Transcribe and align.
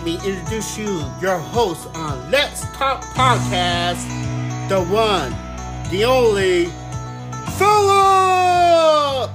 let 0.00 0.06
me 0.06 0.30
introduce 0.30 0.78
you, 0.78 1.04
your 1.20 1.36
host 1.36 1.86
on 1.94 2.30
Let's 2.30 2.62
Talk 2.74 3.02
Podcast, 3.12 4.08
the 4.70 4.82
one, 4.84 5.30
the 5.90 6.06
only, 6.06 6.70
Philip! 7.58 9.30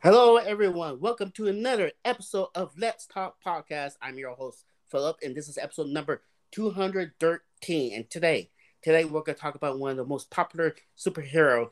Hello, 0.00 0.38
everyone. 0.38 0.98
Welcome 0.98 1.30
to 1.36 1.46
another 1.46 1.92
episode 2.04 2.48
of 2.56 2.72
Let's 2.76 3.06
Talk 3.06 3.36
Podcast. 3.46 3.92
I'm 4.02 4.18
your 4.18 4.34
host, 4.34 4.64
Philip, 4.90 5.18
and 5.22 5.36
this 5.36 5.48
is 5.48 5.56
episode 5.56 5.86
number 5.86 6.22
213. 6.50 7.94
And 7.94 8.10
today, 8.10 8.50
today 8.82 9.04
we're 9.04 9.22
going 9.22 9.34
to 9.36 9.40
talk 9.40 9.54
about 9.54 9.78
one 9.78 9.92
of 9.92 9.96
the 9.96 10.04
most 10.04 10.30
popular 10.30 10.74
superhero, 10.98 11.68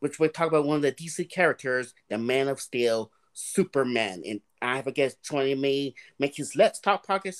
which 0.00 0.18
we'll 0.18 0.28
talk 0.28 0.48
about 0.48 0.66
one 0.66 0.76
of 0.76 0.82
the 0.82 0.92
DC 0.92 1.30
characters, 1.30 1.94
the 2.08 2.18
Man 2.18 2.48
of 2.48 2.60
Steel, 2.60 3.10
Superman. 3.32 4.22
And 4.26 4.40
I 4.60 4.76
have 4.76 4.86
a 4.86 4.92
guest 4.92 5.22
joining 5.22 5.60
me, 5.60 5.94
make 6.18 6.36
his 6.36 6.56
Let's 6.56 6.80
Talk 6.80 7.06
Podcast 7.06 7.36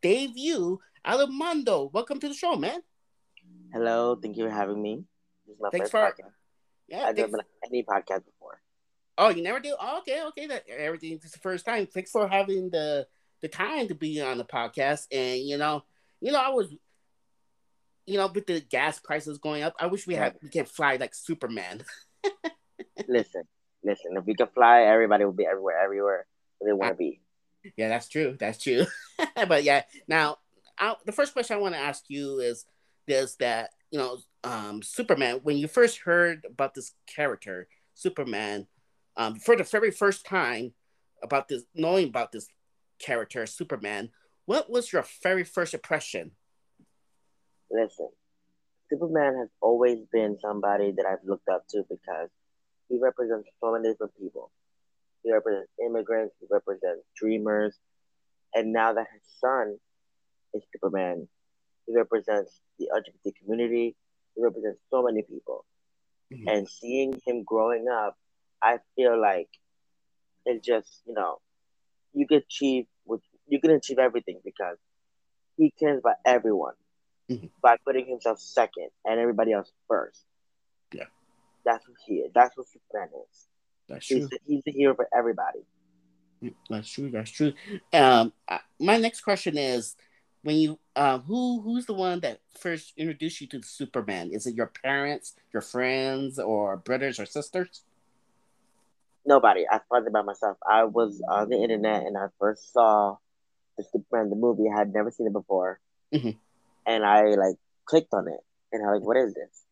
debut, 0.00 0.80
Alamondo. 1.06 1.92
Welcome 1.92 2.18
to 2.20 2.28
the 2.28 2.34
show, 2.34 2.56
man. 2.56 2.80
Hello, 3.72 4.16
thank 4.16 4.36
you 4.36 4.44
for 4.44 4.50
having 4.50 4.80
me. 4.80 5.04
This 5.46 5.56
is 5.56 5.60
my 5.62 5.70
Thanks 5.70 5.90
first 5.90 6.16
for- 6.16 6.22
podcast. 6.24 6.30
Yeah, 6.88 7.04
I've 7.06 7.16
never 7.16 7.28
been 7.28 7.40
on 7.40 7.46
any 7.70 7.84
podcast 7.84 8.24
before. 8.26 8.60
Oh, 9.16 9.30
you 9.30 9.42
never 9.42 9.60
do? 9.60 9.74
Oh, 9.80 9.98
okay, 9.98 10.24
okay. 10.24 10.46
That 10.46 10.64
everything 10.68 11.16
this 11.16 11.26
is 11.26 11.32
the 11.32 11.38
first 11.38 11.64
time. 11.64 11.86
Thanks 11.86 12.10
for 12.10 12.26
having 12.28 12.70
the 12.70 13.06
the 13.40 13.48
time 13.48 13.88
to 13.88 13.94
be 13.94 14.20
on 14.20 14.36
the 14.38 14.44
podcast. 14.44 15.06
And 15.10 15.40
you 15.40 15.56
know, 15.58 15.84
you 16.20 16.32
know, 16.32 16.38
I 16.40 16.50
was, 16.50 16.74
you 18.06 18.16
know, 18.16 18.30
with 18.32 18.46
the 18.46 18.60
gas 18.60 18.98
prices 18.98 19.38
going 19.38 19.62
up, 19.62 19.74
I 19.78 19.86
wish 19.86 20.06
we 20.06 20.14
had 20.14 20.36
we 20.42 20.48
can 20.48 20.64
fly 20.64 20.96
like 20.96 21.14
Superman. 21.14 21.84
listen, 23.08 23.42
listen. 23.84 24.16
If 24.16 24.24
we 24.24 24.34
could 24.34 24.50
fly, 24.54 24.82
everybody 24.82 25.24
would 25.24 25.36
be 25.36 25.46
everywhere, 25.46 25.78
everywhere 25.82 26.26
they 26.64 26.72
want 26.72 26.92
to 26.92 26.96
be. 26.96 27.20
Yeah, 27.76 27.88
that's 27.88 28.08
true. 28.08 28.36
That's 28.38 28.62
true. 28.62 28.86
but 29.48 29.64
yeah, 29.64 29.82
now 30.08 30.38
I, 30.78 30.94
the 31.06 31.12
first 31.12 31.32
question 31.32 31.56
I 31.56 31.60
want 31.60 31.74
to 31.74 31.80
ask 31.80 32.04
you 32.08 32.40
is 32.40 32.64
this: 33.06 33.36
that 33.36 33.70
you 33.90 33.98
know, 33.98 34.18
um, 34.44 34.82
Superman. 34.82 35.40
When 35.42 35.56
you 35.56 35.68
first 35.68 35.98
heard 35.98 36.44
about 36.48 36.74
this 36.74 36.92
character, 37.06 37.68
Superman, 37.94 38.66
um, 39.16 39.36
for 39.36 39.56
the 39.56 39.64
very 39.64 39.90
first 39.90 40.26
time 40.26 40.72
about 41.22 41.48
this, 41.48 41.62
knowing 41.74 42.08
about 42.08 42.32
this 42.32 42.48
character, 42.98 43.46
Superman, 43.46 44.10
what 44.46 44.70
was 44.70 44.92
your 44.92 45.04
very 45.22 45.44
first 45.44 45.74
impression? 45.74 46.32
Listen, 47.72 48.10
Superman 48.90 49.36
has 49.38 49.48
always 49.62 49.98
been 50.12 50.38
somebody 50.40 50.92
that 50.92 51.06
I've 51.06 51.26
looked 51.26 51.48
up 51.48 51.66
to 51.70 51.84
because 51.88 52.28
he 52.88 52.98
represents 53.00 53.48
so 53.60 53.72
many 53.72 53.90
different 53.90 54.12
people. 54.18 54.52
He 55.24 55.32
represents 55.32 55.70
immigrants. 55.84 56.34
He 56.40 56.46
represents 56.50 57.02
dreamers, 57.16 57.78
and 58.54 58.72
now 58.72 58.92
that 58.92 59.06
his 59.14 59.22
son 59.40 59.78
is 60.54 60.62
Superman, 60.72 61.28
he 61.86 61.96
represents 61.96 62.60
the 62.78 62.90
LGBT 62.94 63.32
community. 63.40 63.96
He 64.36 64.42
represents 64.42 64.80
so 64.90 65.02
many 65.02 65.22
people. 65.22 65.64
Mhm. 66.32 66.50
and 66.50 66.68
seeing 66.68 67.20
him 67.26 67.42
growing 67.44 67.88
up, 67.88 68.16
I 68.62 68.78
feel 68.96 69.20
like 69.20 69.50
it's 70.46 70.66
just 70.66 71.02
you 71.06 71.14
know 71.14 71.40
you 72.14 72.26
can 72.26 72.38
achieve 72.38 72.86
what 73.04 73.20
you 73.46 73.60
can 73.60 73.70
achieve 73.72 73.98
everything 73.98 74.40
because 74.44 74.78
he 75.58 75.70
cares 75.72 75.98
about 76.00 76.16
everyone 76.24 76.74
Mhm. 77.30 77.50
by 77.62 77.76
putting 77.84 78.06
himself 78.06 78.40
second 78.40 78.90
and 79.04 79.18
everybody 79.20 79.52
else 79.52 79.70
first. 79.88 80.24
Yeah. 80.92 81.04
that's 81.64 81.86
what 81.88 81.96
he 82.06 82.16
is. 82.16 82.32
That's 82.34 82.56
what 82.56 82.66
Superman 82.68 83.08
is. 83.30 83.46
That's 83.88 84.06
He's 84.08 84.28
the, 84.28 84.38
he's 84.46 84.64
the 84.64 84.72
hero 84.72 84.94
for 84.94 85.08
everybody. 85.16 85.60
That's 86.68 86.88
true. 86.90 87.08
That's 87.10 87.30
true. 87.30 87.52
Um, 87.92 88.32
uh, 88.48 88.58
my 88.80 88.96
next 88.96 89.20
question 89.20 89.56
is, 89.56 89.94
when 90.42 90.56
you 90.56 90.78
uh, 90.96 91.18
who 91.20 91.60
who's 91.62 91.86
the 91.86 91.94
one 91.94 92.18
that 92.20 92.40
first 92.58 92.94
introduced 92.96 93.40
you 93.40 93.46
to 93.48 93.62
Superman? 93.62 94.30
Is 94.32 94.44
it 94.48 94.56
your 94.56 94.66
parents, 94.82 95.34
your 95.52 95.60
friends, 95.62 96.40
or 96.40 96.76
brothers 96.78 97.20
or 97.20 97.26
sisters? 97.26 97.82
Nobody. 99.24 99.64
I 99.70 99.78
found 99.88 100.04
it 100.06 100.12
by 100.12 100.22
myself. 100.22 100.56
I 100.68 100.82
was 100.82 101.22
on 101.28 101.48
the 101.48 101.56
internet 101.62 102.02
and 102.06 102.18
I 102.18 102.26
first 102.40 102.72
saw 102.72 103.18
the 103.78 103.84
Superman 103.84 104.30
the 104.30 104.36
movie. 104.36 104.68
I 104.68 104.76
had 104.78 104.92
never 104.92 105.12
seen 105.12 105.28
it 105.28 105.32
before, 105.32 105.78
Mhm. 106.12 106.36
And 106.86 107.04
I 107.04 107.34
like 107.34 107.56
clicked 107.84 108.12
on 108.14 108.28
it 108.28 108.40
and 108.72 108.86
I 108.86 108.92
like, 108.92 109.02
"What 109.02 109.16
is 109.16 109.34
this?" 109.34 109.64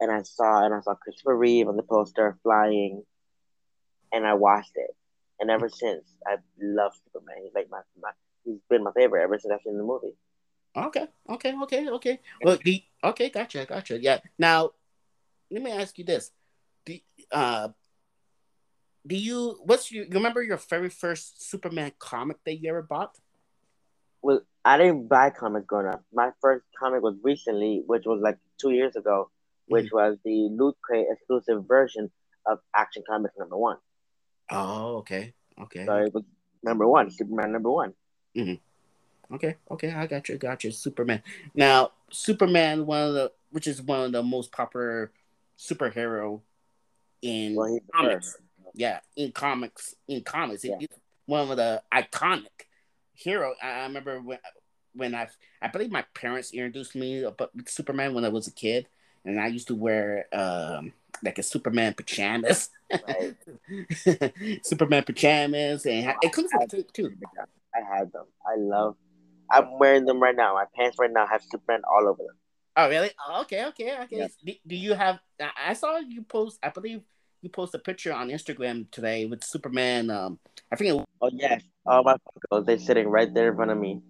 And 0.00 0.10
I 0.10 0.22
saw 0.22 0.64
and 0.64 0.74
I 0.74 0.80
saw 0.80 0.94
Christopher 0.94 1.36
Reeve 1.36 1.68
on 1.68 1.76
the 1.76 1.82
poster 1.82 2.36
flying, 2.42 3.04
and 4.12 4.26
I 4.26 4.34
watched 4.34 4.72
it. 4.74 4.90
And 5.40 5.50
ever 5.50 5.68
since, 5.68 6.04
I 6.26 6.36
love 6.60 6.92
Superman. 7.04 7.42
He's 7.42 7.54
like 7.54 7.68
my, 7.70 7.80
my 8.00 8.10
he's 8.44 8.60
been 8.70 8.84
my 8.84 8.92
favorite 8.92 9.22
ever 9.22 9.38
since 9.38 9.52
I've 9.52 9.60
seen 9.64 9.76
the 9.76 9.82
movie. 9.82 10.14
Okay, 10.76 11.06
okay, 11.28 11.54
okay, 11.62 11.88
okay. 11.88 12.20
Well, 12.42 12.58
the, 12.64 12.82
okay, 13.02 13.30
gotcha, 13.30 13.64
gotcha. 13.64 14.00
Yeah. 14.00 14.18
Now, 14.38 14.70
let 15.50 15.62
me 15.62 15.70
ask 15.70 15.98
you 15.98 16.04
this: 16.04 16.30
Do 16.84 16.98
uh, 17.30 17.68
do 19.06 19.16
you 19.16 19.58
what's 19.64 19.92
your 19.92 20.04
you 20.04 20.10
remember 20.12 20.42
your 20.42 20.56
very 20.56 20.88
first 20.88 21.48
Superman 21.48 21.92
comic 21.98 22.38
that 22.44 22.56
you 22.56 22.68
ever 22.70 22.82
bought? 22.82 23.16
Well, 24.24 24.40
I 24.64 24.78
didn't 24.78 25.08
buy 25.08 25.28
comics 25.28 25.66
growing 25.66 25.86
up. 25.86 26.02
My 26.10 26.30
first 26.40 26.64
comic 26.78 27.02
was 27.02 27.14
recently, 27.22 27.82
which 27.86 28.04
was 28.06 28.20
like 28.22 28.38
two 28.58 28.70
years 28.70 28.96
ago, 28.96 29.28
which 29.68 29.92
was 29.92 30.16
the 30.24 30.48
Loot 30.50 30.76
Crate 30.80 31.06
exclusive 31.10 31.68
version 31.68 32.10
of 32.46 32.58
Action 32.74 33.02
Comics 33.06 33.34
number 33.38 33.58
one. 33.58 33.76
Oh, 34.50 34.96
okay, 34.96 35.34
okay. 35.60 35.84
So 35.84 35.96
it 35.96 36.14
was 36.14 36.24
number 36.62 36.88
one, 36.88 37.10
Superman 37.10 37.52
number 37.52 37.70
one. 37.70 37.92
Hmm. 38.34 38.54
Okay, 39.30 39.56
okay, 39.70 39.92
I 39.92 40.06
got 40.06 40.26
you, 40.30 40.38
got 40.38 40.64
you. 40.64 40.70
Superman. 40.70 41.22
Now, 41.54 41.92
Superman, 42.10 42.86
one 42.86 43.02
of 43.08 43.12
the 43.14 43.32
which 43.50 43.66
is 43.66 43.82
one 43.82 44.06
of 44.06 44.12
the 44.12 44.22
most 44.22 44.52
popular 44.52 45.12
superhero 45.58 46.40
in 47.20 47.54
Well, 47.56 47.78
comics. 47.94 48.38
Yeah, 48.72 49.00
in 49.16 49.32
comics, 49.32 49.94
in 50.08 50.22
comics, 50.22 50.64
Yeah. 50.64 50.78
it's 50.80 50.96
one 51.26 51.50
of 51.50 51.56
the 51.58 51.82
iconic 51.92 52.64
hero. 53.14 53.54
I, 53.62 53.70
I 53.70 53.82
remember 53.84 54.20
when 54.20 54.38
when 54.94 55.14
I 55.14 55.28
I 55.62 55.68
believe 55.68 55.90
my 55.90 56.04
parents 56.14 56.52
introduced 56.52 56.94
me 56.94 57.22
about 57.22 57.50
Superman 57.66 58.14
when 58.14 58.24
I 58.24 58.28
was 58.28 58.46
a 58.46 58.52
kid, 58.52 58.86
and 59.24 59.40
I 59.40 59.48
used 59.48 59.68
to 59.68 59.74
wear 59.74 60.26
um 60.32 60.92
like 61.22 61.38
a 61.38 61.42
Superman 61.42 61.94
pajamas, 61.94 62.70
Right. 63.06 63.34
Superman 64.62 65.04
pajamas, 65.04 65.86
and 65.86 66.14
it 66.22 66.32
comes 66.32 66.50
with 66.52 66.70
too. 66.70 66.84
too. 66.92 67.12
I 67.74 67.80
had 67.98 68.12
them. 68.12 68.26
I 68.46 68.56
love. 68.56 68.96
I'm 69.50 69.78
wearing 69.78 70.04
them 70.04 70.20
right 70.20 70.34
now. 70.34 70.54
My 70.54 70.64
pants 70.76 70.98
right 70.98 71.10
now 71.10 71.26
have 71.26 71.42
Superman 71.42 71.82
all 71.88 72.08
over 72.08 72.22
them. 72.22 72.36
Oh, 72.76 72.88
really? 72.88 73.10
Oh, 73.28 73.42
okay, 73.42 73.66
okay, 73.66 73.92
okay. 74.02 74.16
Yes. 74.16 74.34
Do, 74.44 74.52
do 74.66 74.74
you 74.74 74.94
have? 74.94 75.20
I 75.40 75.50
I 75.68 75.72
saw 75.74 75.98
you 75.98 76.22
post. 76.22 76.58
I 76.62 76.70
believe 76.70 77.02
you 77.44 77.50
post 77.50 77.74
a 77.74 77.78
picture 77.78 78.12
on 78.12 78.28
Instagram 78.28 78.90
today 78.90 79.26
with 79.26 79.44
Superman. 79.44 80.10
Um, 80.10 80.38
I 80.72 80.76
think. 80.76 80.98
It, 80.98 81.04
Oh 81.20 81.30
yes, 81.32 81.62
all 81.86 82.02
my 82.02 82.16
photos. 82.50 82.66
They're 82.66 82.78
sitting 82.78 83.08
right 83.08 83.32
there 83.32 83.50
in 83.50 83.56
front 83.56 83.70
of 83.70 83.78
me. 83.78 84.02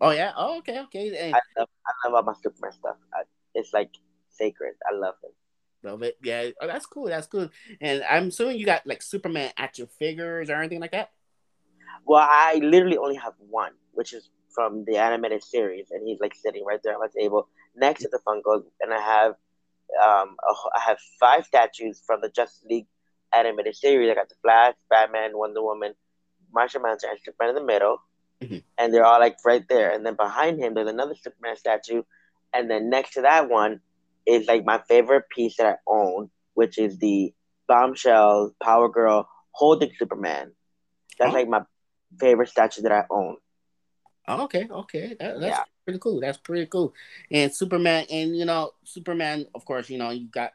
oh 0.00 0.10
yeah. 0.10 0.32
Oh, 0.36 0.58
okay, 0.58 0.80
okay. 0.82 1.16
And, 1.16 1.34
I 1.34 1.40
love. 1.58 1.68
I 2.04 2.08
love 2.08 2.14
all 2.14 2.22
my 2.22 2.40
Superman 2.40 2.72
stuff. 2.72 2.96
I, 3.12 3.22
it's 3.54 3.72
like 3.72 3.90
sacred. 4.30 4.74
I 4.88 4.94
love 4.94 5.14
it. 5.22 5.34
Love 5.82 6.02
it. 6.02 6.16
Yeah. 6.22 6.50
Oh, 6.60 6.66
that's 6.66 6.86
cool. 6.86 7.06
That's 7.06 7.26
cool. 7.26 7.48
And 7.80 8.04
I'm 8.08 8.28
assuming 8.28 8.58
you 8.58 8.66
got 8.66 8.86
like 8.86 9.02
Superman 9.02 9.52
action 9.56 9.88
figures 9.98 10.50
or 10.50 10.56
anything 10.56 10.80
like 10.80 10.92
that. 10.92 11.10
Well, 12.04 12.26
I 12.28 12.60
literally 12.62 12.98
only 12.98 13.16
have 13.16 13.34
one, 13.38 13.72
which 13.92 14.12
is 14.12 14.28
from 14.54 14.84
the 14.84 14.98
animated 14.98 15.42
series, 15.42 15.86
and 15.90 16.06
he's 16.06 16.20
like 16.20 16.34
sitting 16.34 16.64
right 16.64 16.80
there 16.84 16.94
on 16.94 17.00
my 17.00 17.08
table 17.08 17.48
next 17.74 18.02
to 18.02 18.08
the 18.08 18.20
Funkos, 18.26 18.64
and 18.80 18.92
I 18.92 19.00
have 19.00 19.34
um 20.02 20.36
I 20.74 20.80
have 20.80 20.98
five 21.20 21.44
statues 21.44 22.02
from 22.06 22.20
the 22.20 22.28
Justice 22.30 22.64
League 22.68 22.86
animated 23.32 23.76
series. 23.76 24.10
I 24.10 24.14
got 24.14 24.28
the 24.28 24.34
Flash, 24.42 24.74
Batman, 24.90 25.30
Wonder 25.36 25.62
Woman, 25.62 25.94
Martian 26.52 26.82
Manhunter, 26.82 27.08
and 27.10 27.18
Superman 27.24 27.50
in 27.50 27.54
the 27.56 27.64
middle, 27.72 27.98
Mhm. 28.42 28.62
and 28.78 28.92
they're 28.94 29.04
all 29.04 29.20
like 29.20 29.36
right 29.44 29.66
there. 29.68 29.90
And 29.90 30.04
then 30.06 30.14
behind 30.14 30.58
him, 30.60 30.74
there's 30.74 30.88
another 30.88 31.14
Superman 31.14 31.56
statue, 31.56 32.02
and 32.52 32.70
then 32.70 32.90
next 32.90 33.14
to 33.14 33.22
that 33.22 33.48
one 33.48 33.80
is 34.26 34.46
like 34.46 34.64
my 34.64 34.78
favorite 34.88 35.28
piece 35.28 35.56
that 35.56 35.66
I 35.66 35.76
own, 35.86 36.30
which 36.54 36.78
is 36.78 36.98
the 36.98 37.34
Bombshell 37.66 38.54
Power 38.62 38.88
Girl 38.88 39.28
holding 39.52 39.92
Superman. 39.98 40.52
That's 41.18 41.30
Oh. 41.32 41.34
like 41.34 41.48
my 41.48 41.62
favorite 42.20 42.48
statue 42.48 42.82
that 42.82 42.92
I 42.92 43.04
own. 43.10 43.36
Oh, 44.26 44.44
okay, 44.44 44.66
okay. 44.70 45.16
That, 45.20 45.40
that's 45.40 45.58
Yeah. 45.58 45.64
pretty 45.84 45.98
cool. 45.98 46.20
That's 46.20 46.38
pretty 46.38 46.66
cool. 46.66 46.94
And 47.30 47.54
Superman, 47.54 48.06
and 48.10 48.36
you 48.36 48.44
know, 48.44 48.72
Superman, 48.84 49.46
of 49.54 49.64
course, 49.64 49.90
you 49.90 49.98
know, 49.98 50.10
you 50.10 50.26
got 50.28 50.52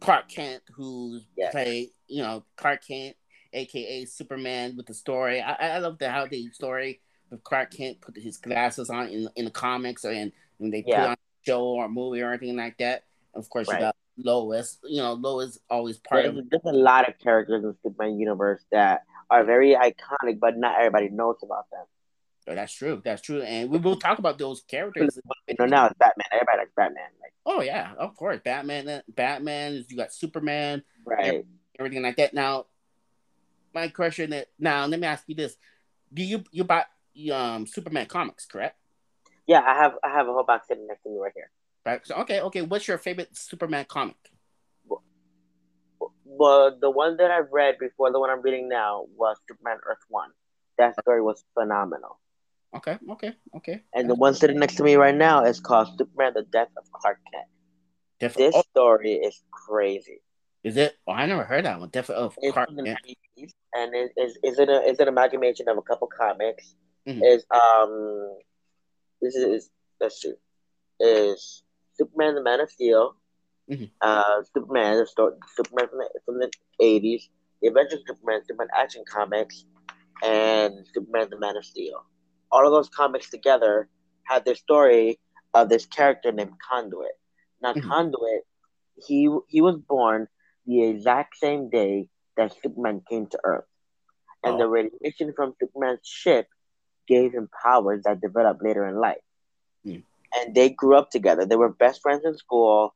Clark 0.00 0.28
Kent, 0.28 0.62
who's 0.72 1.26
Yes. 1.36 1.52
play, 1.52 1.92
you 2.08 2.22
know, 2.22 2.44
Clark 2.56 2.86
Kent, 2.86 3.16
aka 3.52 4.04
Superman, 4.06 4.76
with 4.76 4.86
the 4.86 4.94
story. 4.94 5.40
I, 5.40 5.76
I 5.76 5.78
love 5.78 5.98
the 5.98 6.10
how 6.10 6.26
the 6.26 6.50
story 6.52 7.00
of 7.30 7.42
Clark 7.44 7.70
Kent 7.72 8.00
put 8.00 8.16
his 8.16 8.38
glasses 8.38 8.88
on 8.88 9.08
in 9.08 9.28
in 9.36 9.44
the 9.44 9.50
comics, 9.50 10.04
and 10.04 10.32
when 10.58 10.70
they 10.70 10.82
put 10.82 10.90
Yeah. 10.90 11.06
on 11.08 11.16
show 11.46 11.64
or 11.64 11.88
movie 11.88 12.22
or 12.22 12.30
anything 12.32 12.56
like 12.56 12.78
that. 12.78 13.04
And 13.34 13.42
of 13.44 13.50
course, 13.50 13.68
right. 13.68 13.74
you 13.74 13.80
got 13.80 13.96
Lois. 14.16 14.78
You 14.84 15.02
know, 15.02 15.12
Lois 15.14 15.58
always 15.68 15.98
part 15.98 16.24
there's, 16.24 16.36
of. 16.36 16.50
There's 16.50 16.62
a 16.64 16.72
lot 16.72 17.08
of 17.08 17.18
characters 17.18 17.62
in 17.62 17.70
the 17.70 17.76
Superman 17.82 18.18
universe 18.18 18.64
that 18.72 19.04
are 19.30 19.44
very 19.44 19.74
iconic, 19.74 20.40
but 20.40 20.56
not 20.56 20.78
everybody 20.78 21.08
knows 21.10 21.36
about 21.42 21.70
them. 21.70 21.84
Oh, 22.48 22.54
that's 22.54 22.72
true. 22.72 23.02
That's 23.04 23.22
true, 23.22 23.42
and 23.42 23.70
we 23.70 23.78
will 23.78 23.96
talk 23.96 24.20
about 24.20 24.38
those 24.38 24.62
characters. 24.68 25.18
Know, 25.58 25.66
now 25.66 25.86
it's 25.86 25.98
Batman. 25.98 26.26
Everybody 26.32 26.58
likes 26.58 26.70
Batman. 26.76 27.08
Like, 27.20 27.32
oh 27.44 27.60
yeah, 27.60 27.92
of 27.98 28.16
course, 28.16 28.40
Batman. 28.44 29.02
Batman. 29.08 29.84
You 29.88 29.96
got 29.96 30.12
Superman, 30.12 30.84
right? 31.04 31.44
Everything 31.78 32.02
like 32.02 32.16
that. 32.16 32.34
Now, 32.34 32.66
my 33.74 33.88
question 33.88 34.32
is 34.32 34.46
now. 34.60 34.86
Let 34.86 35.00
me 35.00 35.08
ask 35.08 35.24
you 35.26 35.34
this: 35.34 35.56
Do 36.14 36.22
you 36.22 36.44
you 36.52 36.62
buy 36.62 36.84
um 37.32 37.66
Superman 37.66 38.06
comics? 38.06 38.46
Correct. 38.46 38.76
Yeah, 39.48 39.62
I 39.66 39.74
have. 39.74 39.94
I 40.04 40.10
have 40.10 40.28
a 40.28 40.32
whole 40.32 40.44
box 40.44 40.68
sitting 40.68 40.86
next 40.86 41.02
to 41.02 41.10
me 41.10 41.18
right 41.18 41.32
here. 41.34 41.50
Right. 41.84 42.06
So, 42.06 42.14
okay. 42.16 42.40
Okay. 42.42 42.62
What's 42.62 42.86
your 42.86 42.98
favorite 42.98 43.36
Superman 43.36 43.86
comic? 43.88 44.16
Well, 46.24 46.76
the 46.78 46.90
one 46.90 47.16
that 47.16 47.30
I've 47.30 47.50
read 47.50 47.78
before 47.78 48.12
the 48.12 48.20
one 48.20 48.30
I'm 48.30 48.42
reading 48.42 48.68
now 48.68 49.06
was 49.16 49.36
Superman 49.48 49.78
Earth 49.84 50.04
One. 50.08 50.30
That 50.78 50.94
story 51.00 51.22
was 51.22 51.42
phenomenal. 51.54 52.20
Okay, 52.74 52.98
okay, 53.10 53.32
okay. 53.56 53.82
And 53.94 54.10
the 54.10 54.14
one 54.14 54.34
sitting 54.34 54.58
next 54.58 54.76
to 54.76 54.82
me 54.82 54.96
right 54.96 55.14
now 55.14 55.44
is 55.44 55.60
called 55.60 55.88
Superman: 55.96 56.32
The 56.34 56.42
Death 56.42 56.68
of 56.76 56.90
Clark 56.92 57.18
Kent. 57.32 57.46
Def- 58.20 58.34
this 58.34 58.54
oh. 58.54 58.62
story 58.70 59.12
is 59.12 59.40
crazy. 59.50 60.20
Is 60.64 60.76
it? 60.76 60.96
Oh, 61.06 61.12
I 61.12 61.26
never 61.26 61.44
heard 61.44 61.64
that 61.64 61.78
one. 61.78 61.88
Death 61.90 62.10
of 62.10 62.36
Clark 62.52 62.70
Kent. 62.70 62.98
And 63.74 63.94
it 63.94 64.12
is 64.16 64.38
is 64.42 64.58
it 64.58 64.68
a 64.68 64.82
is 64.82 64.98
an 64.98 65.08
amalgamation 65.08 65.68
of 65.68 65.78
a 65.78 65.82
couple 65.82 66.08
comics? 66.08 66.74
Mm-hmm. 67.06 67.22
Is 67.22 67.44
um 67.50 68.36
this 69.22 69.36
is 69.36 69.70
let's 70.00 70.20
see 70.20 70.34
is 71.00 71.62
Superman 71.96 72.34
the 72.34 72.42
Man 72.42 72.60
of 72.60 72.70
Steel, 72.70 73.14
mm-hmm. 73.70 73.84
uh 74.00 74.42
Superman 74.54 74.98
the 74.98 75.06
story 75.06 75.34
Superman 75.54 75.88
from 75.88 75.98
the 75.98 76.20
from 76.24 76.38
the 76.40 76.50
eighties, 76.80 77.28
the 77.62 77.68
Adventures 77.68 78.00
of 78.00 78.16
Superman, 78.16 78.40
Superman 78.46 78.68
Action 78.76 79.04
Comics, 79.08 79.64
and 80.22 80.86
Superman 80.92 81.28
the 81.30 81.38
Man 81.38 81.56
of 81.56 81.64
Steel 81.64 82.04
all 82.50 82.66
of 82.66 82.72
those 82.72 82.88
comics 82.88 83.30
together 83.30 83.88
had 84.24 84.44
the 84.44 84.54
story 84.54 85.18
of 85.54 85.68
this 85.68 85.86
character 85.86 86.32
named 86.32 86.52
Conduit. 86.70 87.12
Now, 87.62 87.72
mm-hmm. 87.72 87.88
Conduit, 87.88 88.42
he 89.06 89.28
he 89.48 89.60
was 89.60 89.76
born 89.76 90.28
the 90.66 90.84
exact 90.84 91.36
same 91.36 91.70
day 91.70 92.08
that 92.36 92.54
Superman 92.62 93.02
came 93.08 93.26
to 93.28 93.38
Earth, 93.44 93.64
and 94.44 94.54
oh. 94.54 94.58
the 94.58 94.68
radiation 94.68 95.32
from 95.34 95.54
Superman's 95.60 96.06
ship 96.06 96.48
gave 97.06 97.32
him 97.32 97.48
powers 97.62 98.02
that 98.04 98.20
developed 98.20 98.62
later 98.62 98.86
in 98.86 98.96
life. 98.96 99.22
Mm. 99.86 100.02
And 100.34 100.54
they 100.54 100.70
grew 100.70 100.96
up 100.96 101.10
together. 101.10 101.46
They 101.46 101.56
were 101.56 101.68
best 101.68 102.02
friends 102.02 102.24
in 102.24 102.36
school, 102.36 102.94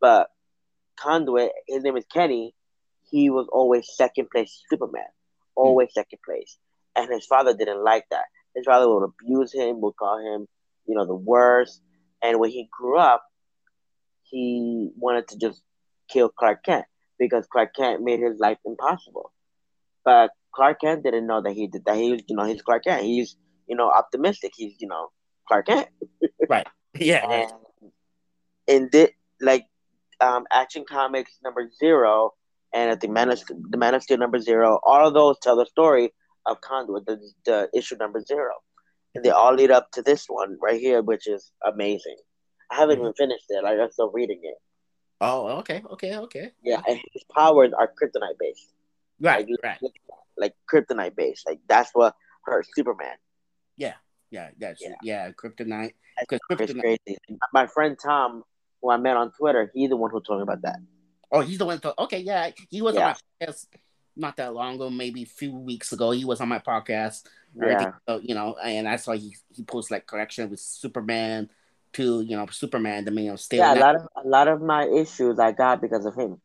but 0.00 0.28
Conduit, 0.96 1.52
his 1.68 1.82
name 1.82 1.96
is 1.96 2.04
Kenny. 2.12 2.54
He 3.10 3.30
was 3.30 3.46
always 3.52 3.88
second 3.94 4.30
place 4.30 4.62
Superman, 4.68 5.10
always 5.54 5.88
mm. 5.88 5.92
second 5.92 6.18
place, 6.24 6.58
and 6.96 7.10
his 7.10 7.26
father 7.26 7.54
didn't 7.56 7.82
like 7.82 8.04
that. 8.10 8.24
His 8.54 8.66
father 8.66 8.88
would 8.88 9.04
abuse 9.04 9.52
him, 9.52 9.80
would 9.80 9.96
call 9.96 10.18
him, 10.18 10.46
you 10.86 10.94
know, 10.94 11.06
the 11.06 11.14
worst. 11.14 11.80
And 12.22 12.38
when 12.38 12.50
he 12.50 12.68
grew 12.70 12.98
up, 12.98 13.24
he 14.22 14.90
wanted 14.96 15.28
to 15.28 15.38
just 15.38 15.62
kill 16.08 16.28
Clark 16.28 16.64
Kent 16.64 16.84
because 17.18 17.46
Clark 17.46 17.74
Kent 17.74 18.02
made 18.02 18.20
his 18.20 18.38
life 18.38 18.58
impossible. 18.64 19.32
But 20.04 20.30
Clark 20.54 20.80
Kent 20.80 21.04
didn't 21.04 21.26
know 21.26 21.42
that 21.42 21.52
he 21.52 21.66
did 21.66 21.84
that. 21.86 21.96
He 21.96 22.12
was, 22.12 22.22
you 22.28 22.36
know, 22.36 22.44
he's 22.44 22.62
Clark 22.62 22.84
Kent. 22.84 23.04
He's, 23.04 23.36
you 23.66 23.76
know, 23.76 23.90
optimistic. 23.90 24.52
He's, 24.56 24.74
you 24.80 24.88
know, 24.88 25.10
Clark 25.48 25.66
Kent. 25.66 25.88
right. 26.48 26.66
Yeah. 26.94 27.28
And 27.28 27.52
in 28.66 28.88
this, 28.92 29.10
like, 29.40 29.66
um, 30.20 30.44
Action 30.52 30.84
Comics 30.88 31.32
number 31.42 31.68
zero, 31.78 32.32
and 32.72 32.90
I 32.90 32.96
think 32.96 33.12
Man 33.12 33.30
of, 33.30 33.42
the 33.46 33.76
Man 33.76 33.94
of 33.94 34.02
Steel 34.02 34.18
number 34.18 34.38
zero, 34.38 34.78
all 34.84 35.06
of 35.06 35.14
those 35.14 35.38
tell 35.40 35.56
the 35.56 35.66
story 35.66 36.12
of 36.46 36.60
Conduit, 36.60 37.06
the, 37.06 37.20
the 37.44 37.70
issue 37.74 37.96
number 37.96 38.20
zero. 38.22 38.52
And 39.14 39.24
they 39.24 39.30
all 39.30 39.54
lead 39.54 39.70
up 39.70 39.90
to 39.92 40.02
this 40.02 40.26
one 40.26 40.58
right 40.62 40.80
here, 40.80 41.02
which 41.02 41.26
is 41.26 41.52
amazing. 41.66 42.16
I 42.70 42.76
haven't 42.76 42.96
mm-hmm. 42.96 43.02
even 43.02 43.14
finished 43.14 43.44
it. 43.48 43.62
Like, 43.62 43.78
I'm 43.78 43.90
still 43.90 44.10
reading 44.10 44.40
it. 44.42 44.54
Oh, 45.24 45.58
okay, 45.58 45.80
okay, 45.92 46.16
okay. 46.16 46.50
Yeah, 46.64 46.80
and 46.88 46.98
his 47.12 47.22
powers 47.36 47.70
are 47.78 47.86
kryptonite 47.86 48.38
based. 48.40 48.72
Right, 49.20 49.46
like, 49.48 49.80
right. 49.80 49.92
Like 50.36 50.54
kryptonite 50.68 51.14
based. 51.14 51.46
Like 51.46 51.60
that's 51.68 51.90
what 51.92 52.16
hurt 52.44 52.66
Superman. 52.74 53.14
Yeah, 53.76 53.94
yeah, 54.32 54.50
that's 54.58 54.82
yeah, 54.82 54.94
yeah 55.00 55.30
kryptonite. 55.30 55.92
Because 56.18 56.40
kryptonite. 56.50 56.80
crazy. 56.80 57.18
My 57.52 57.68
friend 57.68 57.96
Tom, 58.02 58.42
who 58.80 58.90
I 58.90 58.96
met 58.96 59.16
on 59.16 59.30
Twitter, 59.30 59.70
he's 59.72 59.90
the 59.90 59.96
one 59.96 60.10
who 60.10 60.20
told 60.20 60.40
me 60.40 60.42
about 60.42 60.62
that. 60.62 60.80
Oh, 61.30 61.40
he's 61.40 61.58
the 61.58 61.66
one. 61.66 61.76
Who 61.76 61.82
told, 61.82 61.94
okay, 62.00 62.18
yeah, 62.18 62.50
he 62.68 62.82
was 62.82 62.96
yeah. 62.96 63.14
on 63.46 63.54
not 64.16 64.36
that 64.36 64.54
long 64.54 64.74
ago, 64.74 64.90
maybe 64.90 65.22
a 65.22 65.26
few 65.26 65.54
weeks 65.54 65.92
ago. 65.92 66.10
He 66.10 66.24
was 66.24 66.40
on 66.40 66.48
my 66.48 66.58
podcast. 66.58 67.24
Yeah. 67.54 67.92
So, 68.08 68.20
you 68.22 68.34
know, 68.34 68.56
and 68.62 68.88
I 68.88 68.96
saw 68.96 69.12
he 69.12 69.36
he 69.50 69.62
posted 69.62 69.92
like 69.92 70.06
correction 70.06 70.50
with 70.50 70.60
Superman 70.60 71.50
to 71.94 72.22
you 72.22 72.36
know 72.36 72.46
Superman 72.46 73.04
the 73.04 73.10
man 73.10 73.30
of 73.30 73.40
Steel. 73.40 73.60
Yeah, 73.60 73.74
a 73.74 73.80
lot 73.80 73.96
of 73.96 74.08
a 74.24 74.26
lot 74.26 74.48
of 74.48 74.62
my 74.62 74.86
issues 74.86 75.38
I 75.38 75.52
got 75.52 75.80
because 75.80 76.06
of 76.06 76.14
him. 76.14 76.40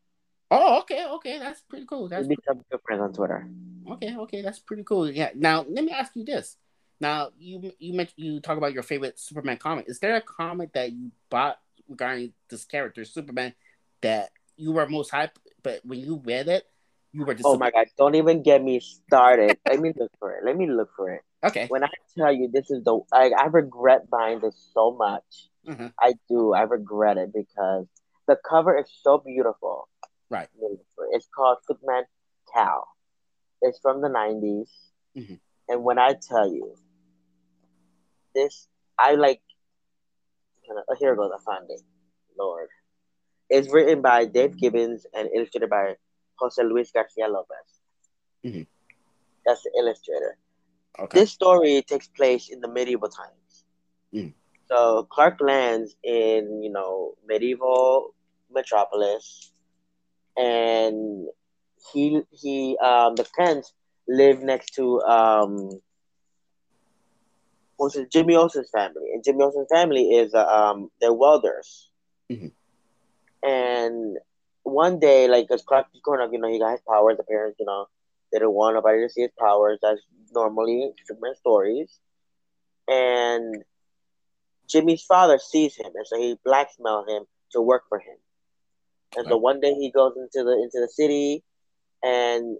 Oh, 0.49 0.79
okay, 0.79 1.05
okay, 1.05 1.39
that's 1.39 1.61
pretty 1.61 1.85
cool. 1.85 2.07
That's 2.07 2.27
we 2.27 2.35
become 2.35 2.63
good 2.69 2.79
friends 2.85 3.01
on 3.01 3.13
Twitter. 3.13 3.47
Okay, 3.91 4.15
okay, 4.15 4.41
that's 4.41 4.59
pretty 4.59 4.83
cool. 4.83 5.09
Yeah. 5.09 5.29
Now 5.35 5.65
let 5.67 5.83
me 5.83 5.91
ask 5.91 6.15
you 6.15 6.25
this. 6.25 6.57
Now 6.99 7.29
you 7.37 7.71
you 7.79 7.93
mentioned 7.93 8.17
you 8.17 8.39
talk 8.39 8.57
about 8.57 8.73
your 8.73 8.83
favorite 8.83 9.19
Superman 9.19 9.57
comic. 9.57 9.85
Is 9.87 9.99
there 9.99 10.15
a 10.15 10.21
comic 10.21 10.73
that 10.73 10.91
you 10.91 11.11
bought 11.29 11.59
regarding 11.87 12.33
this 12.49 12.65
character 12.65 13.05
Superman 13.05 13.53
that 14.01 14.31
you 14.57 14.71
were 14.71 14.87
most 14.87 15.11
hyped, 15.11 15.37
but 15.63 15.85
when 15.85 15.99
you 15.99 16.21
read 16.25 16.47
it, 16.47 16.65
you 17.17 17.25
were 17.25 17.35
oh 17.45 17.57
my 17.57 17.71
god! 17.71 17.87
Don't 17.97 18.13
even 18.13 18.43
get 18.43 18.63
me 18.63 18.79
started. 18.79 19.57
Let 19.67 19.79
me 19.79 19.91
look 19.97 20.11
for 20.19 20.33
it. 20.33 20.45
Let 20.45 20.55
me 20.55 20.69
look 20.69 20.89
for 20.95 21.09
it. 21.09 21.21
Okay. 21.43 21.65
When 21.67 21.83
I 21.83 21.89
tell 22.15 22.31
you 22.31 22.47
this 22.53 22.69
is 22.69 22.83
the, 22.83 22.99
I, 23.11 23.31
I 23.31 23.45
regret 23.45 24.07
buying 24.07 24.39
this 24.39 24.55
so 24.71 24.95
much. 24.95 25.23
Mm-hmm. 25.67 25.87
I 25.99 26.13
do. 26.29 26.53
I 26.53 26.61
regret 26.61 27.17
it 27.17 27.33
because 27.33 27.87
the 28.27 28.37
cover 28.47 28.77
is 28.77 28.85
so 29.01 29.17
beautiful. 29.17 29.89
Right. 30.29 30.47
It's 31.11 31.27
called 31.35 31.57
Superman 31.67 32.03
Kal. 32.53 32.87
It's 33.63 33.79
from 33.79 34.01
the 34.01 34.09
90s. 34.09 34.69
Mm-hmm. 35.17 35.35
And 35.69 35.83
when 35.83 35.97
I 35.97 36.13
tell 36.21 36.47
you 36.53 36.75
this, 38.35 38.67
I 38.99 39.15
like. 39.15 39.41
Oh, 40.69 40.95
here 40.99 41.15
goes. 41.15 41.31
I 41.33 41.43
found 41.43 41.65
it. 41.71 41.81
Lord. 42.37 42.67
It's 43.49 43.73
written 43.73 44.01
by 44.03 44.25
Dave 44.25 44.55
Gibbons 44.59 45.07
and 45.15 45.29
illustrated 45.33 45.69
by 45.69 45.95
Jose 46.39 46.61
Luis 46.63 46.91
Garcia 46.91 47.27
Lopez. 47.27 47.67
Mm-hmm. 48.45 48.63
That's 49.45 49.63
the 49.63 49.71
illustrator. 49.79 50.37
Okay. 50.99 51.19
This 51.19 51.31
story 51.31 51.83
takes 51.83 52.07
place 52.07 52.49
in 52.49 52.59
the 52.59 52.67
medieval 52.67 53.09
times. 53.09 53.65
Mm. 54.13 54.33
So 54.67 55.07
Clark 55.09 55.39
lands 55.39 55.95
in, 56.03 56.61
you 56.63 56.71
know, 56.71 57.13
medieval 57.25 58.13
metropolis, 58.51 59.51
and 60.35 61.27
he 61.93 62.21
he 62.31 62.77
um 62.77 63.15
the 63.15 63.25
Kents 63.37 63.73
live 64.07 64.41
next 64.41 64.73
to 64.75 65.01
um 65.01 65.69
what's 67.77 67.95
it, 67.95 68.11
Jimmy 68.11 68.35
Olsen's 68.35 68.69
family, 68.69 69.11
and 69.13 69.23
Jimmy 69.23 69.43
Olsen's 69.43 69.67
family 69.71 70.09
is 70.15 70.33
uh, 70.33 70.45
um 70.45 70.89
they're 70.99 71.13
welders, 71.13 71.89
mm-hmm. 72.31 72.47
and 73.47 74.17
one 74.67 74.99
day, 74.99 75.27
like, 75.27 75.47
as 75.51 75.61
Clark 75.63 75.87
is 75.93 76.01
growing 76.01 76.21
up, 76.21 76.31
you 76.31 76.39
know, 76.39 76.49
he 76.49 76.59
got 76.59 76.71
his 76.71 76.81
powers. 76.87 77.17
The 77.17 77.23
parents, 77.23 77.57
you 77.59 77.65
know, 77.65 77.87
they 78.31 78.39
didn't 78.39 78.53
want 78.53 78.75
nobody 78.75 79.01
to 79.01 79.09
see 79.09 79.21
his 79.21 79.31
powers. 79.39 79.79
That's 79.81 80.01
normally 80.33 80.91
Superman 81.05 81.35
stories. 81.35 81.99
And 82.87 83.63
Jimmy's 84.67 85.03
father 85.03 85.39
sees 85.39 85.75
him, 85.75 85.91
and 85.95 86.05
so 86.05 86.17
he 86.17 86.37
blackmails 86.45 87.07
him 87.07 87.23
to 87.53 87.61
work 87.61 87.83
for 87.89 87.99
him. 87.99 88.17
And 89.15 89.27
so 89.27 89.37
one 89.37 89.61
day 89.61 89.73
he 89.73 89.91
goes 89.91 90.13
into 90.17 90.43
the 90.43 90.53
into 90.61 90.79
the 90.81 90.89
city, 90.89 91.43
and 92.03 92.57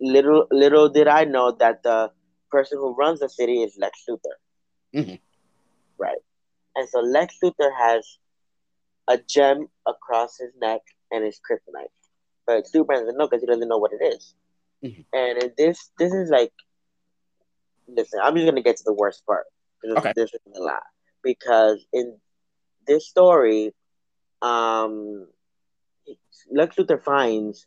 little 0.00 0.46
little 0.50 0.88
did 0.88 1.08
I 1.08 1.24
know 1.24 1.52
that 1.52 1.82
the 1.82 2.10
person 2.50 2.78
who 2.78 2.94
runs 2.94 3.20
the 3.20 3.28
city 3.28 3.62
is 3.62 3.76
Lex 3.78 4.04
Luthor. 4.08 4.98
Mm-hmm. 4.98 5.16
Right. 5.98 6.18
And 6.76 6.88
so 6.88 7.00
Lex 7.00 7.36
Luthor 7.42 7.70
has 7.78 8.18
a 9.08 9.18
gem 9.18 9.68
across 9.86 10.38
his 10.38 10.50
neck 10.60 10.82
and 11.10 11.24
his 11.24 11.40
kryptonite. 11.40 11.88
But 12.46 12.68
Superman 12.68 13.02
doesn't 13.02 13.18
know 13.18 13.26
because 13.26 13.42
he 13.42 13.46
doesn't 13.46 13.68
know 13.68 13.78
what 13.78 13.92
it 13.92 14.04
is. 14.04 14.34
Mm-hmm. 14.84 15.02
And 15.12 15.52
this 15.56 15.90
this 15.98 16.12
is 16.12 16.30
like, 16.30 16.52
listen, 17.88 18.20
I'm 18.22 18.34
just 18.34 18.46
gonna 18.46 18.62
get 18.62 18.76
to 18.76 18.84
the 18.84 18.92
worst 18.92 19.26
part 19.26 19.46
because 19.82 19.98
okay. 19.98 20.12
this 20.14 20.32
is 20.32 20.40
a 20.54 20.60
lot. 20.60 20.82
Because 21.22 21.84
in 21.92 22.16
this 22.86 23.08
story, 23.08 23.74
um, 24.40 25.26
Lex 26.50 26.76
Luthor 26.76 27.02
finds 27.02 27.66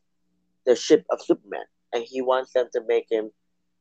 the 0.65 0.75
ship 0.75 1.05
of 1.10 1.21
Superman, 1.21 1.65
and 1.91 2.03
he 2.03 2.21
wants 2.21 2.53
them 2.53 2.67
to 2.74 2.81
make 2.88 3.07
him 3.10 3.31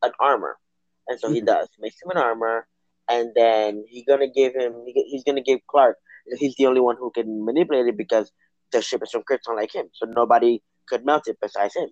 an 0.03 0.11
armor, 0.19 0.59
and 1.07 1.21
so 1.21 1.29
mm-hmm. 1.29 1.35
he 1.37 1.41
does. 1.43 1.69
He 1.77 1.83
makes 1.83 2.03
him 2.03 2.11
an 2.11 2.19
armor, 2.19 2.67
and 3.09 3.31
then 3.35 3.85
he's 3.89 4.05
gonna 4.07 4.29
give 4.29 4.55
him. 4.55 4.75
He, 4.87 5.05
he's 5.05 5.25
gonna 5.25 5.43
give 5.43 5.61
Clark 5.69 5.97
he's 6.39 6.55
the 6.57 6.67
only 6.67 6.81
one 6.81 6.97
who 6.99 7.11
can 7.11 7.45
manipulate 7.45 7.87
it 7.89 7.97
because 7.97 8.31
the 8.73 8.83
ship 8.83 9.03
is 9.03 9.11
from 9.11 9.23
Krypton 9.23 9.57
like 9.57 9.75
him, 9.75 9.89
so 9.93 10.07
nobody 10.07 10.63
could 10.89 11.05
melt 11.05 11.27
it 11.27 11.39
besides 11.41 11.75
him. 11.77 11.89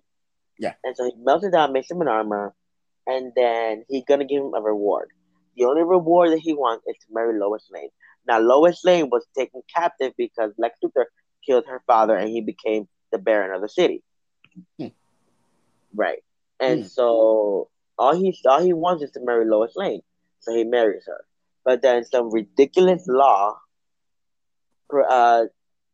Yeah. 0.59 0.73
And 0.83 0.95
so 0.95 1.05
he 1.05 1.13
melts 1.17 1.45
it 1.45 1.51
down, 1.51 1.73
makes 1.73 1.89
him 1.89 2.01
an 2.01 2.07
armor, 2.07 2.53
and 3.07 3.31
then 3.35 3.83
he's 3.89 4.03
gonna 4.07 4.25
give 4.25 4.41
him 4.43 4.53
a 4.55 4.61
reward. 4.61 5.09
The 5.55 5.65
only 5.65 5.83
reward 5.83 6.31
that 6.31 6.39
he 6.39 6.53
wants 6.53 6.85
is 6.87 6.95
to 6.97 7.13
marry 7.13 7.37
Lois 7.37 7.67
Lane. 7.71 7.89
Now 8.27 8.39
Lois 8.39 8.83
Lane 8.85 9.09
was 9.09 9.25
taken 9.37 9.61
captive 9.73 10.13
because 10.17 10.51
Lex 10.57 10.77
Luthor 10.83 11.05
killed 11.45 11.65
her 11.67 11.81
father 11.87 12.15
and 12.15 12.29
he 12.29 12.41
became 12.41 12.87
the 13.11 13.17
Baron 13.17 13.53
of 13.55 13.61
the 13.61 13.69
city. 13.69 14.03
Hmm. 14.77 14.87
Right. 15.93 16.19
And 16.59 16.81
Hmm. 16.81 16.87
so 16.87 17.69
all 17.97 18.15
he 18.15 18.37
all 18.45 18.61
he 18.61 18.73
wants 18.73 19.03
is 19.03 19.11
to 19.11 19.19
marry 19.21 19.45
Lois 19.45 19.75
Lane. 19.75 20.01
So 20.39 20.53
he 20.53 20.63
marries 20.63 21.05
her. 21.07 21.25
But 21.63 21.81
then 21.81 22.03
some 22.05 22.31
ridiculous 22.31 23.05
law 23.07 23.59
uh 24.93 25.45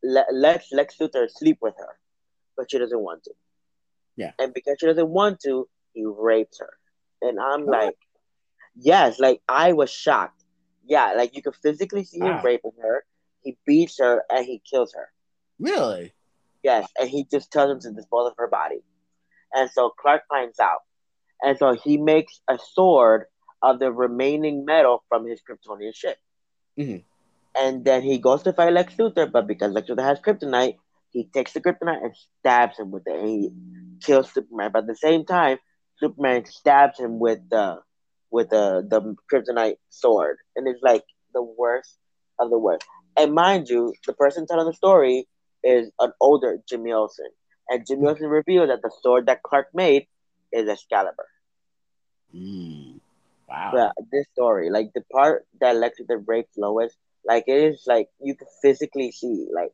le- 0.03 0.25
lets 0.31 0.71
Lex 0.71 0.97
Luthor 0.99 1.29
sleep 1.29 1.57
with 1.61 1.75
her. 1.77 1.97
But 2.55 2.71
she 2.71 2.77
doesn't 2.79 2.99
want 2.99 3.23
to. 3.25 3.31
Yeah. 4.15 4.31
And 4.39 4.53
because 4.53 4.77
she 4.79 4.85
doesn't 4.85 5.09
want 5.09 5.39
to, 5.41 5.67
he 5.93 6.05
rapes 6.05 6.59
her. 6.59 6.73
And 7.21 7.39
I'm 7.39 7.65
What? 7.65 7.71
like, 7.85 7.97
yes, 8.75 9.19
like 9.19 9.41
I 9.47 9.73
was 9.73 9.89
shocked. 9.89 10.43
Yeah, 10.85 11.13
like 11.17 11.35
you 11.35 11.41
could 11.41 11.55
physically 11.55 12.03
see 12.03 12.19
him 12.19 12.35
Wow. 12.35 12.41
raping 12.43 12.71
her. 12.81 13.05
He 13.41 13.57
beats 13.65 13.99
her 13.99 14.23
and 14.29 14.45
he 14.45 14.61
kills 14.69 14.93
her. 14.93 15.11
Really? 15.59 16.13
Yes, 16.63 16.87
and 16.97 17.09
he 17.09 17.25
just 17.31 17.51
tells 17.51 17.71
him 17.71 17.79
to 17.81 17.91
dispose 17.91 18.31
of 18.31 18.37
her 18.37 18.47
body. 18.47 18.83
And 19.53 19.69
so 19.69 19.89
Clark 19.89 20.23
finds 20.29 20.59
out. 20.59 20.79
And 21.41 21.57
so 21.57 21.73
he 21.73 21.97
makes 21.97 22.41
a 22.47 22.57
sword 22.57 23.25
of 23.61 23.79
the 23.79 23.91
remaining 23.91 24.65
metal 24.65 25.03
from 25.09 25.25
his 25.25 25.41
Kryptonian 25.41 25.93
ship. 25.95 26.17
Mhm. 26.77 27.03
And 27.55 27.85
then 27.85 28.03
he 28.03 28.17
goes 28.17 28.43
to 28.43 28.53
fight 28.53 28.73
Lex 28.73 28.95
Luthor, 28.95 29.31
but 29.31 29.47
because 29.47 29.71
Lex 29.71 29.89
Luthor 29.89 30.03
has 30.03 30.19
kryptonite, 30.19 30.77
he 31.11 31.23
takes 31.33 31.53
the 31.53 31.61
kryptonite 31.61 32.03
and 32.03 32.13
stabs 32.39 32.77
him 32.77 32.91
with 32.91 33.03
it. 33.07 33.17
And 33.17 33.27
he 33.27 33.49
kills 34.03 34.33
Superman. 34.33 34.71
But 34.73 34.83
at 34.83 34.87
the 34.87 34.95
same 34.95 35.25
time, 35.25 35.57
Superman 35.99 36.45
stabs 36.45 36.99
him 36.99 37.19
with 37.19 37.39
the 37.49 37.79
with 38.31 38.49
the, 38.49 38.85
the 38.85 39.15
kryptonite 39.31 39.77
sword. 39.89 40.37
And 40.55 40.67
it's 40.67 40.83
like 40.83 41.03
the 41.33 41.41
worst 41.41 41.97
of 42.37 42.49
the 42.49 42.59
worst. 42.59 42.85
And 43.15 43.33
mind 43.33 43.69
you, 43.69 43.93
the 44.05 44.13
person 44.13 44.45
telling 44.45 44.65
the 44.65 44.73
story 44.73 45.27
is 45.63 45.89
an 45.99 46.11
older 46.19 46.59
Jimmy 46.67 46.91
Olsen. 46.91 47.29
And 47.69 47.85
Jimmy 47.87 48.07
Olsen 48.07 48.27
revealed 48.27 48.69
that 48.69 48.81
the 48.81 48.91
sword 49.01 49.27
that 49.27 49.41
Clark 49.41 49.67
made 49.73 50.07
is 50.51 50.67
Excalibur. 50.67 51.27
Mm. 52.35 52.99
Wow. 53.47 53.71
But 53.73 54.05
this 54.11 54.25
story, 54.33 54.69
like 54.69 54.91
the 54.93 55.01
part 55.11 55.45
that 55.61 55.77
Lex 55.77 55.99
Luthor 56.01 56.21
rapes 56.27 56.57
Lois, 56.57 56.93
like 57.27 57.45
it 57.47 57.73
is 57.73 57.83
like 57.87 58.09
you 58.21 58.35
can 58.35 58.47
physically 58.61 59.11
see 59.11 59.47
like 59.53 59.71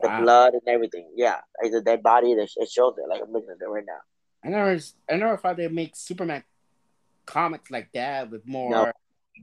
the 0.00 0.08
Wow. 0.08 0.20
blood 0.22 0.52
and 0.54 0.62
everything. 0.66 1.10
Yeah, 1.14 1.40
like 1.62 1.72
the 1.72 1.82
dead 1.82 2.02
body, 2.02 2.32
it 2.32 2.50
it 2.56 2.70
shows 2.70 2.94
it. 2.98 3.08
Like 3.08 3.22
I'm 3.22 3.32
looking 3.32 3.50
at 3.50 3.60
it 3.60 3.68
right 3.68 3.84
now. 3.86 4.00
I 4.44 4.48
never, 4.48 4.78
I 5.10 5.16
never 5.16 5.36
thought 5.38 5.56
they'd 5.56 5.72
make 5.72 5.96
Superman 5.96 6.44
comics 7.24 7.70
like 7.70 7.90
that 7.94 8.30
with 8.30 8.46
more 8.46 8.70
No. 8.70 8.92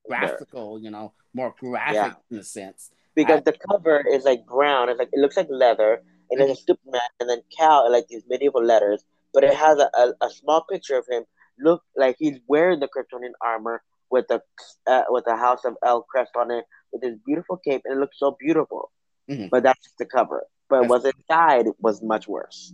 graphical, 0.08 0.80
you 0.80 0.92
know, 0.92 1.14
more 1.34 1.56
graphic 1.60 1.96
Yeah. 1.96 2.14
in 2.30 2.38
a 2.38 2.44
sense. 2.44 2.92
Because 3.16 3.44
the 3.44 3.54
cover 3.54 4.06
is 4.14 4.24
like 4.24 4.46
brown. 4.46 4.90
It's 4.90 5.00
like 5.00 5.10
it 5.12 5.20
looks 5.20 5.36
like 5.36 5.48
leather, 5.50 6.02
and 6.30 6.40
there's 6.40 6.52
a 6.52 6.54
mm-hmm. 6.54 6.66
Superman, 6.68 7.10
and 7.20 7.30
then 7.30 7.42
Kal, 7.58 7.92
like 7.92 8.08
these 8.08 8.24
medieval 8.28 8.64
letters. 8.64 9.04
But 9.34 9.44
it 9.44 9.54
has 9.54 9.80
a, 9.80 9.90
a, 9.98 10.14
a 10.28 10.30
small 10.30 10.64
picture 10.70 10.98
of 10.98 11.06
him. 11.10 11.24
Look 11.60 11.84
like 11.96 12.18
he's 12.20 12.40
wearing 12.48 12.80
the 12.80 12.88
Kryptonian 12.88 13.32
armor 13.42 13.82
with 14.12 14.28
the 14.28 14.42
uh, 14.88 15.04
with 15.10 15.26
the 15.26 15.36
House 15.36 15.64
of 15.66 15.76
El 15.86 16.04
crest 16.04 16.32
on 16.36 16.52
it, 16.52 16.66
with 16.92 17.02
his 17.04 17.18
beautiful 17.26 17.58
cape, 17.58 17.82
and 17.86 17.98
it 17.98 18.00
looks 18.00 18.20
so 18.20 18.36
beautiful. 18.40 18.92
Mhm. 19.30 19.50
But 19.50 19.64
that's 19.64 19.82
just 19.84 19.98
the 19.98 20.06
cover. 20.06 20.46
But 20.70 20.82
That's- 20.82 20.90
what's 20.90 21.18
inside 21.18 21.66
was 21.80 22.02
much 22.02 22.28
worse. 22.28 22.74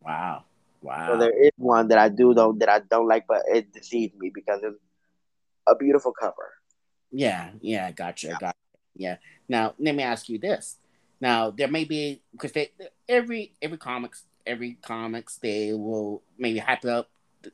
Wow. 0.00 0.44
Wow. 0.82 1.08
So 1.08 1.18
there 1.18 1.36
is 1.44 1.50
one 1.56 1.88
that 1.88 1.98
I 1.98 2.08
do 2.08 2.34
though 2.34 2.52
that 2.54 2.68
I 2.68 2.80
don't 2.80 3.08
like, 3.08 3.26
but 3.26 3.42
it 3.52 3.72
deceives 3.72 4.14
me 4.18 4.30
because 4.32 4.60
it's 4.62 4.78
a 5.66 5.74
beautiful 5.74 6.12
cover. 6.12 6.54
Yeah, 7.10 7.50
yeah, 7.60 7.90
gotcha, 7.90 8.36
gotcha. 8.38 8.54
Yeah. 8.94 9.16
Now 9.48 9.74
let 9.78 9.94
me 9.94 10.02
ask 10.02 10.28
you 10.28 10.38
this. 10.38 10.78
Now 11.20 11.50
there 11.50 11.68
may 11.68 11.84
be 11.84 12.22
because 12.32 12.52
they 12.52 12.70
every 13.08 13.54
every 13.60 13.76
comics 13.78 14.24
every 14.46 14.74
comics 14.82 15.36
they 15.38 15.72
will 15.74 16.22
maybe 16.38 16.58
hype 16.58 16.84
up 16.84 17.10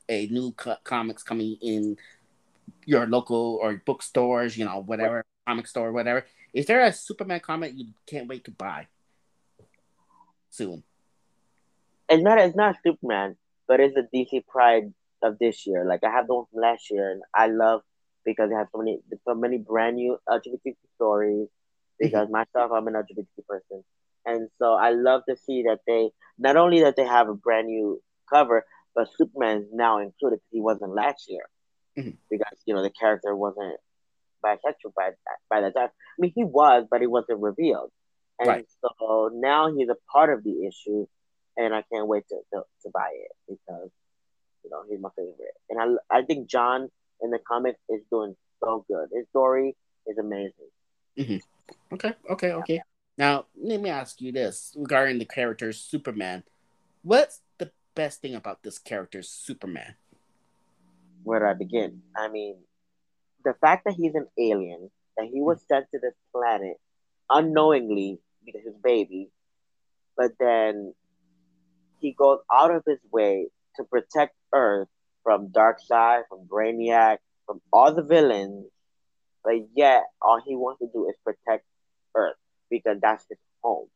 a 0.07 0.27
new 0.27 0.51
co- 0.51 0.77
comics 0.83 1.23
coming 1.23 1.57
in 1.61 1.97
your 2.85 3.05
local 3.07 3.59
or 3.61 3.81
bookstores, 3.85 4.57
you 4.57 4.65
know, 4.65 4.81
whatever 4.81 5.25
comic 5.47 5.67
store, 5.67 5.91
whatever. 5.91 6.25
Is 6.53 6.65
there 6.65 6.83
a 6.83 6.91
Superman 6.91 7.39
comic 7.39 7.73
you 7.75 7.87
can't 8.07 8.27
wait 8.27 8.45
to 8.45 8.51
buy 8.51 8.87
soon? 10.49 10.83
It's 12.09 12.23
not 12.23 12.39
it's 12.39 12.55
not 12.55 12.77
Superman, 12.83 13.35
but 13.67 13.79
it's 13.79 13.95
the 13.95 14.07
DC 14.13 14.45
Pride 14.47 14.93
of 15.23 15.39
this 15.39 15.65
year. 15.65 15.85
Like 15.85 16.03
I 16.03 16.11
have 16.11 16.27
the 16.27 16.35
one 16.35 16.45
from 16.51 16.61
last 16.61 16.91
year, 16.91 17.11
and 17.11 17.21
I 17.33 17.47
love 17.47 17.81
because 18.23 18.49
they 18.49 18.55
have 18.55 18.67
so 18.71 18.79
many 18.79 18.99
so 19.27 19.35
many 19.35 19.57
brand 19.57 19.95
new 19.97 20.17
LGBT 20.29 20.75
stories. 20.95 21.47
Mm-hmm. 21.47 22.07
Because 22.07 22.29
myself, 22.29 22.71
I'm 22.73 22.87
an 22.87 22.93
LGBT 22.93 23.47
person, 23.47 23.83
and 24.25 24.49
so 24.59 24.73
I 24.73 24.91
love 24.91 25.21
to 25.29 25.37
see 25.37 25.63
that 25.63 25.79
they 25.87 26.09
not 26.37 26.57
only 26.57 26.81
that 26.81 26.95
they 26.95 27.05
have 27.05 27.29
a 27.29 27.33
brand 27.33 27.67
new 27.67 28.01
cover, 28.31 28.65
but 28.93 29.09
Superman's 29.17 29.67
now 29.73 29.99
included. 29.99 30.37
Because 30.37 30.51
he 30.51 30.61
wasn't 30.61 30.93
last 30.93 31.29
year 31.29 31.47
Mhm. 31.97 32.17
because 32.29 32.57
you 32.65 32.73
know 32.73 32.83
the 32.83 32.89
character 32.89 33.35
wasn't 33.35 33.77
bisexual 34.43 34.93
by 34.95 35.11
by 35.49 35.61
that 35.61 35.75
time. 35.75 35.89
I 35.89 36.17
mean, 36.19 36.33
he 36.35 36.43
was, 36.43 36.85
but 36.89 37.01
he 37.01 37.07
wasn't 37.07 37.41
revealed, 37.41 37.91
and 38.39 38.49
Right. 38.49 38.67
so 38.81 39.29
now 39.33 39.73
he's 39.75 39.89
a 39.89 39.97
part 40.11 40.31
of 40.31 40.43
the 40.43 40.65
issue, 40.67 41.07
and 41.57 41.73
I 41.73 41.83
can't 41.91 42.07
wait 42.07 42.27
to, 42.29 42.39
to, 42.53 42.63
to 42.83 42.89
buy 42.93 43.09
it 43.13 43.31
because 43.47 43.89
you 44.63 44.69
know 44.69 44.83
he's 44.89 44.99
my 44.99 45.09
favorite, 45.15 45.55
and 45.69 45.99
I 46.11 46.17
I 46.19 46.21
think 46.23 46.49
John 46.49 46.89
in 47.21 47.31
the 47.31 47.39
comic 47.39 47.77
is 47.89 48.01
doing 48.11 48.35
so 48.63 48.85
good. 48.87 49.09
His 49.13 49.27
story 49.29 49.75
is 50.07 50.17
amazing. 50.17 50.69
Okay, 51.93 52.13
okay, 52.29 52.51
okay. 52.51 52.81
Now 53.17 53.45
let 53.55 53.79
me 53.79 53.89
ask 53.89 54.19
you 54.19 54.31
this 54.31 54.73
regarding 54.75 55.19
the 55.19 55.25
character 55.25 55.71
Superman. 55.71 56.43
What's 57.03 57.41
the 57.57 57.71
best 57.95 58.21
thing 58.21 58.35
about 58.35 58.63
this 58.63 58.77
character 58.77 59.21
Superman? 59.21 59.95
Where 61.25 61.41
do 61.41 61.47
I 61.47 61.53
begin? 61.55 62.03
I 62.15 62.29
mean, 62.29 62.57
the 63.43 63.55
fact 63.61 63.85
that 63.85 63.95
he's 63.95 64.15
an 64.15 64.27
alien, 64.37 64.91
that 65.17 65.27
he 65.27 65.41
was 65.41 65.61
sent 65.67 65.87
to 65.91 65.99
this 65.99 66.15
planet 66.33 66.77
unknowingly 67.29 68.19
because 68.45 68.61
he's 68.63 68.75
a 68.75 68.81
baby, 68.83 69.31
but 70.17 70.33
then 70.39 70.93
he 71.99 72.13
goes 72.13 72.39
out 72.51 72.71
of 72.73 72.83
his 72.85 72.99
way 73.11 73.49
to 73.77 73.83
protect 73.85 74.35
Earth 74.53 74.89
from 75.23 75.49
Darkseid, 75.49 76.23
from 76.29 76.47
Brainiac, 76.47 77.17
from 77.47 77.61
all 77.73 77.93
the 77.93 78.03
villains, 78.03 78.67
but 79.43 79.55
yet 79.75 80.03
all 80.21 80.41
he 80.45 80.55
wants 80.55 80.79
to 80.81 80.87
do 80.93 81.09
is 81.09 81.15
protect 81.23 81.65
Earth 82.15 82.37
because 82.69 82.99
that's 83.01 83.25
his 83.29 83.39
home. 83.63 83.89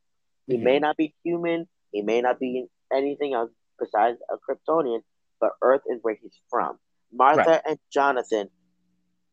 He 0.47 0.57
Mhm. 0.57 0.63
may 0.63 0.79
not 0.79 0.97
be 0.97 1.15
human, 1.23 1.67
he 1.91 2.01
may 2.01 2.21
not 2.21 2.39
be 2.39 2.67
anything 2.91 3.33
else 3.33 3.51
besides 3.79 4.19
a 4.29 4.37
Kryptonian, 4.37 5.03
but 5.39 5.57
Earth 5.61 5.83
is 5.87 6.01
where 6.01 6.15
he's 6.15 6.39
from. 6.49 6.79
Martha 7.11 7.61
and 7.67 7.79
Jonathan 7.91 8.49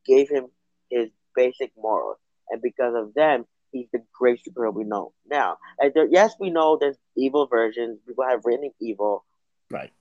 gave 0.06 0.28
him 0.28 0.46
his 0.90 1.08
basic 1.34 1.72
morals, 1.76 2.18
and 2.50 2.62
because 2.62 2.94
of 2.94 3.14
them, 3.14 3.44
he's 3.72 3.86
the 3.92 4.02
great 4.18 4.40
superhero 4.46 4.72
we 4.72 4.84
know 4.84 5.12
now. 5.28 5.58
And 5.78 5.92
there, 5.94 6.06
yes, 6.08 6.34
we 6.40 6.50
know 6.50 6.78
there's 6.80 6.96
evil 7.16 7.46
versions. 7.46 7.98
People 8.06 8.24
have 8.28 8.40
written 8.44 8.70
evil, 8.80 9.24
Right. 9.70 9.92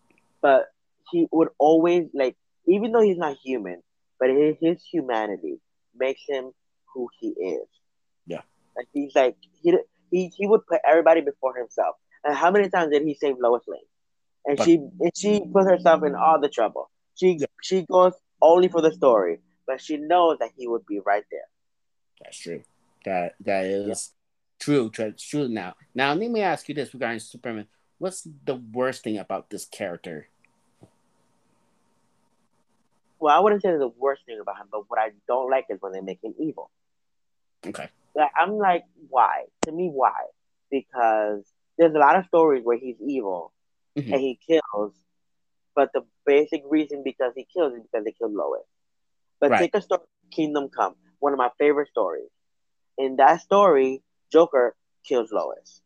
but 0.42 0.68
he 1.12 1.28
would 1.32 1.50
always 1.60 2.06
like, 2.14 2.36
even 2.68 2.92
though 2.92 3.02
he's 3.02 3.18
not 3.18 3.38
human, 3.44 3.82
but 4.20 4.30
his, 4.30 4.56
his 4.62 4.82
humanity 4.84 5.60
makes 5.98 6.22
him 6.28 6.52
who 6.94 7.10
he 7.20 7.30
is. 7.30 7.68
Yeah. 8.26 8.42
Like 8.78 8.88
he's 8.94 9.14
like 9.16 9.36
he 9.62 9.78
he 10.12 10.32
he 10.36 10.48
would 10.48 10.66
put 10.68 10.80
everybody 10.88 11.22
before 11.22 11.56
himself. 11.58 11.96
And 12.24 12.36
how 12.36 12.50
many 12.52 12.70
times 12.70 12.92
did 12.92 13.04
he 13.04 13.14
save 13.16 13.36
Lois 13.40 13.64
Lane? 13.68 13.82
And 14.46 14.58
But- 14.58 14.66
she 14.66 14.76
and 14.76 15.12
she 15.16 15.42
put 15.52 15.66
herself 15.66 16.04
in 16.04 16.16
all 16.16 16.40
the 16.40 16.50
trouble. 16.50 16.90
She 17.16 17.40
she 17.62 17.84
goes 17.84 18.14
only 18.42 18.68
for 18.68 18.82
the 18.82 18.92
story, 18.92 19.40
but 19.66 19.82
she 19.82 19.98
knows 19.98 20.38
that 20.40 20.52
he 20.58 20.68
would 20.68 20.86
be 20.86 21.00
right 21.00 21.24
there. 21.32 21.48
That's 22.22 22.38
true. 22.38 22.64
That 23.06 23.36
that 23.42 23.66
is 23.66 24.12
true. 24.60 24.90
True. 24.90 25.14
True. 25.18 25.48
Now, 25.48 25.76
now 25.94 26.14
let 26.14 26.30
me 26.30 26.42
ask 26.42 26.68
you 26.70 26.76
this 26.76 26.94
regarding 26.94 27.20
Superman. 27.20 27.68
What's 27.98 28.28
the 28.46 28.56
worst 28.56 29.04
thing 29.04 29.18
about 29.18 29.50
this 29.50 29.66
character? 29.66 30.28
Well, 33.20 33.36
I 33.36 33.40
wouldn't 33.40 33.62
say 33.62 33.72
the 33.72 33.88
worst 33.88 34.26
thing 34.26 34.40
about 34.42 34.58
him, 34.58 34.68
but 34.72 34.90
what 34.90 35.00
I 35.00 35.12
don't 35.28 35.50
like 35.50 35.66
is 35.70 35.82
when 35.82 35.94
they 35.94 36.02
make 36.02 36.20
him 36.22 36.36
evil. 36.38 36.70
Okay. 37.66 37.88
Like, 38.14 38.32
I'm 38.38 38.58
like, 38.58 38.84
why? 39.10 39.46
To 39.64 39.72
me, 39.72 39.90
why? 39.90 40.26
Because 40.70 41.46
there's 41.78 41.96
a 41.96 41.98
lot 41.98 42.18
of 42.18 42.26
stories 42.26 42.64
where 42.64 42.78
he's 42.78 42.98
evil 43.02 43.54
Mhm. 43.98 44.12
and 44.14 44.22
he 44.22 44.36
kills, 44.46 44.94
but 45.76 45.92
the 45.94 46.02
basic 46.26 46.64
reason 46.70 47.04
because 47.04 47.34
he 47.36 47.46
kills 47.54 47.74
is 47.74 47.82
because 47.84 48.06
they 48.06 48.12
killed 48.14 48.34
Lois. 48.34 48.66
But 49.40 49.52
Right. 49.52 49.60
take 49.62 49.76
a 49.76 49.82
story, 49.82 50.02
Kingdom 50.32 50.70
Come, 50.70 50.96
one 51.20 51.34
of 51.34 51.38
my 51.38 51.50
favorite 51.58 51.90
stories. 51.90 52.30
in 52.98 53.18
that 53.18 53.42
story, 53.42 54.02
Joker 54.32 54.76
kills 55.08 55.32
Lois. 55.32 55.82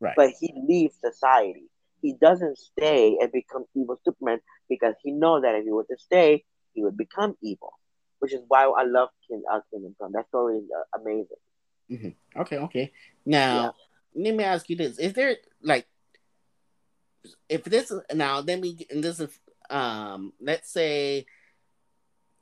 Right. 0.00 0.14
But 0.16 0.30
he 0.40 0.52
leaves 0.68 0.94
society. 1.00 1.68
He 2.00 2.14
doesn't 2.14 2.58
stay 2.58 3.16
and 3.20 3.30
become 3.32 3.64
evil 3.74 3.98
Superman 4.04 4.40
because 4.68 4.94
he 5.02 5.12
knows 5.12 5.42
that 5.42 5.54
if 5.54 5.64
he 5.64 5.70
were 5.72 5.84
to 5.84 5.96
stay, 5.98 6.44
he 6.74 6.82
would 6.82 6.96
become 6.96 7.36
evil. 7.42 7.72
Which 8.18 8.32
is 8.32 8.42
why 8.48 8.64
I 8.64 8.84
love 8.84 9.08
King, 9.28 9.42
uh, 9.52 9.60
Kingdom 9.70 9.94
Come. 10.00 10.12
That 10.12 10.28
story 10.28 10.58
is 10.58 10.64
uh, 10.70 10.98
amazing. 11.00 11.26
Mm-hmm. 11.90 12.40
Okay, 12.40 12.58
okay. 12.58 12.92
Now, 13.26 13.74
yeah. 14.14 14.24
let 14.24 14.34
me 14.34 14.44
ask 14.44 14.68
you 14.70 14.76
this: 14.76 14.98
Is 14.98 15.12
there 15.14 15.36
like, 15.62 15.86
if 17.48 17.64
this 17.64 17.92
now, 18.14 18.40
let 18.40 18.60
me 18.60 18.86
and 18.90 19.02
this 19.02 19.20
is 19.20 19.38
um, 19.70 20.32
let's 20.40 20.70
say 20.70 21.26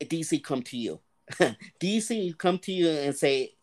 DC 0.03 0.43
come 0.43 0.63
to 0.63 0.77
you, 0.77 1.01
DC 1.81 2.37
come 2.39 2.59
to 2.59 2.73
you 2.73 2.89
and 2.89 3.15
say, 3.15 3.55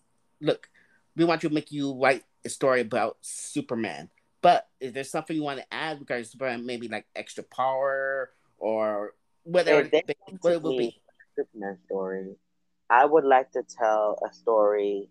look, 0.41 0.69
we 1.15 1.25
want 1.25 1.41
to 1.41 1.49
make 1.49 1.71
you 1.71 1.99
write 1.99 2.23
a 2.45 2.49
story 2.49 2.81
about 2.81 3.17
Superman. 3.21 4.09
But 4.41 4.67
is 4.79 4.93
there 4.93 5.03
something 5.03 5.35
you 5.35 5.43
want 5.43 5.59
to 5.59 5.73
add 5.73 5.99
regarding 5.99 6.25
Superman? 6.25 6.65
Maybe 6.65 6.87
like 6.87 7.05
extra 7.15 7.43
power 7.43 8.29
or 8.59 9.13
whether 9.43 9.81
it, 9.81 10.17
what 10.41 10.53
it 10.53 10.61
will 10.61 10.77
be. 10.77 11.01
Superman 11.35 11.77
story. 11.85 12.35
I 12.89 13.05
would 13.05 13.25
like 13.25 13.51
to 13.51 13.63
tell 13.63 14.17
a 14.27 14.33
story 14.33 15.09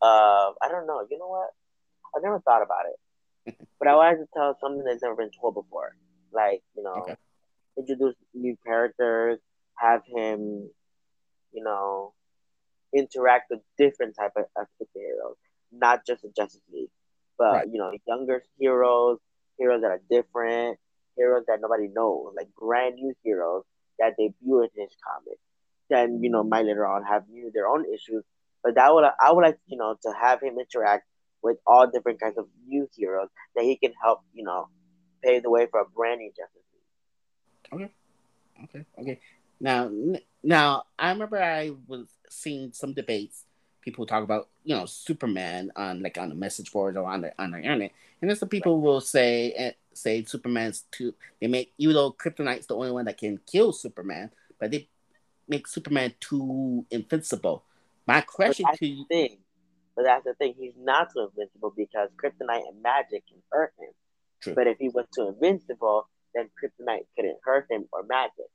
of 0.00 0.54
I 0.62 0.68
don't 0.68 0.86
know. 0.86 1.06
You 1.10 1.18
know 1.18 1.28
what? 1.28 1.50
I've 2.14 2.22
never 2.22 2.40
thought 2.40 2.62
about 2.62 2.86
it, 2.86 2.98
but 3.78 3.88
I 3.88 3.94
wanted 3.94 4.18
to 4.18 4.26
tell 4.34 4.56
something 4.60 4.84
that's 4.84 5.02
never 5.02 5.16
been 5.16 5.30
told 5.40 5.54
before. 5.54 5.96
Like 6.32 6.62
you 6.76 6.82
know, 6.82 7.02
okay. 7.02 7.16
introduce 7.78 8.14
new 8.34 8.56
characters, 8.64 9.38
have 9.76 10.02
him, 10.06 10.70
you 11.52 11.62
know, 11.62 12.12
interact 12.94 13.50
with 13.50 13.60
different 13.78 14.16
type 14.18 14.32
of, 14.36 14.44
of 14.56 14.66
superheroes, 14.80 15.36
not 15.72 16.06
just 16.06 16.22
the 16.22 16.32
Justice 16.36 16.60
League, 16.72 16.90
but 17.38 17.52
right. 17.52 17.68
you 17.70 17.78
know, 17.78 17.92
younger 18.06 18.42
heroes, 18.58 19.18
heroes 19.58 19.82
that 19.82 19.90
are 19.90 20.00
different, 20.10 20.78
heroes 21.16 21.44
that 21.48 21.60
nobody 21.60 21.88
knows, 21.88 22.32
like 22.36 22.48
brand 22.58 22.96
new 22.96 23.14
heroes 23.22 23.64
that 23.98 24.14
debut 24.18 24.62
in 24.62 24.68
his 24.76 24.90
comic. 25.06 25.38
Then 25.90 26.22
you 26.22 26.30
know, 26.30 26.42
might 26.42 26.64
later 26.64 26.86
on 26.86 27.04
have 27.04 27.28
new 27.28 27.50
their 27.52 27.68
own 27.68 27.84
issues. 27.92 28.24
But 28.62 28.76
that 28.76 28.92
would 28.94 29.04
I 29.04 29.32
would 29.32 29.42
like 29.42 29.58
you 29.66 29.76
know 29.76 29.96
to 30.02 30.12
have 30.20 30.40
him 30.42 30.56
interact 30.58 31.04
with 31.44 31.58
all 31.66 31.86
different 31.86 32.20
kinds 32.20 32.38
of 32.38 32.46
new 32.66 32.88
heroes 32.96 33.28
that 33.54 33.64
he 33.64 33.76
can 33.76 33.92
help 34.02 34.22
you 34.32 34.42
know 34.42 34.68
pave 35.22 35.42
the 35.42 35.50
way 35.50 35.66
for 35.70 35.80
a 35.80 35.84
brand 35.84 36.20
new 36.20 36.30
Justice 36.30 36.62
League. 37.72 37.82
Okay, 37.82 37.92
okay, 38.64 38.86
okay. 39.00 39.20
Now, 39.60 39.90
now 40.42 40.84
I 40.98 41.10
remember 41.10 41.40
I 41.40 41.72
was 41.86 42.06
seeing 42.28 42.72
some 42.72 42.92
debates. 42.92 43.44
People 43.82 44.06
talk 44.06 44.24
about 44.24 44.48
you 44.64 44.74
know 44.74 44.86
Superman 44.86 45.70
on 45.76 46.02
like 46.02 46.18
on 46.18 46.30
the 46.30 46.34
message 46.34 46.72
boards 46.72 46.96
or 46.96 47.04
on 47.04 47.20
the 47.20 47.32
on 47.40 47.50
the 47.52 47.58
internet, 47.58 47.92
and 48.20 48.30
then 48.30 48.36
some 48.36 48.48
people 48.48 48.80
will 48.80 49.00
say 49.00 49.52
eh, 49.52 49.72
say 49.92 50.24
Superman's 50.24 50.84
too. 50.90 51.14
They 51.40 51.46
make 51.46 51.72
even 51.78 51.94
though 51.94 52.12
Kryptonite's 52.12 52.66
the 52.66 52.76
only 52.76 52.92
one 52.92 53.04
that 53.04 53.18
can 53.18 53.38
kill 53.46 53.72
Superman, 53.72 54.30
but 54.58 54.70
they 54.70 54.88
make 55.46 55.66
Superman 55.66 56.14
too 56.18 56.86
invincible. 56.90 57.64
My 58.06 58.22
question 58.22 58.66
to 58.76 58.86
you, 58.86 59.06
thing, 59.06 59.38
but 59.96 60.04
that's 60.04 60.24
the 60.24 60.34
thing. 60.34 60.54
He's 60.58 60.74
not 60.78 61.08
too 61.12 61.28
invincible 61.30 61.72
because 61.76 62.10
Kryptonite 62.22 62.68
and 62.68 62.82
magic 62.82 63.26
can 63.28 63.42
hurt 63.50 63.72
him. 63.78 63.90
True. 64.42 64.54
But 64.54 64.66
if 64.66 64.78
he 64.78 64.88
was 64.88 65.06
too 65.14 65.28
invincible, 65.28 66.08
then 66.34 66.50
Kryptonite 66.62 67.06
couldn't 67.16 67.38
hurt 67.44 67.66
him 67.70 67.86
or 67.92 68.02
magic. 68.02 68.46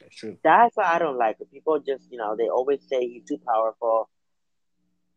That's 0.00 0.16
true. 0.16 0.36
That's 0.42 0.76
why 0.76 0.94
I 0.94 0.98
don't 0.98 1.18
like 1.18 1.36
it. 1.40 1.50
People 1.50 1.78
just, 1.78 2.04
you 2.10 2.18
know, 2.18 2.36
they 2.36 2.48
always 2.48 2.80
say 2.88 3.06
he's 3.06 3.24
too 3.26 3.40
powerful, 3.46 4.08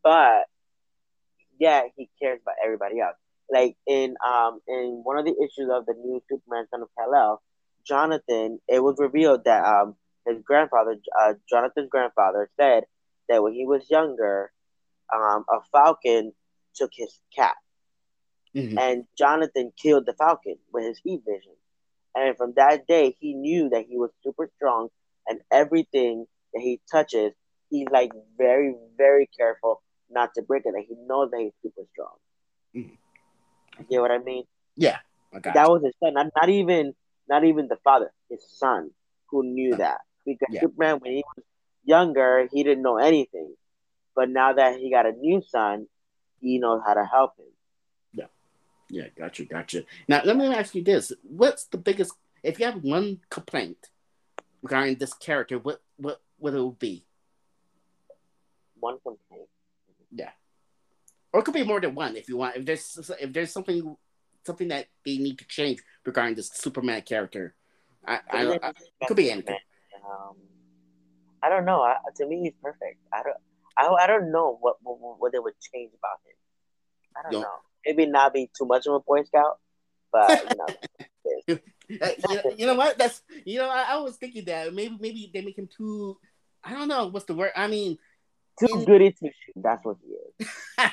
but 0.03 0.45
yeah, 1.60 1.82
he 1.95 2.10
cares 2.21 2.39
about 2.41 2.56
everybody 2.63 2.99
else. 2.99 3.15
Like 3.49 3.75
in 3.88 4.15
um 4.25 4.60
in 4.67 5.01
one 5.03 5.17
of 5.17 5.25
the 5.25 5.32
issues 5.32 5.69
of 5.71 5.86
the 5.86 5.93
new 5.93 6.21
Superman 6.30 6.65
Son 6.69 6.82
of 6.82 6.89
Kal-El, 6.97 7.41
Jonathan, 7.86 8.60
it 8.67 8.84
was 8.84 8.97
revealed 8.99 9.45
that 9.45 9.65
um 9.65 9.95
his 10.27 10.41
grandfather, 10.43 10.97
uh, 11.19 11.34
Jonathan's 11.49 11.89
grandfather, 11.89 12.49
said 12.60 12.84
that 13.30 13.41
when 13.41 13.53
he 13.53 13.65
was 13.65 13.89
younger, 13.89 14.51
um, 15.13 15.45
a 15.49 15.59
falcon 15.71 16.33
took 16.75 16.91
his 16.93 17.17
cat, 17.35 17.55
mm-hmm. 18.55 18.77
and 18.77 19.05
Jonathan 19.17 19.71
killed 19.81 20.05
the 20.05 20.13
falcon 20.13 20.57
with 20.71 20.85
his 20.85 20.99
heat 21.03 21.21
vision. 21.25 21.53
And 22.15 22.35
from 22.35 22.53
that 22.55 22.87
day, 22.87 23.15
he 23.19 23.33
knew 23.33 23.69
that 23.69 23.85
he 23.87 23.97
was 23.97 24.09
super 24.23 24.49
strong, 24.55 24.89
and 25.27 25.39
everything 25.51 26.25
that 26.53 26.61
he 26.61 26.79
touches, 26.91 27.33
he's 27.69 27.87
like 27.91 28.11
very, 28.37 28.73
very 28.97 29.29
careful 29.37 29.81
not 30.09 30.33
to 30.35 30.41
break 30.41 30.63
it. 30.65 30.73
Like 30.73 30.87
he 30.87 30.95
knows 31.05 31.31
that 31.31 31.39
he's 31.39 31.53
super 31.61 31.87
strong. 31.91 32.15
Mm-hmm. 32.75 33.81
You 33.81 33.85
get 33.89 34.01
what 34.01 34.11
I 34.11 34.17
mean? 34.19 34.43
Yeah, 34.75 34.97
that 35.31 35.69
was 35.69 35.83
his 35.83 35.93
son. 36.03 36.13
Not, 36.13 36.27
not 36.35 36.49
even, 36.49 36.93
not 37.29 37.43
even 37.43 37.67
the 37.67 37.77
father. 37.83 38.11
His 38.29 38.43
son 38.57 38.91
who 39.29 39.43
knew 39.43 39.75
that 39.75 39.99
because 40.25 40.47
yeah. 40.51 40.61
Superman, 40.61 40.99
when 40.99 41.13
he 41.13 41.23
was 41.35 41.45
younger, 41.83 42.47
he 42.51 42.63
didn't 42.63 42.83
know 42.83 42.97
anything, 42.97 43.53
but 44.17 44.32
now 44.32 44.51
that 44.51 44.80
he 44.80 44.89
got 44.89 45.06
a 45.06 45.12
new 45.12 45.43
son, 45.47 45.86
he 46.41 46.58
knows 46.58 46.82
how 46.86 46.95
to 46.95 47.06
help 47.06 47.38
him. 47.38 47.45
Yeah, 48.12 48.25
Yeah, 48.89 49.10
gotcha, 49.15 49.45
gotcha. 49.45 49.84
Now 50.08 50.23
let 50.25 50.36
me 50.36 50.47
ask 50.47 50.73
you 50.73 50.84
this: 50.84 51.13
What's 51.21 51.65
the 51.65 51.77
biggest? 51.77 52.13
If 52.41 52.60
you 52.60 52.65
have 52.65 52.84
one 52.84 53.19
complaint 53.30 53.77
regarding 54.63 54.97
this 54.97 55.13
character, 55.13 55.60
what 55.60 55.82
what 55.97 56.19
what 56.39 56.56
it 56.56 56.80
be? 56.80 57.06
One 58.80 58.95
complaint. 58.95 59.49
Yeah, 60.12 60.32
or 61.32 61.41
it 61.41 61.43
could 61.43 61.53
be 61.53 61.63
more 61.63 61.80
than 61.80 61.93
one 61.93 62.17
if 62.17 62.27
you 62.27 62.38
want. 62.38 62.56
If 62.56 62.65
there's 62.65 63.12
if 63.21 63.32
there's 63.32 63.51
something 63.51 63.95
something 64.47 64.69
that 64.69 64.88
they 65.06 65.19
need 65.19 65.38
to 65.38 65.45
change 65.47 65.80
regarding 66.03 66.34
this 66.34 66.49
Superman 66.49 67.03
character, 67.03 67.53
I, 68.03 68.19
I, 68.32 68.45
I, 68.45 68.60
I 68.63 68.69
it 69.01 69.08
could 69.08 69.17
be 69.17 69.30
anything. 69.30 69.58
Um, 70.10 70.38
I 71.43 71.49
don't 71.49 71.65
know. 71.65 71.82
I, 71.82 71.97
to 72.15 72.25
me, 72.25 72.41
he's 72.41 72.53
perfect. 72.63 72.97
I 73.13 73.21
don't. 73.21 73.38
I, 73.77 73.87
I 73.87 74.07
don't 74.07 74.31
know 74.31 74.57
what, 74.59 74.77
what 74.81 75.19
what 75.19 75.31
they 75.31 75.39
would 75.39 75.53
change 75.73 75.91
about 75.93 76.19
him. 76.25 76.35
I 77.15 77.31
don't 77.31 77.41
know 77.41 77.47
maybe 77.87 78.05
not 78.05 78.33
be 78.33 78.49
too 78.57 78.65
much 78.65 78.85
of 78.85 78.93
a 78.93 78.99
Boy 78.99 79.23
Scout, 79.23 79.59
but 80.11 80.29
you 81.47 81.55
know. 81.55 81.59
you, 82.57 82.65
know, 82.65 82.75
what? 82.75 82.97
That's 82.97 83.21
you 83.45 83.59
know 83.59 83.69
I, 83.69 83.85
I, 83.89 83.97
was 83.97 84.17
thinking 84.17 84.45
that 84.45 84.73
maybe 84.73 84.97
maybe 84.99 85.31
they 85.33 85.41
make 85.41 85.57
him 85.57 85.69
too. 85.75 86.17
I 86.63 86.73
don't 86.73 86.87
know 86.87 87.07
what's 87.07 87.25
the 87.25 87.33
word. 87.33 87.51
I 87.55 87.67
mean, 87.67 87.97
too 88.59 88.79
in... 88.79 88.85
goody 88.85 89.11
two 89.11 89.27
shoes. 89.27 89.55
That's 89.55 89.83
what 89.85 89.97
he 90.03 90.43
is. 90.43 90.51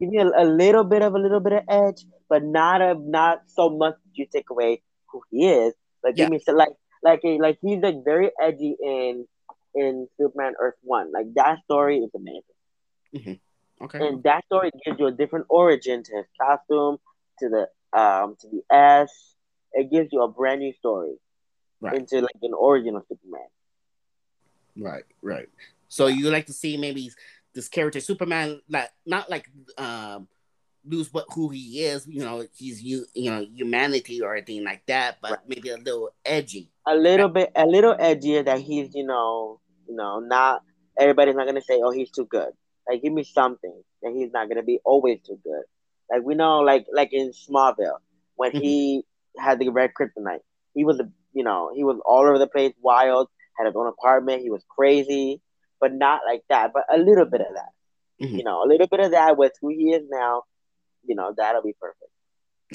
give 0.00 0.08
me 0.08 0.18
a, 0.18 0.26
a, 0.26 0.44
little 0.44 0.84
bit 0.84 1.02
of 1.02 1.14
a 1.14 1.18
little 1.18 1.40
bit 1.40 1.52
of 1.52 1.62
edge, 1.68 2.04
but 2.28 2.42
not 2.42 2.80
a 2.80 2.94
not 2.98 3.42
so 3.46 3.68
much 3.68 3.94
that 3.94 4.10
you 4.14 4.26
take 4.32 4.50
away 4.50 4.82
who 5.08 5.22
he 5.30 5.48
is. 5.48 5.74
Like 6.02 6.16
give 6.16 6.26
yeah. 6.26 6.30
me 6.30 6.38
so 6.38 6.52
like 6.52 6.72
like 7.02 7.20
a, 7.24 7.38
like 7.38 7.58
he's 7.60 7.82
like 7.82 7.96
very 8.04 8.30
edgy 8.40 8.76
in 8.82 9.26
in 9.74 10.08
Superman 10.18 10.54
Earth 10.60 10.74
One. 10.82 11.12
Like 11.12 11.34
that 11.34 11.58
story 11.64 11.98
is 11.98 12.10
amazing. 12.14 12.42
Mm-hmm. 13.14 13.84
Okay. 13.84 14.06
And 14.06 14.22
that 14.22 14.44
story 14.46 14.70
gives 14.84 14.98
you 14.98 15.06
a 15.06 15.12
different 15.12 15.46
origin 15.48 16.02
to 16.02 16.16
his 16.16 16.26
costume, 16.40 16.98
to 17.40 17.48
the 17.48 17.98
um 17.98 18.36
to 18.40 18.48
the 18.48 18.62
S. 18.74 19.10
It 19.72 19.90
gives 19.90 20.08
you 20.12 20.22
a 20.22 20.28
brand 20.28 20.60
new 20.60 20.72
story 20.74 21.14
right. 21.80 21.96
into 21.96 22.20
like 22.20 22.36
an 22.42 22.54
origin 22.54 22.96
of 22.96 23.02
Superman. 23.08 23.46
Right, 24.76 25.04
right. 25.22 25.48
So 25.88 26.06
you 26.06 26.30
like 26.30 26.46
to 26.46 26.52
see 26.52 26.76
maybe 26.76 27.10
this 27.54 27.68
character 27.68 28.00
Superman 28.00 28.60
like 28.68 28.90
not 29.06 29.30
like 29.30 29.48
um 29.78 30.28
lose 30.86 31.12
what 31.12 31.24
who 31.34 31.48
he 31.48 31.80
is, 31.80 32.06
you 32.06 32.20
know, 32.20 32.44
he's 32.54 32.82
you 32.82 33.06
you 33.14 33.30
know, 33.30 33.46
humanity 33.54 34.20
or 34.22 34.34
anything 34.34 34.64
like 34.64 34.84
that, 34.86 35.18
but 35.20 35.30
right. 35.30 35.40
maybe 35.48 35.70
a 35.70 35.76
little 35.76 36.10
edgy. 36.24 36.70
A 36.86 36.94
little 36.94 37.28
bit 37.28 37.52
a 37.54 37.66
little 37.66 37.94
edgier 37.94 38.44
that 38.44 38.60
he's, 38.60 38.94
you 38.94 39.06
know, 39.06 39.60
you 39.88 39.96
know, 39.96 40.20
not 40.20 40.62
everybody's 40.98 41.34
not 41.34 41.46
gonna 41.46 41.62
say, 41.62 41.80
Oh, 41.82 41.90
he's 41.90 42.10
too 42.10 42.26
good. 42.26 42.50
Like, 42.88 43.02
give 43.02 43.12
me 43.12 43.24
something 43.24 43.82
that 44.02 44.12
he's 44.12 44.32
not 44.32 44.48
gonna 44.48 44.62
be 44.62 44.80
always 44.84 45.20
too 45.26 45.38
good. 45.42 45.62
Like 46.10 46.22
we 46.22 46.34
know, 46.34 46.60
like 46.60 46.86
like 46.92 47.12
in 47.12 47.32
Smallville 47.32 47.98
when 48.36 48.52
he 48.52 48.98
mm-hmm. 48.98 49.44
had 49.44 49.58
the 49.58 49.70
red 49.70 49.92
kryptonite, 49.98 50.40
he 50.74 50.84
was 50.84 51.00
a 51.00 51.08
you 51.32 51.44
know 51.44 51.70
he 51.74 51.84
was 51.84 51.98
all 52.04 52.20
over 52.20 52.38
the 52.38 52.46
place, 52.46 52.72
wild, 52.80 53.28
had 53.56 53.66
his 53.66 53.76
own 53.76 53.86
apartment, 53.86 54.42
he 54.42 54.50
was 54.50 54.62
crazy, 54.68 55.40
but 55.80 55.92
not 55.92 56.20
like 56.26 56.42
that, 56.48 56.72
but 56.72 56.84
a 56.92 56.98
little 56.98 57.24
bit 57.24 57.40
of 57.40 57.54
that. 57.54 58.24
Mm-hmm. 58.24 58.36
You 58.36 58.44
know, 58.44 58.62
a 58.62 58.68
little 58.68 58.86
bit 58.86 59.00
of 59.00 59.12
that 59.12 59.36
with 59.36 59.52
who 59.60 59.68
he 59.68 59.92
is 59.92 60.02
now. 60.10 60.42
You 61.06 61.14
know, 61.14 61.34
that'll 61.36 61.62
be 61.62 61.74
perfect. 61.80 62.10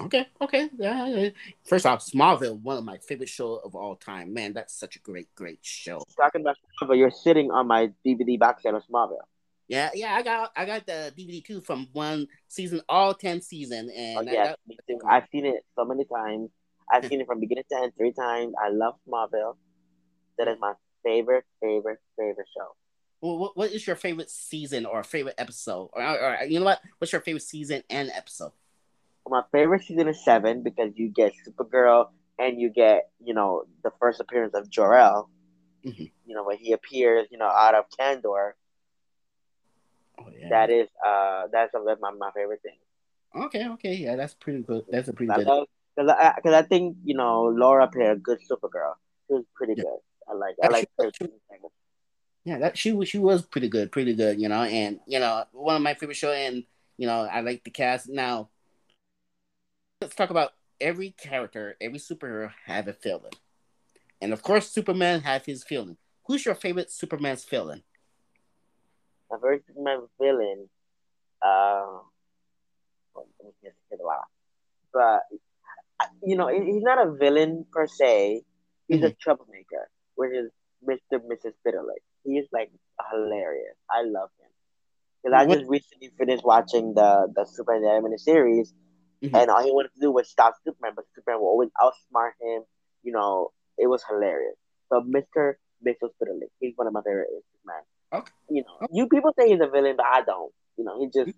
Okay, 0.01 0.27
okay. 0.41 0.69
Yeah, 0.77 1.29
First 1.65 1.85
off, 1.85 2.05
Smallville, 2.05 2.61
one 2.61 2.77
of 2.77 2.83
my 2.83 2.97
favorite 2.97 3.29
shows 3.29 3.61
of 3.65 3.75
all 3.75 3.95
time. 3.95 4.33
Man, 4.33 4.53
that's 4.53 4.73
such 4.73 4.95
a 4.95 4.99
great, 4.99 5.33
great 5.35 5.59
show. 5.61 6.03
Talking 6.15 6.41
about 6.41 6.57
Smallville, 6.81 6.97
you're 6.97 7.11
sitting 7.11 7.51
on 7.51 7.67
my 7.67 7.91
DVD 8.05 8.37
box 8.37 8.63
set 8.63 8.73
of 8.73 8.83
Smallville. 8.85 9.17
Yeah, 9.67 9.89
yeah, 9.93 10.15
I 10.15 10.23
got 10.23 10.51
I 10.55 10.65
got 10.65 10.85
the 10.87 11.13
DVD 11.15 11.43
too 11.43 11.61
from 11.61 11.87
one 11.93 12.27
season, 12.47 12.81
all 12.89 13.13
ten 13.13 13.41
season, 13.41 13.91
and 13.95 14.27
oh, 14.27 14.31
yeah, 14.31 14.55
me. 14.67 14.77
I've 15.07 15.25
seen 15.31 15.45
it 15.45 15.63
so 15.75 15.85
many 15.85 16.05
times. 16.05 16.49
I've 16.91 17.05
seen 17.05 17.21
it 17.21 17.27
from 17.27 17.39
beginning 17.39 17.65
to 17.71 17.77
end 17.77 17.93
three 17.95 18.11
times. 18.11 18.53
I 18.63 18.69
love 18.69 18.95
Smallville. 19.07 19.57
That 20.39 20.47
is 20.47 20.57
my 20.59 20.73
favorite, 21.03 21.45
favorite, 21.61 21.99
favorite 22.17 22.47
show. 22.55 22.75
what, 23.19 23.55
what 23.55 23.71
is 23.71 23.85
your 23.85 23.95
favorite 23.95 24.31
season 24.31 24.87
or 24.87 25.03
favorite 25.03 25.35
episode? 25.37 25.89
Or, 25.93 26.01
or, 26.01 26.37
you 26.47 26.59
know 26.59 26.65
what? 26.65 26.79
What's 26.97 27.11
your 27.11 27.21
favorite 27.21 27.43
season 27.43 27.83
and 27.91 28.09
episode? 28.15 28.53
My 29.27 29.43
favorite 29.51 29.83
season 29.83 30.07
is 30.07 30.23
seven 30.23 30.63
because 30.63 30.91
you 30.95 31.09
get 31.09 31.33
Supergirl 31.47 32.09
and 32.39 32.59
you 32.59 32.69
get 32.69 33.09
you 33.23 33.33
know 33.33 33.63
the 33.83 33.91
first 33.99 34.19
appearance 34.19 34.53
of 34.55 34.69
Jor 34.69 34.95
El. 34.95 35.29
Mm-hmm. 35.85 36.03
You 36.25 36.35
know 36.35 36.43
when 36.43 36.57
he 36.57 36.73
appears, 36.73 37.27
you 37.31 37.37
know 37.37 37.47
out 37.47 37.75
of 37.75 37.85
Kandor. 37.97 38.51
Oh, 40.19 40.27
yeah. 40.37 40.49
That 40.49 40.69
is 40.69 40.87
uh 41.05 41.43
that's 41.51 41.73
my 41.73 42.11
my 42.11 42.31
favorite 42.35 42.61
thing. 42.63 42.77
Okay, 43.35 43.67
okay, 43.67 43.93
yeah, 43.95 44.15
that's 44.15 44.33
pretty 44.33 44.63
good. 44.63 44.85
That's 44.89 45.07
a 45.07 45.13
pretty 45.13 45.31
I 45.31 45.43
good. 45.43 45.65
Because 45.95 46.11
I, 46.17 46.39
cause 46.41 46.53
I 46.53 46.61
think 46.63 46.97
you 47.03 47.15
know 47.15 47.43
Laura 47.43 47.87
played 47.87 48.09
a 48.09 48.15
good 48.15 48.39
Supergirl. 48.49 48.93
She 49.27 49.33
was 49.33 49.45
pretty 49.55 49.73
yeah. 49.77 49.83
good. 49.83 49.99
I 50.27 50.33
like 50.33 50.55
I 50.63 50.67
like 50.67 50.89
her. 50.99 51.11
Yeah, 52.45 52.57
that 52.59 52.77
she 52.77 53.05
she 53.05 53.19
was 53.19 53.41
pretty 53.43 53.67
good, 53.67 53.91
pretty 53.91 54.15
good, 54.15 54.39
you 54.39 54.49
know, 54.49 54.63
and 54.63 54.99
you 55.05 55.19
know 55.19 55.43
one 55.51 55.75
of 55.75 55.81
my 55.81 55.93
favorite 55.93 56.15
show, 56.15 56.31
and 56.31 56.63
you 56.97 57.05
know 57.05 57.21
I 57.21 57.41
like 57.41 57.63
the 57.63 57.69
cast. 57.69 58.09
Now, 58.09 58.49
let's 60.01 60.15
talk 60.15 60.29
about 60.29 60.53
every 60.79 61.11
character, 61.11 61.75
every 61.81 61.99
superhero 61.99 62.51
have 62.65 62.87
a 62.87 62.93
villain, 63.03 63.31
and 64.21 64.31
of 64.31 64.41
course 64.41 64.69
Superman 64.69 65.21
have 65.21 65.45
his 65.45 65.63
villain. 65.65 65.97
Who's 66.25 66.45
your 66.45 66.55
favorite 66.55 66.89
Superman's 66.89 67.43
villain? 67.43 67.83
My 69.29 69.37
favorite 69.37 69.63
Superman 69.67 70.07
villain, 70.19 70.69
uh, 71.41 71.99
but 74.93 75.19
you 76.23 76.37
know 76.37 76.47
he's 76.47 76.83
not 76.83 77.05
a 77.05 77.11
villain 77.11 77.65
per 77.71 77.85
se. 77.87 78.43
He's 78.87 78.97
mm-hmm. 78.97 79.07
a 79.07 79.11
troublemaker, 79.11 79.89
which 80.15 80.31
is 80.31 80.49
Mister 80.81 81.19
Mrs. 81.19 81.53
Bitterlick. 81.67 82.03
He's 82.23 82.45
like 82.53 82.71
hilarious. 83.11 83.75
I 83.91 84.03
love 84.03 84.29
him 84.39 84.49
because 85.21 85.35
I 85.37 85.45
just 85.53 85.69
recently 85.69 86.11
finished 86.17 86.45
watching 86.45 86.93
the 86.93 87.27
the 87.35 87.45
Superman 87.45 87.83
animated 87.83 88.21
series, 88.21 88.73
mm-hmm. 89.23 89.35
and 89.35 89.49
all 89.49 89.63
he 89.63 89.71
wanted 89.71 89.93
to 89.93 89.99
do 89.99 90.11
was 90.11 90.29
stop 90.29 90.55
Superman, 90.65 90.93
but 90.95 91.05
Superman 91.15 91.39
will 91.39 91.47
always 91.47 91.69
outsmart 91.81 92.31
him. 92.41 92.63
You 93.03 93.13
know, 93.13 93.51
it 93.77 93.87
was 93.87 94.03
hilarious. 94.07 94.55
So 94.91 95.01
Mister 95.01 95.59
Mrs. 95.85 96.11
Bitterlick, 96.21 96.51
he's 96.59 96.73
one 96.75 96.87
of 96.87 96.93
my 96.93 97.01
favorite 97.01 97.27
Superman. 97.53 97.83
Okay. 98.11 98.31
You 98.49 98.63
know, 98.63 98.75
okay. 98.83 98.93
you 98.93 99.07
people 99.07 99.33
say 99.37 99.49
he's 99.49 99.61
a 99.61 99.69
villain, 99.69 99.95
but 99.95 100.05
I 100.05 100.21
don't. 100.21 100.51
You 100.77 100.83
know, 100.83 100.99
he 100.99 101.07
just 101.07 101.35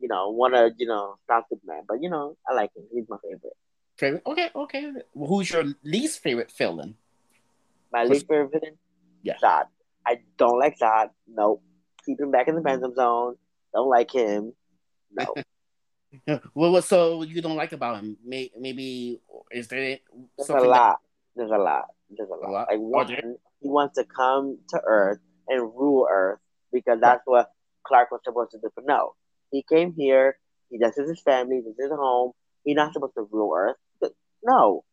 you 0.00 0.08
know 0.08 0.30
want 0.30 0.54
to 0.54 0.72
you 0.76 0.86
know 0.86 1.16
stop 1.24 1.46
Superman, 1.48 1.82
but 1.86 2.02
you 2.02 2.10
know 2.10 2.36
I 2.48 2.54
like 2.54 2.70
him. 2.76 2.84
He's 2.92 3.04
my 3.08 3.16
favorite. 3.22 3.56
Favorite? 3.96 4.22
Okay, 4.26 4.50
okay. 4.54 4.92
Who's 5.14 5.50
your 5.50 5.64
least 5.84 6.20
favorite 6.20 6.50
villain? 6.50 6.96
My 7.92 8.04
least 8.04 8.26
favorite 8.26 8.50
villain? 8.50 8.76
Yeah. 9.22 9.36
Zod. 9.42 9.66
I 10.04 10.20
don't 10.36 10.58
like 10.58 10.78
Zod. 10.78 11.10
Nope. 11.28 11.62
Keep 12.04 12.20
him 12.20 12.30
back 12.30 12.48
in 12.48 12.56
the 12.56 12.62
Phantom 12.62 12.92
Zone. 12.94 13.36
Don't 13.72 13.88
like 13.88 14.12
him. 14.12 14.52
No. 15.12 15.34
well, 16.54 16.72
what 16.72 16.84
so 16.84 17.22
you 17.22 17.42
don't 17.42 17.56
like 17.56 17.72
about 17.72 17.96
him? 17.96 18.16
May, 18.24 18.50
Maybe 18.58 19.20
is 19.50 19.68
there 19.68 19.98
There's 20.36 20.48
a 20.48 20.54
lot. 20.54 20.68
That... 20.70 20.96
There's 21.36 21.50
a 21.50 21.58
lot. 21.58 21.84
There's 22.10 22.28
a 22.28 22.34
lot. 22.34 22.48
A 22.48 22.52
lot? 22.52 22.68
Like 22.70 22.78
one, 22.78 23.08
he 23.08 23.68
wants 23.68 23.96
to 23.96 24.04
come 24.04 24.58
to 24.70 24.80
Earth 24.84 25.18
and 25.48 25.60
rule 25.60 26.06
Earth 26.10 26.38
because 26.72 27.00
that's 27.00 27.22
what 27.24 27.50
Clark 27.86 28.10
was 28.10 28.20
supposed 28.24 28.52
to 28.52 28.58
do. 28.58 28.70
But 28.74 28.84
no, 28.86 29.14
he 29.50 29.64
came 29.68 29.94
here. 29.96 30.38
He 30.70 30.78
this 30.78 30.96
is 30.98 31.08
his 31.08 31.20
family. 31.20 31.60
This 31.60 31.72
is 31.72 31.90
his 31.90 31.90
home. 31.90 32.32
He's 32.64 32.76
not 32.76 32.92
supposed 32.92 33.14
to 33.14 33.28
rule 33.30 33.52
Earth. 33.56 33.76
But 34.00 34.12
no, 34.42 34.84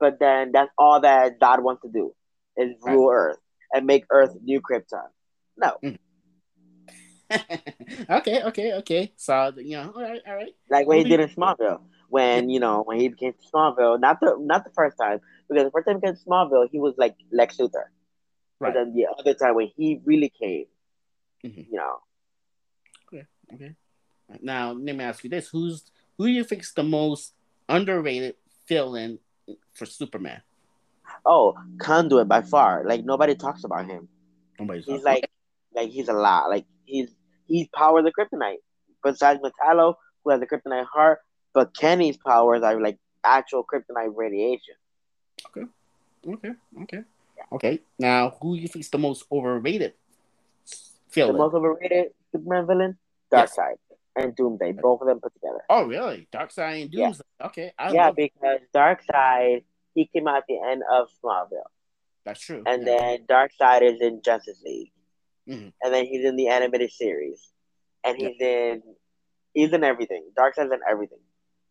but 0.00 0.18
then 0.20 0.52
that's 0.52 0.70
all 0.78 1.00
that 1.00 1.40
Zod 1.40 1.62
wants 1.62 1.82
to 1.82 1.90
do 1.90 2.14
is 2.56 2.74
rule 2.82 3.08
right. 3.08 3.16
Earth 3.16 3.38
and 3.72 3.86
make 3.86 4.04
Earth 4.10 4.36
new 4.42 4.60
Krypton. 4.60 5.08
No. 5.56 5.76
Mm. 5.82 5.98
Okay, 8.10 8.42
okay, 8.42 8.72
okay. 8.74 9.12
So 9.16 9.52
you 9.56 9.76
know, 9.76 9.92
all 9.94 10.02
right, 10.02 10.20
all 10.26 10.34
right. 10.34 10.54
Like 10.70 10.86
when 10.86 10.98
he 10.98 11.04
did 11.04 11.20
in 11.20 11.28
Smallville, 11.28 11.80
when 12.08 12.48
you 12.50 12.60
know 12.60 12.82
when 12.82 12.98
he 12.98 13.08
came 13.10 13.32
to 13.32 13.38
Smallville, 13.52 14.00
not 14.00 14.20
the 14.20 14.36
not 14.38 14.64
the 14.64 14.70
first 14.70 14.96
time 14.98 15.20
because 15.48 15.64
the 15.64 15.70
first 15.70 15.86
time 15.86 15.96
he 15.96 16.06
came 16.06 16.14
to 16.14 16.20
Smallville, 16.20 16.68
he 16.70 16.78
was 16.78 16.94
like 16.96 17.16
Lex 17.32 17.56
Luthor. 17.56 17.88
Right. 18.60 18.72
But 18.72 18.74
then 18.74 18.94
the 18.94 19.06
other 19.18 19.34
time 19.34 19.54
when 19.54 19.70
he 19.76 20.00
really 20.04 20.32
came, 20.40 20.66
mm-hmm. 21.44 21.60
you 21.70 21.78
know. 21.78 21.98
Okay. 23.12 23.26
Okay. 23.52 23.74
Now 24.40 24.72
let 24.72 24.96
me 24.96 25.04
ask 25.04 25.24
you 25.24 25.30
this: 25.30 25.48
Who's 25.48 25.84
who 26.18 26.26
do 26.26 26.32
you 26.32 26.44
think 26.44 26.62
is 26.62 26.72
the 26.74 26.82
most 26.82 27.34
underrated 27.68 28.36
villain 28.68 29.18
for 29.72 29.86
Superman? 29.86 30.42
Oh, 31.24 31.54
Conduit 31.78 32.28
by 32.28 32.42
far. 32.42 32.84
Like 32.86 33.04
nobody 33.04 33.34
talks 33.34 33.64
about 33.64 33.86
him. 33.86 34.08
Nobody's 34.58 34.84
he's 34.84 35.02
like, 35.02 35.28
like 35.74 35.90
he's 35.90 36.08
a 36.08 36.12
lot. 36.12 36.48
Like 36.48 36.66
he's 36.84 37.10
he's 37.46 37.68
power 37.68 38.02
the 38.02 38.12
kryptonite. 38.12 38.58
Besides 39.02 39.40
Metallo, 39.40 39.94
who 40.22 40.30
has 40.30 40.40
a 40.40 40.46
kryptonite 40.46 40.86
heart, 40.86 41.20
but 41.52 41.76
Kenny's 41.76 42.16
powers 42.16 42.62
are 42.62 42.80
like 42.80 42.98
actual 43.22 43.64
kryptonite 43.64 44.12
radiation. 44.14 44.74
Okay, 45.46 45.66
okay, 46.26 46.50
okay, 46.82 47.02
okay. 47.52 47.80
Now, 47.98 48.36
who 48.40 48.56
do 48.56 48.62
you 48.62 48.68
think 48.68 48.84
is 48.84 48.90
the 48.90 48.98
most 48.98 49.24
overrated 49.30 49.94
villain? 51.10 51.32
The 51.32 51.38
most 51.38 51.54
overrated 51.54 52.12
Superman 52.32 52.66
villain, 52.66 52.98
Darkseid. 53.32 53.76
Yes. 53.90 53.98
And 54.16 54.36
Doomsday, 54.36 54.72
both 54.80 55.00
of 55.00 55.08
them 55.08 55.18
put 55.18 55.34
together. 55.34 55.64
Oh, 55.68 55.86
really? 55.86 56.28
Darkseid 56.32 56.82
and 56.82 56.90
Doomsday. 56.90 57.24
Yeah. 57.40 57.46
Okay. 57.46 57.72
I 57.76 57.92
yeah, 57.92 58.12
because 58.12 58.60
Darkseid 58.72 59.64
he 59.94 60.06
came 60.06 60.28
out 60.28 60.38
at 60.38 60.44
the 60.48 60.58
end 60.70 60.82
of 60.90 61.08
Smallville. 61.22 61.70
That's 62.24 62.40
true. 62.40 62.62
And 62.66 62.86
yeah. 62.86 62.98
then 62.98 63.26
Darkseid 63.26 63.82
is 63.82 64.00
in 64.00 64.22
Justice 64.22 64.60
League. 64.64 64.90
Mm-hmm. 65.48 65.68
And 65.82 65.94
then 65.94 66.06
he's 66.06 66.24
in 66.24 66.36
the 66.36 66.48
animated 66.48 66.92
series. 66.92 67.48
And 68.02 68.16
he's 68.16 68.36
yeah. 68.38 68.46
in 68.72 68.82
he's 69.52 69.72
in 69.72 69.84
everything. 69.84 70.30
Darkseid's 70.36 70.72
in 70.72 70.80
everything. 70.88 71.20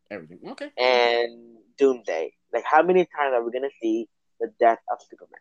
Everything. 0.09 0.39
Okay. 0.49 0.69
And 0.77 1.57
Doomsday. 1.77 2.33
Like 2.53 2.63
how 2.65 2.83
many 2.83 3.05
times 3.05 3.33
are 3.33 3.43
we 3.43 3.51
gonna 3.51 3.69
see 3.81 4.07
the 4.39 4.51
death 4.59 4.79
of 4.91 4.99
Superman? 5.09 5.39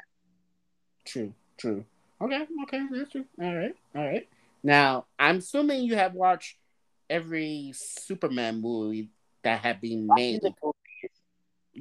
True, 1.04 1.34
true. 1.58 1.84
Okay, 2.20 2.46
okay, 2.64 2.86
that's 2.90 3.10
true. 3.10 3.24
All 3.40 3.54
right, 3.54 3.74
all 3.94 4.06
right. 4.06 4.28
Now 4.62 5.06
I'm 5.18 5.38
assuming 5.38 5.82
you 5.82 5.96
have 5.96 6.14
watched 6.14 6.56
every 7.10 7.72
Superman 7.74 8.60
movie 8.60 9.10
that 9.42 9.60
have 9.60 9.80
been 9.80 10.08
made. 10.14 10.40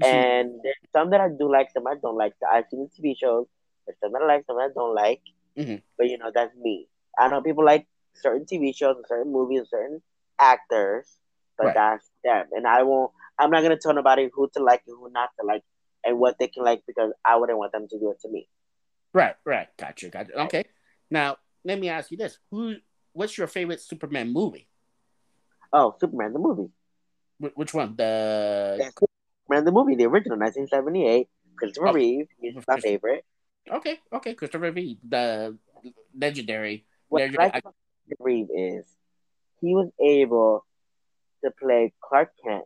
And 0.01 0.59
there's 0.63 0.75
some 0.93 1.09
that 1.11 1.21
I 1.21 1.29
do 1.29 1.51
like, 1.51 1.69
some 1.71 1.87
I 1.87 1.95
don't 2.01 2.15
like. 2.15 2.33
I've 2.49 2.65
seen 2.71 2.87
the 2.87 3.01
TV 3.01 3.15
shows. 3.17 3.47
There's 3.85 3.97
some 4.01 4.13
that 4.13 4.21
I 4.21 4.25
like, 4.25 4.45
some 4.45 4.57
I 4.57 4.69
don't 4.73 4.95
like. 4.95 5.21
Mm-hmm. 5.57 5.75
But 5.97 6.07
you 6.07 6.17
know, 6.17 6.31
that's 6.33 6.55
me. 6.55 6.87
I 7.17 7.27
know 7.27 7.41
people 7.41 7.65
like 7.65 7.87
certain 8.15 8.45
TV 8.45 8.75
shows 8.75 8.95
and 8.97 9.05
certain 9.07 9.31
movies 9.31 9.59
and 9.59 9.67
certain 9.67 10.01
actors, 10.39 11.07
but 11.57 11.67
right. 11.67 11.75
that's 11.75 12.09
them. 12.23 12.47
And 12.51 12.67
I 12.67 12.83
won't. 12.83 13.11
I'm 13.39 13.51
not 13.51 13.63
gonna 13.63 13.77
tell 13.77 13.93
nobody 13.93 14.29
who 14.33 14.49
to 14.55 14.63
like 14.63 14.83
and 14.87 14.97
who 14.97 15.11
not 15.11 15.29
to 15.39 15.45
like, 15.45 15.63
and 16.03 16.19
what 16.19 16.37
they 16.39 16.47
can 16.47 16.63
like 16.63 16.83
because 16.87 17.11
I 17.25 17.37
wouldn't 17.37 17.57
want 17.57 17.71
them 17.71 17.87
to 17.89 17.99
do 17.99 18.11
it 18.11 18.21
to 18.21 18.29
me. 18.29 18.47
Right, 19.13 19.35
right. 19.45 19.67
Gotcha, 19.77 20.09
gotcha. 20.09 20.39
Okay. 20.43 20.65
Now 21.09 21.37
let 21.63 21.79
me 21.79 21.89
ask 21.89 22.11
you 22.11 22.17
this: 22.17 22.37
Who? 22.51 22.75
What's 23.13 23.37
your 23.37 23.47
favorite 23.47 23.81
Superman 23.81 24.31
movie? 24.31 24.67
Oh, 25.73 25.95
Superman 25.99 26.33
the 26.33 26.39
movie. 26.39 26.69
Wh- 27.39 27.57
which 27.57 27.73
one? 27.73 27.95
The 27.95 28.91
Superman 29.47 29.65
the 29.65 29.71
movie, 29.71 29.95
the 29.95 30.05
original, 30.05 30.37
1978. 30.37 31.27
Christopher 31.57 31.89
oh, 31.89 31.93
Reeve, 31.93 32.27
he's 32.39 32.55
my 32.67 32.79
favorite. 32.79 33.25
Okay, 33.69 33.99
okay, 34.13 34.33
Christopher 34.33 34.71
Reeve, 34.71 34.97
the 35.07 35.57
legendary. 36.17 36.85
What 37.09 37.21
legendary, 37.21 37.51
I 37.53 37.61
Reeve 38.19 38.47
is 38.53 38.85
he 39.61 39.73
was 39.75 39.89
able 39.99 40.65
to 41.43 41.51
play 41.51 41.93
Clark 42.01 42.31
Kent 42.43 42.65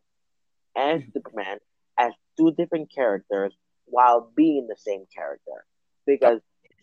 and 0.75 1.01
mm-hmm. 1.01 1.11
Superman 1.13 1.57
as 1.97 2.13
two 2.37 2.53
different 2.57 2.91
characters 2.93 3.53
while 3.85 4.31
being 4.35 4.67
the 4.67 4.75
same 4.77 5.05
character. 5.13 5.65
Because 6.05 6.39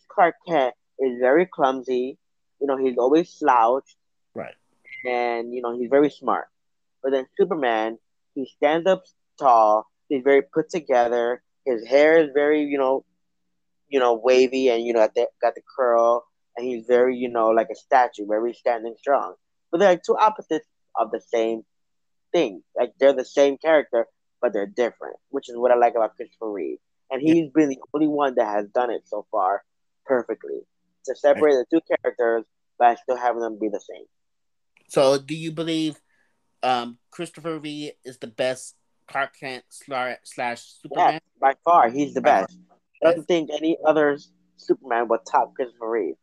Clark 0.09 0.35
Kent 0.47 0.75
is 0.99 1.19
very 1.21 1.47
clumsy, 1.47 2.19
you 2.61 2.67
know, 2.67 2.77
he's 2.77 2.99
always 2.99 3.31
slouched. 3.31 3.97
Right. 4.35 4.55
And, 5.09 5.53
you 5.53 5.63
know, 5.63 5.77
he's 5.79 5.91
very 5.91 6.11
smart. 6.11 6.47
But 7.03 7.13
then 7.13 7.27
Superman, 7.37 7.99
he 8.35 8.47
stands 8.57 8.87
up 8.87 9.05
tall, 9.39 9.87
He's 10.13 10.23
very 10.23 10.43
put 10.43 10.69
together. 10.69 11.43
His 11.65 11.87
hair 11.87 12.19
is 12.19 12.31
very, 12.35 12.65
you 12.65 12.77
know, 12.77 13.03
you 13.93 14.01
know, 14.01 14.15
wavy 14.15 14.69
and 14.69 14.85
you 14.85 14.95
know, 14.95 15.01
got 15.01 15.15
the, 15.15 15.27
got 15.41 15.55
the 15.55 15.61
curl, 15.77 16.25
and 16.57 16.67
he's 16.67 16.87
very, 16.87 17.17
you 17.17 17.29
know, 17.29 17.49
like 17.49 17.69
a 17.71 17.77
statue, 17.77 18.27
very 18.27 18.55
standing 18.55 18.95
strong. 18.99 19.35
But 19.71 19.79
they're 19.79 19.91
like 19.91 20.03
two 20.03 20.17
opposites 20.17 20.67
of 20.99 21.11
the 21.11 21.21
same 21.21 21.63
thing. 22.33 22.63
Like 22.75 22.95
they're 22.99 23.13
the 23.13 23.25
same 23.25 23.59
character, 23.59 24.07
but 24.41 24.55
they're 24.55 24.67
different, 24.67 25.17
which 25.29 25.51
is 25.51 25.57
what 25.57 25.71
I 25.71 25.77
like 25.77 25.95
about 25.95 26.17
Christopher 26.17 26.51
Reeve. 26.51 26.79
And 27.11 27.21
he's 27.21 27.51
been 27.51 27.69
the 27.69 27.79
only 27.95 28.09
one 28.09 28.35
that 28.37 28.47
has 28.47 28.67
done 28.69 28.91
it 28.91 29.03
so 29.05 29.27
far 29.31 29.63
perfectly 30.07 30.61
to 31.05 31.15
separate 31.15 31.53
the 31.53 31.67
two 31.71 31.83
characters, 31.87 32.45
but 32.79 32.99
still 32.99 33.19
having 33.19 33.43
them 33.43 33.59
be 33.61 33.69
the 33.69 33.81
same. 33.81 34.07
So, 34.89 35.19
do 35.19 35.35
you 35.35 35.53
believe 35.53 36.01
um, 36.63 36.97
Christopher 37.11 37.59
Reeve 37.59 37.93
is 38.05 38.17
the 38.17 38.27
best 38.27 38.77
Clark 39.07 39.35
Kent 39.39 39.65
slash, 39.69 40.17
slash 40.25 40.63
Superman? 40.81 41.21
by 41.39 41.55
far, 41.63 41.91
he's 41.91 42.15
the 42.15 42.23
best. 42.23 42.57
I 43.05 43.13
don't 43.15 43.27
think 43.27 43.51
any 43.51 43.77
other 43.85 44.19
Superman 44.57 45.09
would 45.09 45.21
top 45.31 45.55
Christopher 45.55 45.91
Reeve. 45.91 46.15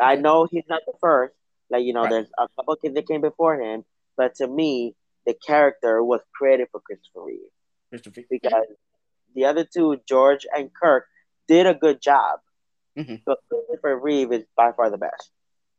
I 0.00 0.16
know 0.16 0.46
he's 0.50 0.64
not 0.68 0.82
the 0.86 0.94
first. 1.00 1.34
Like 1.70 1.84
you 1.84 1.92
know, 1.92 2.02
Right. 2.02 2.10
there's 2.10 2.30
a 2.38 2.48
couple 2.56 2.76
kids 2.76 2.94
that 2.94 3.06
came 3.08 3.20
before 3.20 3.60
him, 3.60 3.84
but 4.16 4.34
to 4.36 4.46
me, 4.46 4.94
the 5.26 5.34
character 5.34 6.02
was 6.02 6.20
created 6.34 6.68
for 6.70 6.80
Christopher 6.80 7.24
Reeve 7.24 7.50
Christopher. 7.90 8.22
because 8.30 8.66
the 9.34 9.44
other 9.46 9.64
two, 9.64 10.00
George 10.08 10.46
and 10.54 10.70
Kirk, 10.74 11.06
did 11.48 11.66
a 11.66 11.74
good 11.74 12.00
job. 12.00 12.40
Mhm. 12.96 13.22
But 13.24 13.38
Christopher 13.48 13.96
Reeve 13.98 14.32
is 14.32 14.44
by 14.56 14.72
far 14.72 14.90
the 14.90 14.98
best. 14.98 15.30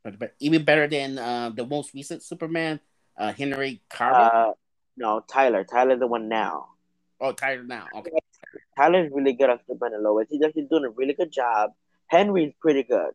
But, 0.04 0.34
even 0.40 0.66
better 0.66 0.88
than 0.88 1.18
uh, 1.18 1.50
the 1.50 1.66
most 1.66 1.94
recent 1.94 2.24
Superman, 2.24 2.80
uh, 3.18 3.32
Henry 3.32 3.82
Cavill. 3.90 4.50
Uh, 4.50 4.54
no, 4.98 5.22
Tyler. 5.22 5.64
Tyler's 5.64 6.00
the 6.00 6.08
one 6.08 6.28
now. 6.28 6.70
oh, 7.22 7.32
Tyler 7.32 7.64
now. 7.64 7.88
Okay. 7.96 8.12
Tyler's 8.78 9.12
really 9.14 9.34
good 9.34 9.50
on 9.50 9.60
Superman 9.68 9.94
and 9.96 10.04
Lois. 10.04 10.28
He's 10.30 10.42
actually 10.44 10.68
doing 10.70 10.86
a 10.86 10.90
really 10.90 11.14
good 11.14 11.32
job. 11.32 11.72
Henry's 12.08 12.54
pretty 12.62 12.84
good, 12.84 13.12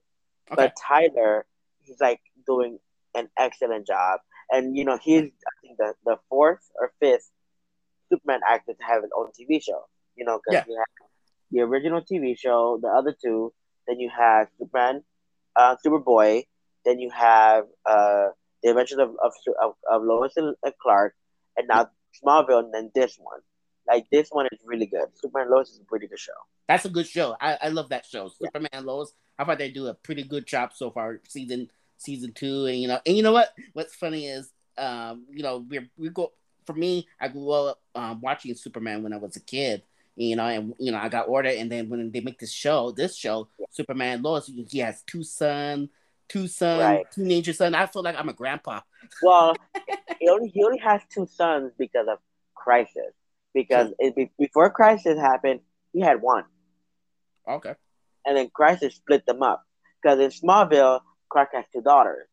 Okay. 0.51 0.57
but 0.57 0.73
Tyler, 0.77 1.47
he's 1.85 2.01
like 2.01 2.21
doing 2.47 2.79
an 3.15 3.29
excellent 3.39 3.87
job. 3.87 4.21
And 4.51 4.77
you 4.77 4.85
know, 4.85 4.99
he's 5.03 5.25
I 5.25 5.53
think 5.63 5.79
the, 5.79 5.95
the 6.05 6.17
fourth 6.29 6.61
or 6.81 6.93
fifth 7.01 7.31
Superman 8.11 8.41
actor 8.49 8.73
to 8.75 8.85
have 8.85 9.03
his 9.03 9.11
own 9.17 9.29
TV 9.39 9.63
show. 9.63 9.87
You 10.17 10.25
know, 10.25 10.39
because 10.45 10.65
Yeah. 10.67 10.73
you 10.73 10.77
have 10.79 11.09
the 11.51 11.61
original 11.61 12.03
TV 12.03 12.37
show, 12.39 12.79
the 12.83 12.89
other 12.89 13.15
two, 13.23 13.53
then 13.87 14.01
you 14.01 14.11
have 14.17 14.49
Superman, 14.59 15.03
uh, 15.57 15.77
Superboy, 15.85 16.45
then 16.85 16.99
you 16.99 17.11
have 17.11 17.65
uh, 17.87 18.29
the 18.63 18.71
Adventures 18.71 18.99
of 18.99 19.11
of, 19.23 19.33
of, 19.63 19.75
of 19.91 20.03
Lois 20.03 20.37
and 20.37 20.55
Clark, 20.83 21.15
and 21.57 21.69
now 21.69 21.89
Smallville, 22.23 22.65
and 22.65 22.75
then 22.75 22.91
this 22.95 23.17
one. 23.19 23.41
Like 23.89 24.07
this 24.11 24.29
one 24.31 24.47
is 24.53 24.59
really 24.65 24.87
good. 24.87 25.07
Superman 25.15 25.51
Lois 25.51 25.71
is 25.71 25.81
a 25.81 25.85
pretty 25.85 26.07
good 26.07 26.19
show. 26.19 26.33
That's 26.69 26.85
a 26.85 26.91
good 26.91 27.07
show. 27.07 27.37
I, 27.41 27.59
I 27.63 27.69
love 27.69 27.89
that 27.89 28.05
show. 28.05 28.29
Superman 28.29 28.69
and 28.73 28.87
Lois. 28.87 29.13
I 29.39 29.45
thought 29.45 29.59
they 29.59 29.71
do 29.71 29.87
a 29.87 29.95
pretty 29.95 30.23
good 30.25 30.47
job 30.47 30.73
so 30.75 30.91
far, 30.91 31.21
season 31.29 31.71
season 31.97 32.33
two. 32.33 32.67
And 32.67 32.81
you 32.81 32.89
know, 32.89 33.01
and 33.07 33.17
you 33.17 33.23
know 33.23 33.33
what? 33.33 33.55
What's 33.73 33.95
funny 33.95 34.27
is, 34.27 34.51
um, 34.77 35.25
you 35.31 35.43
know, 35.43 35.65
we 35.69 35.81
we 35.97 36.09
go 36.11 36.33
for 36.67 36.75
me. 36.75 37.07
I 37.21 37.29
grew 37.29 37.51
up 37.51 37.81
um, 37.95 38.21
watching 38.21 38.55
Superman 38.55 39.03
when 39.03 39.13
I 39.13 39.17
was 39.17 39.37
a 39.37 39.41
kid. 39.41 39.83
You 40.17 40.35
know, 40.35 40.47
and 40.47 40.75
you 40.81 40.91
know, 40.91 40.99
I 40.99 41.09
got 41.09 41.29
ordered, 41.29 41.55
and 41.59 41.71
then 41.71 41.89
when 41.89 42.11
they 42.11 42.21
make 42.21 42.41
this 42.41 42.53
show, 42.53 42.91
this 42.91 43.17
show, 43.17 43.49
Superman 43.71 44.15
and 44.15 44.25
Lois, 44.25 44.51
he 44.69 44.79
has 44.81 45.03
two 45.03 45.23
son, 45.23 45.91
two 46.27 46.49
son, 46.49 46.81
Right. 46.81 47.11
teenager 47.13 47.53
son. 47.53 47.75
I 47.77 47.87
feel 47.87 48.03
like 48.03 48.17
I'm 48.19 48.29
a 48.29 48.33
grandpa. 48.33 48.81
Well, 49.23 49.55
he 50.21 50.29
only 50.29 50.49
he 50.49 50.65
only 50.65 50.79
has 50.79 51.03
two 51.09 51.27
sons 51.27 51.71
because 51.79 52.09
of 52.09 52.19
Crisis. 52.57 53.15
Because 53.59 53.91
it, 53.99 54.15
be- 54.15 54.31
before 54.39 54.71
Crisis 54.71 55.19
happened, 55.19 55.59
he 55.93 56.01
had 56.01 56.23
one, 56.23 56.45
Okay. 57.49 57.75
and 58.25 58.37
then 58.37 58.49
Crisis 58.55 58.95
split 58.95 59.27
them 59.27 59.43
up. 59.43 59.65
Because 60.01 60.21
in 60.21 60.31
Smallville, 60.31 61.01
Clark 61.29 61.49
has 61.55 61.65
two 61.73 61.83
daughters, 61.83 62.29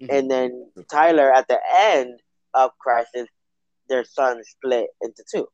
Mhm. 0.00 0.08
and 0.10 0.30
then 0.30 0.70
Tyler 0.88 1.32
at 1.32 1.48
the 1.48 1.58
end 1.72 2.20
of 2.54 2.70
Crisis, 2.78 3.26
their 3.88 4.04
son 4.04 4.44
split 4.44 4.86
into 5.00 5.24
two. 5.34 5.48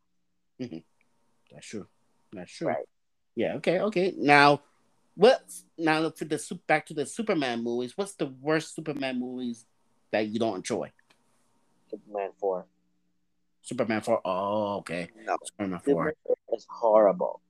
That's 1.51 1.67
true. 1.67 1.87
That's 2.35 2.53
true. 2.53 2.69
Right. 2.69 2.87
Yeah. 3.35 3.55
Okay. 3.55 3.81
Okay. 3.81 4.13
Now, 4.19 4.61
what's 5.15 5.65
now 5.79 6.11
for 6.11 6.27
the 6.27 6.61
back 6.67 6.85
to 6.87 6.95
the 6.95 7.07
Superman 7.07 7.63
movies? 7.63 7.97
What's 7.97 8.15
the 8.17 8.27
worst 8.27 8.75
Superman 8.75 9.19
movies 9.21 9.65
that 10.13 10.27
you 10.27 10.39
don't 10.39 10.57
enjoy? 10.57 10.93
Superman 11.91 12.31
four. 12.39 12.67
Superman 13.65 14.03
four. 14.03 14.21
Oh, 14.25 14.77
okay. 14.79 15.09
No, 15.27 15.37
Superman 15.45 15.81
four. 15.81 16.15
Is 16.53 16.67
horrible. 16.71 17.41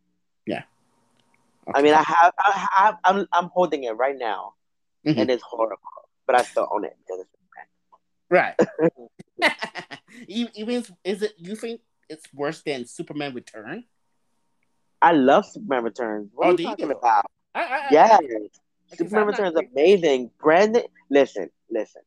Okay. 1.66 1.78
I 1.78 1.82
mean, 1.82 1.94
I 1.94 2.02
have, 2.02 2.32
I 2.38 2.68
have, 2.72 2.96
I'm, 3.04 3.26
I'm 3.32 3.48
holding 3.48 3.84
it 3.84 3.92
right 3.92 4.16
now, 4.18 4.52
Mhm. 5.06 5.16
and 5.18 5.30
it's 5.30 5.42
horrible. 5.42 5.80
But 6.26 6.36
I 6.38 6.42
still 6.42 6.68
own 6.70 6.84
it 6.84 6.94
because 6.98 7.20
it's 7.24 7.30
right. 8.28 8.54
E- 10.28 10.48
Even 10.54 10.74
is- 10.74 10.92
is 11.04 11.22
it? 11.22 11.32
You 11.38 11.56
think 11.56 11.80
it's 12.10 12.26
worse 12.34 12.60
than 12.62 12.84
Superman 12.84 13.32
Return? 13.34 13.84
I 15.00 15.12
love 15.12 15.46
Superman 15.46 15.84
Returns. 15.84 16.30
What 16.34 16.46
Oh, 16.48 16.50
are 16.50 16.56
do 16.56 16.62
you 16.64 16.68
you? 16.68 16.76
talking 16.76 16.90
about? 16.92 17.24
I, 17.54 17.62
I, 17.62 17.78
I- 17.78 17.88
Yes, 17.90 18.20
I- 18.92 18.96
Superman 18.96 19.26
Returns 19.28 19.54
crazy. 19.54 19.70
amazing. 19.72 20.30
Brandon, 20.38 20.82
listen, 21.10 21.48
listen. 21.70 22.02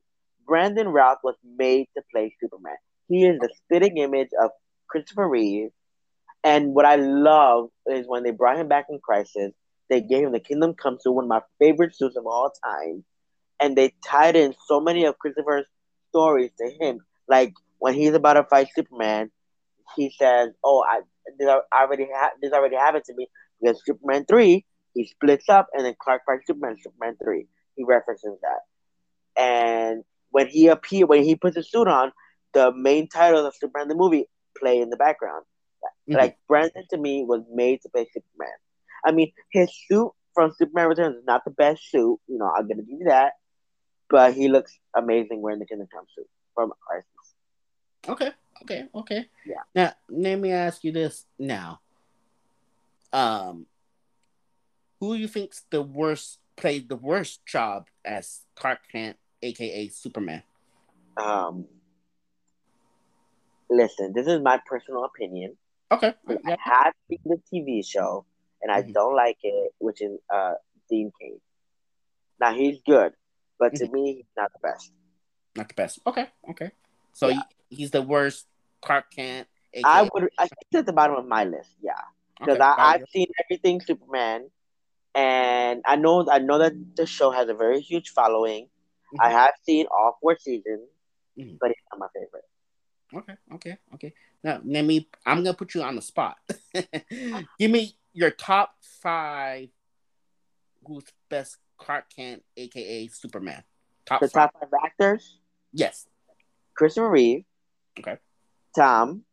Brandon 0.45 0.87
Routh 0.87 1.17
was 1.23 1.35
made 1.43 1.87
to 1.97 2.03
play 2.11 2.35
Superman. 2.39 2.77
He 3.07 3.25
is 3.25 3.39
the 3.39 3.49
spitting 3.55 3.97
image 3.97 4.29
of 4.41 4.51
Christopher 4.89 5.27
Reeve. 5.27 5.69
And 6.43 6.73
what 6.73 6.85
I 6.85 6.95
love 6.95 7.69
is 7.87 8.07
when 8.07 8.23
they 8.23 8.31
brought 8.31 8.57
him 8.57 8.67
back 8.67 8.85
in 8.89 8.99
Crisis, 8.99 9.53
they 9.89 10.01
gave 10.01 10.25
him 10.25 10.31
the 10.31 10.39
Kingdom 10.39 10.73
Come 10.75 10.97
suit, 10.99 11.11
one 11.13 11.25
of 11.25 11.29
my 11.29 11.41
favorite 11.59 11.95
suits 11.95 12.17
of 12.17 12.25
all 12.25 12.51
time. 12.63 13.03
And 13.59 13.75
they 13.75 13.93
tied 14.05 14.35
in 14.35 14.53
so 14.67 14.79
many 14.79 15.05
of 15.05 15.17
Christopher's 15.19 15.65
stories 16.09 16.51
to 16.59 16.71
him. 16.79 16.99
Like 17.27 17.53
when 17.79 17.93
he's 17.93 18.13
about 18.13 18.33
to 18.33 18.43
fight 18.43 18.69
Superman, 18.75 19.31
he 19.95 20.11
says, 20.17 20.49
"Oh, 20.63 20.83
I 20.87 21.01
this 21.39 21.49
already 21.73 22.07
ha- 22.13 22.31
this 22.41 22.53
already 22.53 22.75
happened 22.75 23.05
to 23.05 23.13
me 23.15 23.27
because 23.61 23.81
Superman 23.85 24.25
three 24.25 24.65
he 24.93 25.07
splits 25.07 25.49
up 25.49 25.67
and 25.73 25.85
then 25.85 25.95
Clark 25.99 26.23
fights 26.25 26.47
Superman 26.47 26.77
Superman 26.81 27.17
three. 27.23 27.47
He 27.75 27.83
references 27.83 28.37
that, 28.41 29.41
and 29.41 30.03
when 30.31 30.47
he 30.47 30.67
appear 30.67 31.05
when 31.05 31.23
he 31.23 31.35
puts 31.35 31.55
his 31.55 31.69
suit 31.69 31.87
on, 31.87 32.11
the 32.53 32.71
main 32.73 33.07
title 33.07 33.45
of 33.45 33.55
Superman 33.55 33.87
the 33.87 33.95
movie 33.95 34.29
play 34.57 34.81
in 34.81 34.89
the 34.89 34.97
background. 34.97 35.45
Mhm. 36.09 36.15
Like 36.15 36.37
Brandon 36.47 36.85
to 36.89 36.97
me 36.97 37.23
was 37.23 37.41
made 37.51 37.81
to 37.81 37.89
play 37.89 38.07
Superman. 38.13 38.55
I 39.05 39.11
mean, 39.11 39.31
his 39.51 39.71
suit 39.87 40.11
from 40.33 40.51
Superman 40.53 40.89
Returns 40.89 41.17
is 41.17 41.25
not 41.25 41.43
the 41.45 41.51
best 41.51 41.89
suit. 41.89 42.19
You 42.27 42.37
know, 42.37 42.51
I'm 42.55 42.67
gonna 42.67 42.83
give 42.83 42.99
you 42.99 43.05
that, 43.07 43.33
but 44.09 44.33
he 44.33 44.47
looks 44.47 44.77
amazing 44.95 45.41
wearing 45.41 45.59
the 45.59 45.65
Kingdom 45.65 45.87
Come 45.93 46.05
suit 46.15 46.27
from 46.55 46.73
Crisis. 46.79 47.35
Okay, 48.07 48.31
okay, 48.63 48.87
okay. 48.95 49.29
Yeah. 49.45 49.63
Now, 49.75 49.93
let 50.09 50.39
me 50.39 50.51
ask 50.51 50.83
you 50.83 50.91
this 50.91 51.25
now. 51.37 51.81
Um, 53.13 53.67
who 54.99 55.15
do 55.15 55.21
you 55.21 55.27
think's 55.27 55.63
the 55.69 55.81
worst 55.81 56.39
played 56.55 56.89
the 56.89 56.95
worst 56.95 57.45
job 57.45 57.87
as 58.03 58.41
Clark 58.55 58.79
Kent, 58.91 59.17
aka 59.41 59.87
Superman? 59.89 60.43
Um, 61.17 61.65
listen, 63.69 64.13
this 64.13 64.27
is 64.27 64.41
my 64.41 64.59
personal 64.65 65.03
opinion. 65.05 65.57
Okay. 65.91 66.13
I 66.45 66.57
have 66.63 66.93
seen 67.09 67.19
the 67.25 67.39
TV 67.51 67.83
show 67.85 68.25
and 68.61 68.71
I 68.71 68.83
Mhm. 68.83 68.93
don't 68.93 69.15
like 69.15 69.37
it, 69.43 69.73
which 69.79 70.01
is 70.01 70.19
uh 70.33 70.55
Dean 70.89 71.11
Cain. 71.19 71.39
Now 72.39 72.53
he's 72.53 72.81
good, 72.85 73.13
but 73.59 73.75
to 73.75 73.87
me 73.87 74.15
he's 74.15 74.31
not 74.35 74.51
the 74.53 74.59
best. 74.59 74.91
Not 75.55 75.67
the 75.69 75.73
best. 75.73 75.99
Okay, 76.05 76.27
okay. 76.51 76.71
So 77.13 77.29
Yeah. 77.29 77.41
he, 77.69 77.75
he's 77.75 77.91
the 77.91 78.01
worst 78.01 78.47
Clark 78.81 79.11
Kent, 79.11 79.47
aka 79.73 79.89
I 79.89 80.09
would 80.13 80.29
I 80.37 80.47
think 80.47 80.75
at 80.75 80.85
the 80.85 80.93
bottom 80.93 81.15
of 81.15 81.25
my 81.25 81.45
list, 81.45 81.71
yeah. 81.81 81.93
Because 82.39 82.57
okay, 82.57 82.63
I. 82.63 82.93
I've 82.93 83.09
seen 83.09 83.27
everything 83.43 83.81
Superman 83.81 84.49
and 85.15 85.81
I 85.85 85.95
know 85.95 86.27
I 86.29 86.39
know 86.39 86.59
that 86.59 86.73
the 86.95 87.05
show 87.05 87.31
has 87.31 87.49
a 87.49 87.53
very 87.55 87.81
huge 87.81 88.09
following. 88.11 88.69
I 89.19 89.29
Mhm. 89.29 89.31
have 89.33 89.53
seen 89.63 89.87
all 89.89 90.17
four 90.21 90.37
seasons, 90.37 90.87
Mhm. 91.37 91.57
but 91.59 91.71
it's 91.71 91.81
not 91.91 91.99
my 91.99 92.07
favorite. 92.13 92.46
Okay, 93.15 93.33
okay, 93.53 93.77
okay. 93.93 94.13
Now 94.43 94.59
let 94.65 94.83
me 94.85 95.07
I'm 95.25 95.37
gonna 95.43 95.53
put 95.53 95.73
you 95.73 95.81
on 95.83 95.95
the 95.95 96.01
spot. 96.01 96.37
Give 97.59 97.71
me 97.71 97.95
your 98.13 98.31
top 98.31 98.73
five 99.01 99.69
who's 100.85 101.03
best 101.29 101.57
Clark 101.77 102.05
Kent, 102.15 102.43
aka 102.57 103.07
Superman. 103.07 103.63
Top 104.05 104.21
The 104.21 104.27
five. 104.29 104.51
top 104.51 104.59
five 104.59 104.69
actors: 104.85 105.39
Yes. 105.73 106.05
Christopher 106.75 107.09
Reeve, 107.09 107.43
Okay. 107.99 108.17
Tom, 108.75 109.23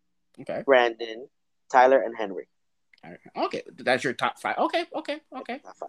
Okay. 0.41 0.63
Brandon, 0.65 1.29
Tyler, 1.71 2.01
and 2.01 2.17
Henry. 2.17 2.49
Okay. 3.37 3.63
That's 3.77 4.03
your 4.03 4.15
top 4.15 4.41
five. 4.41 4.57
Okay. 4.57 4.85
Okay. 4.95 5.21
Okay. 5.37 5.59
Top 5.59 5.77
five. 5.77 5.89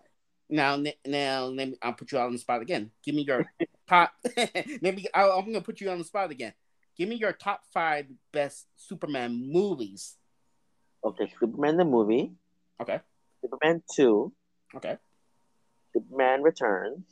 Now, 0.50 0.78
now, 1.08 1.46
let 1.46 1.70
me. 1.70 1.76
I'll 1.82 1.94
put 1.94 2.12
you 2.12 2.20
on 2.20 2.34
the 2.34 2.38
spot 2.38 2.62
again. 2.62 2.92
Give 3.04 3.16
me 3.16 3.24
your 3.24 3.46
top. 3.88 4.12
Maybe 4.82 5.08
I, 5.14 5.30
I'm 5.30 5.46
gonna 5.46 5.62
put 5.62 5.80
you 5.82 5.90
on 5.90 5.98
the 6.00 6.04
spot 6.04 6.30
again. 6.32 6.54
Give 6.98 7.10
me 7.10 7.16
your 7.16 7.34
top 7.34 7.62
five 7.74 8.06
best 8.32 8.68
Superman 8.76 9.52
movies. 9.52 10.16
Okay, 11.04 11.32
Superman 11.40 11.78
the 11.78 11.86
movie, 11.86 12.32
Okay. 12.82 13.00
Superman 13.42 13.84
two, 13.96 14.34
Okay. 14.76 14.98
Superman 15.94 16.42
Returns, 16.42 17.06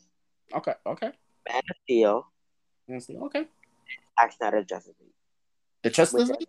Okay. 0.53 0.73
Okay. 0.85 1.11
Man 1.47 1.61
of 1.69 1.75
Steel, 1.83 2.27
Let's 2.87 3.07
see. 3.07 3.17
Okay. 3.17 3.45
Zack 4.19 4.33
Snyder 4.33 4.63
Justice 4.63 4.95
League. 4.99 5.11
The 5.83 5.89
Justice 5.89 6.29
League. 6.29 6.47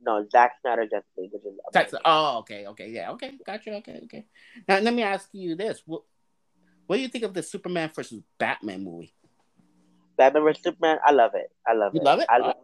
No, 0.00 0.26
Zack 0.30 0.52
Snyder 0.62 0.84
Justice 0.84 1.10
League, 1.18 1.30
which 1.32 1.42
is 1.44 1.58
That's, 1.72 1.92
amazing. 1.92 2.02
oh, 2.06 2.38
okay. 2.38 2.66
Okay. 2.68 2.88
Yeah. 2.90 3.10
Okay. 3.12 3.32
Gotcha. 3.44 3.74
Okay. 3.76 4.00
Okay. 4.04 4.24
Now, 4.66 4.78
let 4.80 4.94
me 4.94 5.02
ask 5.02 5.28
you 5.32 5.54
this: 5.56 5.82
What, 5.84 6.02
what 6.86 6.96
do 6.96 7.02
you 7.02 7.08
think 7.08 7.24
of 7.24 7.34
the 7.34 7.42
Superman 7.42 7.90
versus 7.94 8.22
Batman 8.38 8.82
movie? 8.84 9.12
Batman 10.20 10.44
vs 10.44 10.62
Superman. 10.64 10.98
I 11.04 11.12
love 11.12 11.32
it. 11.34 11.50
I 11.66 11.74
love 11.74 11.94
You 11.94 12.02
it. 12.02 12.04
love 12.04 12.20
it? 12.20 12.26
I 12.30 12.38
uh, 12.38 12.46
love 12.48 12.56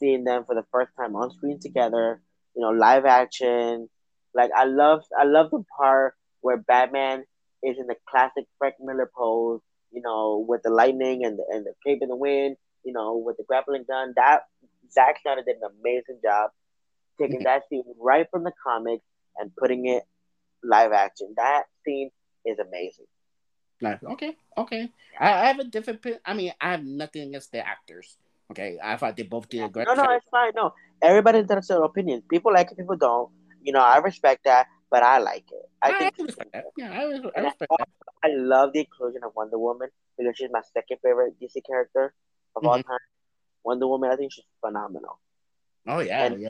seeing 0.00 0.24
them 0.24 0.44
for 0.46 0.54
the 0.54 0.64
first 0.72 0.92
time 0.96 1.16
on 1.16 1.30
screen 1.32 1.58
together. 1.60 2.22
You 2.54 2.62
know, 2.62 2.70
live 2.70 3.04
action. 3.04 3.88
Like 4.34 4.50
I 4.56 4.64
love, 4.64 5.02
I 5.18 5.24
love 5.24 5.50
the 5.50 5.64
part 5.76 6.14
where 6.40 6.56
Batman 6.56 7.24
is 7.62 7.76
in 7.78 7.86
the 7.86 7.96
classic 8.08 8.46
Frank 8.58 8.76
Miller 8.80 9.10
pose, 9.16 9.60
you 9.92 10.02
know, 10.02 10.44
with 10.48 10.62
the 10.62 10.70
lightning 10.70 11.24
and 11.24 11.38
the, 11.38 11.44
and 11.50 11.66
the 11.66 11.74
cape 11.86 11.98
in 12.02 12.08
the 12.08 12.16
wind, 12.16 12.56
you 12.84 12.92
know, 12.92 13.16
with 13.16 13.36
the 13.36 13.44
grappling 13.46 13.84
gun. 13.88 14.14
That 14.16 14.42
Zack 14.92 15.16
Snyder 15.22 15.42
did 15.46 15.56
an 15.56 15.70
amazing 15.80 16.20
job 16.24 16.50
taking 17.20 17.42
that 17.44 17.64
scene 17.68 17.84
right 18.00 18.26
from 18.30 18.44
the 18.44 18.52
comics 18.64 19.04
and 19.36 19.50
putting 19.56 19.86
it 19.86 20.04
live 20.62 20.92
action. 20.92 21.34
That 21.36 21.64
scene 21.84 22.10
is 22.46 22.58
amazing. 22.58 23.06
Nice. 23.80 24.02
Okay. 24.02 24.36
Okay. 24.56 24.88
I, 25.18 25.32
I 25.32 25.46
have 25.46 25.58
a 25.58 25.64
different. 25.64 26.04
I 26.24 26.34
mean, 26.34 26.52
I 26.60 26.72
have 26.72 26.84
nothing 26.84 27.28
against 27.28 27.52
the 27.52 27.66
actors. 27.66 28.16
Okay. 28.50 28.78
I 28.82 28.96
thought 28.96 29.16
they 29.16 29.22
both 29.22 29.48
did 29.48 29.62
a 29.62 29.68
great. 29.68 29.86
No, 29.86 29.94
no, 29.94 30.06
it's 30.10 30.26
fine. 30.30 30.52
No, 30.54 30.74
everybody 31.00 31.38
has 31.38 31.68
their 31.68 31.82
opinions. 31.82 32.24
People 32.28 32.52
like 32.52 32.70
it. 32.70 32.76
People 32.76 32.96
don't. 32.96 33.30
You 33.62 33.72
know, 33.72 33.80
I 33.80 33.98
respect 33.98 34.44
that, 34.44 34.66
but 34.90 35.02
I 35.02 35.18
like 35.18 35.44
it. 35.50 35.70
I, 35.82 35.92
I 35.92 35.98
think. 35.98 36.14
Respect 36.18 36.52
that. 36.52 36.64
Yeah, 36.76 36.90
I, 36.90 37.02
I 37.02 37.42
respect 37.42 37.70
that. 37.78 37.88
I 38.22 38.28
love 38.34 38.72
the 38.72 38.80
inclusion 38.80 39.22
of 39.24 39.32
Wonder 39.34 39.58
Woman 39.58 39.88
because 40.18 40.36
she's 40.36 40.50
my 40.52 40.62
second 40.74 40.98
favorite 41.02 41.34
DC 41.40 41.64
character 41.66 42.12
of 42.56 42.62
mm-hmm. 42.62 42.68
all 42.68 42.82
time. 42.82 42.98
Wonder 43.64 43.86
Woman, 43.86 44.10
I 44.10 44.16
think 44.16 44.32
she's 44.32 44.44
phenomenal. 44.60 45.18
Oh 45.86 46.00
yeah, 46.00 46.24
and 46.24 46.42
yeah. 46.42 46.48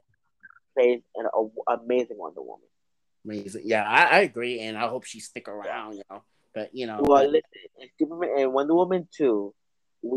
Plays 0.77 1.03
an 1.17 1.27
a, 1.27 1.73
amazing 1.75 2.19
Wonder 2.19 2.43
Woman. 2.43 2.67
Amazing. 3.25 3.63
Yeah, 3.65 3.85
I, 3.85 4.05
I 4.05 4.19
agree, 4.21 4.61
and 4.61 4.79
I 4.79 4.89
hope 4.89 5.05
she 5.05 5.21
stick 5.21 5.49
around. 5.49 5.95
You 5.95 6.03
know. 6.11 6.23
But 6.55 6.71
you 6.73 6.87
know, 6.87 6.99
well, 7.01 7.27
listen, 7.27 7.45
and 8.37 8.53
Wonder 8.53 8.75
Woman 8.75 9.09
two, 9.17 9.55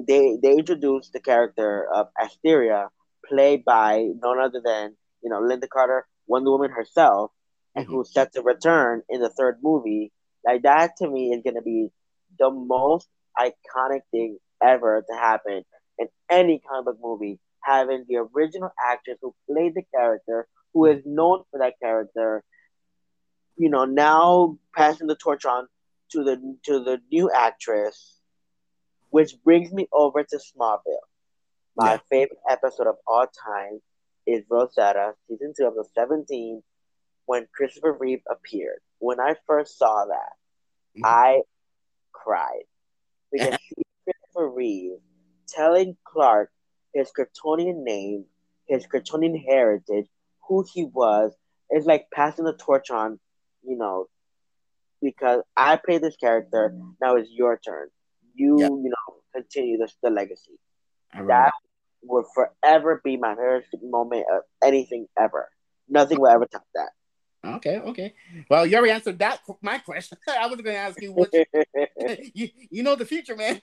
they 0.08 0.38
they 0.42 0.54
introduced 0.54 1.14
the 1.14 1.20
character 1.20 1.88
of 1.94 2.08
Asteria, 2.20 2.90
played 3.28 3.64
by 3.64 4.08
none 4.22 4.40
other 4.40 4.62
than 4.64 4.96
you 5.24 5.30
know 5.30 5.42
Lynda 5.42 5.70
Carter, 5.70 6.08
Wonder 6.28 6.52
Woman 6.52 6.72
herself, 6.72 7.32
and 7.76 7.86
mm-hmm. 7.86 7.94
who's 7.94 8.12
set 8.12 8.34
to 8.34 8.42
return 8.42 9.04
in 9.10 9.22
the 9.22 9.30
third 9.30 9.60
movie. 9.62 10.12
Like 10.46 10.64
that 10.64 10.98
to 10.98 11.10
me 11.10 11.34
is 11.34 11.42
gonna 11.46 11.62
be 11.62 11.90
the 12.40 12.50
most 12.50 13.08
iconic 13.38 14.02
thing 14.12 14.38
ever 14.62 15.04
to 15.08 15.16
happen 15.16 15.64
in 16.00 16.08
any 16.30 16.62
comic 16.68 16.86
book 16.86 16.98
movie. 17.02 17.40
Having 17.64 18.06
the 18.10 18.18
original 18.36 18.72
actress 18.84 19.18
who 19.22 19.34
played 19.50 19.74
the 19.76 19.84
character, 19.96 20.48
who 20.74 20.86
is 20.86 21.02
known 21.06 21.44
for 21.50 21.60
that 21.60 21.80
character, 21.82 22.44
you 23.56 23.70
know, 23.70 23.86
now 23.86 24.58
passing 24.76 25.08
the 25.08 25.16
torch 25.16 25.46
on 25.46 25.68
to 26.14 26.24
the 26.24 26.58
to 26.66 26.84
the 26.84 27.02
new 27.12 27.30
actress, 27.32 28.20
which 29.10 29.34
brings 29.44 29.72
me 29.72 29.88
over 29.92 30.24
to 30.24 30.38
Smallville. 30.38 31.08
My 31.76 31.94
yeah. 31.94 32.00
favorite 32.10 32.40
episode 32.50 32.88
of 32.88 32.96
all 33.08 33.26
time 33.26 33.82
is 34.26 34.44
Rosetta, 34.50 35.14
season 35.28 35.54
two, 35.58 35.66
episode 35.66 35.92
seventeen, 35.94 36.64
when 37.26 37.48
Christopher 37.54 37.98
Reeve 38.00 38.22
appeared. 38.30 38.80
When 39.00 39.20
I 39.20 39.36
first 39.48 39.78
saw 39.78 40.06
that, 40.06 40.34
mm-hmm. 40.98 41.06
I 41.06 41.42
cried 42.12 42.64
because 43.32 43.58
Christopher 44.06 44.50
Reeve 44.50 45.00
telling 45.48 45.98
Clark 46.06 46.52
his 46.94 47.12
Kryptonian 47.12 47.84
name, 47.84 48.26
his 48.68 48.86
Kryptonian 48.86 49.44
heritage, 49.44 50.08
who 50.48 50.64
he 50.72 50.86
was, 50.86 51.34
is 51.72 51.86
like 51.86 52.08
passing 52.14 52.46
the 52.46 52.54
torch 52.54 52.92
on, 52.92 53.20
you 53.64 53.78
know, 53.78 54.08
because 55.04 55.42
I 55.56 55.76
played 55.76 56.02
this 56.02 56.16
character. 56.16 56.72
Mm-hmm. 56.74 56.90
Now 57.02 57.16
it's 57.16 57.30
your 57.32 57.58
turn. 57.58 57.90
You 58.34 58.60
yep. 58.60 58.72
you 58.72 58.90
know 58.90 59.16
continue 59.36 59.78
the, 59.78 59.90
the 60.02 60.10
legacy. 60.10 60.60
That 61.28 61.52
will 62.02 62.26
forever 62.34 63.02
be 63.04 63.18
my 63.18 63.36
favorite 63.36 63.66
moment 63.84 64.26
of 64.34 64.42
anything 64.64 65.08
ever. 65.20 65.50
Nothing 65.88 66.20
will 66.20 66.28
ever 66.28 66.46
top 66.46 66.64
that. 66.74 66.90
Okay, 67.46 67.78
okay. 67.78 68.14
Well, 68.50 68.66
you 68.66 68.78
already 68.78 68.94
answered 68.94 69.20
that 69.20 69.42
my 69.62 69.78
question. 69.80 70.18
I 70.28 70.48
was 70.48 70.62
going 70.62 70.76
to 70.76 70.80
ask 70.80 71.02
you 71.02 71.12
what 71.12 71.34
you 72.34 72.50
you 72.70 72.84
know 72.84 72.96
the 72.96 73.06
future, 73.06 73.36
man. 73.36 73.62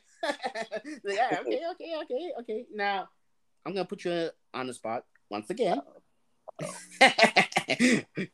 yeah. 1.05 1.39
Okay. 1.41 1.61
Okay. 1.73 1.95
Okay. 2.03 2.33
Okay. 2.41 2.67
Now, 2.75 3.09
I'm 3.65 3.73
gonna 3.73 3.87
put 3.87 4.05
you 4.05 4.31
on 4.53 4.67
the 4.67 4.75
spot 4.75 5.05
once 5.31 5.49
again. 5.51 5.81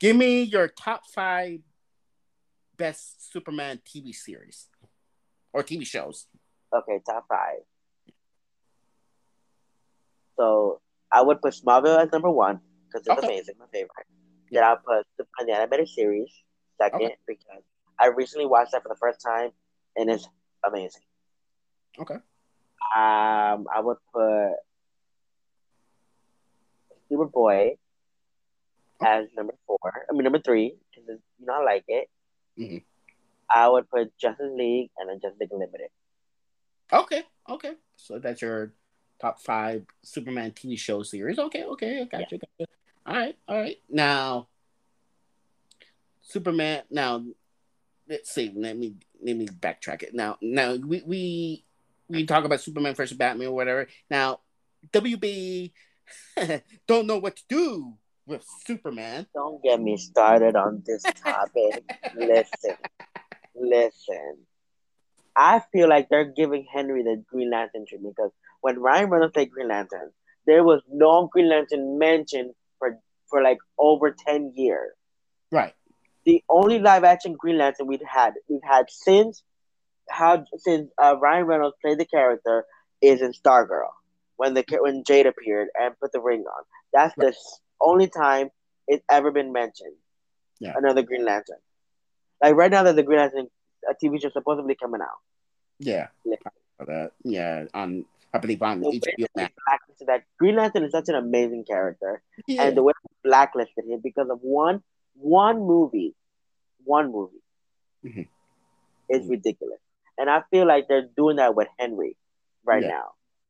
Give 0.00 0.16
me 0.16 0.42
your 0.42 0.68
top 0.68 1.02
five 1.14 1.60
best 2.76 3.32
Superman 3.32 3.80
TV 3.86 4.14
series 4.14 4.68
or 5.52 5.62
TV 5.62 5.86
shows. 5.86 6.26
Okay, 6.74 7.00
top 7.06 7.26
five. 7.28 7.60
So 10.38 10.80
I 11.10 11.22
would 11.22 11.40
put 11.40 11.54
Smallville 11.54 12.04
as 12.04 12.12
number 12.12 12.30
one 12.30 12.60
because 12.86 13.06
it's 13.06 13.18
okay. 13.18 13.26
amazing, 13.26 13.54
my 13.58 13.66
favorite. 13.72 13.90
Yeah. 14.50 14.60
Then 14.60 14.68
I'll 14.68 14.76
put 14.76 15.06
Superman 15.16 15.46
the 15.46 15.52
animated 15.54 15.88
series 15.88 16.30
second 16.80 17.02
okay. 17.02 17.16
because 17.26 17.62
I 17.98 18.08
recently 18.08 18.46
watched 18.46 18.72
that 18.72 18.82
for 18.82 18.88
the 18.88 18.98
first 19.00 19.20
time 19.24 19.50
and 19.96 20.10
it's 20.10 20.28
amazing. 20.64 21.02
Okay. 21.98 22.14
Um, 22.14 23.66
I 23.74 23.80
would 23.80 23.96
put 24.12 24.52
Superboy 27.10 27.70
okay. 27.70 27.76
as 29.02 29.28
number 29.36 29.54
four. 29.66 29.78
I 29.84 30.12
mean 30.12 30.24
number 30.24 30.40
three 30.40 30.76
because 30.94 31.20
you 31.38 31.46
know 31.46 31.54
I 31.54 31.64
like 31.64 31.84
it. 31.88 32.08
Mm-hmm. 32.58 32.78
I 33.48 33.68
would 33.68 33.88
put 33.90 34.16
Justice 34.18 34.50
League 34.54 34.90
and 34.98 35.08
then 35.08 35.20
Justice 35.20 35.38
League 35.40 35.50
Unlimited. 35.52 35.88
Okay, 36.92 37.22
okay. 37.48 37.72
So 37.96 38.18
that's 38.18 38.42
your 38.42 38.72
top 39.20 39.40
five 39.40 39.84
Superman 40.02 40.52
TV 40.52 40.78
show 40.78 41.02
series. 41.02 41.38
Okay, 41.38 41.64
okay, 41.64 42.00
I 42.02 42.04
got 42.04 42.32
yeah. 42.32 42.38
you. 42.58 42.66
All 43.06 43.14
right, 43.14 43.36
all 43.48 43.56
right. 43.56 43.76
Now, 43.88 44.48
Superman. 46.22 46.82
Now, 46.90 47.24
let's 48.08 48.34
see. 48.34 48.52
Let 48.54 48.76
me 48.76 48.94
let 49.22 49.36
me 49.36 49.46
backtrack 49.46 50.02
it. 50.02 50.14
Now, 50.14 50.38
now 50.40 50.74
we 50.74 51.02
we 51.06 51.64
we 52.08 52.26
talk 52.26 52.44
about 52.44 52.60
Superman 52.60 52.94
versus 52.94 53.16
Batman 53.16 53.48
or 53.48 53.54
whatever. 53.54 53.88
Now, 54.10 54.40
WB 54.92 55.72
don't 56.86 57.06
know 57.06 57.18
what 57.18 57.36
to 57.36 57.42
do 57.48 57.94
with 58.26 58.44
Superman. 58.64 59.26
Don't 59.34 59.62
get 59.62 59.80
me 59.80 59.96
started 59.96 60.56
on 60.56 60.82
this 60.84 61.02
topic. 61.02 61.84
listen, 62.14 62.76
listen. 63.54 64.38
I 65.36 65.62
feel 65.72 65.88
like 65.88 66.08
they're 66.08 66.32
giving 66.32 66.66
Henry 66.72 67.02
the 67.02 67.22
Green 67.28 67.50
Lantern 67.50 67.84
treatment 67.86 68.16
because 68.16 68.32
when 68.60 68.80
Ryan 68.80 69.10
Reynolds 69.10 69.32
played 69.32 69.50
Green 69.50 69.68
Lantern, 69.68 70.10
there 70.46 70.64
was 70.64 70.82
no 70.90 71.28
Green 71.30 71.48
Lantern 71.48 71.98
mentioned 71.98 72.52
for 72.78 72.98
for 73.28 73.42
like 73.42 73.58
over 73.78 74.14
ten 74.26 74.52
years. 74.56 74.92
Right. 75.52 75.74
The 76.24 76.42
only 76.48 76.78
live 76.78 77.04
action 77.04 77.36
Green 77.38 77.58
Lantern 77.58 77.86
we've 77.86 78.00
had 78.08 78.34
we've 78.48 78.60
had 78.64 78.86
since 78.88 79.42
how 80.10 80.44
since 80.58 80.90
uh, 81.02 81.16
Ryan 81.20 81.44
Reynolds 81.44 81.76
played 81.82 81.98
the 81.98 82.06
character 82.06 82.64
is 83.02 83.20
in 83.20 83.32
Stargirl 83.32 83.90
when 84.36 84.54
the 84.54 84.64
when 84.80 85.04
Jade 85.04 85.26
appeared 85.26 85.68
and 85.78 85.98
put 86.00 86.12
the 86.12 86.20
ring 86.20 86.40
on. 86.40 86.64
That's 86.92 87.16
right. 87.18 87.28
the 87.28 87.36
only 87.80 88.08
time 88.08 88.50
it's 88.88 89.04
ever 89.10 89.30
been 89.30 89.52
mentioned. 89.52 89.96
Yeah. 90.60 90.74
Another 90.76 91.02
Green 91.02 91.24
Lantern. 91.24 91.58
Like 92.42 92.54
right 92.54 92.70
now 92.70 92.82
that 92.84 92.96
the 92.96 93.02
Green 93.02 93.18
Lantern 93.18 93.48
a 93.88 93.94
TV 93.94 94.20
show 94.20 94.30
supposedly 94.30 94.74
coming 94.74 95.00
out. 95.00 95.18
Yeah. 95.78 96.08
Yeah. 96.24 96.36
That. 96.86 97.12
Yeah. 97.24 97.64
On 97.74 98.04
I 98.36 98.38
believe 98.38 98.62
on 98.62 98.82
HBO 98.82 99.26
Max. 99.36 99.54
That 100.06 100.24
Green 100.38 100.56
Lantern 100.56 100.84
is 100.84 100.92
such 100.92 101.08
an 101.08 101.14
amazing 101.14 101.64
character, 101.64 102.22
yeah. 102.46 102.64
and 102.64 102.76
the 102.76 102.82
way 102.82 102.92
they 103.02 103.28
blacklisted 103.30 103.84
him 103.88 104.00
because 104.02 104.28
of 104.30 104.40
one 104.42 104.82
one 105.14 105.60
movie, 105.60 106.14
one 106.84 107.10
movie, 107.10 107.42
mm-hmm. 108.04 108.20
is 109.08 109.22
mm-hmm. 109.22 109.30
ridiculous. 109.30 109.78
And 110.18 110.28
I 110.28 110.42
feel 110.50 110.66
like 110.66 110.86
they're 110.88 111.08
doing 111.16 111.36
that 111.36 111.54
with 111.54 111.68
Henry 111.78 112.16
right 112.64 112.82
yeah. 112.82 112.88
now 112.88 113.04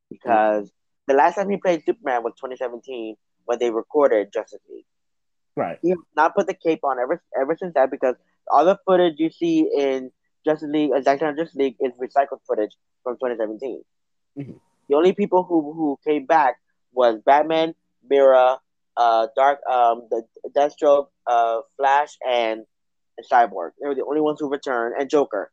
because 0.08 0.66
mm-hmm. 0.66 1.12
the 1.12 1.14
last 1.14 1.34
time 1.34 1.50
he 1.50 1.56
played 1.56 1.84
Superman 1.84 2.22
was 2.22 2.34
2017 2.36 3.16
when 3.46 3.58
they 3.58 3.70
recorded 3.70 4.32
Justice 4.32 4.60
League. 4.70 4.84
Right. 5.56 5.78
He 5.82 5.90
has 5.90 5.98
not 6.14 6.34
put 6.34 6.46
the 6.46 6.54
cape 6.54 6.80
on 6.84 6.98
ever 6.98 7.22
ever 7.40 7.56
since 7.58 7.74
that 7.74 7.90
because 7.90 8.14
all 8.50 8.64
the 8.64 8.78
footage 8.86 9.14
you 9.18 9.30
see 9.30 9.68
in 9.74 10.10
Justice 10.44 10.68
League, 10.70 10.92
uh, 10.92 11.02
Zack 11.02 11.18
Snyder 11.18 11.36
Justice 11.36 11.56
League 11.56 11.76
is 11.80 11.92
recycled 12.00 12.40
footage 12.46 12.72
from 13.02 13.14
2017. 13.14 13.82
Mm-hmm. 14.38 14.52
The 14.88 14.94
only 14.94 15.12
people 15.12 15.42
who 15.42 15.72
who 15.72 15.98
came 16.06 16.26
back 16.26 16.56
was 16.92 17.20
Batman, 17.24 17.74
Mera, 18.08 18.58
uh, 18.96 19.26
Dark, 19.36 19.60
um, 19.66 20.08
the 20.10 20.22
Deathstroke, 20.56 21.08
uh, 21.26 21.60
Flash, 21.76 22.16
and, 22.26 22.64
and 23.16 23.26
Cyborg. 23.30 23.70
They 23.80 23.88
were 23.88 23.94
the 23.94 24.04
only 24.04 24.20
ones 24.20 24.40
who 24.40 24.48
returned, 24.48 24.94
and 24.98 25.08
Joker. 25.08 25.50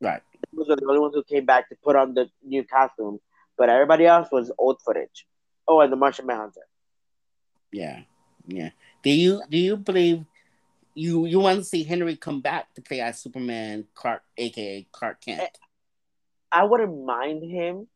Right. 0.00 0.22
Those 0.52 0.70
are 0.70 0.76
the 0.76 0.86
only 0.86 1.00
ones 1.00 1.14
who 1.14 1.24
came 1.24 1.46
back 1.46 1.68
to 1.68 1.76
put 1.82 1.96
on 1.96 2.14
the 2.14 2.30
new 2.44 2.64
costume. 2.64 3.18
But 3.58 3.70
everybody 3.70 4.06
else 4.06 4.28
was 4.30 4.52
old 4.58 4.80
footage. 4.84 5.26
Oh, 5.66 5.80
and 5.80 5.90
the 5.90 5.96
Martian 5.96 6.26
Manhunter. 6.26 6.60
Yeah, 7.72 8.00
yeah. 8.46 8.70
Do 9.02 9.10
you 9.10 9.42
do 9.48 9.58
you 9.58 9.76
believe 9.76 10.24
you 10.94 11.26
you 11.26 11.40
want 11.40 11.58
to 11.58 11.64
see 11.64 11.84
Henry 11.84 12.16
come 12.16 12.40
back 12.40 12.72
to 12.74 12.82
play 12.82 13.00
as 13.00 13.18
Superman, 13.18 13.86
Clark, 13.94 14.22
aka 14.36 14.86
Clark 14.92 15.20
Kent? 15.20 15.58
I 16.50 16.64
wouldn't 16.64 17.04
mind 17.04 17.42
him, 17.42 17.86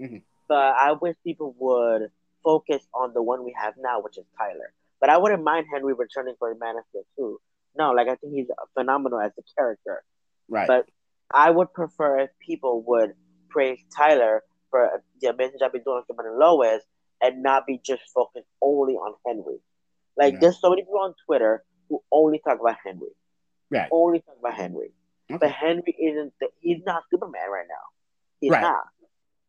mm-hmm. 0.00 0.18
but 0.48 0.74
I 0.74 0.92
wish 0.92 1.16
people 1.24 1.54
would 1.58 2.10
focus 2.42 2.86
on 2.92 3.14
the 3.14 3.22
one 3.22 3.44
we 3.44 3.54
have 3.58 3.74
now, 3.78 4.00
which 4.00 4.18
is 4.18 4.24
Tyler. 4.36 4.72
But 5.00 5.10
I 5.10 5.16
wouldn't 5.16 5.42
mind 5.42 5.66
Henry 5.72 5.94
returning 5.94 6.34
for 6.38 6.54
Man 6.54 6.76
of 6.76 6.84
Steel 6.90 7.02
too. 7.16 7.40
No, 7.76 7.92
like 7.92 8.08
I 8.08 8.14
think 8.16 8.34
he's 8.34 8.46
phenomenal 8.74 9.20
as 9.20 9.32
a 9.38 9.42
character. 9.56 10.02
Right. 10.48 10.68
But 10.68 10.86
I 11.32 11.50
would 11.50 11.72
prefer 11.72 12.20
if 12.20 12.30
people 12.44 12.82
would 12.86 13.14
praise 13.48 13.78
Tyler 13.96 14.42
for 14.70 15.02
the 15.20 15.30
amazing 15.30 15.58
job 15.60 15.72
he's 15.72 15.82
doing 15.84 15.96
on 15.98 16.04
Superman 16.06 16.32
and 16.32 16.38
Lois 16.38 16.82
and 17.22 17.42
not 17.42 17.66
be 17.66 17.80
just 17.84 18.02
focused 18.14 18.46
only 18.62 18.94
on 18.94 19.14
Henry. 19.26 19.58
Like 20.16 20.34
Yeah. 20.34 20.38
there's 20.40 20.60
so 20.60 20.70
many 20.70 20.82
people 20.82 20.98
on 21.00 21.14
Twitter 21.26 21.64
who 21.88 22.02
only 22.12 22.38
talk 22.38 22.60
about 22.60 22.76
Henry. 22.84 23.10
Right. 23.70 23.88
Only 23.90 24.20
talk 24.20 24.36
about 24.38 24.54
Henry. 24.54 24.92
Okay. 25.30 25.38
But 25.38 25.50
Henry 25.50 25.94
isn't 25.98 26.32
the, 26.40 26.48
he's 26.60 26.82
not 26.84 27.02
Superman 27.10 27.50
right 27.50 27.66
now. 27.68 27.84
He's 28.40 28.50
Right. 28.52 28.60
not. 28.62 28.84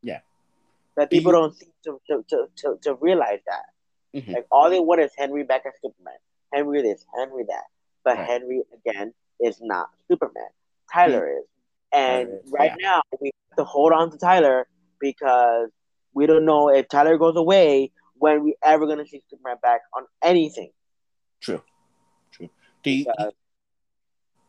Yeah. 0.01 0.19
But 0.95 1.09
Do 1.09 1.17
people 1.17 1.31
you- 1.33 1.37
don't 1.39 1.55
seem 1.55 1.71
to, 1.85 1.99
to, 2.07 2.47
to, 2.57 2.77
to, 2.83 2.93
realize 2.95 3.39
that. 3.47 3.65
Mhm. 4.13 4.33
Like 4.33 4.47
all 4.51 4.69
they 4.69 4.79
want 4.79 5.01
is 5.01 5.11
Henry 5.17 5.43
back 5.43 5.65
as 5.65 5.73
Superman. 5.81 6.17
Henry 6.53 6.81
this, 6.81 7.05
Henry 7.17 7.43
that. 7.49 7.65
But 8.03 8.17
Right. 8.17 8.27
Henry 8.27 8.63
again 8.73 9.13
is 9.41 9.59
not 9.61 9.89
Superman. 10.07 10.47
Tyler 10.93 11.27
is. 11.39 11.45
And 11.91 12.27
Tyler 12.29 12.41
is, 12.45 12.51
right 12.51 12.73
now 12.79 13.01
we 13.19 13.31
have 13.49 13.57
to 13.57 13.63
hold 13.65 13.91
on 13.91 14.11
to 14.11 14.17
Tyler 14.17 14.67
because 14.99 15.69
we 16.15 16.25
don't 16.25 16.45
know 16.45 16.69
if 16.69 16.87
Tyler 16.89 17.17
goes 17.19 17.35
away 17.35 17.91
when 18.17 18.43
we 18.43 18.55
ever 18.63 18.87
gonna 18.87 19.05
see 19.05 19.21
Superman 19.29 19.57
back 19.61 19.81
on 19.95 20.05
anything. 20.23 20.71
True. 21.41 21.61
True. 22.31 22.49
Do 22.81 22.89
you, 22.89 23.05
Because, 23.05 23.33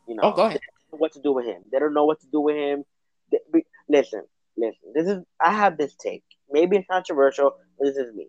you 0.08 0.14
know, 0.14 0.22
oh, 0.24 0.32
go 0.32 0.42
ahead. 0.44 0.60
they 0.60 0.66
don't 0.66 0.92
know 0.92 0.98
what 0.98 1.12
to 1.12 1.20
do 1.20 1.32
with 1.32 1.44
him. 1.44 1.62
They 1.70 1.78
don't 1.78 1.92
know 1.92 2.04
what 2.06 2.20
to 2.20 2.26
do 2.28 2.40
with 2.40 2.56
him. 2.56 2.84
They- 3.30 3.40
we- 3.52 3.66
listen, 3.88 4.22
listen. 4.56 4.92
This 4.94 5.08
is 5.08 5.24
I 5.40 5.52
have 5.52 5.76
this 5.76 5.94
take. 5.96 6.24
Maybe 6.50 6.76
it's 6.78 6.86
controversial, 6.88 7.58
but 7.78 7.86
this 7.86 7.96
is 7.96 8.14
me. 8.14 8.28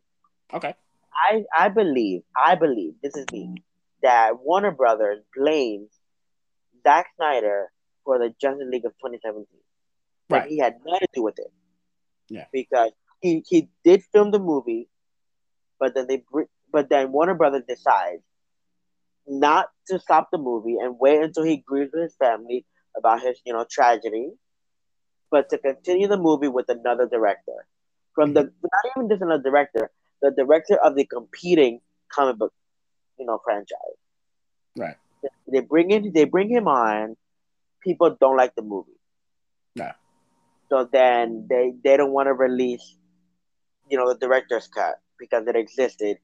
Okay. 0.54 0.74
I 1.14 1.46
I 1.56 1.70
believe 1.70 2.24
I 2.36 2.56
believe 2.56 2.96
this 3.02 3.16
is 3.16 3.26
me 3.32 3.64
that 4.02 4.40
Warner 4.40 4.72
Brothers 4.72 5.24
blames 5.36 5.90
Zack 6.84 7.08
Snyder 7.16 7.72
for 8.04 8.18
the 8.20 8.30
Justice 8.42 8.68
League 8.72 8.86
of 8.86 8.94
2017. 8.98 9.46
But 10.30 10.42
Right. 10.42 10.50
he 10.50 10.58
had 10.58 10.80
nothing 10.86 11.00
to 11.02 11.08
do 11.14 11.24
with 11.24 11.38
it. 11.40 11.52
Yeah. 12.30 12.46
Because 12.52 12.92
he, 13.22 13.44
he 13.48 13.70
did 13.84 14.04
film 14.12 14.32
the 14.32 14.40
movie, 14.40 14.90
but 15.80 15.96
then 15.96 16.08
they 16.08 16.24
but 16.72 16.90
then 16.90 17.12
Warner 17.12 17.36
Brothers 17.36 17.64
decides 17.68 18.22
not 19.28 19.70
to 19.88 20.00
stop 20.00 20.30
the 20.32 20.38
movie 20.38 20.78
and 20.80 20.98
wait 21.00 21.22
until 21.22 21.44
he 21.44 21.58
grieves 21.58 21.92
with 21.94 22.04
his 22.04 22.16
family 22.16 22.66
about 22.96 23.22
his 23.22 23.40
you 23.46 23.54
know 23.54 23.66
tragedy, 23.70 24.32
but 25.32 25.50
to 25.50 25.58
continue 25.58 26.08
the 26.08 26.18
movie 26.18 26.48
with 26.48 26.70
another 26.70 27.08
director 27.08 27.66
from 28.14 28.34
the 28.34 28.44
not 28.44 28.92
even 28.96 29.10
just 29.10 29.22
another 29.22 29.44
director, 29.44 29.92
the 30.22 30.32
director 30.32 30.76
of 30.76 30.96
the 30.96 31.06
competing 31.06 31.80
comic 32.12 32.38
book 32.38 32.54
you 33.20 33.26
know 33.26 33.40
franchise. 33.44 33.98
Right. 34.76 34.96
They 35.52 35.60
bring 35.62 35.92
in 35.92 36.12
they 36.14 36.26
bring 36.26 36.50
him 36.50 36.68
on. 36.68 37.16
People 37.82 38.18
don't 38.20 38.36
like 38.36 38.56
the 38.56 38.62
movie. 38.62 39.00
Yeah. 39.76 39.94
So 40.70 40.90
then 40.92 41.48
they 41.50 41.74
they 41.84 41.96
don't 41.96 42.12
want 42.12 42.28
to 42.28 42.34
release, 42.34 42.96
you 43.90 43.98
know, 43.98 44.08
the 44.14 44.20
director's 44.20 44.68
cut 44.68 45.00
because 45.20 45.48
it 45.48 45.56
existed. 45.56 46.18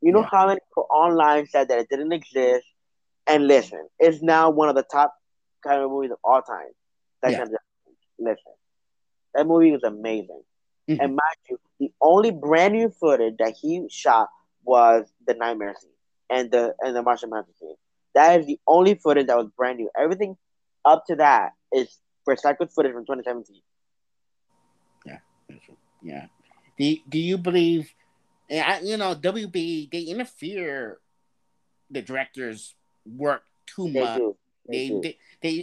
You 0.00 0.12
know 0.12 0.20
Yeah. 0.20 0.28
how 0.30 0.46
many 0.48 0.60
people 0.68 0.86
online 0.90 1.46
said 1.46 1.68
that 1.68 1.78
it 1.78 1.88
didn't 1.88 2.12
exist, 2.12 2.66
and 3.26 3.46
listen, 3.46 3.88
it's 3.98 4.22
now 4.22 4.50
one 4.50 4.68
of 4.68 4.74
the 4.74 4.82
top 4.82 5.14
kind 5.62 5.80
of 5.82 5.90
movies 5.90 6.10
of 6.10 6.18
all 6.24 6.42
time. 6.42 6.72
That's 7.20 7.32
Yeah. 7.32 7.38
not 7.44 7.50
just- 7.50 7.62
listen, 8.18 8.52
that 9.34 9.46
movie 9.46 9.70
was 9.72 9.84
amazing. 9.84 10.42
Mhm. 10.88 10.98
And 11.00 11.10
mind 11.10 11.36
you, 11.48 11.58
the 11.78 11.92
only 12.00 12.30
brand 12.32 12.74
new 12.74 12.90
footage 12.90 13.36
that 13.38 13.54
he 13.56 13.88
shot 13.88 14.28
was 14.64 15.12
the 15.26 15.34
nightmare 15.34 15.74
scene 15.80 15.90
and 16.30 16.50
the 16.50 16.74
and 16.80 16.94
the 16.96 17.02
Martian 17.02 17.30
Manhunter 17.30 17.52
scene. 17.58 17.76
That 18.14 18.40
is 18.40 18.46
the 18.46 18.60
only 18.66 18.94
footage 18.96 19.28
that 19.28 19.36
was 19.36 19.48
brand 19.56 19.78
new. 19.78 19.90
Everything 19.96 20.36
up 20.84 21.06
to 21.06 21.16
that 21.16 21.52
is 21.72 22.00
recycled 22.28 22.72
footage 22.74 22.92
from 22.92 23.04
2017. 23.06 23.62
Yeah, 25.06 25.20
Yeah. 26.02 26.26
Do 26.78 26.96
Do 27.08 27.18
you 27.18 27.38
believe? 27.38 27.92
You 28.48 28.96
know, 28.98 29.14
WB 29.14 29.90
they 29.90 30.02
interfere 30.02 30.98
the 31.90 32.02
director's 32.02 32.74
work 33.06 33.42
too 33.66 33.90
They 33.90 34.00
much. 34.00 34.18
do. 34.18 34.36
They, 34.68 34.76
They, 34.76 34.88
do. 34.88 35.00
they, 35.02 35.18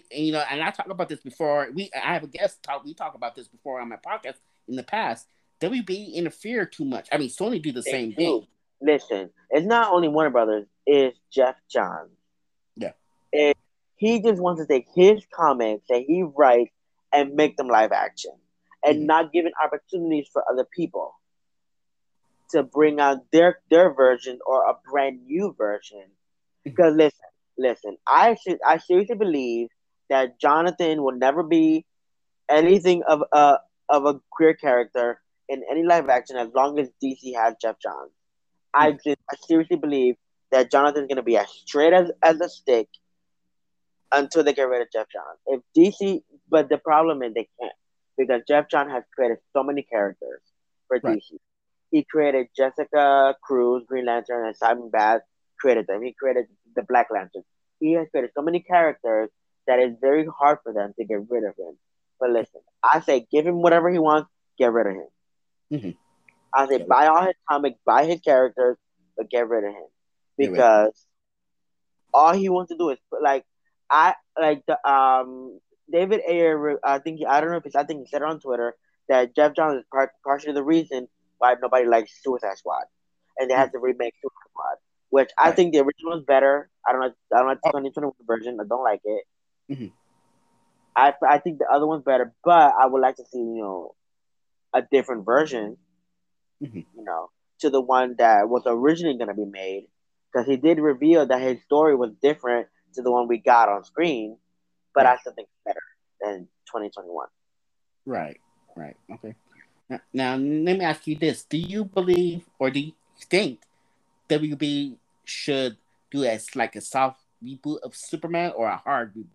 they, 0.10 0.18
you 0.18 0.32
know, 0.34 0.44
and 0.50 0.62
I 0.62 0.72
talked 0.72 0.92
about 0.92 1.08
this 1.10 1.22
before. 1.22 1.70
We, 1.74 1.90
I 1.96 2.14
have 2.14 2.24
a 2.24 2.28
guest 2.28 2.62
talk. 2.64 2.84
We 2.84 2.94
talk 2.94 3.14
about 3.16 3.36
this 3.36 3.48
before 3.48 3.80
on 3.80 3.90
my 3.90 3.96
podcast 3.98 4.36
in 4.68 4.76
the 4.76 4.84
past. 4.84 5.28
WB 5.62 6.14
interfere 6.14 6.66
too 6.66 6.86
much. 6.86 7.08
I 7.12 7.18
mean, 7.18 7.30
Sony 7.30 7.62
do 7.62 7.72
the 7.72 7.82
They 7.82 7.92
same 7.92 8.10
do. 8.12 8.16
thing. 8.16 8.48
Listen, 8.82 9.30
it's 9.50 9.66
not 9.66 9.92
only 9.92 10.08
Warner 10.08 10.30
Brothers, 10.30 10.66
it's 10.86 11.18
Geoff 11.32 11.56
Johns. 11.70 12.12
Yeah. 12.78 12.92
And 13.34 13.54
he 13.98 14.22
just 14.22 14.42
wants 14.42 14.62
to 14.62 14.68
take 14.68 14.88
his 14.96 15.22
comics 15.34 15.86
that 15.90 16.04
he 16.08 16.24
writes 16.24 16.72
and 17.14 17.34
make 17.36 17.58
them 17.58 17.68
live 17.68 17.92
action 17.92 18.32
and 18.84 19.06
Mhm. 19.06 19.08
not 19.08 19.32
giving 19.32 19.52
opportunities 19.64 20.28
for 20.32 20.44
other 20.50 20.66
people 20.66 21.16
to 22.52 22.64
bring 22.64 23.00
out 23.00 23.18
their 23.32 23.60
their 23.70 23.94
version 23.94 24.40
or 24.46 24.70
a 24.70 24.76
brand 24.92 25.26
new 25.26 25.54
version. 25.58 26.04
Because 26.64 26.94
listen, 26.96 27.30
listen, 27.58 27.98
I 28.08 28.36
should 28.36 28.60
I 28.66 28.78
seriously 28.78 29.16
believe 29.16 29.70
that 30.10 30.40
Jonathan 30.40 31.04
will 31.04 31.16
never 31.18 31.44
be 31.44 31.86
anything 32.50 33.04
of 33.08 33.24
a 33.32 33.58
of 33.90 34.06
a 34.06 34.20
queer 34.32 34.54
character 34.54 35.22
in 35.48 35.64
any 35.70 35.84
live 35.84 36.10
action 36.10 36.38
as 36.38 36.50
long 36.54 36.80
as 36.80 36.90
DC 37.02 37.34
has 37.34 37.56
Geoff 37.62 37.78
Johns. 37.82 38.12
I 38.74 38.92
just 38.94 39.18
I 39.32 39.36
seriously 39.48 39.78
believe 39.78 40.16
that 40.52 40.72
Jonathan's 40.72 41.08
gonna 41.08 41.24
be 41.24 41.38
as 41.38 41.50
straight 41.50 41.94
as, 41.94 42.12
as 42.24 42.40
a 42.42 42.50
stick 42.50 42.88
until 44.12 44.44
they 44.44 44.54
get 44.54 44.68
rid 44.68 44.82
of 44.82 44.92
Geoff 44.92 45.08
Johns. 45.12 45.40
If 45.48 45.62
DC 45.76 46.24
but 46.50 46.70
the 46.70 46.78
problem 46.78 47.22
is 47.24 47.34
they 47.34 47.48
can't 47.60 47.74
because 48.20 48.44
Geoff 48.48 48.70
John 48.70 48.90
has 48.92 49.06
created 49.16 49.40
so 49.54 49.64
many 49.64 49.84
characters 49.84 50.42
for 50.88 51.00
Right. 51.04 51.18
DC. 51.18 51.40
He 51.92 52.04
created 52.04 52.50
Jessica 52.56 53.36
Cruz, 53.44 53.86
Green 53.88 54.06
Lantern, 54.06 54.46
and 54.48 54.56
Simon 54.58 54.90
Baz 54.92 55.22
created 55.60 55.88
them. 55.88 56.04
He 56.04 56.14
created 56.14 56.48
the 56.76 56.84
Black 56.84 57.08
Lantern. 57.12 57.44
He 57.80 57.94
has 57.94 58.08
created 58.12 58.32
so 58.36 58.44
many 58.44 58.62
characters 58.62 59.32
that 59.68 59.80
it's 59.80 60.00
very 60.02 60.28
hard 60.28 60.60
for 60.64 60.74
them 60.74 60.94
to 61.00 61.06
get 61.06 61.30
rid 61.30 61.46
of 61.46 61.56
him. 61.58 61.78
But 62.20 62.32
listen, 62.32 62.62
I 62.84 63.00
say 63.02 63.28
give 63.32 63.48
him 63.48 63.62
whatever 63.62 63.90
he 63.90 64.00
wants, 64.00 64.30
get 64.60 64.74
rid 64.74 64.88
of 64.88 64.94
him. 64.96 65.10
Mhm. 65.72 65.98
I 66.54 66.68
say 66.68 66.84
buy 66.84 67.08
all 67.08 67.26
his 67.26 67.36
comics, 67.50 67.80
buy 67.86 68.06
his 68.06 68.22
characters, 68.22 68.78
but 69.18 69.30
get 69.30 69.48
rid 69.48 69.64
of 69.64 69.74
him 69.74 69.88
because 70.38 71.08
all 72.14 72.34
he 72.34 72.50
wants 72.50 72.72
to 72.72 72.78
do 72.78 72.90
is 72.90 73.00
like 73.22 73.46
I 73.90 74.16
like 74.40 74.64
the 74.68 74.78
um 74.90 75.60
David 75.92 76.22
Ayer. 76.30 76.80
I 76.84 77.00
think 77.00 77.22
I 77.28 77.42
don't 77.42 77.52
know 77.52 77.58
if 77.58 77.66
it's 77.66 77.76
I 77.76 77.84
think 77.84 78.02
he 78.02 78.08
said 78.08 78.22
it 78.22 78.28
on 78.28 78.40
Twitter 78.40 78.76
that 79.08 79.36
Geoff 79.36 79.56
Johns 79.56 79.80
is 79.80 79.86
part, 79.92 80.12
partially 80.24 80.54
the 80.54 80.64
reason 80.64 81.08
why 81.40 81.56
nobody 81.62 81.86
likes 81.86 82.12
Suicide 82.24 82.58
Squad, 82.58 82.84
and 83.38 83.50
they 83.50 83.56
had 83.56 83.72
to 83.72 83.80
remake 83.80 84.14
Suicide 84.22 84.50
Squad, 84.52 84.76
which 85.10 85.30
I 85.38 85.52
think 85.52 85.74
the 85.74 85.80
original 85.80 86.20
is 86.20 86.26
better. 86.26 86.70
I 86.88 86.92
don't 86.92 87.02
know. 87.02 87.14
I 87.34 87.38
don't 87.40 87.48
like 87.48 87.62
the 87.62 87.70
Oh. 87.70 87.80
2021 87.80 88.14
version. 88.28 88.60
I 88.60 88.66
don't 88.68 88.84
like 88.84 89.02
it. 89.04 89.24
Mhm. 89.70 89.92
I 90.96 91.14
I 91.28 91.38
think 91.40 91.60
the 91.60 91.70
other 91.72 91.88
one's 91.88 92.04
better, 92.04 92.34
but 92.44 92.74
I 92.80 92.86
would 92.86 93.02
like 93.02 93.16
to 93.18 93.26
see 93.26 93.40
you 93.40 93.62
know 93.62 93.96
a 94.74 94.82
different 94.82 95.26
version. 95.26 95.78
Mhm. 96.62 96.86
You 96.96 97.04
know, 97.04 97.32
to 97.60 97.70
the 97.70 97.82
one 97.82 98.16
that 98.18 98.50
was 98.50 98.64
originally 98.66 99.18
going 99.18 99.30
to 99.30 99.34
be 99.34 99.46
made, 99.46 99.88
because 100.32 100.46
he 100.48 100.58
did 100.58 100.80
reveal 100.80 101.26
that 101.26 101.42
his 101.42 101.62
story 101.64 101.96
was 101.96 102.12
different 102.22 102.68
to 102.94 103.02
the 103.02 103.12
one 103.12 103.28
we 103.28 103.38
got 103.38 103.70
on 103.70 103.84
screen, 103.84 104.38
but 105.00 105.06
I 105.06 105.16
still 105.18 105.34
think 105.34 105.48
better 105.66 105.82
than 106.20 106.48
2021. 106.68 107.28
Right, 108.06 108.40
right, 108.76 108.98
okay. 109.14 109.36
Now, 109.90 110.00
now, 110.14 110.36
let 110.36 110.78
me 110.78 110.84
ask 110.84 111.08
you 111.08 111.16
this: 111.16 111.44
Do 111.44 111.58
you 111.58 111.86
believe, 111.86 112.44
or 112.60 112.70
do 112.70 112.80
you 112.80 112.92
think 113.32 113.62
WB 114.28 114.98
should 115.24 115.78
do 116.12 116.26
as 116.26 116.56
like 116.56 116.76
a 116.76 116.82
soft 116.82 117.22
reboot 117.44 117.80
of 117.82 117.96
Superman 117.96 118.52
or 118.56 118.68
a 118.68 118.78
hard 118.78 119.16
reboot 119.16 119.32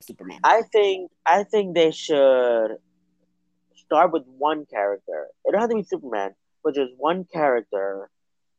of 0.00 0.06
Superman? 0.06 0.38
I 0.44 0.62
think 0.70 1.10
I 1.24 1.44
think 1.44 1.74
they 1.74 1.90
should 1.90 2.76
start 3.74 4.12
with 4.12 4.24
one 4.38 4.66
character. 4.66 5.28
It 5.44 5.52
don't 5.52 5.60
have 5.60 5.70
to 5.70 5.76
be 5.76 5.82
Superman, 5.82 6.34
but 6.62 6.74
just 6.74 6.92
one 6.98 7.24
character, 7.24 8.10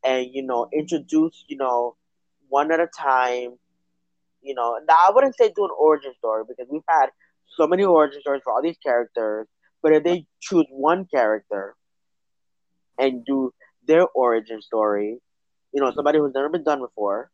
and 0.03 0.27
you 0.33 0.41
know, 0.43 0.67
introduce 0.73 1.45
you 1.47 1.57
know, 1.57 1.95
one 2.49 2.71
at 2.71 2.79
a 2.79 2.87
time. 2.87 3.57
You 4.41 4.55
know, 4.55 4.79
now 4.87 4.95
I 4.95 5.11
wouldn't 5.13 5.35
say 5.37 5.51
do 5.55 5.65
an 5.65 5.71
origin 5.77 6.13
story 6.17 6.43
because 6.47 6.67
we've 6.69 6.81
had 6.89 7.07
so 7.55 7.67
many 7.67 7.83
origin 7.83 8.21
stories 8.21 8.41
for 8.43 8.53
all 8.53 8.61
these 8.61 8.77
characters. 8.83 9.47
But 9.81 9.93
if 9.93 10.03
they 10.03 10.25
choose 10.39 10.65
one 10.69 11.05
character 11.05 11.75
and 12.97 13.25
do 13.25 13.53
their 13.87 14.07
origin 14.07 14.61
story, 14.61 15.19
you 15.73 15.81
know, 15.81 15.91
somebody 15.91 16.19
who's 16.19 16.33
never 16.33 16.49
been 16.49 16.63
done 16.63 16.79
before, 16.79 17.31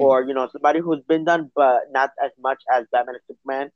mm-hmm. 0.00 0.04
or 0.04 0.24
you 0.24 0.34
know, 0.34 0.48
somebody 0.50 0.80
who's 0.80 1.02
been 1.06 1.24
done 1.24 1.50
but 1.54 1.82
not 1.90 2.10
as 2.22 2.30
much 2.38 2.62
as 2.72 2.86
Batman 2.92 3.16
and 3.16 3.24
Superman. 3.26 3.70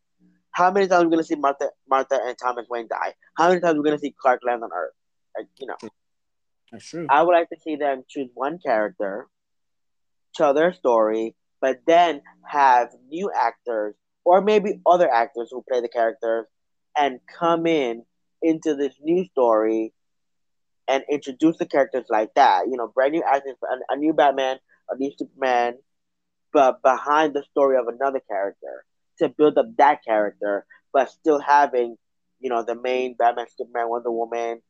How 0.50 0.70
many 0.70 0.88
times 0.88 1.02
are 1.02 1.06
we 1.06 1.10
gonna 1.10 1.24
see 1.24 1.36
Martha, 1.36 1.70
Martha 1.88 2.18
and 2.24 2.36
Thomas 2.36 2.66
Wayne 2.68 2.88
die? 2.88 3.14
How 3.36 3.48
many 3.48 3.60
times 3.60 3.76
are 3.76 3.82
we 3.82 3.84
gonna 3.84 3.98
see 3.98 4.14
Clark 4.20 4.40
land 4.44 4.64
on 4.64 4.70
Earth? 4.74 4.94
Like, 5.36 5.46
you 5.58 5.66
know, 5.66 5.76
That's 6.72 6.88
true. 6.88 7.06
I 7.08 7.22
would 7.22 7.32
like 7.32 7.48
to 7.50 7.60
see 7.60 7.76
them 7.76 8.02
choose 8.08 8.28
one 8.34 8.58
character, 8.58 9.28
tell 10.34 10.54
their 10.54 10.72
story, 10.72 11.36
but 11.60 11.80
then 11.86 12.22
have 12.46 12.90
new 13.08 13.30
actors 13.34 13.94
or 14.24 14.40
maybe 14.40 14.80
other 14.86 15.10
actors 15.10 15.48
who 15.50 15.64
play 15.68 15.80
the 15.80 15.88
characters 15.88 16.46
and 16.96 17.20
come 17.38 17.66
in 17.66 18.04
into 18.42 18.74
this 18.74 18.94
new 19.02 19.24
story 19.26 19.92
and 20.86 21.04
introduce 21.10 21.56
the 21.58 21.66
characters 21.66 22.06
like 22.08 22.32
that. 22.34 22.66
You 22.68 22.76
know, 22.76 22.88
brand 22.88 23.12
new 23.12 23.22
actors, 23.22 23.56
a, 23.62 23.94
a 23.94 23.96
new 23.96 24.12
Batman, 24.12 24.58
a 24.90 24.96
new 24.96 25.12
Superman, 25.16 25.74
but 26.52 26.82
behind 26.82 27.34
the 27.34 27.44
story 27.50 27.76
of 27.78 27.88
another 27.88 28.20
character 28.20 28.84
to 29.18 29.28
build 29.28 29.58
up 29.58 29.66
that 29.76 30.04
character, 30.04 30.64
but 30.92 31.10
still 31.10 31.40
having, 31.40 31.96
you 32.40 32.48
know, 32.48 32.62
the 32.62 32.74
main 32.74 33.14
Batman, 33.14 33.46
Superman, 33.56 33.88
Wonder 33.88 34.10
Woman. 34.10 34.62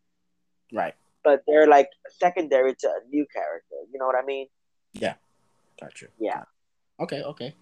Right. 0.72 0.94
But 1.22 1.42
they're 1.46 1.66
like 1.68 1.88
secondary 2.20 2.74
to 2.74 2.88
a 2.88 3.08
new 3.08 3.26
character. 3.32 3.76
You 3.92 3.98
know 3.98 4.06
what 4.06 4.16
I 4.16 4.24
mean? 4.24 4.46
Yeah. 4.92 5.14
Gotcha. 5.80 6.06
Yeah. 6.18 6.44
Okay, 7.00 7.22
okay. 7.22 7.54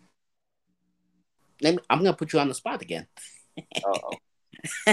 Let 1.61 1.74
me, 1.74 1.80
I'm 1.89 1.99
gonna 1.99 2.14
put 2.16 2.32
you 2.32 2.39
on 2.39 2.49
the 2.49 2.55
spot 2.55 2.82
again. 2.82 3.07
oh. 3.84 4.18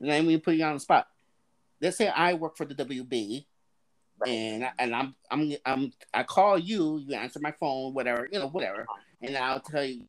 Let 0.00 0.24
me 0.24 0.38
put 0.38 0.54
you 0.54 0.64
on 0.64 0.74
the 0.74 0.80
spot. 0.80 1.08
Let's 1.80 1.96
say 1.96 2.08
I 2.08 2.34
work 2.34 2.56
for 2.56 2.64
the 2.64 2.74
WB, 2.74 3.44
Right. 4.18 4.30
and 4.30 4.68
and 4.78 4.94
I'm 4.94 5.14
I'm 5.30 5.52
I'm 5.66 5.92
I 6.12 6.22
call 6.22 6.58
you, 6.58 6.98
you 6.98 7.14
answer 7.14 7.40
my 7.40 7.52
phone, 7.52 7.94
whatever 7.94 8.28
you 8.30 8.38
know, 8.38 8.48
whatever, 8.48 8.86
and 9.22 9.36
I'll 9.36 9.60
tell 9.60 9.84
you 9.84 10.04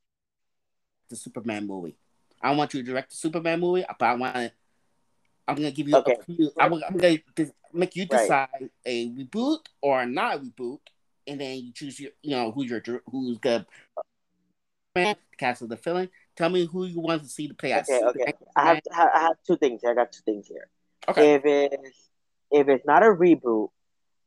the 1.09 1.16
Superman 1.16 1.68
movie. 1.68 1.95
I 2.41 2.51
want 2.55 2.74
you 2.74 2.82
to 2.84 2.86
direct 2.91 3.09
the 3.11 3.16
Superman 3.18 3.59
movie, 3.59 3.86
but 3.99 4.05
I 4.05 4.13
want 4.16 4.36
to. 4.36 4.51
I'm 5.47 5.55
gonna 5.55 5.72
give 5.72 5.88
you. 5.88 5.95
Okay. 5.95 6.18
A 6.20 6.24
few, 6.24 6.51
I'm, 6.59 6.74
I'm 6.74 6.97
gonna 6.97 7.18
make 7.74 7.95
you 7.95 8.05
Right. 8.05 8.22
decide 8.22 8.70
a 8.86 9.09
reboot 9.09 9.59
or 9.82 10.05
not 10.05 10.36
a 10.36 10.39
reboot, 10.39 10.80
and 11.28 11.39
then 11.39 11.57
you 11.57 11.71
choose 11.73 11.99
your, 11.99 12.11
you 12.21 12.32
know, 12.32 12.51
who 12.51 12.63
your 12.63 12.82
who's 13.07 13.38
gonna 13.39 13.65
man 14.95 15.15
cast 15.38 15.61
of 15.61 15.69
the 15.69 15.78
film. 15.78 16.09
Tell 16.36 16.49
me 16.49 16.65
who 16.65 16.86
you 16.86 16.99
want 16.99 17.23
to 17.23 17.30
see 17.30 17.47
to 17.47 17.53
play 17.53 17.73
Okay, 17.73 18.01
okay. 18.03 18.34
I 18.55 18.65
have, 18.91 19.09
I 19.13 19.19
have 19.21 19.36
two 19.45 19.57
things 19.57 19.82
here. 19.82 19.91
I 19.91 19.95
got 19.95 20.11
two 20.11 20.21
things 20.26 20.47
here. 20.47 20.67
Okay. 21.07 21.36
If 21.36 21.41
it's 21.45 22.09
if 22.51 22.67
it's 22.69 22.86
not 22.86 23.03
a 23.03 23.07
reboot, 23.07 23.69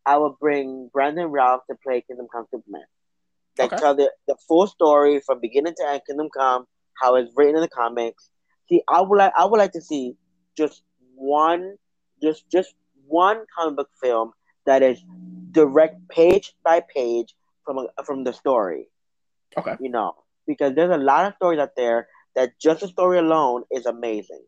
I 0.05 0.17
will 0.19 0.37
bring 0.41 0.91
Brandon 0.93 1.27
Routh 1.27 1.63
to 1.71 1.77
play 1.83 2.03
Kingdom 2.07 2.27
Come 2.33 2.47
Superman. 2.51 2.85
Like 3.59 3.73
Okay. 3.73 3.81
tell 3.81 3.95
the, 3.95 4.11
the 4.27 4.37
full 4.47 4.67
story 4.67 5.21
from 5.25 5.41
beginning 5.41 5.75
to 5.79 5.89
end, 5.89 6.03
Kingdom 6.07 6.29
Come, 6.37 6.67
how 7.01 7.17
it's 7.17 7.33
written 7.37 7.57
in 7.57 7.61
the 7.61 7.69
comics. 7.69 8.31
See, 8.69 8.83
I 8.89 9.01
would 9.01 9.17
like 9.17 9.33
I 9.37 9.45
would 9.45 9.59
like 9.59 9.73
to 9.73 9.81
see 9.81 10.15
just 10.57 10.83
one 11.15 11.77
just 12.23 12.49
just 12.51 12.75
one 13.07 13.45
comic 13.57 13.77
book 13.77 13.89
film 14.01 14.33
that 14.67 14.83
is 14.83 15.03
direct 15.59 15.97
page 16.09 16.55
by 16.63 16.81
page 16.81 17.35
from 17.65 17.79
a, 17.79 18.05
from 18.05 18.25
the 18.25 18.33
story. 18.33 18.89
Okay. 19.57 19.77
You 19.81 19.91
know, 19.91 20.15
because 20.47 20.75
there's 20.75 20.95
a 20.95 21.05
lot 21.11 21.27
of 21.27 21.35
stories 21.35 21.59
out 21.59 21.75
there 21.77 22.09
that 22.37 22.59
just 22.61 22.81
the 22.81 22.89
story 22.89 23.19
alone 23.19 23.65
is 23.71 23.87
amazing. 23.87 24.45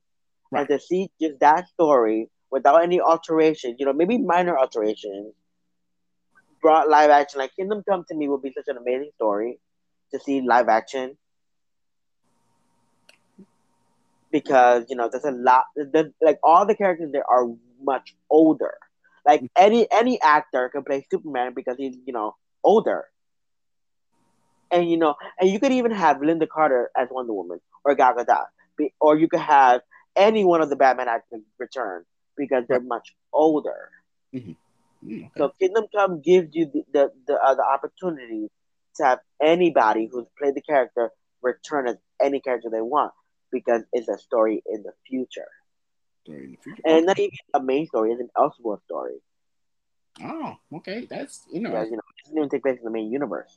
Right. 0.52 0.60
And 0.60 0.68
to 0.68 0.78
see 0.84 1.10
just 1.20 1.40
that 1.40 1.68
story 1.68 2.28
without 2.50 2.82
any 2.82 3.00
alterations, 3.00 3.76
you 3.78 3.86
know, 3.86 3.92
maybe 3.92 4.18
minor 4.18 4.56
alterations, 4.58 5.34
brought 6.62 6.88
live 6.88 7.10
action 7.10 7.40
like 7.40 7.56
Kingdom 7.56 7.82
Come 7.88 8.04
to 8.08 8.14
me 8.14 8.28
would 8.28 8.42
be 8.42 8.52
such 8.52 8.68
an 8.68 8.76
amazing 8.76 9.10
story 9.16 9.58
to 10.12 10.20
see 10.20 10.42
live 10.42 10.68
action. 10.68 11.16
Because 14.30 14.84
you 14.88 14.96
know, 14.96 15.08
there's 15.10 15.24
a 15.24 15.32
lot. 15.32 15.64
There's, 15.74 16.12
like 16.20 16.38
all 16.44 16.66
the 16.66 16.76
characters 16.76 17.10
there 17.12 17.28
are 17.28 17.46
much 17.82 18.14
older. 18.28 18.74
Like 19.26 19.44
any 19.56 19.86
any 19.90 20.20
actor 20.22 20.68
can 20.70 20.84
play 20.84 21.06
Superman 21.10 21.52
because 21.54 21.76
he's 21.78 21.96
you 22.06 22.12
know 22.12 22.36
older. 22.64 23.06
And 24.70 24.90
you 24.90 24.96
know, 24.98 25.14
and 25.40 25.50
you 25.50 25.58
could 25.60 25.72
even 25.72 25.92
have 25.92 26.18
Lynda 26.18 26.48
Carter 26.48 26.90
as 26.96 27.08
Wonder 27.10 27.32
Woman 27.32 27.60
or 27.84 27.94
Gal 27.94 28.14
Gadot, 28.14 28.46
Be- 28.76 28.94
or 29.00 29.16
you 29.18 29.28
could 29.28 29.40
have 29.40 29.82
any 30.16 30.44
one 30.44 30.62
of 30.62 30.70
the 30.70 30.76
Batman 30.76 31.08
actors 31.08 31.42
return 31.58 32.04
because 32.36 32.64
they're 32.68 32.80
much 32.80 33.14
older. 33.32 33.90
Mm, 35.04 35.26
okay. 35.26 35.38
So 35.38 35.50
Kingdom 35.60 35.86
Come 35.94 36.20
gives 36.22 36.54
you 36.54 36.66
the 36.66 36.84
the 36.92 37.12
the, 37.26 37.34
uh, 37.34 37.54
the 37.54 37.64
opportunity 37.64 38.50
to 38.96 39.04
have 39.04 39.20
anybody 39.40 40.08
who's 40.10 40.26
played 40.38 40.54
the 40.54 40.62
character 40.62 41.10
return 41.42 41.88
as 41.88 41.96
any 42.22 42.40
character 42.40 42.68
they 42.70 42.80
want 42.82 43.12
because 43.50 43.82
it's 43.92 44.08
a 44.08 44.18
story 44.18 44.62
in 44.66 44.82
the 44.82 44.92
future, 45.06 45.48
Story 46.24 46.44
in 46.44 46.50
the 46.52 46.56
future. 46.58 46.82
and 46.84 47.06
not 47.06 47.18
even 47.18 47.30
a 47.54 47.62
main 47.62 47.86
story; 47.86 48.12
it's 48.12 48.20
an 48.20 48.30
Elseworld 48.36 48.82
story. 48.84 49.16
Oh, 50.22 50.56
okay. 50.74 51.06
That's 51.08 51.44
you 51.52 51.60
Because 51.62 51.86
know. 51.86 51.90
you 51.90 51.96
know, 51.96 52.02
it 52.08 52.24
doesn't 52.24 52.36
even 52.38 52.48
take 52.50 52.62
place 52.62 52.78
in 52.78 52.84
the 52.84 52.90
main 52.90 53.10
universe. 53.10 53.56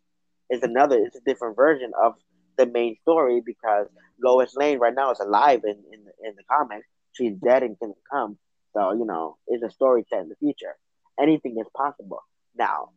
It's 0.49 0.63
another, 0.63 0.97
it's 0.97 1.15
a 1.15 1.21
different 1.21 1.55
version 1.55 1.91
of 2.01 2.15
the 2.57 2.65
main 2.65 2.95
story 3.01 3.41
because 3.43 3.87
Lois 4.23 4.55
Lane 4.55 4.79
right 4.79 4.93
now 4.93 5.11
is 5.11 5.19
alive 5.19 5.61
in 5.65 5.77
in 5.91 6.05
the, 6.05 6.11
in 6.29 6.35
the 6.35 6.43
comics. 6.49 6.87
She's 7.13 7.35
dead 7.35 7.63
and 7.63 7.77
Kingdom 7.79 7.97
Come, 8.11 8.37
so 8.73 8.93
you 8.93 9.05
know, 9.05 9.37
it's 9.47 9.63
a 9.63 9.69
story 9.69 10.05
set 10.09 10.21
in 10.21 10.29
the 10.29 10.35
future. 10.35 10.75
Anything 11.19 11.57
is 11.59 11.67
possible. 11.75 12.21
Now, 12.55 12.89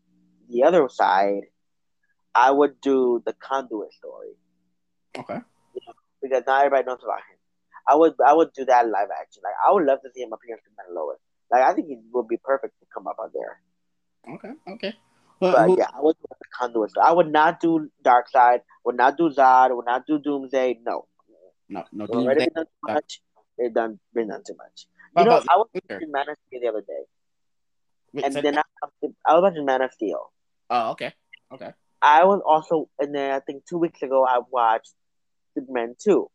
the 0.49 0.65
other 0.65 0.89
side, 0.89 1.43
I 2.35 2.51
would 2.51 2.81
do 2.81 3.23
the 3.27 3.33
Conduit 3.35 3.93
story 3.95 4.37
Okay. 5.19 5.41
because 6.23 6.43
not 6.47 6.65
everybody 6.65 6.87
knows 6.87 7.03
about 7.03 7.19
him. 7.19 7.36
I 7.89 7.95
would 7.95 8.15
I 8.25 8.33
would 8.35 8.53
do 8.53 8.65
that 8.65 8.87
live 8.89 9.09
action. 9.21 9.43
Like 9.45 9.55
I 9.67 9.73
would 9.73 9.85
love 9.85 10.01
to 10.03 10.11
see 10.15 10.23
him 10.23 10.33
appear 10.33 10.57
in 10.57 10.61
Superman 10.63 10.87
and 10.89 11.19
Like 11.51 11.63
I 11.63 11.75
think 11.75 11.89
he 11.89 11.99
would 12.13 12.29
be 12.29 12.37
perfect 12.39 12.75
to 12.81 12.87
come 12.93 13.07
up 13.07 13.17
on 13.19 13.31
there. 13.33 13.61
Okay. 14.35 14.53
Okay. 14.75 14.95
Well, 15.41 15.53
But 15.53 15.67
who- 15.67 15.79
yeah, 15.79 15.89
I 15.95 16.01
would 16.01 16.17
do 16.19 16.27
the 16.29 16.47
conduit. 16.59 16.91
I 17.01 17.13
would 17.13 17.31
not 17.31 17.61
do 17.61 17.91
Darkseid. 18.03 18.61
Would 18.85 18.97
not 18.97 19.17
do 19.17 19.31
Zod. 19.31 19.75
Would 19.77 19.87
not 19.87 20.07
do 20.07 20.19
Doomsday. 20.19 20.81
No, 20.85 21.07
no, 21.69 21.85
no. 21.93 22.07
Already 22.07 22.41
Doomsday. 22.41 22.47
been 22.47 22.55
done 22.55 22.65
too 22.67 22.93
much. 22.95 23.21
They've 23.59 23.75
done 23.75 24.01
been 24.15 24.29
done 24.29 24.43
too 24.47 24.57
much. 24.57 24.87
You 25.17 25.25
know, 25.25 25.43
I 25.49 25.57
was 25.57 25.69
watching 25.73 26.13
Man 26.13 26.29
of 26.29 26.37
Steel 26.47 26.61
the 26.61 26.69
other 26.69 26.81
day, 26.83 27.05
Wait, 28.13 28.25
and 28.25 28.35
then? 28.35 28.59
I, 28.59 28.63
I 29.25 29.35
was 29.35 29.43
watching 29.45 29.65
Man 29.65 29.81
of 29.81 29.93
Steel. 29.93 30.33
Oh, 30.69 30.91
okay. 30.91 31.15
Okay. 31.53 31.73
I 32.03 32.25
was 32.25 32.43
also, 32.45 32.89
and 32.99 33.15
then 33.15 33.33
I 33.33 33.41
think 33.41 33.65
two 33.67 33.79
weeks 33.79 34.03
ago 34.03 34.27
I 34.29 34.41
watched 34.51 34.93
Superman 35.55 35.95
2 35.99 36.29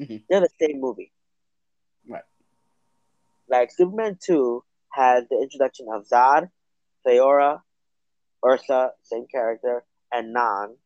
Mhm. 0.00 0.24
They're 0.28 0.40
the 0.40 0.48
same 0.60 0.80
movie. 0.80 1.12
Right. 2.08 2.24
Like 3.48 3.70
Superman 3.70 4.18
two 4.24 4.64
has 4.90 5.24
the 5.28 5.36
introduction 5.42 5.86
of 5.92 6.06
Zod, 6.08 6.50
Theora, 7.06 7.62
Ursa, 8.44 8.92
same 9.02 9.26
character, 9.26 9.84
and 10.10 10.32
Non 10.32 10.76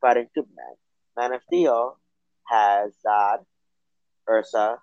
fighting 0.00 0.28
Superman. 0.34 0.74
Man 1.16 1.32
of 1.32 1.42
Steel 1.44 1.98
has 2.44 2.92
Zod, 3.06 3.44
Ursa, 4.28 4.78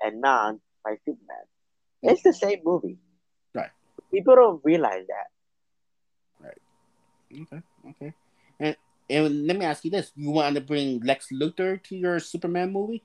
and 0.00 0.20
Non 0.20 0.60
fight 0.82 0.98
Superman. 1.04 1.44
It's 2.02 2.22
the 2.22 2.32
same 2.32 2.60
movie. 2.64 2.98
Right. 3.54 3.70
People 4.10 4.34
don't 4.34 4.64
realize 4.64 5.06
that. 5.06 5.28
Right. 6.40 7.42
Okay. 7.42 7.62
Okay. 7.90 8.14
And 9.08 9.46
let 9.46 9.56
me 9.56 9.64
ask 9.64 9.84
you 9.84 9.90
this: 9.90 10.12
You 10.14 10.30
want 10.30 10.54
to 10.56 10.60
bring 10.60 11.00
Lex 11.00 11.28
Luthor 11.32 11.82
to 11.84 11.96
your 11.96 12.18
Superman 12.18 12.72
movie? 12.72 13.02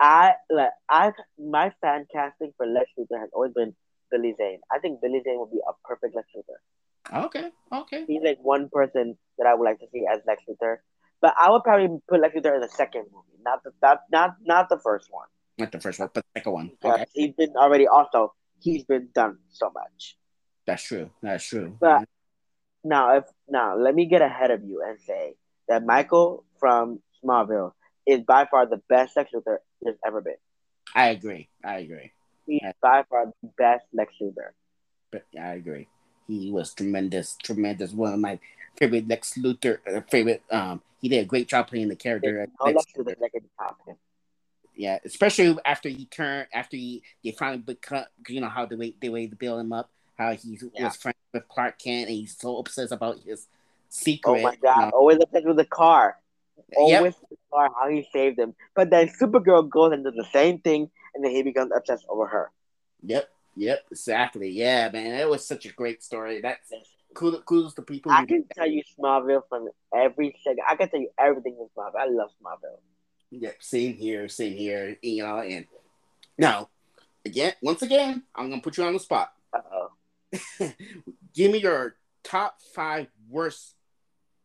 I 0.00 0.34
like 0.50 0.70
I 0.88 1.12
my 1.38 1.72
fan 1.80 2.06
casting 2.12 2.52
for 2.56 2.66
Lex 2.66 2.90
Luthor 2.98 3.20
has 3.20 3.30
always 3.32 3.52
been 3.52 3.74
Billy 4.10 4.34
Zane. 4.36 4.60
I 4.72 4.78
think 4.78 5.00
Billy 5.00 5.20
Zane 5.24 5.38
would 5.38 5.50
be 5.50 5.60
a 5.66 5.72
perfect 5.86 6.14
Lex 6.16 6.28
Luthor. 6.36 7.24
Okay. 7.26 7.50
Okay. 7.72 8.04
He's 8.06 8.22
like 8.22 8.38
one 8.40 8.68
person 8.72 9.16
that 9.38 9.46
I 9.46 9.54
would 9.54 9.64
like 9.64 9.78
to 9.80 9.86
see 9.92 10.04
as 10.10 10.20
Lex 10.26 10.42
Luthor. 10.48 10.76
But 11.20 11.34
I 11.38 11.50
would 11.50 11.62
probably 11.64 11.98
put 12.08 12.20
Lex 12.20 12.34
Luthor 12.34 12.54
in 12.54 12.60
the 12.60 12.68
second 12.68 13.04
movie, 13.12 13.42
not 13.44 13.62
the 13.62 13.72
not 13.82 14.00
not, 14.10 14.36
not 14.42 14.68
the 14.68 14.78
first 14.78 15.08
one. 15.10 15.26
Not 15.58 15.72
the 15.72 15.80
first 15.80 15.98
one, 15.98 16.08
but 16.14 16.24
the 16.24 16.40
second 16.40 16.52
one. 16.52 16.70
Okay. 16.82 17.04
he's 17.14 17.34
been 17.34 17.52
already 17.56 17.86
also 17.86 18.32
he's 18.60 18.84
been 18.84 19.08
done 19.14 19.38
so 19.50 19.70
much. 19.74 20.16
That's 20.66 20.82
true. 20.82 21.10
That's 21.22 21.44
true. 21.44 21.76
But- 21.80 22.08
Now 22.84 23.16
if 23.16 23.24
now 23.48 23.76
let 23.76 23.94
me 23.94 24.06
get 24.06 24.22
ahead 24.22 24.50
of 24.50 24.64
you 24.64 24.82
and 24.86 24.98
say 25.00 25.34
that 25.68 25.84
Michael 25.84 26.44
from 26.58 27.00
Smallville 27.22 27.72
is 28.06 28.20
by 28.22 28.46
far 28.50 28.66
the 28.66 28.80
best 28.88 29.16
Lex 29.16 29.30
Luthor 29.32 29.58
there's 29.82 29.98
ever 30.06 30.20
been. 30.20 30.36
I 30.94 31.08
agree. 31.08 31.48
I 31.64 31.78
agree. 31.78 32.12
He's 32.46 32.60
Yeah. 32.62 32.72
by 32.80 33.04
far 33.08 33.26
the 33.42 33.50
best 33.56 33.84
Lex 33.92 34.14
Luthor. 34.20 34.50
But 35.10 35.24
I 35.38 35.54
agree. 35.54 35.88
He 36.26 36.50
was 36.50 36.72
tremendous, 36.74 37.36
tremendous. 37.42 37.92
One 37.92 38.14
of 38.14 38.20
my 38.20 38.38
favorite 38.76 39.08
Lex 39.08 39.34
Luthor 39.34 39.78
uh, 39.86 40.00
favorite. 40.10 40.42
Um, 40.50 40.82
he 41.00 41.08
did 41.08 41.18
a 41.18 41.24
great 41.24 41.48
job 41.48 41.68
playing 41.68 41.88
the 41.88 41.96
character. 41.96 42.46
No 42.60 42.70
Lex 42.70 42.86
Luthor 42.96 43.16
that 43.18 43.42
top 43.58 43.78
him. 43.86 43.96
Yeah, 44.74 44.98
especially 45.04 45.58
after 45.64 45.88
he 45.88 46.06
turned, 46.06 46.46
after 46.54 46.76
he 46.76 47.02
they 47.22 47.32
finally 47.32 47.58
become, 47.58 48.04
you 48.28 48.40
know 48.40 48.48
how 48.48 48.66
the 48.66 48.76
way 48.76 48.94
the 49.00 49.10
way 49.10 49.26
to 49.26 49.36
build 49.36 49.60
him 49.60 49.72
up, 49.72 49.90
how 50.20 50.34
he 50.34 50.58
Yeah. 50.74 50.84
was 50.84 50.96
friends 50.96 51.16
with 51.32 51.48
Clark 51.48 51.78
Kent, 51.78 52.08
and 52.08 52.16
he's 52.18 52.36
so 52.36 52.58
obsessed 52.58 52.92
about 52.92 53.18
his 53.20 53.48
secret. 53.88 54.30
Oh 54.30 54.36
secret. 54.36 54.42
my 54.44 54.52
you 54.52 54.58
god, 54.58 54.90
know. 54.90 54.98
always 54.98 55.18
obsessed 55.22 55.46
with 55.46 55.56
the 55.56 55.64
car. 55.64 56.18
Yep. 56.56 56.76
Always 56.76 57.14
the 57.30 57.36
car, 57.50 57.70
how 57.80 57.88
he 57.88 58.06
saved 58.12 58.38
him. 58.38 58.54
But 58.74 58.90
then 58.90 59.08
Supergirl 59.08 59.68
goes 59.68 59.92
and 59.92 60.04
does 60.04 60.14
the 60.14 60.26
same 60.32 60.58
thing, 60.60 60.90
and 61.14 61.24
then 61.24 61.32
he 61.32 61.42
becomes 61.42 61.72
obsessed 61.74 62.04
over 62.08 62.26
her. 62.26 62.50
Yep, 63.02 63.28
yep, 63.56 63.86
exactly. 63.90 64.50
Yeah, 64.50 64.90
man, 64.92 65.14
it 65.18 65.28
was 65.28 65.46
such 65.46 65.64
a 65.64 65.72
great 65.72 66.02
story. 66.02 66.42
That's 66.42 66.70
kudos, 67.14 67.42
kudos 67.44 67.74
to 67.74 67.82
people. 67.82 68.12
I 68.12 68.26
can 68.26 68.44
tell 68.54 68.68
you 68.68 68.82
Smallville 68.98 69.42
from 69.48 69.70
every 69.94 70.36
second. 70.44 70.60
I 70.68 70.76
can 70.76 70.90
tell 70.90 71.00
you 71.00 71.10
everything 71.18 71.56
in 71.58 71.66
Smallville. 71.74 71.98
I 71.98 72.06
love 72.06 72.30
Smallville. 72.42 72.78
Yep, 73.30 73.56
same 73.60 73.94
here, 73.94 74.28
same 74.28 74.54
here. 74.56 74.98
You 75.02 75.22
know, 75.24 75.38
and 75.38 75.66
now 76.36 76.68
again, 77.24 77.54
once 77.62 77.80
again, 77.80 78.22
I'm 78.34 78.50
gonna 78.50 78.60
put 78.60 78.76
you 78.76 78.84
on 78.84 78.92
the 78.92 79.00
spot. 79.00 79.32
Uh 79.52 79.60
oh. 79.72 79.88
Give 81.34 81.50
me 81.52 81.58
your 81.58 81.96
top 82.22 82.56
five 82.74 83.06
worst 83.28 83.74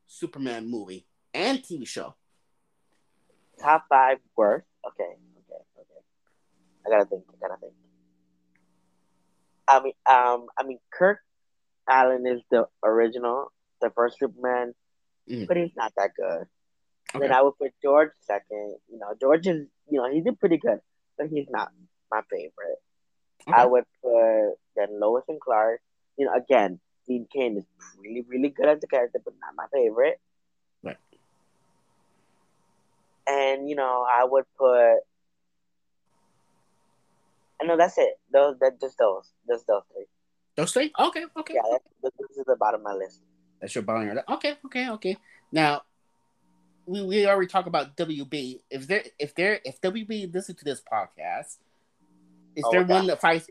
Superman 0.07 0.69
movie 0.69 1.05
and 1.33 1.59
TV 1.59 1.87
show. 1.87 2.15
Top 3.59 3.85
five 3.89 4.17
worst. 4.35 4.65
Okay, 4.87 5.03
okay, 5.03 5.61
okay. 5.79 6.85
I 6.85 6.89
gotta 6.89 7.05
think. 7.05 7.23
I 7.29 7.47
gotta 7.47 7.59
think. 7.59 7.73
I 9.67 9.81
mean, 9.81 9.93
um, 10.05 10.45
I 10.57 10.63
mean, 10.63 10.79
Kirk 10.91 11.19
Alyn 11.89 12.31
is 12.31 12.41
the 12.51 12.67
original, 12.83 13.51
the 13.81 13.89
first 13.91 14.19
Superman, 14.19 14.73
Mm. 15.29 15.47
but 15.47 15.57
he's 15.57 15.71
not 15.75 15.91
that 15.97 16.11
good. 16.15 16.45
Okay. 17.15 17.19
Then 17.27 17.31
I 17.31 17.41
would 17.41 17.57
put 17.57 17.71
George 17.81 18.11
second. 18.21 18.75
You 18.91 18.99
know, 18.99 19.15
George 19.19 19.47
is, 19.47 19.65
you 19.89 19.97
know, 19.99 20.11
he 20.11 20.21
did 20.21 20.39
pretty 20.39 20.57
good, 20.57 20.79
but 21.17 21.27
he's 21.27 21.47
not 21.49 21.69
my 22.11 22.21
favorite. 22.29 22.77
Okay. 23.47 23.61
I 23.61 23.65
would 23.65 23.85
put 24.01 24.55
then 24.75 24.99
Lois 24.99 25.23
and 25.27 25.39
Clark. 25.39 25.81
You 26.17 26.25
know, 26.25 26.33
again, 26.33 26.79
Dean 27.07 27.27
Cain 27.31 27.57
is 27.57 27.65
really, 27.99 28.25
really 28.27 28.49
good 28.49 28.67
as 28.67 28.83
a 28.83 28.87
character, 28.87 29.19
but 29.23 29.33
not 29.39 29.55
my 29.55 29.65
favorite. 29.71 30.19
Right. 30.83 30.97
And 33.27 33.69
you 33.69 33.75
know, 33.75 34.05
I 34.09 34.23
would 34.23 34.45
put. 34.57 34.99
I 37.61 37.65
know 37.65 37.77
that's 37.77 37.97
it. 37.97 38.19
Those 38.31 38.57
that 38.59 38.81
just 38.81 38.97
those, 38.97 39.31
just 39.47 39.67
those 39.67 39.83
three. 39.93 40.05
Those 40.55 40.71
three? 40.71 40.91
Okay, 40.97 41.25
okay. 41.37 41.53
Yeah, 41.55 41.77
that's, 42.01 42.15
this 42.17 42.37
is 42.37 42.45
the 42.45 42.55
bottom 42.55 42.81
of 42.81 42.83
my 42.85 42.93
list. 42.93 43.21
That's 43.59 43.75
your 43.75 43.83
bottom. 43.83 44.19
Okay, 44.29 44.55
okay, 44.65 44.89
okay. 44.89 45.17
Now, 45.51 45.81
we, 46.85 47.03
we 47.03 47.27
already 47.27 47.47
talked 47.47 47.67
about 47.67 47.95
WB. 47.97 48.61
If 48.69 48.87
there 48.87 49.03
if 49.19 49.35
there 49.35 49.59
if 49.63 49.81
WB 49.81 50.33
listen 50.33 50.55
to 50.55 50.65
this 50.65 50.81
podcast, 50.81 51.57
is 52.55 52.63
Oh, 52.65 52.71
there 52.71 52.83
one 52.83 53.07
that 53.07 53.21
fights? 53.21 53.49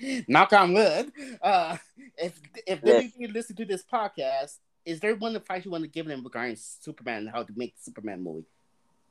Knock 0.28 0.52
on 0.52 0.72
wood. 0.72 1.12
Uh, 1.42 1.76
if 2.16 2.40
if 2.66 2.82
Yes. 2.82 3.04
WB 3.18 3.32
listen 3.32 3.56
to 3.56 3.64
this 3.64 3.82
podcast, 3.84 4.58
is 4.84 5.00
there 5.00 5.14
one 5.14 5.36
advice 5.36 5.64
you 5.64 5.70
want 5.70 5.84
to 5.84 5.90
give 5.90 6.06
them 6.06 6.22
regarding 6.24 6.56
Superman 6.56 7.18
and 7.18 7.30
how 7.30 7.42
to 7.42 7.52
make 7.56 7.74
the 7.76 7.82
Superman 7.82 8.22
movie? 8.22 8.46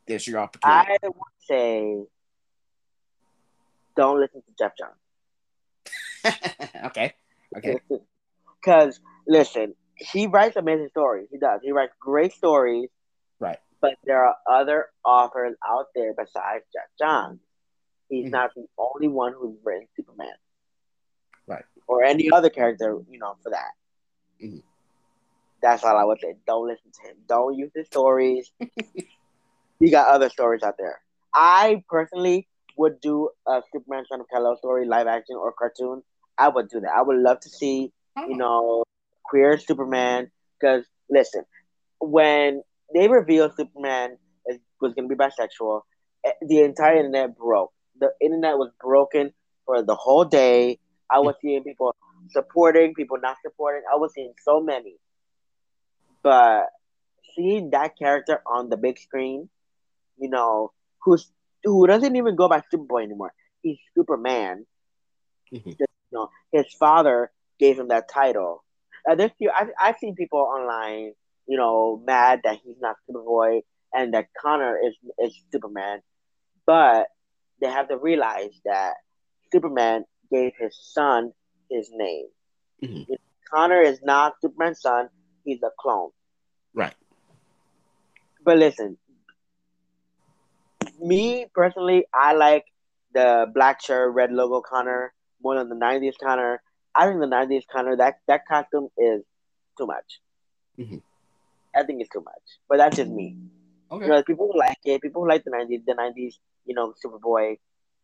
There's 0.07 0.27
your 0.27 0.39
opportunity. 0.39 0.87
I 0.91 0.97
would 1.03 1.13
say, 1.39 2.03
don't 3.95 4.19
listen 4.19 4.41
to 4.41 4.51
Geoff 4.57 4.73
Johns. 4.77 4.95
okay. 6.85 7.13
Okay. 7.57 7.77
Because 8.61 8.99
listen, 9.25 9.73
he 9.95 10.27
writes 10.27 10.57
amazing 10.57 10.89
stories. 10.89 11.29
He 11.31 11.37
does. 11.37 11.61
He 11.63 11.71
writes 11.71 11.93
great 11.97 12.33
stories. 12.33 12.89
But 13.81 13.95
there 14.03 14.25
are 14.25 14.35
other 14.49 14.89
authors 15.05 15.55
out 15.67 15.87
there 15.95 16.13
besides 16.13 16.65
Geoff 16.73 16.89
Johns. 16.99 17.39
He's 18.09 18.27
Mhm. 18.27 18.31
not 18.31 18.53
the 18.55 18.67
only 18.77 19.07
one 19.07 19.33
who's 19.33 19.57
written 19.63 19.87
Superman. 19.95 20.35
Right. 21.47 21.63
Or 21.87 22.03
any 22.03 22.29
other 22.31 22.49
character, 22.49 22.99
you 23.09 23.19
know, 23.19 23.35
for 23.43 23.51
that. 23.51 23.71
Mhm. 24.41 24.63
That's 25.61 25.83
all 25.83 25.95
I 25.97 26.03
would 26.03 26.19
say. 26.19 26.35
Don't 26.45 26.67
listen 26.67 26.91
to 26.91 27.01
him. 27.09 27.17
Don't 27.27 27.55
use 27.55 27.71
his 27.73 27.87
stories. 27.87 28.51
he 29.79 29.89
got 29.89 30.07
other 30.07 30.29
stories 30.29 30.63
out 30.63 30.77
there. 30.77 31.01
I 31.33 31.83
personally 31.89 32.47
would 32.77 32.99
do 33.01 33.29
a 33.47 33.61
Superman 33.71 34.05
Son 34.05 34.21
of 34.21 34.27
Kal-El 34.29 34.57
story, 34.57 34.85
live 34.85 35.07
action 35.07 35.35
or 35.35 35.51
cartoon. 35.51 36.03
I 36.37 36.47
would 36.47 36.69
do 36.69 36.79
that. 36.79 36.91
I 36.95 37.01
would 37.01 37.17
love 37.17 37.39
to 37.41 37.49
see 37.49 37.91
you 38.27 38.35
know, 38.35 38.83
queer 39.23 39.57
Superman. 39.57 40.31
Because 40.59 40.85
listen, 41.09 41.45
when 41.99 42.63
they 42.93 43.07
revealed 43.07 43.53
Superman 43.55 44.17
was 44.81 44.93
going 44.93 45.09
to 45.09 45.15
be 45.15 45.21
bisexual, 45.21 45.81
eh, 46.25 46.31
the 46.47 46.61
entire 46.61 46.97
internet 46.97 47.37
broke. 47.37 47.71
The 47.99 48.11
internet 48.21 48.57
was 48.57 48.71
broken 48.81 49.33
for 49.65 49.81
the 49.83 49.95
whole 49.95 50.25
day. 50.25 50.79
I 51.11 51.19
was 51.19 51.35
seeing 51.41 51.63
people 51.63 51.95
supporting, 52.29 52.93
people 52.93 53.17
not 53.21 53.37
supporting. 53.43 53.81
I 53.91 53.97
was 53.97 54.13
seeing 54.13 54.33
so 54.43 54.61
many. 54.61 54.95
But 56.23 56.67
seeing 57.35 57.71
that 57.71 57.97
character 57.97 58.41
on 58.45 58.69
the 58.69 58.77
big 58.77 58.97
screen, 58.99 59.49
you 60.17 60.29
know, 60.29 60.71
who's 61.03 61.31
who 61.63 61.85
doesn't 61.87 62.15
even 62.15 62.35
go 62.35 62.47
by 62.47 62.61
Superboy 62.73 63.03
anymore. 63.03 63.33
He's 63.61 63.79
Superman. 63.95 64.65
Mhm. 65.53 65.65
Just, 65.77 65.79
you 66.11 66.13
know, 66.13 66.29
his 66.51 66.73
father 66.73 67.31
gave 67.59 67.77
him 67.79 67.89
that 67.89 68.09
title. 68.09 68.63
Uh, 69.09 69.15
there's 69.15 69.31
few, 69.37 69.51
I've, 69.51 69.69
I've 69.79 69.97
seen 69.97 70.15
people 70.15 70.39
online, 70.39 71.13
you 71.49 71.57
know, 71.57 72.01
mad 72.05 72.41
that 72.45 72.59
he's 72.63 72.79
not 72.79 72.95
Superboy 73.09 73.61
and 73.93 74.13
that 74.13 74.27
Connor 74.41 74.77
is 74.87 74.95
is 75.25 75.33
Superman, 75.51 76.01
but 76.65 77.07
they 77.61 77.67
have 77.67 77.89
to 77.89 77.97
realize 77.97 78.55
that 78.65 78.93
Superman 79.51 80.05
gave 80.31 80.53
his 80.59 80.77
son 80.93 81.33
his 81.69 81.89
name. 81.93 82.27
Mhm. 82.83 83.07
Connor 83.51 83.81
is 83.81 83.99
not 84.03 84.35
Superman's 84.41 84.81
son; 84.81 85.09
he's 85.43 85.61
a 85.63 85.71
clone. 85.79 86.11
Right. 86.73 86.95
But 88.43 88.57
listen, 88.57 88.97
me 91.01 91.47
personally, 91.53 92.05
I 92.13 92.33
like 92.33 92.65
the 93.13 93.47
black 93.53 93.81
shirt, 93.81 94.13
red 94.13 94.31
logo 94.31 94.61
Connor 94.61 95.13
more 95.41 95.55
than 95.57 95.69
the 95.69 95.75
'90s 95.75 96.15
Connor. 96.23 96.61
I 96.95 97.07
think 97.07 97.19
the 97.19 97.27
'90s 97.27 97.65
Connor 97.71 97.97
that 97.97 98.19
that 98.27 98.41
costume 98.47 98.89
is 98.97 99.23
too 99.77 99.87
much. 99.87 100.21
Mhm. 100.77 101.01
I 101.75 101.83
think 101.83 102.01
it's 102.01 102.09
too 102.09 102.21
much, 102.21 102.43
but 102.67 102.77
that's 102.77 102.97
just 102.97 103.11
me. 103.11 103.37
Okay. 103.91 104.05
You 104.05 104.11
know, 104.11 104.23
people 104.23 104.49
who 104.51 104.59
like 104.59 104.77
it, 104.85 105.01
people 105.01 105.23
who 105.23 105.29
like 105.29 105.43
the 105.43 105.51
'90s, 105.51 105.85
the 105.85 105.93
'90s, 105.93 106.35
you 106.65 106.75
know, 106.75 106.93
Superboy. 107.03 107.57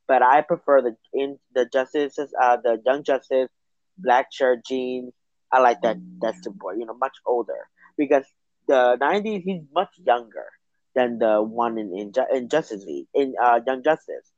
But 0.08 0.22
I 0.22 0.42
prefer 0.42 0.82
the 0.82 0.96
in 1.14 1.40
the 1.54 1.68
Justice, 1.72 2.18
uh, 2.20 2.58
the 2.64 2.82
Young 2.86 3.04
Justice, 3.04 3.50
black 3.98 4.28
shirt, 4.32 4.66
jeans. 4.66 5.14
I 5.52 5.60
like 5.60 5.82
that 5.82 5.98
that 6.22 6.36
Superboy. 6.36 6.80
You 6.80 6.86
know, 6.86 6.96
much 6.96 7.16
older 7.26 7.68
because 7.98 8.26
the 8.68 8.98
'90s 9.02 9.44
he's 9.44 9.62
much 9.74 9.90
younger 10.06 10.46
than 10.96 11.20
the 11.20 11.42
one 11.42 11.78
in 11.78 11.96
in, 11.98 12.14
in 12.34 12.50
Justice 12.50 12.84
League 12.86 13.08
in 13.14 13.34
uh, 13.42 13.60
Young 13.66 13.84
Justice, 13.84 14.32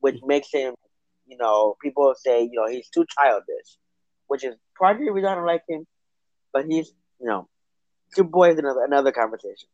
which 0.00 0.20
makes 0.24 0.48
him, 0.52 0.74
you 1.26 1.36
know, 1.36 1.76
people 1.82 2.14
say 2.16 2.42
you 2.42 2.52
know 2.54 2.66
he's 2.66 2.88
too 2.88 3.04
childish, 3.18 3.78
which 4.26 4.44
is 4.44 4.54
partly 4.78 5.06
the 5.06 5.12
reason 5.12 5.30
I 5.30 5.34
don't 5.34 5.46
like 5.46 5.62
him. 5.68 5.86
But 6.52 6.66
he's 6.66 6.92
you 7.20 7.26
know, 7.26 7.48
Superboy 8.16 8.52
is 8.52 8.58
another 8.58 8.84
another 8.84 9.12
conversation. 9.12 9.68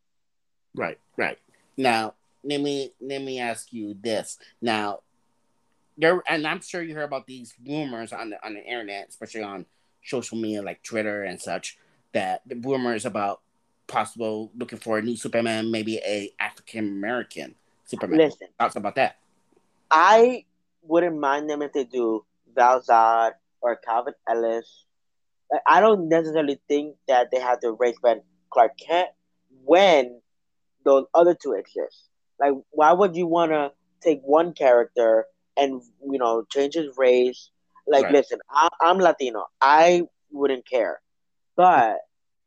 Right, 0.75 0.99
right. 1.17 1.37
Now, 1.75 2.13
let 2.43 2.61
me 2.61 2.93
let 3.01 3.21
me 3.21 3.39
ask 3.39 3.73
you 3.73 3.95
this. 3.99 4.37
Now, 4.61 4.99
there, 5.97 6.21
and 6.27 6.45
I'm 6.45 6.61
sure 6.61 6.81
you 6.81 6.95
heard 6.95 7.03
about 7.03 7.27
these 7.27 7.53
rumors 7.65 8.13
on 8.13 8.29
the 8.29 8.45
on 8.45 8.53
the 8.53 8.63
internet, 8.63 9.09
especially 9.09 9.43
on 9.43 9.65
social 10.03 10.37
media 10.37 10.61
like 10.61 10.83
Twitter 10.83 11.23
and 11.23 11.41
such, 11.41 11.77
that 12.13 12.41
the 12.45 12.55
rumors 12.55 13.05
about 13.05 13.41
possible 13.87 14.51
looking 14.57 14.79
for 14.79 14.99
a 14.99 15.01
new 15.01 15.15
Superman, 15.15 15.71
maybe 15.71 15.97
a 15.97 16.31
African 16.39 16.87
American 16.87 17.55
Superman. 17.85 18.19
Listen, 18.19 18.47
Thoughts 18.59 18.75
about 18.75 18.95
that? 18.95 19.17
I 19.89 20.45
wouldn't 20.83 21.17
mind 21.17 21.49
them 21.49 21.61
if 21.61 21.73
they 21.73 21.85
do 21.85 22.25
Val 22.53 22.81
Zod 22.81 23.31
or 23.61 23.75
Calvin 23.75 24.13
Ellis. 24.27 24.83
I 25.67 25.79
don't 25.79 26.09
necessarily 26.09 26.59
think 26.67 26.95
that 27.07 27.29
they 27.31 27.39
have 27.39 27.59
to 27.61 27.71
race 27.73 27.97
Ben 28.01 28.21
Clark 28.51 28.73
Kent 28.85 29.09
when 29.63 30.21
those 30.85 31.05
other 31.13 31.35
two 31.35 31.53
exist. 31.53 32.09
Like, 32.39 32.53
why 32.71 32.93
would 32.93 33.15
you 33.15 33.27
want 33.27 33.51
to 33.51 33.71
take 34.01 34.21
one 34.23 34.53
character 34.53 35.25
and 35.57 35.81
you 36.03 36.17
know 36.19 36.43
change 36.51 36.75
his 36.75 36.87
race? 36.97 37.49
Like, 37.87 38.05
Right. 38.05 38.13
listen, 38.13 38.39
I, 38.51 38.67
I'm 38.81 38.97
Latino. 38.99 39.45
I 39.61 40.03
wouldn't 40.31 40.67
care, 40.67 41.01
but 41.55 41.97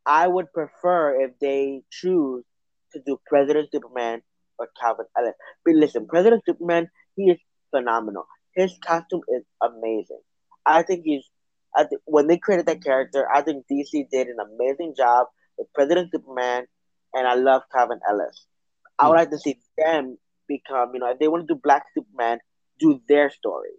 I 0.06 0.26
would 0.28 0.52
prefer 0.52 1.20
if 1.22 1.38
they 1.40 1.82
choose 1.90 2.44
to 2.92 3.00
do 3.04 3.18
President 3.26 3.70
Superman 3.72 4.22
or 4.58 4.68
Calvin 4.80 5.06
Ellis. 5.16 5.34
But 5.64 5.74
listen, 5.74 6.06
President 6.06 6.42
Superman, 6.46 6.88
he 7.16 7.30
is 7.30 7.38
phenomenal. 7.70 8.26
His 8.54 8.76
costume 8.84 9.22
is 9.28 9.44
amazing. 9.62 10.20
I 10.66 10.82
think 10.82 11.02
he's. 11.04 11.28
I 11.76 11.84
th- 11.84 12.00
when 12.04 12.26
they 12.26 12.38
created 12.38 12.66
that 12.66 12.82
character, 12.82 13.26
I 13.32 13.42
think 13.42 13.66
DC 13.68 14.06
did 14.10 14.28
an 14.28 14.38
amazing 14.40 14.94
job 14.96 15.26
with 15.58 15.72
President 15.74 16.10
Superman, 16.12 16.66
and 17.14 17.26
I 17.26 17.34
love 17.34 17.62
Calvin 17.72 18.00
Ellis. 18.08 18.46
I 18.98 19.08
would 19.08 19.14
Hmm. 19.14 19.18
like 19.18 19.30
to 19.30 19.38
see 19.38 19.58
them 19.78 20.18
become, 20.48 20.92
you 20.94 21.00
know, 21.00 21.10
if 21.10 21.18
they 21.18 21.28
want 21.28 21.46
to 21.46 21.54
do 21.54 21.60
Black 21.62 21.84
Superman, 21.94 22.38
do 22.78 23.00
their 23.08 23.30
stories 23.30 23.78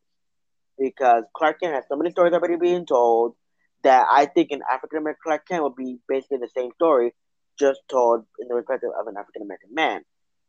because 0.77 1.23
Clark 1.35 1.59
Kent 1.61 1.73
has 1.75 1.85
so 1.87 1.95
many 1.95 2.11
stories 2.11 2.33
already 2.33 2.55
being 2.57 2.85
told 2.85 3.35
that 3.83 4.05
I 4.09 4.25
think 4.25 4.51
an 4.51 4.61
African 4.71 4.99
American 4.99 5.21
Clark 5.23 5.47
Kent 5.47 5.63
would 5.63 5.75
be 5.75 5.99
basically 6.07 6.37
the 6.37 6.49
same 6.55 6.71
story, 6.75 7.13
just 7.59 7.81
told 7.89 8.25
in 8.39 8.47
the 8.47 8.55
perspective 8.55 8.89
of 8.99 9.07
an 9.07 9.15
African 9.17 9.41
American 9.43 9.73
man, 9.73 10.01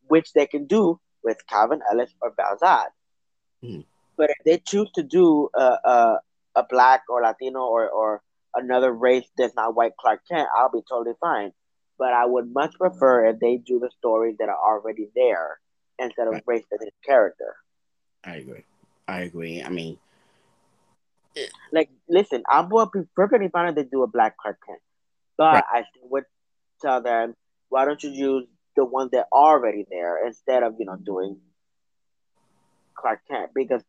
which 0.09 0.33
they 0.33 0.47
can 0.47 0.67
do 0.67 1.01
with 1.23 1.47
Calvin 1.47 1.81
Ellis 1.91 2.15
or 2.21 2.33
Val 2.37 2.57
Zod. 2.63 2.87
Mhm. 3.63 3.85
But 4.17 4.31
if 4.31 4.37
they 4.45 4.59
choose 4.59 4.91
to 4.93 5.03
do 5.03 5.49
a, 5.55 5.63
a, 5.85 6.21
a 6.55 6.65
black 6.69 7.03
or 7.09 7.23
Latino 7.23 7.61
or, 7.65 7.89
or 7.89 8.23
another 8.55 8.93
race 8.93 9.29
that's 9.37 9.55
not 9.55 9.75
white 9.75 9.97
Clark 9.99 10.23
Kent, 10.31 10.49
I'll 10.57 10.71
be 10.71 10.83
totally 10.89 11.17
fine. 11.21 11.53
but 11.99 12.13
I 12.13 12.27
would 12.27 12.53
much 12.53 12.75
prefer 12.79 13.27
if 13.27 13.39
they 13.41 13.57
do 13.59 13.79
the 13.79 13.91
stories 13.99 14.37
that 14.39 14.49
are 14.49 14.59
already 14.59 15.11
there 15.15 15.61
instead 15.99 16.29
of 16.29 16.39
Right. 16.39 16.45
race 16.47 16.65
the 16.71 16.91
character. 17.07 17.57
I 18.25 18.37
agree. 18.37 18.65
I 19.09 19.21
agree. 19.21 19.63
I 19.63 19.69
mean, 19.69 19.99
eh, 21.37 21.47
Like, 21.73 21.91
listen, 22.09 22.43
I 22.49 22.61
would 22.63 22.91
be 22.93 23.01
perfectly 23.15 23.49
fine 23.49 23.69
if 23.69 23.75
they 23.77 23.85
do 23.85 24.03
a 24.03 24.07
Black 24.07 24.37
Clark 24.37 24.59
Kent, 24.67 24.81
but 25.37 25.47
Right. 25.51 25.65
I 25.69 25.85
would 26.03 26.25
tell 26.81 27.01
them, 27.03 27.35
why 27.69 27.85
don't 27.85 28.03
you 28.03 28.11
use 28.11 28.47
the 28.77 28.85
ones 28.85 29.11
that 29.13 29.27
are 29.33 29.51
already 29.55 29.87
there 29.91 30.27
instead 30.27 30.63
of 30.63 30.75
you 30.79 30.87
know 30.87 30.97
doing 30.97 31.41
Clark 32.97 33.21
Kent 33.29 33.53
because 33.55 33.83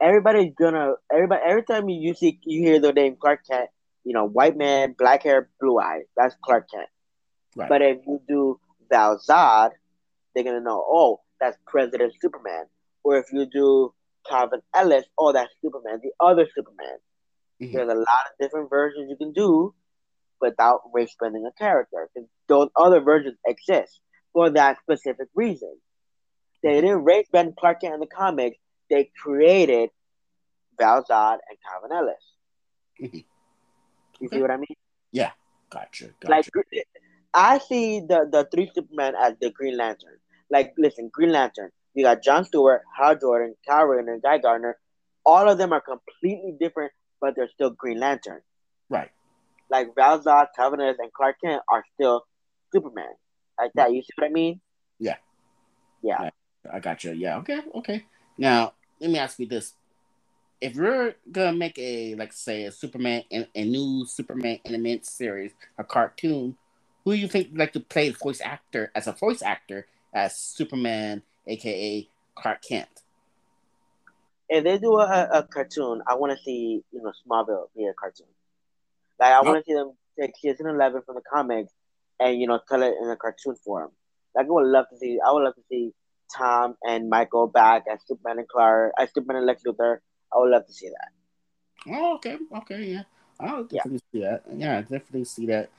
everybody's 0.00 0.54
gonna 0.54 0.94
everybody 1.12 1.42
every 1.44 1.62
time 1.64 1.88
you 1.88 2.14
see 2.14 2.38
you 2.44 2.62
hear 2.62 2.80
the 2.80 2.92
name 2.92 3.16
Clark 3.16 3.40
Kent, 3.50 3.70
you 4.04 4.12
know, 4.12 4.26
white 4.26 4.56
man, 4.56 4.94
black 4.98 5.22
hair, 5.22 5.48
blue 5.60 5.78
eyes, 5.78 6.04
that's 6.16 6.34
Clark 6.42 6.68
Kent. 6.72 6.88
Right. 7.56 7.68
But 7.68 7.82
if 7.82 7.98
you 8.06 8.20
do 8.28 8.60
Val 8.90 9.18
Zod, 9.18 9.70
they're 10.34 10.44
gonna 10.44 10.60
know, 10.60 10.84
oh, 10.86 11.20
that's 11.40 11.56
President 11.66 12.12
Superman. 12.20 12.66
Or 13.04 13.18
if 13.18 13.26
you 13.32 13.46
do 13.46 13.94
Calvin 14.28 14.60
Ellis, 14.74 15.04
oh, 15.18 15.32
that's 15.32 15.52
Superman, 15.62 16.00
the 16.02 16.12
other 16.20 16.46
Superman. 16.54 16.98
Mhm. 17.60 17.72
There's 17.72 17.88
a 17.88 17.94
lot 17.94 18.26
of 18.30 18.38
different 18.40 18.70
versions 18.70 19.10
you 19.10 19.16
can 19.16 19.32
do 19.32 19.74
without 20.40 20.82
race 20.92 21.14
bending 21.18 21.46
a 21.46 21.52
character. 21.52 22.08
'Cause 22.14 22.24
those 22.46 22.68
other 22.76 23.00
versions 23.00 23.38
exist 23.46 24.00
for 24.32 24.50
that 24.50 24.78
specific 24.80 25.28
reason. 25.34 25.80
They 26.62 26.80
didn't 26.80 27.04
race 27.04 27.28
bend 27.30 27.56
Clark 27.56 27.80
Kent 27.80 27.94
in 27.94 28.00
the 28.00 28.06
comics. 28.06 28.58
They 28.90 29.10
created 29.22 29.90
Val 30.78 31.04
Zod 31.04 31.38
and 31.48 31.58
Calvin 31.66 31.92
Ellis. 31.96 32.24
You 32.98 33.08
Okay. 34.26 34.36
see 34.36 34.42
what 34.42 34.50
I 34.50 34.56
mean? 34.56 34.76
gotcha. 35.70 36.06
Gotcha. 36.20 36.28
Like 36.28 36.46
I 37.34 37.58
see 37.58 38.00
the 38.00 38.28
the 38.30 38.48
three 38.52 38.70
Superman 38.74 39.14
as 39.20 39.34
the 39.40 39.50
Green 39.50 39.76
Lantern. 39.76 40.18
Like, 40.50 40.74
listen, 40.78 41.10
Green 41.12 41.30
Lantern. 41.32 41.70
You 41.94 42.04
got 42.04 42.22
John 42.22 42.44
Stewart, 42.44 42.82
Hal 42.96 43.16
Jordan, 43.18 43.54
Kyle 43.68 43.84
Rayner, 43.84 44.18
Guy 44.22 44.38
Gardner. 44.38 44.78
All 45.26 45.48
of 45.48 45.58
them 45.58 45.72
are 45.72 45.80
completely 45.82 46.54
different, 46.58 46.92
but 47.20 47.34
they're 47.36 47.50
still 47.52 47.70
Green 47.70 48.00
Lantern. 48.00 48.40
right. 48.88 49.10
Like 49.70 49.94
Val 49.94 50.18
Zod, 50.20 50.46
Calvin 50.56 50.80
Ellis, 50.80 50.96
and 50.98 51.12
Clark 51.12 51.36
Kent 51.44 51.60
are 51.68 51.84
still 51.94 52.24
Superman. 52.72 53.12
Like 53.60 53.72
that. 53.74 53.92
You 53.92 54.00
see 54.02 54.08
what 54.16 54.26
I 54.26 54.30
mean? 54.30 54.60
Yeah. 54.98 55.16
Yeah. 56.02 56.30
I 56.72 56.80
gotcha. 56.80 57.14
Yeah. 57.14 57.38
Okay. 57.38 57.60
Okay. 57.74 58.04
Now 58.38 58.72
let 59.00 59.10
me 59.10 59.18
ask 59.18 59.38
you 59.38 59.46
this: 59.46 59.74
If 60.60 60.74
you're 60.74 61.14
gonna 61.30 61.56
make 61.56 61.78
a 61.78 62.14
like 62.14 62.32
say 62.32 62.64
a 62.64 62.72
Superman 62.72 63.24
and 63.30 63.46
a 63.54 63.64
new 63.64 64.04
Superman 64.06 64.58
animated 64.64 65.06
series, 65.06 65.52
a 65.78 65.84
cartoon, 65.84 66.56
who 67.04 67.12
do 67.12 67.18
you 67.18 67.28
think 67.28 67.50
would 67.50 67.58
like 67.58 67.72
to 67.72 67.80
play 67.80 68.10
the 68.10 68.18
voice 68.18 68.40
actor 68.40 68.90
as 68.94 69.06
a 69.06 69.12
voice 69.12 69.42
actor 69.42 69.86
as 70.12 70.36
Superman, 70.36 71.22
aka 71.46 72.08
Clark 72.34 72.62
Kent? 72.62 72.88
If 74.48 74.64
they 74.64 74.78
do 74.78 74.96
a, 74.98 75.28
a 75.32 75.42
cartoon, 75.42 76.02
I 76.06 76.14
want 76.14 76.36
to 76.36 76.42
see 76.42 76.82
you 76.92 77.02
know 77.02 77.12
Smallville 77.26 77.68
be 77.76 77.86
a 77.86 77.94
cartoon. 77.94 78.26
Like 79.20 79.32
I 79.32 79.40
want 79.42 79.64
to 79.64 79.72
oh. 79.72 79.74
see 79.74 79.74
them 79.74 79.92
take 80.18 80.36
season 80.36 80.66
eleven 80.66 81.02
from 81.02 81.16
the 81.16 81.22
comics 81.32 81.72
and 82.20 82.40
you 82.40 82.46
know 82.46 82.60
tell 82.68 82.82
it 82.82 82.94
in 83.00 83.10
a 83.10 83.16
cartoon 83.16 83.54
form. 83.56 83.90
Like 84.34 84.46
I 84.46 84.50
would 84.50 84.66
love 84.66 84.86
to 84.90 84.98
see. 84.98 85.18
I 85.24 85.32
would 85.32 85.44
love 85.44 85.54
to 85.54 85.62
see 85.68 85.92
Tom 86.36 86.76
and 86.82 87.08
Michael 87.08 87.46
back 87.46 87.84
as 87.92 88.00
Superman 88.06 88.38
and 88.38 88.48
Clark, 88.48 88.92
as 88.98 89.10
Superman 89.14 89.38
and 89.38 89.46
Lex 89.46 89.62
Luthor. 89.66 89.98
I 90.32 90.38
would 90.38 90.50
love 90.50 90.66
to 90.66 90.72
see 90.72 90.88
that. 90.88 91.92
Oh, 91.92 92.14
okay. 92.16 92.36
Okay. 92.58 92.84
Yeah. 92.84 93.02
I'll 93.40 93.64
definitely 93.64 94.02
see 94.12 94.20
that. 94.20 94.42
Yeah, 94.52 94.80
definitely 94.80 95.24
see 95.24 95.46
that. 95.46 95.70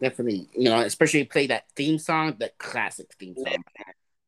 Definitely, 0.00 0.48
you 0.54 0.70
know, 0.70 0.80
especially 0.80 1.24
play 1.24 1.46
that 1.48 1.64
theme 1.76 1.98
song, 1.98 2.36
that 2.40 2.56
classic 2.58 3.14
theme 3.18 3.34
song. 3.36 3.62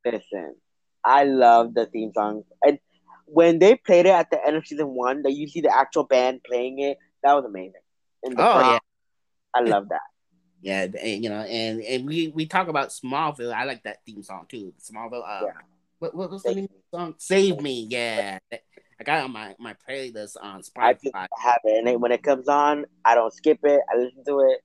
Listen, 0.05 0.57
I 1.03 1.25
love 1.25 1.73
the 1.75 1.87
theme 1.87 2.13
song, 2.13 2.45
and 2.63 2.79
when 3.25 3.59
they 3.59 3.77
played 3.77 4.05
it 4.05 4.11
at 4.11 4.31
the 4.31 4.45
end 4.45 4.57
of 4.57 4.67
season 4.67 4.89
one, 4.89 5.23
that 5.23 5.33
you 5.33 5.49
see 5.49 5.63
the 5.63 5.75
actual 5.75 6.05
band 6.05 6.43
playing 6.45 6.81
it, 6.81 6.99
that 7.23 7.33
was 7.33 7.47
amazing. 7.47 7.73
The 8.23 8.31
Oh 8.33 8.53
prom, 8.53 8.73
yeah. 8.73 8.79
I 9.55 9.61
love 9.61 9.89
that. 9.89 10.01
Yeah, 10.63 10.87
and, 11.03 11.25
you 11.25 11.29
know, 11.29 11.41
and 11.41 11.83
and 11.83 12.07
we 12.07 12.29
we 12.29 12.47
talk 12.47 12.69
about 12.69 12.89
Smallville. 12.91 13.53
I 13.53 13.65
like 13.65 13.83
that 13.83 13.99
theme 14.07 14.23
song 14.23 14.47
too. 14.49 14.73
Smallville. 14.81 15.23
Uh, 15.27 15.41
Yeah. 15.47 15.53
what 15.99 16.15
what 16.15 16.31
was 16.31 16.43
the 16.45 16.55
name 16.55 16.65
of 16.65 16.71
the 16.71 16.97
song? 16.99 17.15
Save 17.19 17.61
Me. 17.61 17.87
Yeah, 17.91 18.39
I 18.53 19.05
got 19.05 19.25
on 19.25 19.33
my 19.33 19.57
my 19.59 19.75
playlist 19.89 20.37
on 20.41 20.63
I 20.77 20.95
Spotify. 20.95 21.27
have 21.43 21.59
it, 21.65 21.85
and 21.87 22.01
when 22.01 22.13
it 22.13 22.23
comes 22.23 22.47
on, 22.49 22.87
I 23.05 23.15
don't 23.17 23.33
skip 23.33 23.59
it. 23.65 23.81
I 23.93 23.97
listen 23.99 24.25
to 24.25 24.41
it. 24.41 24.61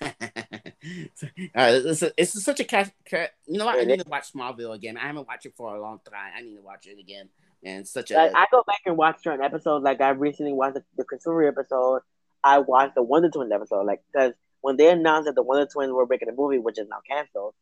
uh, 1.54 1.80
it's, 1.84 2.02
a, 2.02 2.10
it's 2.16 2.42
such 2.42 2.60
a 2.60 2.64
cat. 2.64 2.90
Ca- 3.10 3.28
you 3.46 3.58
know 3.58 3.66
what? 3.66 3.78
I 3.78 3.84
need 3.84 4.00
to 4.00 4.08
watch 4.08 4.32
Smallville 4.32 4.74
again. 4.74 4.96
I 4.96 5.06
haven't 5.06 5.26
watched 5.28 5.44
it 5.44 5.52
for 5.54 5.74
a 5.76 5.80
long 5.80 6.00
time. 6.10 6.32
I 6.34 6.40
need 6.40 6.56
to 6.56 6.62
watch 6.62 6.86
it 6.86 6.98
again. 6.98 7.28
And 7.62 7.86
such 7.86 8.10
a 8.10 8.14
Like 8.14 8.32
I 8.34 8.46
go 8.50 8.62
back 8.66 8.80
and 8.86 8.96
watch 8.96 9.22
certain 9.22 9.44
episodes. 9.44 9.84
Like 9.84 10.00
I 10.00 10.10
recently 10.10 10.52
watched 10.54 10.74
the, 10.74 10.84
the 10.96 11.04
Consumer 11.04 11.44
episode. 11.48 12.00
I 12.42 12.60
watched 12.60 12.94
the 12.94 13.02
Wonder 13.02 13.28
Twins 13.28 13.52
episode. 13.52 13.84
Like 13.86 14.02
because 14.12 14.32
when 14.66 14.76
they 14.76 14.90
announced 14.90 15.26
that 15.26 15.36
the 15.36 15.44
Wonder 15.44 15.64
Twins 15.72 15.92
were 15.92 16.08
making 16.08 16.28
a 16.28 16.32
movie, 16.32 16.58
which 16.58 16.76
is 16.76 16.88
now 16.88 16.98
canceled, 17.08 17.54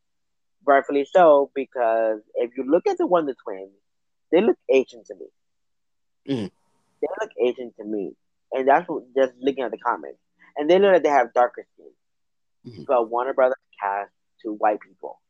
rightfully 0.64 1.06
so, 1.12 1.50
because 1.54 2.20
if 2.36 2.56
you 2.56 2.64
look 2.66 2.86
at 2.86 2.96
the 2.96 3.06
Wonder 3.06 3.34
Twins, 3.44 3.76
they 4.32 4.40
look 4.40 4.56
Asian 4.70 5.04
to 5.04 5.14
me. 5.14 5.26
Mhm. 6.26 6.50
They 7.02 7.08
look 7.20 7.30
Asian 7.38 7.74
to 7.74 7.84
me, 7.84 8.16
and 8.52 8.66
that's 8.66 8.88
what, 8.88 9.02
just 9.14 9.34
looking 9.38 9.64
at 9.64 9.70
the 9.70 9.76
comments. 9.76 10.18
And 10.56 10.70
they 10.70 10.78
know 10.78 10.92
that 10.92 11.02
they 11.02 11.10
have 11.10 11.34
darker 11.34 11.66
skin. 11.74 11.92
Mhm. 12.64 12.86
But 12.86 13.10
Warner 13.10 13.34
Brothers 13.34 13.58
cast 13.78 14.10
two 14.40 14.54
white 14.54 14.80
people. 14.80 15.20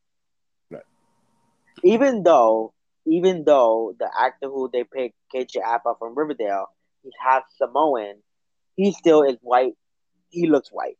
Right. 0.71 0.85
Even 1.83 2.23
though, 2.23 2.73
even 3.05 3.43
though 3.43 3.93
the 3.99 4.09
actor 4.17 4.47
who 4.47 4.69
they 4.71 4.85
picked, 4.85 5.17
KJ 5.33 5.59
Apa 5.61 5.95
from 5.99 6.15
Riverdale, 6.15 6.67
he's 7.03 7.11
half 7.21 7.43
Samoan, 7.57 8.23
he 8.77 8.93
still 8.93 9.23
is 9.23 9.37
white. 9.41 9.75
He 10.29 10.47
looks 10.47 10.69
white. 10.71 10.97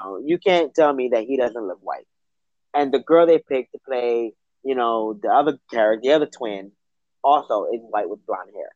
You, 0.00 0.06
know, 0.06 0.20
you 0.24 0.38
can't 0.38 0.74
tell 0.74 0.92
me 0.92 1.10
that 1.12 1.24
he 1.24 1.36
doesn't 1.36 1.66
look 1.66 1.78
white. 1.82 2.06
And 2.74 2.92
the 2.92 2.98
girl 2.98 3.26
they 3.26 3.38
picked 3.38 3.72
to 3.72 3.78
play, 3.86 4.32
you 4.62 4.74
know, 4.74 5.18
the 5.20 5.28
other 5.28 5.58
character, 5.70 6.00
the 6.02 6.14
other 6.14 6.26
twin, 6.26 6.72
also 7.24 7.64
is 7.72 7.80
white 7.82 8.08
with 8.08 8.24
blonde 8.26 8.50
hair. 8.54 8.70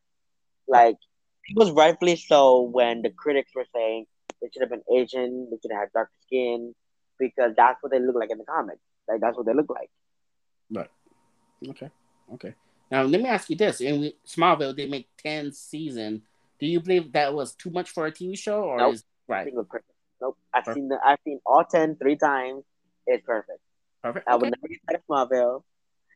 Like 0.67 0.97
it 1.45 1.57
was 1.57 1.71
rightfully 1.71 2.15
so 2.15 2.61
when 2.61 3.01
the 3.01 3.09
critics 3.09 3.51
were 3.55 3.65
saying 3.73 4.05
they 4.41 4.49
should 4.51 4.61
have 4.61 4.69
been 4.69 4.83
Asian, 4.93 5.47
they 5.49 5.57
should 5.61 5.71
have 5.71 5.81
had 5.81 5.93
darker 5.93 6.11
skin, 6.25 6.73
because 7.19 7.53
that's 7.55 7.81
what 7.81 7.91
they 7.91 7.99
look 7.99 8.15
like 8.15 8.31
in 8.31 8.37
the 8.37 8.45
comics. 8.45 8.79
Like 9.07 9.21
that's 9.21 9.37
what 9.37 9.45
they 9.45 9.53
look 9.53 9.69
like. 9.69 9.89
Right. 10.71 10.89
Okay. 11.69 11.89
Okay. 12.33 12.53
Now 12.91 13.03
let 13.03 13.21
me 13.21 13.27
ask 13.27 13.49
you 13.49 13.55
this: 13.55 13.81
In 13.81 14.11
Smallville, 14.27 14.75
they 14.75 14.87
make 14.87 15.07
ten 15.17 15.51
season. 15.51 16.23
Do 16.59 16.67
you 16.67 16.79
believe 16.79 17.11
that 17.13 17.33
was 17.33 17.55
too 17.55 17.69
much 17.69 17.89
for 17.89 18.05
a 18.05 18.11
TV 18.11 18.37
show, 18.37 18.63
or 18.63 18.77
Nope. 18.77 18.93
is 18.93 19.03
right? 19.27 19.51
Think 20.31 20.35
it 20.35 20.53
was 20.53 20.53
perfect. 20.53 20.53
Nope. 20.53 20.53
I've 20.53 20.63
Perfect. 20.65 20.75
seen 20.75 20.87
the 20.87 20.97
I've 21.05 21.19
seen 21.25 21.39
all 21.45 21.63
ten 21.65 21.95
three 21.95 22.17
times. 22.17 22.63
It's 23.07 23.25
perfect. 23.25 23.59
Perfect. 24.01 24.27
I 24.27 24.35
Okay. 24.35 24.41
would 24.41 24.53
never 24.57 24.67
get 24.67 24.79
that 24.87 24.95
of 24.95 25.29
Smallville. 25.29 25.63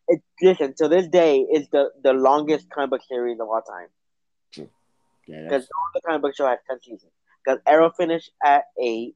It 0.10 0.22
listen 0.42 0.74
to 0.78 0.88
this 0.88 1.08
day 1.08 1.40
is 1.40 1.70
the 1.70 1.92
the 2.04 2.14
longest 2.14 2.70
comic 2.70 2.90
book 2.92 3.02
series 3.08 3.40
of 3.40 3.48
all 3.48 3.62
time. 3.62 3.88
Yeah, 5.28 5.44
Because 5.44 5.68
that's, 5.68 5.68
the 5.94 6.02
comic 6.06 6.22
book 6.22 6.36
show 6.36 6.48
has 6.48 6.60
ten 6.70 6.80
seasons. 6.82 7.12
Because 7.44 7.60
Arrow 7.66 7.92
finished 7.92 8.32
at 8.44 8.66
eight, 8.82 9.16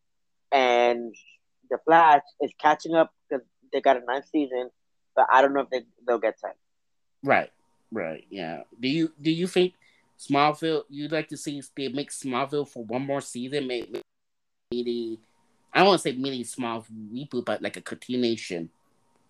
and 0.52 1.16
the 1.70 1.78
Flash 1.86 2.22
is 2.42 2.52
catching 2.60 2.96
up 2.96 3.14
because 3.30 3.46
they 3.72 3.82
got 3.82 3.96
a 3.98 4.06
ninth 4.06 4.26
season, 4.32 4.70
but 5.16 5.28
I 5.32 5.42
don't 5.42 5.54
know 5.54 5.62
if 5.62 5.70
they 5.70 5.84
they'll 6.06 6.20
get 6.20 6.40
ten. 6.40 6.54
right. 7.24 7.52
Right. 7.94 8.26
Yeah. 8.30 8.64
Do 8.80 8.88
you 8.88 9.12
do 9.22 9.32
you 9.32 9.48
think 9.48 9.74
Smallville? 10.20 10.84
You'd 10.90 11.12
like 11.12 11.28
to 11.30 11.38
see 11.38 11.62
they 11.76 11.90
make 11.90 12.10
Smallville 12.12 12.68
for 12.68 12.84
one 12.86 13.06
more 13.06 13.22
season? 13.22 13.68
Maybe. 13.68 14.02
Maybe 14.72 15.20
I 15.74 15.80
don't 15.80 15.90
want 15.90 16.02
to 16.02 16.10
say 16.10 16.18
mini 16.18 16.44
small 16.44 16.86
reboot, 17.14 17.46
but 17.46 17.62
like 17.62 17.78
a 17.78 17.82
continuation 17.82 18.70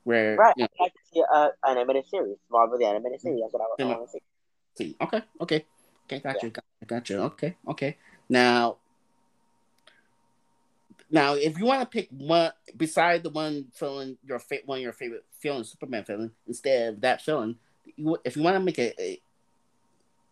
where 0.04 0.36
Right. 0.38 0.54
you 0.58 0.64
know, 0.64 0.68
I'd 0.80 0.84
like 0.84 0.94
to 0.94 1.00
see 1.14 1.22
a, 1.22 1.44
an 1.66 1.78
animated 1.78 2.08
series, 2.08 2.38
Smallville 2.52 2.80
the 2.80 2.86
animated 2.86 3.22
series. 3.22 3.42
That's 3.42 3.54
what 3.54 3.62
I, 3.80 3.84
I 3.84 3.86
want 3.86 4.06
to 4.08 4.12
see. 4.12 4.20
See, 4.78 4.96
okay, 5.02 5.22
okay, 5.42 5.66
okay, 6.06 6.20
gotcha, 6.20 6.50
gotcha, 6.50 6.64
gotcha. 6.88 7.22
Okay, 7.24 7.58
okay. 7.68 7.98
Now, 8.30 8.78
now, 11.10 11.34
if 11.34 11.60
you 11.60 11.66
want 11.66 11.82
to 11.82 11.86
pick 11.86 12.08
one 12.10 12.52
beside 12.78 13.24
the 13.24 13.30
one 13.30 13.68
feeling 13.74 14.18
your 14.24 14.40
fa- 14.40 14.60
one 14.66 14.78
of 14.78 14.84
your 14.84 14.94
favorite 14.94 15.26
feeling, 15.40 15.64
Superman 15.64 16.06
feeling, 16.06 16.32
instead 16.48 16.94
of 16.94 17.02
that 17.02 17.22
feeling, 17.22 17.58
you, 17.98 18.18
if 18.24 18.38
you 18.38 18.44
want 18.44 18.56
to 18.56 18.62
make 18.62 18.80
a, 18.80 19.00
a 19.02 19.22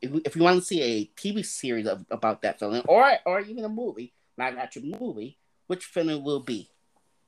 if, 0.01 0.11
if 0.25 0.35
you 0.37 0.43
want 0.43 0.57
to 0.59 0.65
see 0.65 0.81
a 0.81 1.05
TV 1.19 1.45
series 1.45 1.85
of, 1.85 2.05
about 2.09 2.41
that 2.43 2.59
feeling, 2.59 2.81
or 2.87 3.11
or 3.25 3.41
even 3.41 3.65
a 3.65 3.69
movie, 3.69 4.13
live 4.39 4.57
action 4.57 4.91
movie, 4.99 5.37
which 5.67 5.85
feeling 5.85 6.23
will 6.23 6.39
be 6.39 6.69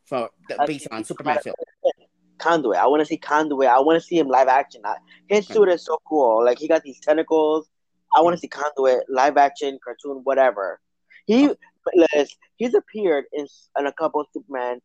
for 0.06 0.30
I 0.60 0.66
based 0.66 0.88
on 0.92 1.04
Superman 1.04 1.40
film? 1.44 1.56
Conduit. 2.40 2.78
I 2.78 2.88
want 2.88 3.02
to 3.02 3.06
see 3.06 3.18
Conduit. 3.18 3.68
I 3.68 3.80
want 3.80 4.02
to 4.02 4.06
see 4.06 4.18
him 4.18 4.28
live 4.28 4.48
action. 4.48 4.82
His 5.28 5.48
suit 5.48 5.70
is 5.70 5.86
so 5.86 6.00
cool. 6.08 6.44
Like 6.44 6.58
he 6.58 6.68
got 6.68 6.82
these 6.82 7.00
tentacles. 7.00 7.70
I 8.16 8.22
want 8.22 8.34
to 8.34 8.38
mm. 8.38 8.42
see 8.42 8.48
Conduit 8.48 9.04
live 9.10 9.38
action, 9.38 9.78
cartoon, 9.84 10.22
whatever. 10.24 10.80
He, 11.28 11.50
oh. 11.50 11.56
listen, 11.96 12.36
he's 12.56 12.74
appeared 12.74 13.26
in, 13.32 13.46
in 13.78 13.86
a 13.86 13.94
couple 13.94 14.22
of 14.22 14.28
Superman 14.34 14.80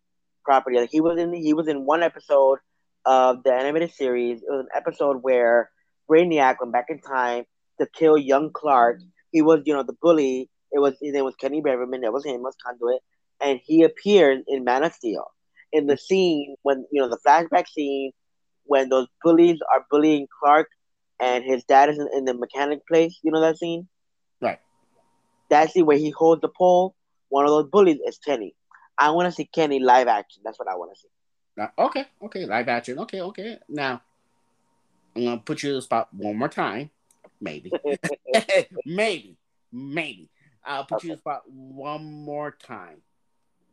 property. 0.45 0.79
Like 0.79 0.91
he 0.93 1.01
was 1.01 1.19
in 1.19 1.33
he 1.33 1.55
was 1.55 1.69
in 1.69 1.87
one 1.87 2.03
episode 2.03 2.59
of 3.07 3.43
the 3.43 3.53
animated 3.53 3.93
series. 3.93 4.43
It 4.43 4.51
was 4.51 4.61
an 4.61 4.69
episode 4.77 5.23
where 5.23 5.71
Brainiac 6.11 6.57
went 6.61 6.73
back 6.73 6.87
in 6.89 7.01
time 7.01 7.45
to 7.81 7.87
kill 7.87 8.19
young 8.19 8.53
Clark. 8.53 9.01
He 9.33 9.43
was, 9.43 9.63
you 9.65 9.75
know, 9.75 9.83
the 9.83 9.97
bully. 10.01 10.51
It 10.77 10.81
was 10.81 10.95
his 11.01 11.15
name 11.15 11.25
was 11.25 11.35
Kenny 11.37 11.63
Braverman. 11.63 12.03
That 12.03 12.13
was 12.13 12.27
him. 12.27 12.35
It 12.35 12.43
was 12.43 12.55
Conduit, 12.63 13.01
and 13.41 13.59
he 13.65 13.83
appeared 13.83 14.43
in 14.47 14.63
Man 14.63 14.85
of 14.85 14.93
Steel 14.93 15.25
in 15.73 15.87
the 15.87 15.97
scene 15.97 16.55
when 16.65 16.85
you 16.93 17.01
know 17.01 17.09
the 17.09 17.19
flashback 17.27 17.67
scene 17.67 18.13
when 18.65 18.91
those 18.91 19.07
bullies 19.25 19.59
are 19.75 19.87
bullying 19.91 20.27
Clark 20.39 20.69
and 21.19 21.45
his 21.45 21.65
dad 21.65 21.89
is 21.89 21.99
in, 21.99 22.09
in 22.15 22.25
the 22.27 22.35
mechanic 22.35 22.87
place. 22.87 23.19
You 23.23 23.33
know 23.33 23.41
that 23.41 23.57
scene? 23.57 23.89
Right. 24.43 24.59
That 25.49 25.71
scene 25.71 25.87
where 25.87 25.97
he 25.97 26.11
holds 26.11 26.43
the 26.43 26.51
pole. 26.51 26.95
One 27.31 27.47
of 27.47 27.51
those 27.53 27.71
bullies 27.71 27.99
is 28.07 28.19
Kenny. 28.19 28.55
I 28.99 29.13
want 29.13 29.29
to 29.29 29.33
see 29.33 29.47
Kenny 29.47 29.81
live 29.81 30.09
action. 30.09 30.43
That's 30.45 30.59
what 30.59 30.69
I 30.69 30.77
want 30.77 30.93
to 30.93 31.01
see. 31.01 31.09
Now, 31.57 31.73
okay, 31.87 32.05
okay, 32.25 32.45
live 32.45 32.69
action. 32.69 32.99
Okay, 32.99 33.23
okay. 33.23 33.57
Now, 33.67 34.03
I'm 35.17 35.25
gonna 35.25 35.39
put 35.39 35.63
you 35.63 35.71
in 35.71 35.77
the 35.77 35.83
spot 35.83 36.13
one 36.13 36.37
more 36.37 36.51
time. 36.51 36.91
Maybe, 37.41 37.73
maybe, 38.85 39.39
maybe. 39.73 40.29
I'll 40.67 40.85
put 40.85 40.97
okay. 40.97 41.09
you 41.09 41.13
in 41.13 41.17
the 41.17 41.21
spot 41.21 41.43
one 41.47 42.05
more 42.05 42.51
time. 42.51 42.99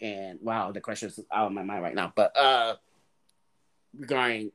And 0.02 0.40
wow, 0.42 0.72
the 0.72 0.82
question 0.82 1.10
is 1.10 1.20
out 1.32 1.48
of 1.48 1.54
my 1.54 1.64
mind 1.64 1.84
right 1.84 1.96
now. 1.96 2.12
But 2.16 2.38
uh, 2.38 2.76
regarding 3.98 4.52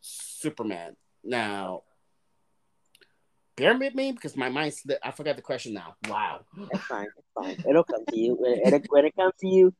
Superman, 0.00 0.96
now 1.24 1.82
bear 3.56 3.76
with 3.76 3.94
me 3.94 4.12
because 4.12 4.36
my 4.36 4.48
mind 4.48 4.74
slipped. 4.74 5.04
I 5.04 5.10
forgot 5.10 5.36
the 5.36 5.42
question 5.42 5.74
now. 5.74 5.96
Wow. 6.08 6.40
That's 6.70 6.84
fine. 6.84 7.06
It's 7.16 7.28
fine. 7.34 7.64
It'll 7.68 7.84
come 7.84 8.04
to 8.08 8.16
you. 8.16 8.34
When 8.34 8.74
it, 8.74 8.86
when 8.88 9.04
it 9.04 9.16
comes 9.16 9.34
to 9.40 9.48
you, 9.48 9.74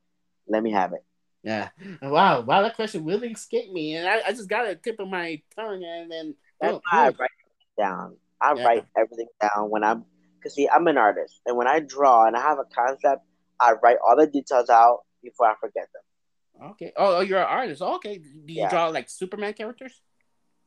let 0.47 0.63
me 0.63 0.71
have 0.71 0.93
it. 0.93 1.03
Yeah. 1.43 1.69
Wow. 2.01 2.41
Wow. 2.41 2.63
That 2.63 2.75
question 2.75 3.05
really 3.05 3.29
escaped 3.29 3.71
me, 3.71 3.95
and 3.95 4.07
I, 4.07 4.21
I 4.27 4.31
just 4.31 4.49
got 4.49 4.67
a 4.67 4.75
tip 4.75 4.99
of 4.99 5.07
my 5.07 5.41
tongue, 5.55 5.83
and 5.83 6.11
then 6.11 6.35
that's 6.59 6.75
oh, 6.75 6.81
I 6.91 7.09
write 7.09 7.29
down. 7.77 8.17
I 8.41 8.53
yeah. 8.53 8.65
write 8.65 8.85
everything 8.97 9.27
down 9.41 9.69
when 9.69 9.83
I'm, 9.83 10.05
cause 10.47 10.55
see, 10.55 10.67
I'm 10.67 10.87
an 10.87 10.97
artist, 10.97 11.41
and 11.45 11.57
when 11.57 11.67
I 11.67 11.79
draw 11.79 12.25
and 12.25 12.35
I 12.35 12.41
have 12.41 12.59
a 12.59 12.65
concept, 12.65 13.23
I 13.59 13.73
write 13.83 13.97
all 14.05 14.15
the 14.15 14.27
details 14.27 14.69
out 14.69 14.99
before 15.23 15.47
I 15.47 15.55
forget 15.59 15.87
them. 15.93 16.69
Okay. 16.71 16.93
Oh, 16.95 17.17
oh 17.17 17.19
you're 17.21 17.39
an 17.39 17.47
artist. 17.47 17.81
Okay. 17.81 18.17
Do 18.17 18.53
you 18.53 18.61
yeah. 18.61 18.69
draw 18.69 18.87
like 18.87 19.09
Superman 19.09 19.53
characters? 19.53 20.01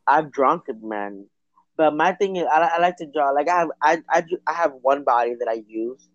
I've 0.06 0.32
drawn 0.32 0.62
Superman, 0.66 1.26
but 1.76 1.94
my 1.94 2.12
thing 2.12 2.36
is, 2.36 2.46
I, 2.50 2.70
I 2.76 2.78
like 2.80 2.96
to 2.96 3.06
draw. 3.06 3.30
Like 3.30 3.48
I 3.48 3.58
have, 3.58 3.68
I, 3.82 4.02
I, 4.08 4.24
I 4.46 4.52
have 4.52 4.72
one 4.82 5.04
body 5.04 5.34
that 5.38 5.48
I 5.48 5.62
use, 5.66 6.08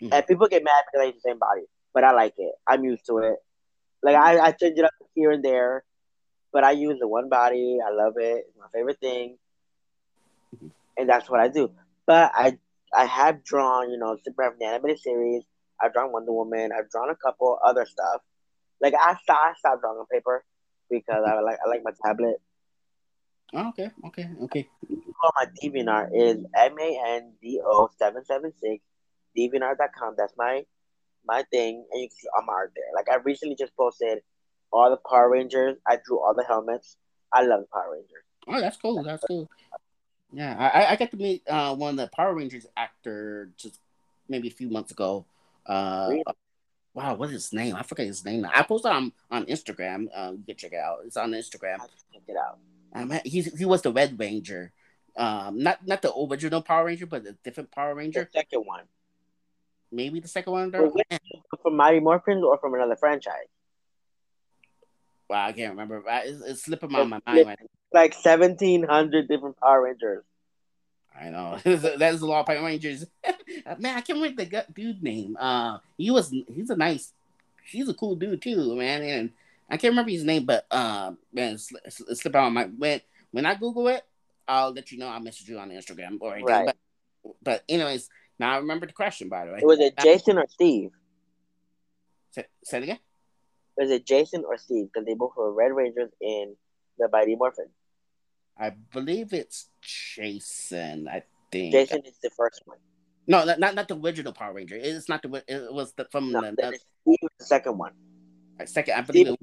mm-hmm. 0.00 0.12
and 0.12 0.26
people 0.26 0.48
get 0.48 0.64
mad 0.64 0.84
because 0.86 1.04
I 1.04 1.06
use 1.06 1.22
the 1.22 1.30
same 1.30 1.38
body, 1.38 1.62
but 1.94 2.04
I 2.04 2.12
like 2.12 2.34
it. 2.38 2.52
I'm 2.66 2.84
used 2.84 3.06
to 3.06 3.18
it. 3.18 3.36
Like 4.02 4.16
I, 4.16 4.38
I 4.38 4.52
change 4.52 4.78
it 4.78 4.84
up 4.84 4.92
here 5.14 5.30
and 5.30 5.44
there, 5.44 5.84
but 6.52 6.64
I 6.64 6.72
use 6.72 6.98
the 7.00 7.08
one 7.08 7.28
body. 7.28 7.78
I 7.84 7.92
love 7.92 8.14
it. 8.16 8.46
It's 8.48 8.58
my 8.58 8.66
favorite 8.72 8.98
thing, 9.00 9.38
mm-hmm. 10.56 10.68
and 10.96 11.08
that's 11.08 11.28
what 11.28 11.40
I 11.40 11.48
do. 11.48 11.70
But 12.06 12.32
I, 12.34 12.58
I 12.94 13.04
have 13.06 13.44
drawn, 13.44 13.90
you 13.90 13.98
know, 13.98 14.16
Superman 14.24 14.56
the 14.58 14.66
animated 14.66 15.00
series. 15.00 15.44
I've 15.80 15.92
drawn 15.92 16.12
Wonder 16.12 16.32
Woman. 16.32 16.70
I've 16.76 16.90
drawn 16.90 17.10
a 17.10 17.16
couple 17.16 17.58
other 17.64 17.86
stuff. 17.86 18.22
Like 18.80 18.94
I 18.94 19.16
stopped, 19.22 19.40
I 19.40 19.52
stopped 19.58 19.80
drawing 19.82 19.98
on 19.98 20.06
paper 20.10 20.44
because 20.90 21.24
I 21.26 21.40
like 21.40 21.58
I 21.64 21.68
like 21.68 21.82
my 21.84 21.92
tablet. 22.04 22.36
Oh, 23.54 23.68
okay, 23.68 23.90
okay, 24.06 24.28
okay. 24.42 24.68
My 24.88 25.46
DeviantArt 25.62 26.10
is 26.14 26.44
M 26.54 26.76
A 26.78 27.00
N 27.08 27.32
D 27.40 27.60
O 27.64 27.88
seven 27.98 28.24
seven 28.24 28.52
six 28.60 28.82
DeviantArt.com. 29.36 30.14
That's 30.16 30.34
my 30.36 30.64
my 31.26 31.44
thing, 31.50 31.84
and 31.90 32.02
you 32.02 32.08
can 32.08 32.16
see 32.16 32.28
all 32.34 32.44
my 32.44 32.52
art 32.52 32.72
there. 32.74 32.84
Like 32.94 33.08
I 33.10 33.22
recently 33.22 33.56
just 33.58 33.76
posted 33.76 34.18
all 34.72 34.90
the 34.90 34.98
Power 35.08 35.30
Rangers. 35.30 35.76
I 35.86 35.98
drew 36.04 36.20
all 36.20 36.34
the 36.34 36.44
helmets. 36.44 36.96
I 37.32 37.42
love 37.42 37.60
the 37.60 37.66
Power 37.72 37.92
Rangers. 37.92 38.24
Oh, 38.46 38.60
that's 38.60 38.76
cool. 38.76 39.02
That's 39.02 39.24
cool. 39.26 39.48
Yeah, 40.32 40.56
I 40.56 40.92
I 40.92 40.96
got 40.96 41.10
to 41.12 41.16
meet 41.16 41.42
uh, 41.48 41.74
one 41.74 41.90
of 41.90 41.96
the 41.96 42.08
Power 42.14 42.34
Rangers 42.34 42.66
actor 42.76 43.50
just 43.56 43.80
maybe 44.28 44.48
a 44.48 44.52
few 44.52 44.68
months 44.68 44.92
ago. 44.92 45.24
Uh, 45.66 46.08
really? 46.10 46.24
Wow, 46.94 47.14
what 47.14 47.26
is 47.26 47.32
his 47.32 47.52
name? 47.52 47.76
I 47.76 47.82
forget 47.82 48.06
his 48.06 48.24
name. 48.24 48.46
I 48.52 48.62
posted 48.62 48.92
on 48.92 49.12
on 49.30 49.46
Instagram. 49.46 50.08
Um, 50.14 50.36
you 50.36 50.44
can 50.46 50.56
check 50.56 50.72
it 50.72 50.78
out. 50.78 50.98
It's 51.06 51.16
on 51.16 51.32
Instagram. 51.32 51.78
Check 52.12 52.22
it 52.28 52.36
out. 52.36 52.58
Um, 52.92 53.12
he 53.24 53.40
he 53.40 53.64
was 53.64 53.82
the 53.82 53.92
Red 53.92 54.18
Ranger. 54.18 54.72
Um, 55.16 55.62
not 55.62 55.86
not 55.86 56.02
the 56.02 56.12
original 56.14 56.62
Power 56.62 56.84
Ranger, 56.84 57.06
but 57.06 57.24
the 57.24 57.32
different 57.44 57.70
Power 57.70 57.94
Ranger. 57.94 58.28
The 58.32 58.40
second 58.40 58.62
one. 58.66 58.84
Maybe 59.90 60.20
the 60.20 60.28
second 60.28 60.52
one. 60.52 60.70
from 61.62 61.76
Mighty 61.76 62.00
Morphin 62.00 62.44
or 62.44 62.58
from 62.58 62.74
another 62.74 62.96
franchise? 62.96 63.48
Wow, 65.28 65.46
I 65.46 65.52
can't 65.52 65.70
remember. 65.70 66.02
It's, 66.06 66.42
it's 66.42 66.62
slipping 66.64 66.92
my, 66.92 67.04
my 67.04 67.20
mind. 67.26 67.46
Right 67.46 67.58
like 67.92 68.14
seventeen 68.14 68.82
hundred 68.82 69.28
different 69.28 69.58
Power 69.58 69.82
Rangers. 69.82 70.24
I 71.18 71.30
know 71.30 71.58
that's 71.64 72.22
a 72.22 72.26
lot 72.26 72.40
of 72.40 72.46
Power 72.46 72.64
Rangers. 72.64 73.06
man, 73.78 73.96
I 73.96 74.00
can't 74.00 74.20
remember 74.20 74.44
the 74.44 74.66
dude 74.74 75.02
name. 75.02 75.36
Uh, 75.38 75.78
he 75.96 76.10
was 76.10 76.30
he's 76.30 76.70
a 76.70 76.76
nice, 76.76 77.12
he's 77.64 77.88
a 77.88 77.94
cool 77.94 78.16
dude 78.16 78.42
too, 78.42 78.76
man. 78.76 79.02
And 79.02 79.30
I 79.68 79.76
can't 79.76 79.92
remember 79.92 80.10
his 80.10 80.24
name, 80.24 80.44
but 80.44 80.66
uh, 80.70 81.12
man, 81.32 81.58
slip 81.58 82.34
out 82.34 82.52
my 82.52 82.64
when 82.64 83.00
when 83.30 83.46
I 83.46 83.54
Google 83.54 83.88
it, 83.88 84.02
I'll 84.46 84.72
let 84.72 84.90
you 84.92 84.98
know. 84.98 85.08
I'll 85.08 85.20
message 85.20 85.48
you 85.48 85.58
on 85.58 85.70
Instagram 85.70 86.18
or. 86.20 86.38
Right. 86.42 86.66
But, 86.66 86.76
but 87.42 87.64
anyways, 87.68 88.08
now 88.38 88.54
I 88.54 88.56
remember 88.58 88.86
the 88.86 88.92
question 88.92 89.28
by 89.28 89.44
the 89.44 89.52
way. 89.52 89.60
Was 89.62 89.80
it 89.80 89.98
Jason 89.98 90.38
or 90.38 90.46
Steve? 90.48 90.90
Say, 92.30 92.44
say 92.64 92.78
it 92.78 92.82
again. 92.84 92.98
Was 93.76 93.90
it 93.90 94.06
Jason 94.06 94.44
or 94.46 94.56
Steve? 94.56 94.88
Because 94.92 95.06
they 95.06 95.14
both 95.14 95.32
were 95.36 95.52
Red 95.52 95.72
Rangers 95.72 96.10
in 96.20 96.56
the 96.98 97.08
Mighty 97.12 97.36
Morphin. 97.36 97.66
I 98.58 98.70
believe 98.92 99.32
it's 99.32 99.68
Jason. 99.80 101.08
I 101.08 101.22
think 101.52 101.72
Jason 101.72 102.02
is 102.04 102.18
the 102.22 102.30
first 102.30 102.62
one. 102.64 102.78
No, 103.26 103.44
not 103.44 103.74
not 103.74 103.86
the 103.88 103.96
original 103.96 104.32
Power 104.32 104.54
Ranger. 104.54 104.76
It's 104.76 105.08
not 105.08 105.22
the. 105.22 105.44
It 105.46 105.72
was 105.72 105.92
the 105.92 106.06
from 106.10 106.32
no, 106.32 106.40
the, 106.40 106.78
the, 107.04 107.18
the 107.38 107.44
second 107.44 107.78
one. 107.78 107.92
Second, 108.64 108.94
I 108.94 109.00
believe. 109.02 109.26
Steve, 109.26 109.36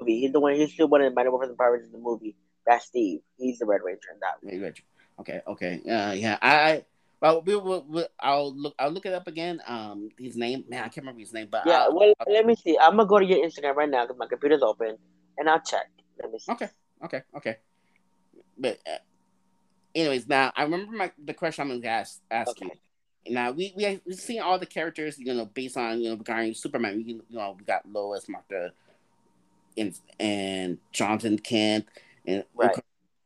movie. 0.00 0.20
He's 0.20 0.32
the 0.32 0.40
one. 0.40 0.54
He's 0.54 0.72
still 0.72 0.88
one 0.88 1.00
of 1.02 1.10
the 1.10 1.14
Mighty 1.14 1.30
Morphin 1.30 1.56
Power 1.56 1.72
Rangers 1.72 1.88
in 1.88 1.92
the 1.92 1.98
movie. 1.98 2.36
That's 2.66 2.86
Steve. 2.86 3.20
He's 3.38 3.58
the 3.58 3.66
Red 3.66 3.80
Ranger 3.84 4.08
in 4.12 4.20
that. 4.20 4.34
Red 4.42 4.62
Ranger. 4.62 4.82
Okay. 5.20 5.40
Okay. 5.46 5.80
Uh, 5.88 6.12
yeah. 6.12 6.38
I. 6.42 6.84
Well, 7.20 7.42
we 7.42 7.56
will. 7.56 7.86
We, 7.88 8.04
I'll 8.20 8.54
look. 8.54 8.74
I'll 8.78 8.90
look 8.90 9.06
it 9.06 9.14
up 9.14 9.26
again. 9.26 9.60
Um, 9.66 10.10
his 10.18 10.36
name. 10.36 10.64
Man, 10.68 10.80
I 10.80 10.88
can't 10.88 10.98
remember 10.98 11.20
his 11.20 11.32
name. 11.32 11.48
But 11.50 11.62
yeah. 11.66 11.84
I'll, 11.84 11.94
well, 11.94 12.12
I'll, 12.20 12.32
let 12.32 12.44
me 12.44 12.54
see. 12.54 12.76
I'm 12.78 12.96
gonna 12.96 13.06
go 13.06 13.18
to 13.18 13.24
your 13.24 13.38
Instagram 13.38 13.76
right 13.76 13.88
now 13.88 14.04
because 14.04 14.18
my 14.18 14.26
computer's 14.26 14.62
open, 14.62 14.96
and 15.36 15.48
I'll 15.48 15.60
check. 15.60 15.90
Let 16.20 16.32
me 16.32 16.38
see. 16.38 16.52
Okay. 16.52 16.68
Okay. 17.04 17.22
Okay. 17.36 17.56
But, 18.58 18.78
uh, 18.86 18.98
anyways, 19.94 20.28
now 20.28 20.52
I 20.56 20.62
remember 20.62 20.96
my 20.96 21.12
the 21.22 21.34
question 21.34 21.62
I'm 21.62 21.80
gonna 21.80 21.92
ask 21.92 22.20
ask 22.30 22.50
okay. 22.50 22.70
you. 23.26 23.34
Now 23.34 23.50
we 23.50 23.72
we 23.76 24.00
we've 24.06 24.16
seen 24.16 24.40
all 24.40 24.58
the 24.58 24.66
characters, 24.66 25.18
you 25.18 25.32
know, 25.34 25.46
based 25.46 25.76
on 25.76 26.00
you 26.00 26.10
know 26.10 26.16
regarding 26.16 26.54
Superman. 26.54 26.96
We 26.96 27.12
you 27.12 27.22
know 27.30 27.56
we 27.58 27.64
got 27.64 27.90
Lois, 27.90 28.28
Martha, 28.28 28.72
and 29.76 29.98
and 30.18 30.78
Jonathan 30.92 31.38
Kent, 31.38 31.86
and 32.26 32.44
right. 32.54 32.76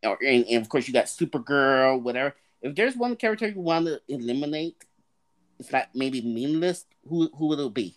or, 0.05 0.19
and, 0.23 0.45
and 0.47 0.63
of 0.63 0.69
course 0.69 0.87
you 0.87 0.95
got 0.95 1.07
Supergirl, 1.07 2.01
whatever. 2.01 2.35
If 2.63 2.75
there's 2.75 2.97
one 2.97 3.17
character 3.17 3.49
you 3.49 3.61
want 3.61 3.87
to 3.87 4.01
eliminate, 4.09 4.77
it's 5.59 5.73
not 5.73 5.89
maybe 5.95 6.23
meaningless. 6.23 6.87
Who 7.09 7.31
who 7.37 7.49
would 7.49 7.61
it 7.61 7.75
be? 7.75 7.97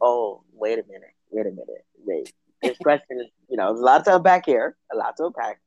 Oh, 0.00 0.42
wait 0.52 0.78
a 0.78 0.84
minute, 0.86 1.14
wait 1.30 1.46
a 1.46 1.50
minute, 1.50 1.84
wait. 2.04 2.32
This 2.62 2.76
question 2.82 3.20
is, 3.20 3.26
you 3.48 3.56
know, 3.56 3.70
a 3.70 3.72
lot 3.72 4.04
to 4.04 4.16
unpack 4.16 4.46
here, 4.46 4.76
a 4.92 4.96
lot 4.96 5.16
to 5.16 5.26
unpack. 5.26 5.60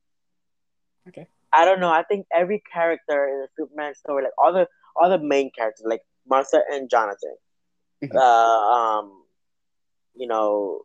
Okay. 1.10 1.28
I 1.52 1.66
don't 1.66 1.80
know. 1.80 1.90
I 1.90 2.04
think 2.04 2.28
every 2.34 2.62
character 2.72 3.28
in 3.28 3.42
the 3.42 3.48
Superman 3.58 3.96
story, 3.96 4.24
like 4.24 4.34
all 4.38 4.54
the 4.54 4.68
all 4.96 5.10
the 5.10 5.20
main 5.20 5.52
characters, 5.52 5.86
like 5.88 6.02
Martha 6.28 6.62
and 6.72 6.90
Jonathan, 6.90 7.36
mm-hmm. 8.04 8.16
uh, 8.16 8.20
um, 9.00 9.24
you 10.16 10.28
know, 10.28 10.82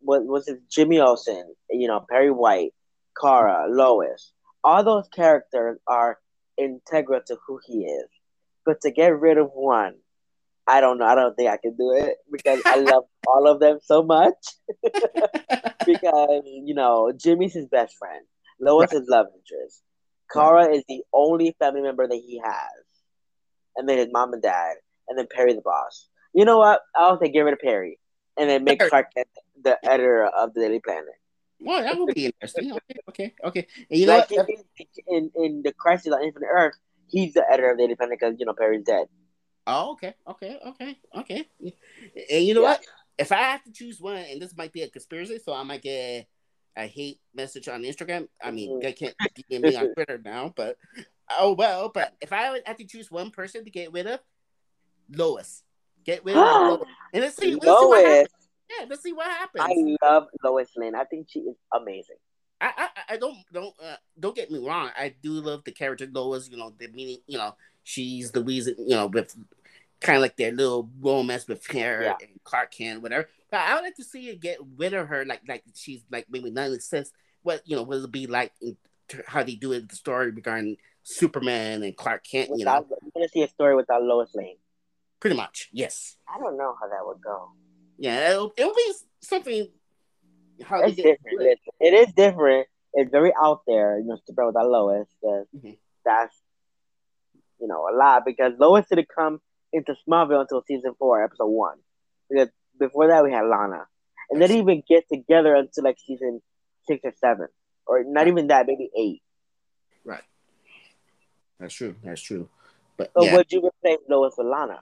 what 0.00 0.24
was 0.24 0.48
it? 0.48 0.60
Jimmy 0.68 1.00
Olsen, 1.00 1.54
you 1.70 1.86
know, 1.86 2.04
Perry 2.08 2.30
White, 2.30 2.72
Kara, 3.20 3.66
Lois. 3.68 4.32
All 4.62 4.82
those 4.82 5.08
characters 5.08 5.78
are 5.86 6.18
integral 6.58 7.20
to 7.26 7.38
who 7.46 7.60
he 7.64 7.84
is. 7.84 8.08
But 8.66 8.82
to 8.82 8.90
get 8.90 9.18
rid 9.18 9.38
of 9.38 9.50
one, 9.54 9.94
I 10.66 10.80
don't 10.80 10.98
know. 10.98 11.06
I 11.06 11.14
don't 11.14 11.34
think 11.34 11.50
I 11.50 11.56
can 11.56 11.76
do 11.76 11.92
it 11.92 12.16
because 12.30 12.60
I 12.66 12.76
love 12.76 13.04
all 13.26 13.46
of 13.46 13.60
them 13.60 13.78
so 13.82 14.02
much. 14.02 14.34
because 15.86 16.42
you 16.44 16.74
know, 16.74 17.12
Jimmy's 17.16 17.54
his 17.54 17.66
best 17.66 17.96
friend. 17.96 18.24
Lois 18.60 18.92
right. 18.92 19.02
is 19.02 19.08
love 19.08 19.26
interest. 19.34 19.82
Kara 20.32 20.66
right. 20.66 20.74
is 20.74 20.84
the 20.88 21.02
only 21.12 21.56
family 21.58 21.82
member 21.82 22.06
that 22.06 22.14
he 22.14 22.40
has, 22.44 22.84
and 23.76 23.88
then 23.88 23.98
his 23.98 24.08
mom 24.12 24.32
and 24.32 24.42
dad, 24.42 24.76
and 25.08 25.18
then 25.18 25.26
Perry 25.30 25.54
the 25.54 25.62
boss. 25.62 26.08
You 26.32 26.44
know 26.44 26.58
what? 26.58 26.80
I'll 26.94 27.18
say 27.18 27.30
get 27.30 27.40
rid 27.40 27.54
of 27.54 27.60
Perry, 27.60 27.98
and 28.36 28.48
then 28.48 28.64
make 28.64 28.80
Clark 28.80 29.08
the 29.62 29.78
editor 29.84 30.24
of 30.26 30.54
the 30.54 30.60
Daily 30.60 30.80
Planet. 30.80 31.06
Well, 31.60 31.82
that 31.82 31.98
would 31.98 32.14
be 32.14 32.26
interesting. 32.26 32.72
Okay, 32.72 33.00
okay, 33.08 33.34
okay. 33.44 33.66
And 33.90 34.00
you 34.00 34.06
know 34.06 34.16
like 34.16 34.30
in, 34.30 34.46
in, 35.08 35.30
in 35.34 35.62
the 35.62 35.72
Crisis 35.72 36.12
on 36.12 36.22
Infinite 36.22 36.48
Earth, 36.50 36.74
he's 37.08 37.34
the 37.34 37.44
editor 37.50 37.72
of 37.72 37.76
the 37.76 37.84
Daily 37.84 37.96
Planet 37.96 38.18
because 38.18 38.36
you 38.38 38.46
know 38.46 38.54
Perry's 38.54 38.84
dead. 38.84 39.06
Oh, 39.66 39.92
okay, 39.92 40.14
okay, 40.26 40.58
okay, 40.66 40.98
okay. 41.16 41.48
And 42.30 42.44
you 42.44 42.54
know 42.54 42.62
yeah. 42.62 42.68
what? 42.68 42.86
if 43.20 43.32
I 43.32 43.36
have 43.36 43.62
to 43.64 43.72
choose 43.72 44.00
one, 44.00 44.16
and 44.16 44.40
this 44.40 44.56
might 44.56 44.72
be 44.72 44.82
a 44.82 44.88
conspiracy, 44.88 45.38
so 45.44 45.52
I 45.52 45.62
might 45.62 45.82
get 45.82 46.26
a 46.76 46.86
hate 46.86 47.20
message 47.34 47.68
on 47.68 47.82
Instagram. 47.82 48.28
I 48.42 48.50
mean, 48.50 48.78
Mhm. 48.78 48.82
they 48.82 48.92
can't 48.92 49.14
DM 49.50 49.62
me 49.62 49.76
on 49.76 49.92
Twitter 49.94 50.20
now, 50.24 50.52
but 50.56 50.76
oh 51.38 51.52
well. 51.52 51.88
But 51.88 52.14
if 52.20 52.32
I 52.32 52.50
would 52.50 52.62
have 52.66 52.76
to 52.78 52.84
choose 52.84 53.10
one 53.10 53.30
person 53.30 53.64
to 53.64 53.70
get 53.70 53.92
rid 53.92 54.06
of, 54.06 54.20
Lois. 55.12 55.62
Get 56.04 56.24
rid 56.24 56.36
of 56.36 56.42
Lois. 56.80 56.88
And 57.12 57.22
let's 57.22 57.36
see, 57.36 57.52
let's 57.52 57.64
see 57.64 57.68
what 57.70 57.82
Lois. 58.04 58.04
happens. 58.06 58.28
Yeah, 58.78 58.86
let's 58.88 59.02
see 59.02 59.12
what 59.12 59.26
happens. 59.26 59.64
I 59.66 59.96
love 60.06 60.28
Lois 60.44 60.70
Lane. 60.76 60.94
I 60.94 61.04
think 61.04 61.26
she 61.28 61.40
is 61.40 61.56
amazing. 61.74 62.16
I, 62.60 62.72
I, 62.76 63.14
I 63.14 63.16
don't 63.16 63.36
don't 63.52 63.74
uh, 63.82 63.96
don't 64.18 64.36
get 64.36 64.50
me 64.50 64.58
wrong. 64.64 64.90
I 64.96 65.14
do 65.22 65.32
love 65.32 65.64
the 65.64 65.72
character 65.72 66.06
Lois. 66.10 66.48
You 66.50 66.56
know, 66.58 66.72
the 66.78 66.88
meaning. 66.88 67.18
You 67.26 67.38
know, 67.38 67.56
she's 67.82 68.30
the 68.30 68.44
reason. 68.44 68.76
You 68.78 68.94
know, 68.96 69.06
with 69.06 69.34
kind 70.00 70.16
of 70.16 70.22
like 70.22 70.36
their 70.36 70.52
little 70.52 70.88
romance 71.00 71.48
with 71.48 71.66
her 71.66 72.02
Yeah. 72.02 72.14
and 72.20 72.38
Clark 72.44 72.70
Kent, 72.72 73.02
whatever. 73.02 73.28
But 73.50 73.60
I 73.60 73.74
would 73.74 73.82
like 73.82 73.96
to 73.96 74.04
see 74.04 74.28
it 74.28 74.40
get 74.40 74.58
rid 74.76 74.94
of 74.94 75.08
her. 75.08 75.24
Like 75.24 75.42
like 75.48 75.64
she's 75.74 76.02
like 76.10 76.26
maybe 76.30 76.50
none 76.50 76.72
of 76.72 76.82
sense. 76.82 77.10
What 77.42 77.62
you 77.64 77.76
know, 77.76 77.82
what 77.82 77.96
it'll 77.96 78.08
be 78.08 78.26
like 78.26 78.52
how 79.26 79.42
they 79.42 79.54
do 79.54 79.72
it 79.72 79.88
the 79.88 79.96
story 79.96 80.30
regarding 80.30 80.76
Superman 81.02 81.82
and 81.82 81.96
Clark 81.96 82.24
Kent. 82.24 82.50
You 82.54 82.64
know, 82.64 82.80
Without, 82.80 82.86
I'm 83.02 83.10
gonna 83.14 83.28
see 83.28 83.42
a 83.42 83.48
story 83.48 83.74
without 83.74 84.02
Lois 84.02 84.30
Lane. 84.34 84.56
pretty 85.20 85.36
much. 85.36 85.68
Yes. 85.72 86.16
I 86.32 86.38
don't 86.38 86.56
know 86.56 86.74
how 86.80 86.88
that 86.88 87.04
would 87.04 87.20
go. 87.22 87.50
Yeah, 87.98 88.30
it'll, 88.30 88.52
it'll 88.56 88.74
be 88.74 88.92
something. 89.20 89.68
How 90.62 90.82
It's 90.82 90.96
different. 90.96 91.38
Listen, 91.38 91.56
it 91.80 91.94
is 91.94 92.14
different. 92.14 92.66
It's 92.94 93.10
very 93.10 93.32
out 93.40 93.62
there, 93.66 93.98
you 93.98 94.06
know, 94.06 94.18
Superman 94.26 94.48
without 94.48 94.68
Lois. 94.68 95.08
Mhm. 95.24 95.78
That's 96.04 96.36
you 97.60 97.66
know 97.68 97.88
a 97.92 97.94
lot 97.94 98.24
because 98.24 98.52
Lois 98.58 98.86
didn't 98.88 99.08
come 99.14 99.40
into 99.72 99.94
Smallville 100.08 100.40
until 100.40 100.62
season 100.66 100.94
four, 100.98 101.22
episode 101.22 101.46
one. 101.46 101.78
Because 102.28 102.48
before 102.80 103.06
that 103.08 103.22
we 103.22 103.30
had 103.32 103.42
Lana, 103.46 103.86
and 104.30 104.42
they 104.42 104.48
didn't 104.48 104.62
even 104.68 104.82
get 104.88 105.04
together 105.08 105.54
until 105.54 105.84
like 105.84 105.98
season 106.04 106.40
six 106.88 107.00
or 107.04 107.12
seven, 107.20 107.48
or 107.86 108.02
not 108.04 108.26
even 108.26 108.48
that, 108.48 108.66
maybe 108.66 108.90
eight. 108.96 109.22
right. 110.04 110.24
That's 111.60 111.74
true. 111.74 111.94
That's 112.02 112.20
true. 112.22 112.48
But 112.96 113.12
So 113.16 113.24
yeah. 113.24 113.36
would 113.36 113.52
you 113.52 113.60
replace 113.64 114.00
Lois 114.08 114.34
with 114.36 114.46
Lana, 114.48 114.80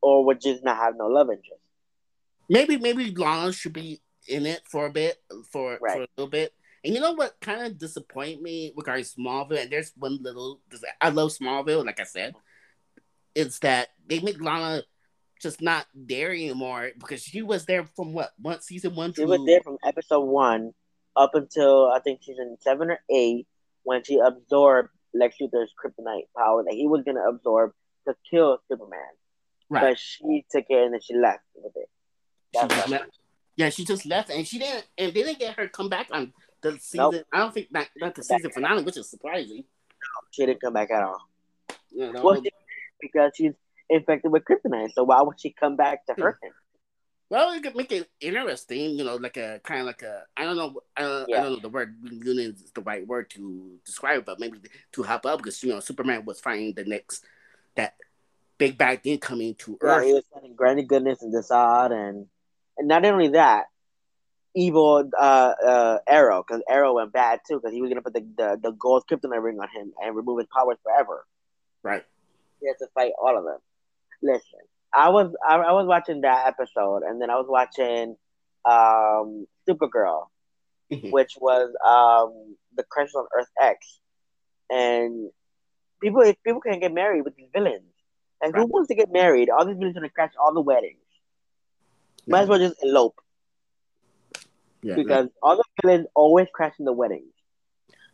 or 0.00 0.24
would 0.26 0.44
you 0.44 0.52
just 0.52 0.64
not 0.64 0.76
have 0.76 0.94
no 0.96 1.06
love 1.06 1.28
interest? 1.30 1.60
maybe 2.50 2.76
maybe 2.76 3.14
Lana 3.14 3.52
should 3.52 3.72
be 3.72 4.00
in 4.28 4.44
it 4.44 4.60
for 4.68 4.86
a 4.86 4.90
bit 4.90 5.16
for, 5.50 5.78
for 5.78 6.02
a 6.02 6.06
little 6.16 6.28
bit. 6.30 6.52
And 6.84 6.94
you 6.94 7.00
know 7.00 7.12
what 7.12 7.36
kind 7.40 7.62
of 7.66 7.78
disappoint 7.78 8.42
me 8.42 8.72
regarding 8.76 9.04
Smallville? 9.04 9.62
And 9.62 9.70
there's 9.70 9.92
one 9.96 10.18
little 10.20 10.60
I 11.00 11.10
love 11.10 11.30
Smallville, 11.30 11.84
like 11.84 12.00
I 12.00 12.04
said, 12.04 12.34
is 13.34 13.58
that 13.60 13.88
they 14.06 14.20
make 14.20 14.40
Lana 14.42 14.82
just 15.40 15.60
not 15.62 15.86
there 15.94 16.30
anymore 16.30 16.90
because 16.98 17.22
she 17.22 17.42
was 17.42 17.64
there 17.64 17.84
from 17.96 18.12
what 18.12 18.30
one 18.38 18.60
season 18.60 18.94
one 18.94 19.12
She 19.12 19.24
was 19.24 19.44
there 19.46 19.60
from 19.62 19.78
episode 19.84 20.24
one 20.24 20.72
up 21.16 21.34
until 21.34 21.90
I 21.90 22.00
think 22.00 22.22
season 22.22 22.56
seven 22.60 22.90
or 22.90 23.00
eight 23.10 23.46
when 23.82 24.04
she 24.04 24.18
absorbed 24.18 24.90
Lex 25.14 25.36
Luthor's 25.40 25.72
kryptonite 25.82 26.28
power 26.36 26.62
that 26.64 26.74
he 26.74 26.86
was 26.86 27.02
gonna 27.04 27.22
absorb 27.28 27.72
to 28.06 28.14
kill 28.30 28.58
Superman. 28.68 29.00
right. 29.68 29.80
But 29.90 29.98
she 29.98 30.44
took 30.50 30.66
it 30.68 30.84
and 30.84 30.94
then 30.94 31.00
she 31.00 31.14
left 31.14 31.40
with 31.54 31.72
it. 31.76 31.88
She 32.54 32.60
That's 32.60 32.74
just 32.74 32.88
left. 32.88 33.18
Yeah, 33.56 33.68
she 33.68 33.84
just 33.84 34.06
left, 34.06 34.30
and 34.30 34.46
she 34.46 34.58
didn't, 34.58 34.86
and 34.96 35.12
they 35.12 35.22
didn't 35.22 35.38
get 35.38 35.56
her 35.58 35.68
come 35.68 35.88
back 35.90 36.08
on 36.12 36.32
the 36.62 36.78
season. 36.78 37.10
Nope. 37.12 37.24
I 37.32 37.38
don't 37.40 37.52
think 37.52 37.70
not, 37.70 37.88
not 37.96 38.14
the 38.14 38.22
season 38.22 38.50
finale, 38.50 38.82
which 38.82 38.96
is 38.96 39.10
surprising. 39.10 39.56
No, 39.58 40.28
She 40.30 40.46
didn't 40.46 40.62
come 40.62 40.72
back 40.72 40.90
at 40.90 41.02
all. 41.02 41.20
Know, 41.92 42.22
Well, 42.22 42.42
she- 42.42 42.50
because 43.00 43.32
she's 43.34 43.52
infected 43.90 44.32
with 44.32 44.44
kryptonite, 44.44 44.92
so 44.94 45.04
why 45.04 45.20
would 45.22 45.40
she 45.40 45.50
come 45.52 45.76
back 45.76 46.06
to 46.06 46.14
hurt 46.14 46.38
him? 46.42 46.52
Well, 47.28 47.54
you 47.54 47.60
could 47.60 47.76
make 47.76 47.92
it 47.92 48.08
interesting, 48.20 48.98
you 48.98 49.04
know, 49.04 49.14
like 49.16 49.36
a 49.36 49.60
kind 49.62 49.80
of 49.80 49.86
like 49.86 50.02
a 50.02 50.24
I 50.36 50.44
don't 50.44 50.56
know, 50.56 50.80
I 50.96 51.24
Yeah. 51.28 51.42
don't 51.42 51.52
know 51.52 51.56
the 51.60 51.68
word 51.68 51.94
union 52.10 52.52
is 52.54 52.72
the 52.72 52.80
right 52.80 53.06
word 53.06 53.30
to 53.30 53.78
describe 53.84 54.24
but 54.24 54.40
maybe 54.40 54.58
to 54.92 55.02
hop 55.04 55.26
up 55.26 55.38
because 55.38 55.62
you 55.62 55.70
know 55.70 55.80
Superman 55.80 56.24
was 56.24 56.40
fighting 56.40 56.72
the 56.74 56.84
next 56.84 57.24
that 57.76 57.94
big 58.58 58.76
bad 58.76 59.02
thing 59.02 59.18
coming 59.18 59.54
to 59.56 59.78
Yeah, 59.82 60.02
he 60.02 60.12
Earth. 60.12 60.14
was 60.14 60.24
sending 60.34 60.54
Granny 60.54 60.82
Goodness 60.82 61.22
and 61.22 61.32
Desaad, 61.32 61.92
and 61.92 62.26
and 62.76 62.88
not 62.88 63.04
only 63.04 63.28
that, 63.28 63.66
evil 64.54 65.08
uh, 65.18 65.52
uh, 65.64 65.98
Arrow, 66.08 66.44
because 66.46 66.62
Arrow 66.68 66.94
went 66.94 67.12
bad 67.12 67.40
too, 67.48 67.60
because 67.60 67.72
he 67.72 67.80
was 67.80 67.90
gonna 67.90 68.02
put 68.02 68.14
the, 68.14 68.26
the 68.36 68.58
the 68.60 68.72
gold 68.72 69.04
kryptonite 69.10 69.42
ring 69.42 69.60
on 69.60 69.68
him 69.68 69.92
and 70.02 70.16
remove 70.16 70.38
his 70.38 70.48
powers 70.52 70.78
forever. 70.82 71.24
Right. 71.82 72.04
He 72.60 72.66
had 72.66 72.76
to 72.78 72.88
fight 72.92 73.12
all 73.20 73.38
of 73.38 73.44
them. 73.44 73.58
Listen, 74.22 74.60
I 74.94 75.08
was 75.10 75.34
I, 75.46 75.56
I 75.56 75.72
was 75.72 75.86
watching 75.86 76.22
that 76.22 76.46
episode, 76.46 77.02
and 77.02 77.20
then 77.20 77.30
I 77.30 77.36
was 77.36 77.46
watching 77.48 78.16
um, 78.64 79.46
Supergirl, 79.68 80.26
Mhm. 80.92 81.12
which 81.12 81.36
was 81.40 81.68
um, 81.86 82.56
the 82.76 82.82
Crisis 82.82 83.14
on 83.14 83.26
Earth 83.36 83.48
X, 83.60 84.00
and 84.68 85.30
people 86.02 86.22
if 86.22 86.36
people 86.42 86.60
can't 86.60 86.80
get 86.80 86.92
married 86.92 87.22
with 87.24 87.36
these 87.36 87.48
villains. 87.52 87.84
Like 88.42 88.54
who 88.54 88.66
wants 88.66 88.88
to 88.88 88.94
get 88.94 89.12
married? 89.12 89.50
All 89.50 89.66
these 89.66 89.76
villains 89.76 89.96
are 89.96 90.00
gonna 90.00 90.10
crash 90.10 90.32
all 90.40 90.54
the 90.54 90.62
weddings. 90.62 90.96
Might 92.26 92.42
as 92.42 92.48
well 92.48 92.58
just 92.58 92.82
elope 92.82 93.20
yeah, 94.82 94.94
because 94.94 95.28
all 95.42 95.56
the 95.56 95.64
villains 95.82 96.06
always 96.14 96.48
crash 96.52 96.74
in 96.78 96.84
the 96.84 96.92
weddings. 96.92 97.32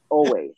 Always. 0.09 0.53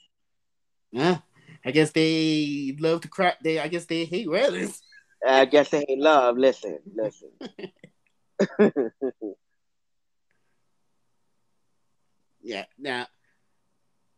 yeah. 0.91 1.19
I 1.65 1.71
guess 1.71 1.91
they 1.91 2.77
love 2.79 3.01
to 3.03 3.09
crack. 3.09 3.41
They, 3.43 3.59
I 3.59 3.69
guess 3.69 3.85
they 3.87 4.05
hate 4.05 4.31
weddings. 4.31 4.81
I 5.27 5.45
guess 5.47 5.69
they 5.71 5.85
hate 5.89 5.99
love. 5.99 6.37
Listen, 6.39 6.79
listen. 6.95 7.31
Yeah. 12.43 12.65
Now, 12.79 13.07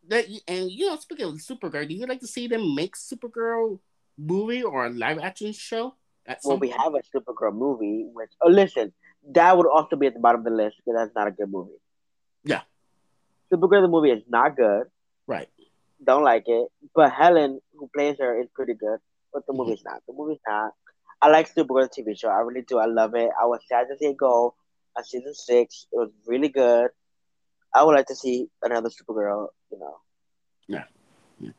that 0.09 0.27
and 0.49 0.71
you 0.71 0.87
know, 0.89 0.97
speaking 0.97 1.27
of 1.27 1.35
Supergirl, 1.37 1.89
do 1.89 1.95
you 1.95 2.07
like 2.07 2.21
to 2.21 2.27
see 2.27 2.47
them 2.47 2.75
make 2.75 2.97
Supergirl 2.97 3.79
movie 4.19 4.63
or 4.63 4.87
a 4.87 4.91
live 4.91 5.19
action 5.19 5.53
show? 5.53 5.95
At 6.27 6.41
well, 6.45 6.59
we 6.59 6.69
point? 6.69 6.81
have 6.81 6.95
a 6.95 7.03
Supergirl 7.19 7.55
movie, 7.55 8.07
which 8.13 8.31
oh 8.43 8.49
listen, 8.51 8.93
that 9.35 9.57
would 9.57 9.67
also 9.67 9.97
be 9.97 10.07
at 10.07 10.15
the 10.15 10.21
bottom 10.21 10.41
of 10.41 10.45
the 10.45 10.51
list 10.51 10.77
because 10.85 10.99
that's 10.99 11.15
not 11.15 11.29
a 11.29 11.31
good 11.33 11.51
movie. 11.51 11.73
Yeah. 12.45 12.63
Supergirl 13.53 13.83
the 13.83 13.89
movie 13.89 14.11
is 14.11 14.23
not 14.29 14.57
good. 14.57 14.85
right. 15.27 15.49
Don't 16.03 16.25
like 16.25 16.45
it. 16.47 16.69
But 16.95 17.13
Helen, 17.13 17.61
who 17.77 17.91
plays 17.95 18.17
her, 18.21 18.41
is 18.41 18.47
pretty 18.55 18.73
good. 18.73 18.99
But 19.35 19.47
the 19.47 19.53
Mhm. 19.53 19.57
movie's 19.59 19.85
not. 19.85 20.01
The 20.09 20.15
movie's 20.15 20.39
not. 20.47 20.73
I 21.23 21.29
like 21.29 21.55
Supergirl 21.55 21.89
TV 21.89 22.19
show. 22.19 22.29
I 22.29 22.41
really 22.41 22.63
do. 22.63 22.79
I 22.79 22.87
love 22.87 23.15
it. 23.15 23.31
I 23.41 23.45
was 23.47 23.61
sad 23.69 23.87
to 23.89 23.97
see 23.99 24.07
it 24.07 24.17
go 24.17 24.55
on 24.97 25.05
season 25.05 25.35
six. 25.35 25.87
It 25.93 25.97
was 25.97 26.11
really 26.27 26.49
good. 26.49 26.91
I 27.75 27.85
would 27.85 27.95
like 27.95 28.07
to 28.07 28.15
see 28.15 28.49
another 28.63 28.89
Supergirl. 28.89 29.49
You 29.71 29.79
know, 29.79 29.97
Yeah. 30.67 30.85
yeah. 31.39 31.51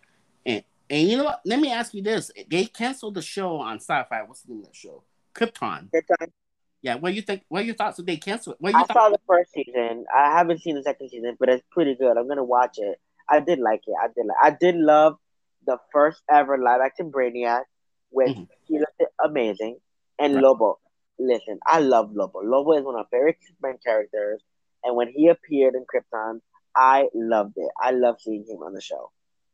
And 0.45 0.63
and 0.89 1.07
you 1.07 1.17
know 1.17 1.25
what? 1.25 1.41
Let 1.45 1.59
me 1.59 1.71
ask 1.71 1.93
you 1.93 2.01
this: 2.01 2.31
They 2.49 2.65
canceled 2.65 3.15
the 3.15 3.21
show 3.21 3.57
on 3.57 3.79
Syfy. 3.79 4.27
What's 4.27 4.41
the 4.41 4.53
name 4.53 4.61
of 4.61 4.65
that 4.67 4.75
show? 4.75 5.03
Krypton. 5.35 5.89
Time. 5.91 6.33
Yeah. 6.81 6.95
What 6.95 7.09
do 7.09 7.15
you 7.15 7.21
think? 7.21 7.43
What 7.47 7.61
are 7.61 7.65
your 7.65 7.75
thoughts? 7.75 7.99
If 7.99 8.05
they 8.05 8.17
cancel 8.17 8.53
it? 8.53 8.61
What 8.61 8.75
I 8.75 8.79
you 8.79 8.85
saw 8.91 9.09
the 9.09 9.19
first 9.27 9.51
season. 9.53 10.05
I 10.13 10.31
haven't 10.37 10.61
seen 10.61 10.75
the 10.75 10.83
second 10.83 11.09
season, 11.09 11.37
but 11.39 11.49
it's 11.49 11.63
pretty 11.71 11.95
good. 11.95 12.17
I'm 12.17 12.27
gonna 12.27 12.43
watch 12.43 12.77
it. 12.77 12.99
I 13.29 13.39
did 13.39 13.59
like 13.59 13.83
it. 13.87 13.93
I 14.01 14.07
did. 14.07 14.25
Like, 14.25 14.37
I 14.41 14.57
did 14.59 14.75
love 14.75 15.17
the 15.65 15.77
first 15.93 16.21
ever 16.29 16.57
live 16.57 16.81
action 16.81 17.11
Brainiac, 17.11 17.63
he 18.11 18.33
mm-hmm. 18.33 18.75
looked 18.75 18.90
amazing. 19.23 19.77
And 20.19 20.35
Right. 20.35 20.43
Lobo. 20.43 20.79
Listen, 21.19 21.59
I 21.65 21.79
love 21.79 22.11
Lobo. 22.13 22.39
Lobo 22.41 22.73
is 22.73 22.83
one 22.83 22.95
of 22.95 23.05
my 23.11 23.17
favorite 23.17 23.37
Superman 23.47 23.77
characters, 23.85 24.41
and 24.83 24.95
when 24.95 25.09
he 25.09 25.27
appeared 25.27 25.75
in 25.75 25.85
Krypton, 25.85 26.41
I 26.75 27.09
loved 27.13 27.53
it. 27.57 27.69
I 27.79 27.91
love 27.91 28.19
seeing 28.19 28.45
him 28.47 28.63
on 28.63 28.73
the 28.73 28.81
show. 28.81 29.11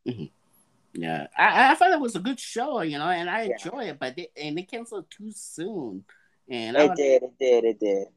Mm-hmm. 0.07 0.25
Yeah, 0.93 1.27
I, 1.37 1.71
I 1.71 1.75
thought 1.75 1.91
it 1.91 1.99
was 1.99 2.15
a 2.15 2.19
good 2.19 2.39
show, 2.39 2.81
you 2.81 2.97
know, 2.97 3.09
and 3.09 3.29
I 3.29 3.43
Yeah. 3.43 3.53
enjoy 3.53 3.89
it, 3.89 3.99
but 3.99 4.15
they, 4.15 4.29
and 4.37 4.57
they 4.57 4.63
canceled 4.63 5.05
too 5.11 5.31
soon, 5.31 6.05
and 6.49 6.77
It 6.77 6.95
did. 6.95 7.23
It 7.23 7.33
did. 7.39 7.63
It 7.65 7.79
did. 7.79 8.07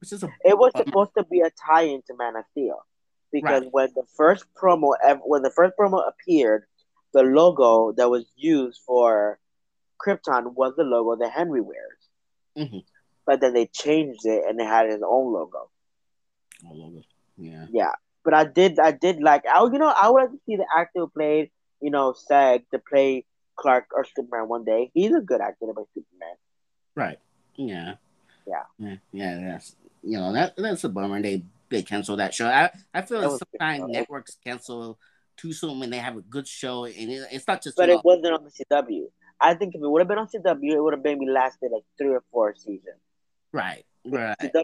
which 0.00 0.12
is 0.12 0.22
a 0.22 0.28
It 0.44 0.58
was 0.58 0.72
Bummer. 0.72 0.84
supposed 0.86 1.10
to 1.16 1.24
be 1.24 1.40
a 1.40 1.50
tie-in 1.50 2.02
to 2.08 2.16
Man 2.16 2.36
of 2.36 2.44
Steel 2.50 2.84
because 3.32 3.62
Right. 3.62 3.72
when 3.72 3.88
the 3.94 4.04
first 4.16 4.44
promo 4.54 4.94
when 5.24 5.42
the 5.42 5.50
first 5.50 5.74
promo 5.78 6.06
appeared, 6.06 6.64
the 7.14 7.22
logo 7.22 7.92
that 7.92 8.10
was 8.10 8.26
used 8.36 8.82
for 8.84 9.38
Krypton 10.04 10.54
was 10.54 10.74
the 10.76 10.84
logo 10.84 11.16
that 11.22 11.32
Henry 11.32 11.60
wears. 11.60 12.08
Mhm. 12.56 12.84
But 13.24 13.40
then 13.40 13.52
they 13.54 13.66
changed 13.66 14.26
it 14.26 14.44
and 14.48 14.58
they 14.58 14.64
had 14.64 14.90
his 14.90 15.02
own 15.02 15.32
logo. 15.32 15.70
all 16.66 16.84
over. 16.86 17.00
Yeah, 17.36 17.66
Yeah, 17.70 17.92
but 18.24 18.34
I 18.34 18.44
did 18.44 18.78
I 18.78 18.92
did 18.92 19.20
like 19.20 19.44
I 19.46 19.62
you 19.64 19.78
know 19.78 19.88
I 19.88 20.08
would 20.10 20.20
like 20.22 20.30
to 20.32 20.40
see 20.46 20.56
the 20.56 20.66
actor 20.76 21.00
who 21.00 21.08
played 21.08 21.50
you 21.80 21.90
know 21.90 22.12
Seg 22.12 22.64
to 22.70 22.78
play 22.78 23.24
Clark 23.56 23.86
or 23.94 24.04
Superman 24.04 24.48
one 24.48 24.64
day. 24.64 24.90
He's 24.94 25.12
a 25.14 25.20
good 25.20 25.40
actor 25.40 25.66
to 25.66 25.74
play 25.74 25.84
Superman. 25.94 26.36
right. 26.94 27.18
Yeah, 27.56 27.94
Yeah. 28.46 28.62
yeah, 28.78 28.96
yeah. 29.12 29.40
That's 29.40 29.76
you 30.02 30.18
know 30.18 30.32
that 30.32 30.56
that's 30.56 30.84
a 30.84 30.88
bummer. 30.88 31.20
They 31.22 31.44
they 31.68 31.82
cancel 31.82 32.16
that 32.16 32.34
show. 32.34 32.46
I 32.46 32.70
I 32.94 33.02
feel 33.02 33.20
like 33.22 33.38
sometimes 33.38 33.88
networks 33.90 34.36
cancel 34.44 34.98
too 35.36 35.52
soon 35.52 35.80
when 35.80 35.90
they 35.90 35.98
have 35.98 36.16
a 36.16 36.22
good 36.22 36.46
show, 36.46 36.84
and 36.84 37.10
it, 37.10 37.26
it's 37.32 37.46
not 37.48 37.62
just 37.62 37.76
But 37.76 37.88
it 37.88 37.94
know, 37.94 38.02
wasn't 38.04 38.34
on 38.34 38.44
the 38.44 38.50
CW. 38.50 39.10
I 39.42 39.54
think 39.54 39.74
if 39.74 39.82
it 39.82 39.90
would 39.90 40.00
have 40.00 40.08
been 40.08 40.18
on 40.18 40.28
CW, 40.28 40.72
it 40.72 40.80
would 40.80 40.94
have 40.94 41.02
maybe 41.02 41.26
lasted 41.26 41.70
like 41.72 41.82
three 41.98 42.10
or 42.10 42.22
four 42.30 42.54
seasons. 42.56 43.00
right, 43.52 43.84
right. 44.06 44.36
CW 44.40 44.62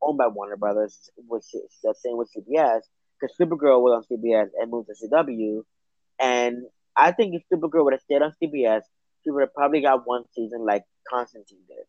owned 0.00 0.18
by 0.18 0.28
Warner 0.28 0.56
Brothers, 0.56 1.10
which 1.16 1.46
is 1.52 1.70
the 1.82 1.94
same 1.94 2.16
with 2.16 2.30
CBS, 2.32 2.82
because 3.20 3.36
Supergirl 3.38 3.82
was 3.82 4.04
on 4.10 4.18
CBS 4.18 4.48
and 4.58 4.70
moved 4.70 4.88
to 4.88 5.08
CW. 5.08 5.62
And 6.20 6.64
I 6.96 7.12
think 7.12 7.34
if 7.34 7.42
Supergirl 7.52 7.84
would 7.84 7.92
have 7.92 8.02
stayed 8.02 8.22
on 8.22 8.32
CBS, 8.42 8.82
she 9.24 9.30
would 9.30 9.40
have 9.40 9.54
probably 9.54 9.82
got 9.82 10.06
one 10.06 10.24
season 10.32 10.64
like 10.64 10.84
Constantine 11.08 11.58
did. 11.68 11.84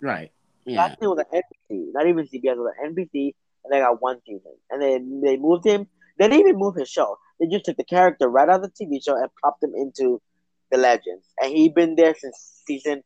Right. 0.00 0.30
Yeah. 0.64 0.94
Thing 0.94 1.10
was 1.10 1.24
an 1.30 1.42
NBC, 1.70 1.88
not 1.92 2.06
even 2.06 2.26
CBS, 2.26 2.56
was 2.56 2.72
an 2.80 2.94
NBC, 2.94 3.34
and 3.64 3.72
they 3.72 3.80
got 3.80 4.00
one 4.00 4.20
season. 4.26 4.54
And 4.70 4.80
then 4.80 5.20
they 5.24 5.36
moved 5.36 5.66
him. 5.66 5.86
They 6.18 6.28
didn't 6.28 6.40
even 6.40 6.58
move 6.58 6.76
his 6.76 6.88
show. 6.88 7.18
They 7.38 7.46
just 7.46 7.66
took 7.66 7.76
the 7.76 7.84
character 7.84 8.28
right 8.28 8.48
out 8.48 8.62
of 8.64 8.72
the 8.72 8.84
TV 8.84 9.04
show 9.04 9.16
and 9.16 9.28
popped 9.42 9.62
him 9.62 9.74
into 9.76 10.20
the 10.70 10.78
Legends. 10.78 11.26
And 11.40 11.52
he 11.52 11.68
been 11.68 11.96
there 11.96 12.14
since 12.14 12.62
season, 12.66 13.02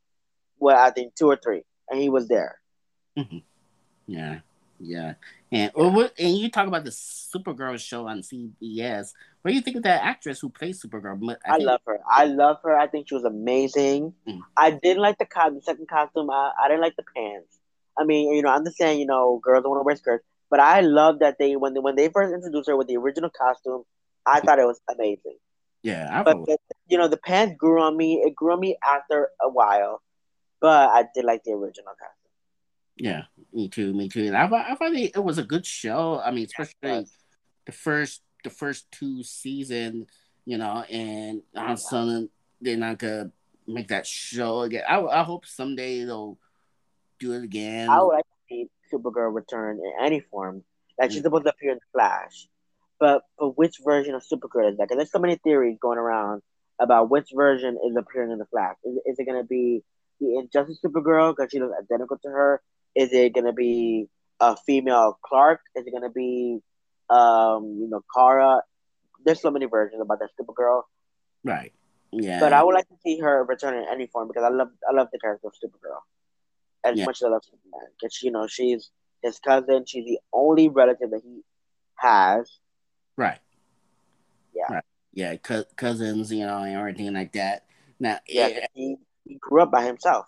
well, 0.58 0.78
I 0.78 0.90
think 0.90 1.14
two 1.14 1.26
or 1.26 1.36
three, 1.36 1.62
and 1.88 2.00
he 2.00 2.08
was 2.08 2.28
there. 2.28 2.58
Mm-hmm. 3.18 3.38
Yeah, 4.06 4.40
yeah. 4.78 5.14
And 5.52 5.72
what, 5.74 6.12
and 6.18 6.36
you 6.36 6.50
talk 6.50 6.68
about 6.68 6.84
the 6.84 6.90
Supergirl 6.90 7.78
show 7.78 8.06
on 8.06 8.22
CBS. 8.22 9.12
What 9.42 9.50
do 9.50 9.54
you 9.54 9.60
think 9.62 9.76
of 9.76 9.82
that 9.84 10.02
actress 10.02 10.40
who 10.40 10.48
plays 10.48 10.82
Supergirl? 10.82 11.36
I, 11.44 11.54
I 11.54 11.56
love 11.56 11.80
her. 11.86 12.00
I 12.08 12.24
love 12.24 12.58
her. 12.62 12.76
I 12.76 12.86
think 12.86 13.08
she 13.08 13.14
was 13.14 13.24
amazing. 13.24 14.14
Mm. 14.28 14.40
I 14.56 14.70
didn't 14.70 15.02
like 15.02 15.18
the 15.18 15.26
the 15.26 15.60
second 15.62 15.88
costume. 15.88 16.30
I, 16.30 16.52
I 16.62 16.68
didn't 16.68 16.82
like 16.82 16.96
the 16.96 17.04
pants. 17.16 17.58
I 17.98 18.04
mean, 18.04 18.32
you 18.34 18.42
know, 18.42 18.50
I 18.50 18.56
understand, 18.56 19.00
you 19.00 19.06
know, 19.06 19.40
girls 19.42 19.62
don't 19.62 19.70
want 19.70 19.80
to 19.80 19.84
wear 19.84 19.96
skirts, 19.96 20.24
but 20.48 20.60
I 20.60 20.80
love 20.80 21.18
that 21.18 21.38
they 21.38 21.56
when 21.56 21.74
they, 21.74 21.80
when 21.80 21.96
they 21.96 22.08
first 22.08 22.32
introduced 22.32 22.68
her 22.68 22.76
with 22.76 22.86
the 22.86 22.96
original 22.96 23.30
costume, 23.30 23.82
I 24.26 24.40
thought 24.40 24.58
it 24.58 24.66
was 24.66 24.80
amazing. 24.88 25.36
Yeah, 25.82 26.08
I 26.10 26.22
but 26.22 26.44
the, 26.44 26.58
you 26.88 26.98
know, 26.98 27.08
the 27.08 27.16
pants 27.16 27.54
grew 27.58 27.80
on 27.80 27.96
me. 27.96 28.22
It 28.24 28.34
grew 28.34 28.52
on 28.52 28.60
me 28.60 28.76
after 28.84 29.30
a 29.42 29.48
while, 29.48 30.02
but 30.60 30.90
I 30.90 31.04
did 31.14 31.24
like 31.24 31.42
the 31.44 31.52
original 31.52 31.92
costume. 31.98 32.16
Yeah, 32.96 33.22
me 33.52 33.68
too, 33.68 33.94
me 33.94 34.08
too. 34.08 34.26
And 34.26 34.36
I, 34.36 34.44
I 34.44 34.74
thought 34.74 34.92
it 34.92 35.24
was 35.24 35.38
a 35.38 35.42
good 35.42 35.64
show. 35.64 36.20
I 36.22 36.30
mean, 36.32 36.44
especially 36.44 37.06
the 37.64 37.72
first 37.72 38.22
the 38.44 38.50
first 38.50 38.90
two 38.92 39.22
season, 39.22 40.06
you 40.44 40.58
know, 40.58 40.82
and 40.90 41.42
all 41.56 41.64
of 41.64 41.70
a 41.72 41.76
sudden 41.76 42.28
they're 42.60 42.76
not 42.76 42.98
gonna 42.98 43.30
make 43.66 43.88
that 43.88 44.06
show 44.06 44.60
again. 44.60 44.84
I, 44.88 45.00
I 45.00 45.22
hope 45.22 45.46
someday 45.46 46.04
they'll 46.04 46.38
do 47.18 47.32
it 47.32 47.44
again. 47.44 47.88
I 47.88 48.02
would 48.02 48.08
like 48.08 48.24
to 48.24 48.36
see 48.48 48.66
Supergirl 48.92 49.34
return 49.34 49.78
in 49.78 50.04
any 50.04 50.20
form. 50.20 50.62
Like 50.98 51.12
she's 51.12 51.22
supposed 51.22 51.44
to 51.44 51.50
appear 51.50 51.72
in 51.72 51.78
Flash, 51.92 52.48
but 53.00 53.22
but 53.38 53.56
which 53.58 53.76
version 53.84 54.14
of 54.14 54.22
Supergirl 54.22 54.70
is 54.70 54.76
that? 54.76 54.84
Because 54.84 54.98
there's 54.98 55.10
so 55.10 55.18
many 55.18 55.36
theories 55.36 55.78
going 55.80 55.98
around 55.98 56.42
about 56.78 57.10
which 57.10 57.30
version 57.34 57.78
is 57.88 57.96
appearing 57.96 58.30
in 58.30 58.38
the 58.38 58.46
Flash. 58.46 58.76
Is, 58.84 58.96
is 59.06 59.18
it 59.18 59.26
gonna 59.26 59.44
be 59.44 59.82
the 60.20 60.38
Injustice 60.38 60.78
Supergirl 60.84 61.34
because 61.34 61.50
she 61.50 61.58
looks 61.58 61.74
identical 61.80 62.18
to 62.18 62.28
her? 62.28 62.60
Is 62.94 63.12
it 63.12 63.34
gonna 63.34 63.54
be 63.54 64.08
a 64.38 64.56
female 64.56 65.18
Clark? 65.24 65.60
Is 65.74 65.86
it 65.86 65.92
gonna 65.92 66.10
be 66.10 66.60
um, 67.08 67.78
you 67.80 67.88
know, 67.88 68.02
Kara? 68.14 68.62
There's 69.24 69.40
so 69.40 69.50
many 69.50 69.66
versions 69.66 70.00
about 70.00 70.20
that 70.20 70.30
Supergirl. 70.40 70.82
Right. 71.42 71.72
Yeah. 72.12 72.40
But 72.40 72.52
I 72.52 72.62
would 72.62 72.74
like 72.74 72.88
to 72.88 72.96
see 73.02 73.18
her 73.20 73.44
return 73.44 73.74
in 73.74 73.84
any 73.90 74.06
form 74.06 74.28
because 74.28 74.44
I 74.44 74.48
love 74.48 74.68
I 74.88 74.94
love 74.94 75.08
the 75.12 75.18
character 75.18 75.48
of 75.48 75.54
Supergirl 75.54 76.00
as 76.84 76.98
yeah. 76.98 77.04
much 77.04 77.18
as 77.18 77.24
I 77.24 77.28
love 77.28 77.42
Superman. 77.44 77.88
Because 78.00 78.22
you 78.22 78.30
know 78.30 78.46
she's 78.46 78.90
his 79.22 79.38
cousin. 79.38 79.84
She's 79.86 80.04
the 80.04 80.18
only 80.32 80.68
relative 80.68 81.10
that 81.10 81.22
he 81.24 81.42
has. 81.96 82.50
Right. 83.20 83.38
Yeah. 84.54 84.76
Right. 84.76 84.84
Yeah, 85.12 85.36
co- 85.36 85.64
cousins, 85.76 86.32
you 86.32 86.46
know, 86.46 86.62
and 86.62 86.74
everything 86.74 87.12
like 87.12 87.32
that. 87.32 87.66
Now, 87.98 88.18
yeah, 88.26 88.46
yeah. 88.46 88.66
He, 88.72 88.96
he 89.26 89.34
grew 89.34 89.60
up 89.60 89.70
by 89.70 89.84
himself. 89.84 90.26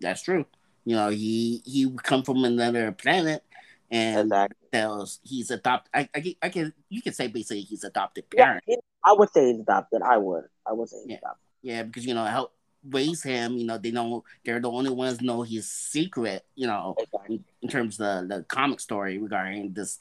That's 0.00 0.22
true. 0.22 0.46
You 0.86 0.96
know, 0.96 1.10
he 1.10 1.60
he 1.66 1.94
come 2.02 2.22
from 2.22 2.42
another 2.44 2.90
planet, 2.92 3.44
and 3.90 4.28
exactly. 4.32 4.68
tells 4.72 5.20
he's 5.22 5.50
adopted. 5.50 5.90
I, 5.92 6.08
I, 6.14 6.36
I 6.40 6.48
can 6.48 6.72
you 6.88 7.02
can 7.02 7.12
say 7.12 7.26
basically 7.26 7.60
he's 7.60 7.84
adopted 7.84 8.30
parent. 8.30 8.64
Yeah, 8.66 8.76
I 9.04 9.12
would 9.12 9.30
say 9.30 9.52
he's 9.52 9.60
adopted. 9.60 10.00
I 10.00 10.16
would. 10.16 10.44
I 10.66 10.72
would 10.72 10.88
say 10.88 10.96
he's 11.02 11.10
yeah. 11.10 11.18
adopted. 11.18 11.44
Yeah, 11.60 11.82
because 11.82 12.06
you 12.06 12.14
know 12.14 12.24
help 12.24 12.54
raise 12.88 13.22
him. 13.22 13.58
You 13.58 13.66
know 13.66 13.76
they 13.76 13.90
know 13.90 14.24
they're 14.42 14.58
the 14.58 14.70
only 14.70 14.90
ones 14.90 15.20
know 15.20 15.42
his 15.42 15.70
secret. 15.70 16.46
You 16.54 16.66
know 16.68 16.94
exactly. 16.98 17.36
in, 17.36 17.44
in, 17.60 17.68
terms 17.68 18.00
of 18.00 18.28
the, 18.28 18.36
the 18.38 18.44
comic 18.44 18.80
story 18.80 19.18
regarding 19.18 19.74
this 19.74 19.98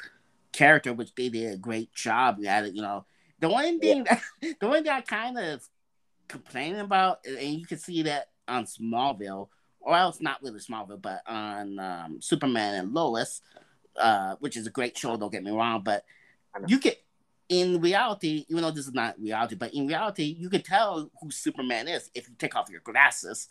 character, 0.51 0.93
which 0.93 1.13
they 1.15 1.29
did 1.29 1.53
a 1.53 1.57
great 1.57 1.93
job 1.93 2.43
at 2.45 2.65
it. 2.65 2.73
You 2.73 2.81
know 2.81 3.05
the 3.39 3.49
one 3.49 3.79
thing 3.79 4.05
yeah. 4.05 4.19
that, 4.41 4.55
the 4.59 4.67
one 4.67 4.83
thing 4.83 4.91
I 4.91 5.01
kind 5.01 5.37
of 5.37 5.67
complaining 6.27 6.79
about, 6.79 7.19
and 7.25 7.59
you 7.59 7.65
can 7.65 7.77
see 7.77 8.03
that 8.03 8.29
on 8.47 8.65
Smallville 8.65 9.49
or 9.81 9.97
else 9.97 10.21
not 10.21 10.41
really 10.41 10.59
Smallville, 10.59 11.01
but 11.01 11.21
on 11.27 11.79
um, 11.79 12.21
Superman 12.21 12.75
and 12.75 12.93
Lois, 12.93 13.41
uh, 13.97 14.35
which 14.39 14.55
is 14.55 14.67
a 14.67 14.71
great 14.71 14.97
show. 14.97 15.17
Don't 15.17 15.31
get 15.31 15.43
me 15.43 15.51
wrong, 15.51 15.81
but 15.83 16.05
you 16.67 16.79
get 16.79 17.03
in 17.51 17.81
reality, 17.81 18.45
even 18.47 18.63
though 18.63 18.71
this 18.71 18.87
is 18.87 18.93
not 18.93 19.19
reality, 19.19 19.55
but 19.55 19.73
in 19.73 19.85
reality, 19.85 20.37
you 20.39 20.49
can 20.49 20.61
tell 20.61 21.11
who 21.19 21.29
Superman 21.29 21.89
is 21.89 22.09
if 22.15 22.29
you 22.29 22.35
take 22.39 22.55
off 22.55 22.69
your 22.69 22.79
glasses. 22.79 23.49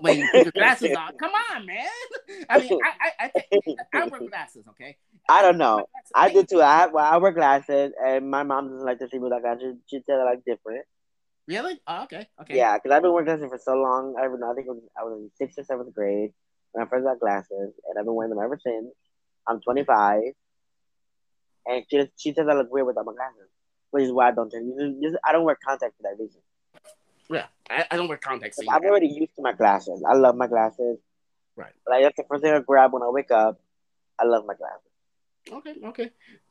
When 0.00 0.18
you 0.18 0.28
put 0.30 0.44
your 0.44 0.52
glasses 0.52 0.94
on, 0.94 1.16
come 1.16 1.32
on, 1.54 1.64
man. 1.64 1.88
I 2.50 2.58
mean, 2.58 2.78
I 2.84 3.10
I, 3.18 3.32
I, 3.34 3.76
I 3.94 4.06
wear 4.06 4.20
glasses, 4.28 4.66
okay. 4.68 4.98
I 5.30 5.40
don't 5.40 5.56
know. 5.56 5.86
I 6.14 6.30
do 6.30 6.44
too. 6.44 6.60
I 6.60 6.86
well, 6.86 7.04
I 7.04 7.16
wear 7.16 7.32
glasses, 7.32 7.92
and 8.04 8.30
my 8.30 8.42
mom 8.42 8.68
doesn't 8.68 8.84
like 8.84 8.98
to 8.98 9.08
see 9.08 9.16
me 9.16 9.24
without 9.24 9.40
glasses. 9.40 9.76
She 9.86 10.00
said 10.04 10.20
I 10.20 10.24
like 10.24 10.44
different. 10.44 10.84
Really? 11.46 11.80
Oh, 11.86 12.02
okay. 12.04 12.28
Okay. 12.42 12.56
Yeah, 12.56 12.76
because 12.76 12.94
I've 12.94 13.02
been 13.02 13.12
wearing 13.12 13.24
glasses 13.24 13.48
for 13.48 13.58
so 13.58 13.72
long. 13.72 14.14
I, 14.18 14.24
don't 14.24 14.38
know. 14.38 14.52
I 14.52 14.54
think 14.54 14.68
was, 14.68 14.82
I 15.00 15.04
was 15.04 15.18
in 15.18 15.30
sixth 15.38 15.58
or 15.58 15.64
seventh 15.64 15.94
grade 15.94 16.32
when 16.72 16.86
I 16.86 16.88
first 16.90 17.04
got 17.04 17.18
glasses, 17.18 17.48
and 17.88 17.98
I've 17.98 18.04
been 18.04 18.14
wearing 18.14 18.28
them 18.28 18.44
ever 18.44 18.58
since. 18.62 18.92
I'm 19.46 19.60
25, 19.62 20.20
and 21.68 21.84
she 21.90 22.08
she 22.16 22.34
says 22.34 22.46
I 22.48 22.54
look 22.54 22.72
weird 22.72 22.86
without 22.86 23.04
my 23.04 23.12
glasses, 23.12 23.48
which 23.90 24.04
is 24.04 24.12
why 24.12 24.28
I 24.28 24.32
don't. 24.32 24.50
Just, 24.50 25.16
I 25.24 25.32
don't 25.32 25.44
wear 25.44 25.58
contacts 25.62 25.96
for 25.96 26.02
that 26.04 26.20
reason. 26.20 26.40
Yeah, 27.30 27.46
I, 27.68 27.84
I 27.90 27.96
don't 27.96 28.08
wear 28.08 28.16
contacts. 28.16 28.58
I'm 28.68 28.82
already 28.84 29.08
used 29.08 29.36
to 29.36 29.42
my 29.42 29.52
glasses. 29.52 30.02
I 30.08 30.14
love 30.14 30.34
my 30.34 30.46
glasses. 30.46 30.98
Right. 31.56 31.72
Like 31.88 32.02
that's 32.02 32.16
the 32.16 32.24
first 32.28 32.42
thing 32.42 32.52
I 32.52 32.60
grab 32.60 32.92
when 32.92 33.02
I 33.02 33.10
wake 33.10 33.30
up. 33.30 33.60
I 34.18 34.24
love 34.24 34.44
my 34.46 34.54
glasses. 34.54 34.82
Okay, 35.50 35.74
okay, 35.84 36.10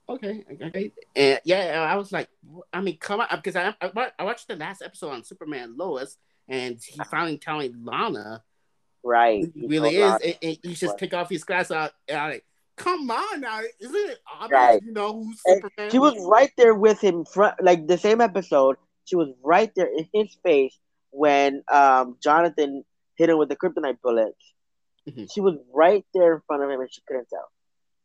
okay, 0.09 0.43
okay. 0.63 0.91
And 1.15 1.39
yeah, 1.43 1.87
I 1.87 1.95
was 1.95 2.11
like, 2.11 2.29
I 2.73 2.81
mean, 2.81 2.97
come 2.97 3.19
on, 3.21 3.27
because 3.35 3.55
I, 3.55 3.75
I, 3.81 4.11
I 4.17 4.23
watched 4.23 4.47
the 4.47 4.55
last 4.55 4.81
episode 4.81 5.11
on 5.11 5.23
Superman 5.23 5.75
Lois, 5.77 6.17
and 6.47 6.77
he 6.83 6.99
uh-huh. 6.99 7.09
finally 7.09 7.37
telling 7.37 7.75
Lana, 7.83 8.43
right, 9.03 9.45
he 9.53 9.67
really 9.67 9.97
is, 9.97 10.13
and, 10.23 10.37
and 10.41 10.57
he 10.63 10.73
just 10.73 10.97
take 10.97 11.13
off 11.13 11.29
his 11.29 11.43
glasses 11.43 11.71
out, 11.71 11.91
and 12.07 12.17
I'm 12.17 12.31
like, 12.31 12.45
come 12.77 13.09
on 13.11 13.41
now, 13.41 13.61
isn't 13.79 13.95
it 13.95 14.19
obvious? 14.39 14.51
Right. 14.51 14.81
You 14.83 14.93
know 14.93 15.23
who's 15.23 15.41
Superman? 15.45 15.91
She 15.91 15.99
was 15.99 16.15
right 16.19 16.51
there 16.57 16.73
with 16.73 17.01
him, 17.01 17.25
front, 17.25 17.61
like 17.61 17.87
the 17.87 17.97
same 17.97 18.21
episode. 18.21 18.77
She 19.05 19.15
was 19.15 19.29
right 19.43 19.71
there 19.75 19.87
in 19.87 20.07
his 20.13 20.35
face 20.43 20.77
when 21.11 21.63
um, 21.71 22.17
Jonathan 22.21 22.83
hit 23.15 23.29
him 23.29 23.37
with 23.37 23.49
the 23.49 23.55
kryptonite 23.55 23.97
bullets. 24.01 24.53
Mm-hmm. 25.09 25.25
She 25.33 25.41
was 25.41 25.55
right 25.73 26.05
there 26.13 26.35
in 26.35 26.41
front 26.45 26.63
of 26.63 26.69
him, 26.69 26.79
and 26.79 26.91
she 26.91 27.01
couldn't 27.07 27.27
tell. 27.29 27.49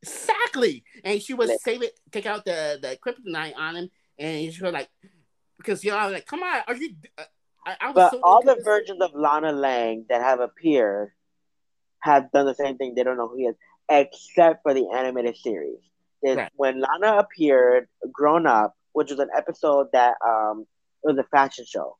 Exactly. 0.02 0.84
And 1.04 1.22
she 1.22 1.34
was 1.34 1.50
save 1.62 1.82
it, 1.82 1.98
take 2.10 2.26
out 2.26 2.44
the 2.44 2.78
the 2.80 2.98
kryptonite 3.04 3.56
on 3.56 3.76
him, 3.76 3.90
and 4.18 4.52
she 4.52 4.62
was 4.62 4.72
like, 4.72 4.88
because 5.58 5.84
you 5.84 5.90
know, 5.90 5.98
I 5.98 6.06
was 6.06 6.14
like, 6.14 6.26
come 6.26 6.42
on, 6.42 6.62
are 6.66 6.74
you? 6.74 6.94
Uh, 7.16 7.24
I, 7.64 7.76
I 7.80 7.92
but 7.92 8.10
so 8.10 8.20
all 8.22 8.42
the 8.42 8.60
versions 8.64 9.00
of 9.00 9.10
Lana 9.14 9.52
Lang 9.52 10.06
that 10.08 10.22
have 10.22 10.40
appeared 10.40 11.12
have 12.00 12.32
done 12.32 12.46
the 12.46 12.54
same 12.54 12.76
thing. 12.76 12.94
They 12.94 13.04
don't 13.04 13.16
know 13.16 13.28
who 13.28 13.36
he 13.36 13.44
is, 13.44 13.56
except 13.90 14.62
for 14.62 14.74
the 14.74 14.88
animated 14.94 15.36
series. 15.36 15.78
Right. 16.24 16.50
When 16.54 16.80
Lana 16.80 17.18
appeared, 17.18 17.88
grown 18.12 18.46
up, 18.46 18.74
which 18.92 19.10
was 19.10 19.18
an 19.18 19.30
episode 19.36 19.88
that 19.92 20.14
um 20.24 20.66
it 21.02 21.08
was 21.08 21.18
a 21.18 21.24
fashion 21.24 21.64
show, 21.68 21.96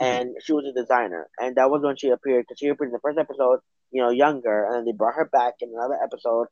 mm-hmm. 0.00 0.04
and 0.06 0.36
she 0.42 0.52
was 0.52 0.64
a 0.64 0.72
designer, 0.72 1.28
and 1.38 1.56
that 1.56 1.70
was 1.70 1.82
when 1.82 1.96
she 1.96 2.08
appeared 2.08 2.44
because 2.44 2.58
she 2.58 2.68
appeared 2.68 2.88
in 2.88 2.92
the 2.92 3.00
first 3.00 3.18
episode, 3.18 3.60
you 3.90 4.02
know, 4.02 4.10
younger, 4.10 4.64
and 4.64 4.74
then 4.74 4.84
they 4.86 4.92
brought 4.92 5.14
her 5.14 5.26
back 5.26 5.54
in 5.60 5.70
another 5.74 5.98
episode 6.02 6.48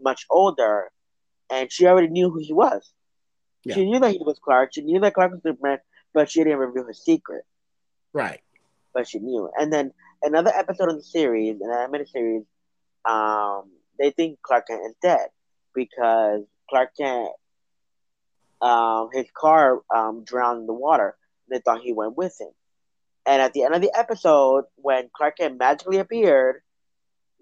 much 0.00 0.26
older, 0.30 0.90
and 1.50 1.70
she 1.70 1.86
already 1.86 2.08
knew 2.08 2.30
who 2.30 2.40
he 2.40 2.52
was. 2.52 2.92
Yeah. 3.64 3.74
She 3.74 3.84
knew 3.84 4.00
that 4.00 4.12
he 4.12 4.18
was 4.20 4.38
Clark. 4.42 4.70
She 4.74 4.82
knew 4.82 5.00
that 5.00 5.14
Clark 5.14 5.32
was 5.32 5.42
Superman, 5.42 5.78
but 6.12 6.30
she 6.30 6.42
didn't 6.42 6.58
reveal 6.58 6.86
his 6.86 7.02
secret. 7.04 7.44
Right. 8.12 8.40
But 8.92 9.08
she 9.08 9.18
knew. 9.18 9.48
And 9.56 9.72
then 9.72 9.92
another 10.22 10.50
episode 10.54 10.88
of 10.88 10.96
the 10.96 11.02
series, 11.02 11.60
an 11.60 11.70
animated 11.70 12.08
series, 12.08 12.42
um, 13.04 13.70
they 14.02 14.10
think 14.10 14.42
Clark 14.42 14.66
Kent 14.66 14.82
is 14.84 14.94
dead 15.00 15.28
because 15.74 16.42
Clark 16.68 16.90
Kent, 16.98 17.30
um, 18.60 19.10
his 19.12 19.26
car 19.32 19.80
um, 19.94 20.24
drowned 20.24 20.62
in 20.62 20.66
the 20.66 20.72
water. 20.72 21.16
They 21.48 21.60
thought 21.60 21.82
he 21.82 21.92
went 21.92 22.16
with 22.16 22.36
him. 22.40 22.50
And 23.24 23.40
at 23.40 23.52
the 23.52 23.62
end 23.62 23.74
of 23.74 23.80
the 23.80 23.92
episode, 23.96 24.64
when 24.74 25.08
Clark 25.16 25.38
Kent 25.38 25.56
magically 25.56 25.98
appeared, 25.98 26.62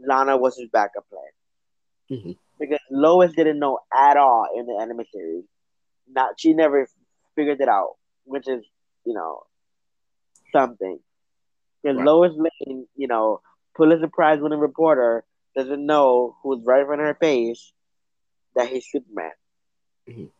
Lana 0.06 0.36
was 0.36 0.58
his 0.58 0.68
backup 0.68 1.06
plan. 1.08 2.18
Mm-hmm. 2.18 2.32
Because 2.58 2.80
Lois 2.90 3.32
didn't 3.32 3.58
know 3.58 3.78
at 3.90 4.18
all 4.18 4.46
in 4.54 4.66
the 4.66 4.78
anime 4.80 5.06
series. 5.10 5.44
Not 6.12 6.38
she 6.38 6.52
never 6.52 6.86
figured 7.36 7.60
it 7.62 7.68
out, 7.68 7.94
which 8.24 8.46
is 8.46 8.62
you 9.06 9.14
know 9.14 9.44
something. 10.52 10.98
Because 11.82 11.96
right. 11.96 12.04
Lois 12.04 12.32
Lane, 12.36 12.86
you 12.96 13.06
know, 13.06 13.40
Pulitzer 13.74 14.08
Prize 14.08 14.40
winning 14.40 14.58
reporter, 14.58 15.24
doesn't 15.56 15.84
know 15.86 16.36
who's 16.42 16.64
right 16.64 16.80
in 16.80 16.86
front 16.86 17.00
of 17.00 17.06
her 17.06 17.14
face 17.14 17.72
that 18.54 18.68
he's 18.68 18.86
Superman. 18.90 19.32
Mhm. 20.06 20.30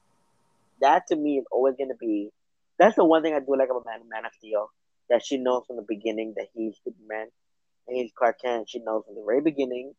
That 0.80 1.06
to 1.08 1.16
me 1.16 1.38
is 1.38 1.46
always 1.50 1.76
gonna 1.76 1.94
be. 1.94 2.30
That's 2.78 2.96
the 2.96 3.04
one 3.04 3.22
thing 3.22 3.34
I 3.34 3.40
do 3.40 3.56
like 3.56 3.70
about 3.70 3.84
Man, 3.86 4.08
Man 4.08 4.24
of 4.24 4.32
Steel. 4.34 4.70
That 5.08 5.24
she 5.24 5.36
knows 5.38 5.66
from 5.66 5.76
the 5.76 5.84
beginning 5.86 6.34
that 6.36 6.48
he's 6.54 6.80
Superman 6.84 7.30
and 7.86 7.96
he's 7.96 8.12
Clark 8.12 8.40
Kent. 8.40 8.68
She 8.68 8.78
knows 8.80 9.04
from 9.06 9.14
the 9.16 9.24
very 9.24 9.40
beginning 9.40 9.94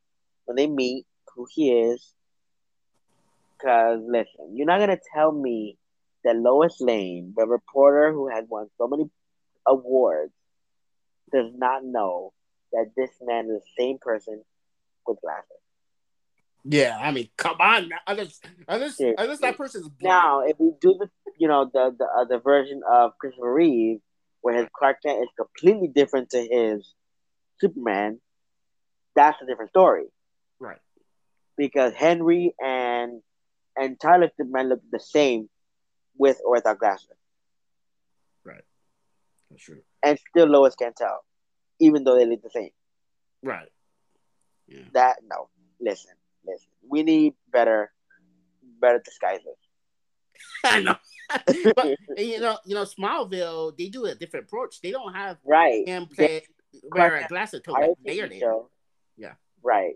when 0.45 0.55
they 0.55 0.67
meet 0.67 1.05
who 1.35 1.47
he 1.49 1.71
is. 1.71 2.13
Cause 3.61 4.01
listen, 4.05 4.55
you're 4.55 4.65
not 4.67 4.79
gonna 4.79 4.99
tell 5.13 5.31
me 5.31 5.77
that 6.23 6.35
Lois 6.35 6.79
Lane, 6.81 7.33
the 7.35 7.45
reporter 7.47 8.11
who 8.11 8.27
has 8.29 8.45
won 8.49 8.69
so 8.77 8.87
many 8.87 9.09
awards, 9.67 10.33
does 11.31 11.51
not 11.55 11.83
know 11.83 12.33
that 12.71 12.91
this 12.95 13.11
man 13.21 13.45
is 13.49 13.61
the 13.63 13.83
same 13.83 13.97
person 13.99 14.43
with 15.07 15.19
glasses. 15.21 15.45
Yeah, 16.63 16.97
I 17.01 17.11
mean, 17.11 17.27
come 17.37 17.55
on, 17.59 17.89
now. 17.89 17.97
unless 18.05 18.39
unless, 18.67 18.99
Yeah. 18.99 19.13
unless 19.17 19.39
that 19.39 19.57
person's 19.57 19.87
blind. 19.89 20.03
Now, 20.15 20.41
if 20.41 20.59
we 20.59 20.71
do 20.79 20.95
the, 20.99 21.09
you 21.37 21.47
know, 21.47 21.65
the 21.73 21.95
the 21.97 22.05
uh, 22.05 22.25
the 22.25 22.37
version 22.39 22.81
of 22.89 23.17
Christopher 23.17 23.53
Reeve 23.53 23.99
where 24.41 24.55
his 24.57 24.67
Clark 24.75 24.97
Kent 25.05 25.21
is 25.21 25.29
completely 25.37 25.87
different 25.87 26.31
to 26.31 26.39
his 26.39 26.93
Superman, 27.59 28.19
that's 29.15 29.39
a 29.41 29.45
different 29.45 29.69
story 29.69 30.05
right, 30.59 30.79
because 31.57 31.93
Henry 31.93 32.53
and 32.63 33.21
and 33.75 33.99
Tyler 33.99 34.29
Superman 34.37 34.69
look 34.69 34.81
the 34.91 34.99
same 34.99 35.49
with 36.17 36.39
or 36.45 36.53
without 36.53 36.77
glasses, 36.79 37.07
right? 38.43 38.63
that's 39.49 39.63
true. 39.63 39.81
and 40.03 40.19
still 40.29 40.47
Lois 40.47 40.75
can't 40.75 40.95
tell, 40.95 41.23
even 41.79 42.03
though 42.03 42.15
they 42.17 42.25
look 42.25 42.41
the 42.43 42.49
same. 42.51 42.69
Right, 43.43 43.69
yeah, 44.71 44.83
That 44.93 45.17
no, 45.29 45.49
listen, 45.79 46.11
listen, 46.45 46.69
we 46.87 47.03
need 47.03 47.33
better, 47.51 47.91
better 48.79 49.01
disguises. 49.03 49.57
I 50.63 50.81
know. 50.81 50.95
but 51.75 51.97
you 52.17 52.39
know, 52.39 52.57
you 52.65 52.75
know, 52.75 52.83
Smallville, 52.83 53.77
they 53.77 53.89
do 53.89 54.05
a 54.05 54.15
different 54.15 54.45
approach. 54.47 54.81
They 54.81 54.91
don't 54.91 55.13
have 55.13 55.37
Right. 55.45 55.87
him 55.87 56.07
play 56.07 56.43
wear 56.91 57.15
a 57.17 57.27
glasses 57.27 57.59
until 57.59 57.75
Prior 57.75 57.87
like 57.89 57.97
to 57.97 58.03
the 58.03 58.09
later. 58.11 58.39
show. 58.39 58.69
Yeah. 59.17 59.33
Right. 59.63 59.95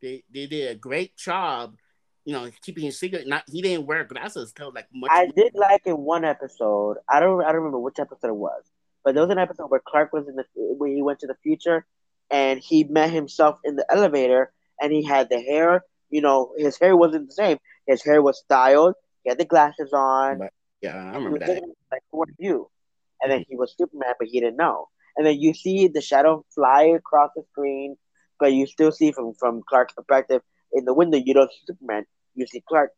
They 0.00 0.22
they 0.32 0.46
did 0.46 0.70
a 0.70 0.74
great 0.74 1.16
job, 1.16 1.76
you 2.24 2.32
know, 2.32 2.50
keeping 2.62 2.84
his 2.84 2.98
secret. 2.98 3.26
Not 3.26 3.44
he 3.48 3.62
didn't 3.62 3.86
wear 3.86 4.04
glasses 4.04 4.50
until 4.50 4.72
like 4.74 4.88
much. 4.92 5.10
I 5.12 5.26
did 5.34 5.54
like 5.54 5.82
in 5.86 5.96
one 5.98 6.24
episode. 6.24 6.96
I 7.08 7.20
don't. 7.20 7.42
I 7.42 7.46
don't 7.48 7.56
remember 7.62 7.78
which 7.78 7.98
episode 7.98 8.28
it 8.28 8.36
was, 8.36 8.62
but 9.04 9.14
there 9.14 9.22
was 9.22 9.30
an 9.30 9.38
episode 9.38 9.66
where 9.68 9.82
Clark 9.86 10.12
was 10.12 10.26
in 10.28 10.36
the 10.36 10.44
when 10.54 10.94
he 10.94 11.02
went 11.02 11.20
to 11.20 11.26
the 11.26 11.36
future, 11.42 11.86
and 12.32 12.58
he 12.60 12.84
met 12.84 13.10
himself 13.10 13.58
in 13.64 13.76
the 13.76 13.86
elevator, 13.90 14.52
and 14.80 14.90
he 14.92 15.04
had 15.04 15.28
the 15.28 15.40
hair. 15.40 15.84
You 16.10 16.22
know, 16.22 16.52
his 16.56 16.78
hair 16.78 16.96
wasn't 16.96 17.28
the 17.28 17.34
same. 17.34 17.58
His 17.86 18.02
hair 18.02 18.22
was 18.22 18.38
styled. 18.38 18.94
He 19.22 19.30
had 19.30 19.38
the 19.38 19.44
glasses 19.44 19.92
on. 19.92 20.38
But, 20.38 20.52
yeah, 20.80 20.96
I 20.96 21.14
remember 21.16 21.38
that. 21.38 21.62
like 21.92 22.02
point 22.10 22.30
of 22.30 22.36
view, 22.40 22.68
and 23.20 23.30
then 23.30 23.44
he 23.48 23.56
was 23.56 23.74
Superman, 23.78 24.14
but 24.18 24.28
he 24.28 24.40
didn't 24.40 24.56
know. 24.56 24.88
And 25.16 25.26
then 25.26 25.38
you 25.38 25.54
see 25.54 25.88
the 25.88 26.00
shadow 26.00 26.44
fly 26.54 26.84
across 26.84 27.30
the 27.36 27.42
screen, 27.52 27.96
but 28.40 28.52
you 28.52 28.66
still 28.66 28.90
see 28.90 29.12
from 29.12 29.34
from 29.34 29.62
Clark's 29.68 29.94
perspective 29.94 30.42
in 30.72 30.84
the 30.84 30.94
window. 30.94 31.18
You 31.18 31.34
don't 31.34 31.52
see 31.52 31.60
Superman. 31.66 32.06
You 32.34 32.46
see 32.46 32.62
Clark. 32.66 32.90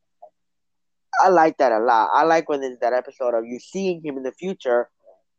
I 1.23 1.29
like 1.29 1.59
that 1.59 1.73
a 1.73 1.79
lot. 1.79 2.11
I 2.13 2.25
like 2.25 2.49
when 2.49 2.61
there's 2.61 2.79
that 2.81 2.93
episode 2.93 3.35
of 3.35 3.45
you 3.45 3.59
seeing 3.61 4.03
him 4.05 4.17
in 4.17 4.23
the 4.23 4.33
future 4.33 4.89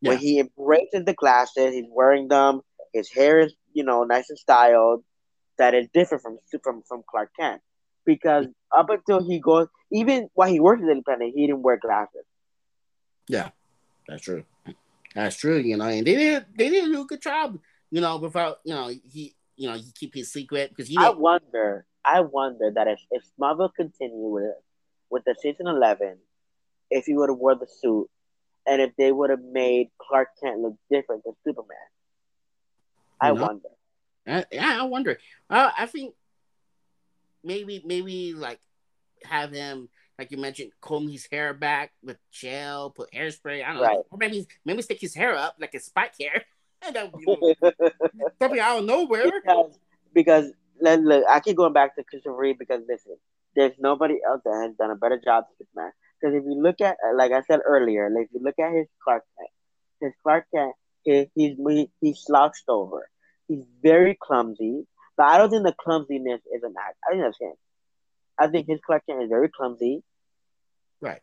when 0.01 0.17
he 0.17 0.39
embraces 0.39 1.03
the 1.05 1.13
glasses. 1.13 1.73
He's 1.73 1.85
wearing 1.89 2.27
them. 2.27 2.61
His 2.93 3.09
hair 3.11 3.39
is 3.39 3.53
you 3.75 3.83
know 3.83 4.03
nice 4.03 4.29
and 4.29 4.39
styled. 4.39 5.03
That 5.57 5.75
is 5.75 5.87
different 5.93 6.23
from 6.23 6.39
from 6.63 6.81
from 6.87 7.03
Clark 7.09 7.29
Kent 7.39 7.61
because 8.05 8.47
up 8.75 8.89
until 8.89 9.23
he 9.23 9.39
goes, 9.39 9.67
even 9.91 10.29
while 10.33 10.49
he 10.49 10.59
works 10.59 10.81
at 10.81 10.89
Independent, 10.89 11.33
he 11.35 11.45
didn't 11.45 11.61
wear 11.61 11.77
glasses. 11.77 12.25
Yeah, 13.27 13.49
that's 14.07 14.23
true. 14.23 14.43
That's 15.13 15.35
true. 15.35 15.57
You 15.57 15.77
know, 15.77 15.85
and 15.85 16.05
they 16.05 16.15
did 16.15 16.45
they 16.57 16.69
did 16.69 16.85
do 16.85 17.01
a 17.01 17.05
good 17.05 17.21
job. 17.21 17.59
You 17.91 18.01
know, 18.01 18.17
without 18.17 18.59
you 18.63 18.73
know 18.73 18.87
he 18.87 19.35
you 19.55 19.69
know 19.69 19.75
he 19.75 19.91
keep 19.93 20.13
his 20.13 20.31
secret 20.31 20.69
because 20.69 20.89
he 20.89 20.97
I 20.97 21.09
wonder, 21.09 21.85
I 22.03 22.21
wonder 22.21 22.71
that 22.75 22.87
if 22.87 22.99
if 23.11 23.23
Marvel 23.37 23.69
continued 23.69 24.31
with 24.31 24.55
with 25.09 25.23
the 25.25 25.35
season 25.39 25.67
eleven, 25.67 26.17
if 26.89 27.05
he 27.05 27.15
would 27.15 27.29
have 27.29 27.37
wore 27.37 27.55
the 27.55 27.67
suit, 27.81 28.09
and 28.67 28.81
if 28.81 28.91
they 28.97 29.11
would 29.11 29.29
have 29.29 29.43
made 29.43 29.89
Clark 30.01 30.29
Kent 30.41 30.59
look 30.59 30.75
different 30.91 31.23
than 31.23 31.33
Superman. 31.45 31.77
I 33.19 33.31
No. 33.31 33.41
wonder. 33.43 33.69
I, 34.27 34.45
yeah, 34.51 34.81
I 34.81 34.83
wonder. 34.85 35.17
Uh, 35.49 35.71
I 35.77 35.85
think 35.85 36.15
maybe 37.43 37.81
maybe 37.85 38.33
like 38.33 38.59
have 39.23 39.51
him 39.51 39.89
like 40.17 40.31
you 40.31 40.37
mentioned 40.37 40.71
comb 40.81 41.07
his 41.09 41.27
hair 41.31 41.53
back 41.53 41.91
with 42.03 42.17
gel, 42.31 42.89
put 42.91 43.11
hairspray. 43.11 43.63
I 43.63 43.73
don't 43.73 43.81
Right. 43.81 43.97
know. 43.97 44.05
Or 44.11 44.17
maybe 44.17 44.47
maybe 44.63 44.81
stick 44.81 44.99
his 45.01 45.13
hair 45.15 45.35
up 45.35 45.55
like 45.59 45.73
a 45.73 45.79
spike 45.79 46.13
hair. 46.19 46.43
that 46.93 47.11
would 47.13 47.19
be 47.25 47.55
something 48.41 48.59
out 48.59 48.79
of 48.79 48.85
nowhere. 48.85 49.31
because 49.45 49.79
because 50.13 50.51
look, 50.81 51.01
look, 51.03 51.23
I 51.29 51.39
keep 51.39 51.57
going 51.57 51.73
back 51.73 51.95
to 51.95 52.03
Christopher 52.03 52.35
Reeve 52.35 52.57
because 52.59 52.81
listen, 52.87 53.17
there's 53.55 53.73
nobody 53.79 54.15
else 54.27 54.41
that 54.45 54.55
has 54.67 54.75
done 54.75 54.91
a 54.91 54.95
better 54.95 55.19
job 55.23 55.45
than 55.47 55.67
Superman. 55.67 55.91
Because 56.19 56.35
if 56.35 56.43
you 56.45 56.55
look 56.61 56.79
at, 56.81 56.97
like 57.15 57.31
I 57.33 57.41
said 57.41 57.59
earlier, 57.65 58.09
like 58.09 58.25
if 58.27 58.33
you 58.33 58.39
look 58.43 58.57
at 58.57 58.73
his 58.73 58.87
Clark 59.03 59.23
Kent, 59.37 59.49
his 60.01 60.13
Clark 60.23 60.45
Kent, 60.53 60.73
he, 61.05 61.29
he's 61.35 61.57
he, 61.57 61.89
he's 62.01 62.19
slouched 62.19 62.65
over. 62.67 63.09
He's 63.47 63.63
very 63.81 64.17
clumsy, 64.19 64.85
but 65.15 65.27
I 65.27 65.37
don't 65.37 65.49
think 65.49 65.63
the 65.63 65.75
clumsiness 65.79 66.41
is 66.53 66.63
an 66.63 66.73
act. 66.79 66.97
I 67.07 67.11
think 67.11 67.23
that's 67.23 67.39
him. 67.39 67.53
I 68.37 68.47
think 68.47 68.67
his 68.67 68.79
Kent 68.89 69.23
is 69.23 69.29
very 69.29 69.49
clumsy. 69.49 70.03
Right. 70.99 71.21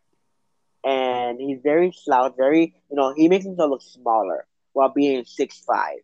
And 0.85 1.41
he's 1.41 1.61
very 1.63 1.93
slouched, 1.93 2.37
very 2.37 2.75
you 2.91 2.97
know, 2.97 3.13
he 3.15 3.29
makes 3.29 3.45
himself 3.45 3.71
look 3.71 3.83
smaller 3.83 4.47
while 4.73 4.89
being 4.89 5.25
six 5.25 5.59
five. 5.59 5.99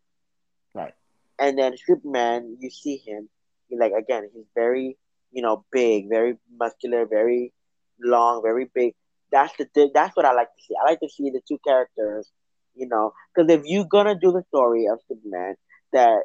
Right. 0.74 0.94
And 1.38 1.58
then 1.58 1.76
Superman, 1.76 2.58
you 2.60 2.70
see 2.70 2.96
him, 2.96 3.28
he 3.68 3.78
like 3.78 3.92
again, 3.92 4.28
he's 4.34 4.46
very, 4.54 4.96
you 5.32 5.42
know, 5.42 5.64
big, 5.72 6.08
very 6.08 6.36
muscular, 6.58 7.06
very 7.06 7.52
long, 8.00 8.42
very 8.42 8.70
big. 8.72 8.94
That's 9.30 9.54
the 9.56 9.90
that's 9.94 10.16
what 10.16 10.26
I 10.26 10.32
like 10.32 10.48
to 10.48 10.62
see. 10.62 10.74
I 10.80 10.90
like 10.90 11.00
to 11.00 11.08
see 11.08 11.30
the 11.30 11.40
two 11.46 11.58
characters, 11.66 12.30
you 12.78 12.88
know, 12.88 13.12
because 13.34 13.50
if 13.50 13.62
you're 13.64 13.84
gonna 13.84 14.14
do 14.14 14.32
the 14.32 14.42
story 14.48 14.86
of 14.86 15.00
Superman, 15.08 15.56
that 15.92 16.22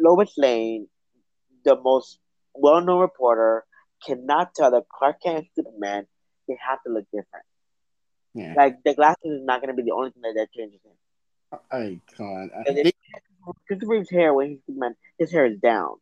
Lois 0.00 0.32
Lane, 0.36 0.88
the 1.64 1.76
most 1.80 2.18
well-known 2.54 3.00
reporter, 3.00 3.64
cannot 4.06 4.54
tell 4.54 4.70
that 4.70 4.84
Clark 4.88 5.22
Kent 5.22 5.36
and 5.38 5.46
Superman 5.54 6.06
they 6.48 6.56
have 6.66 6.82
to 6.86 6.92
look 6.92 7.04
different. 7.12 7.46
Yeah. 8.34 8.54
Like 8.56 8.82
the 8.84 8.94
glasses 8.94 9.40
is 9.40 9.44
not 9.44 9.60
gonna 9.60 9.74
be 9.74 9.82
the 9.82 9.92
only 9.92 10.10
thing 10.10 10.22
that, 10.22 10.34
that 10.36 10.52
changes 10.52 10.80
him. 10.84 10.92
I 11.70 12.00
can't. 12.16 12.50
And 12.66 12.78
if 12.78 12.92
Christopher 13.66 13.92
Reeve's 13.92 14.10
hair 14.10 14.32
when 14.32 14.50
he's 14.50 14.58
Superman, 14.66 14.96
his 15.18 15.30
hair 15.30 15.46
is 15.46 15.58
down. 15.58 15.96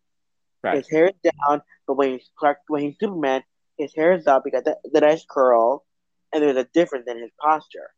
Right. 0.62 0.76
His 0.76 0.88
hair 0.88 1.06
is 1.06 1.32
down, 1.32 1.62
but 1.86 1.94
when 1.94 2.12
he's 2.12 2.30
Clark, 2.38 2.58
when 2.68 2.82
he's 2.82 2.98
Superman, 2.98 3.42
his 3.76 3.94
hair 3.94 4.12
is 4.12 4.26
up. 4.26 4.42
He 4.44 4.50
got 4.50 4.64
the, 4.64 4.76
the 4.84 5.00
nice 5.00 5.24
curl, 5.28 5.84
and 6.32 6.42
there's 6.42 6.56
a 6.56 6.68
difference 6.72 7.06
in 7.08 7.18
his 7.18 7.30
posture. 7.40 7.90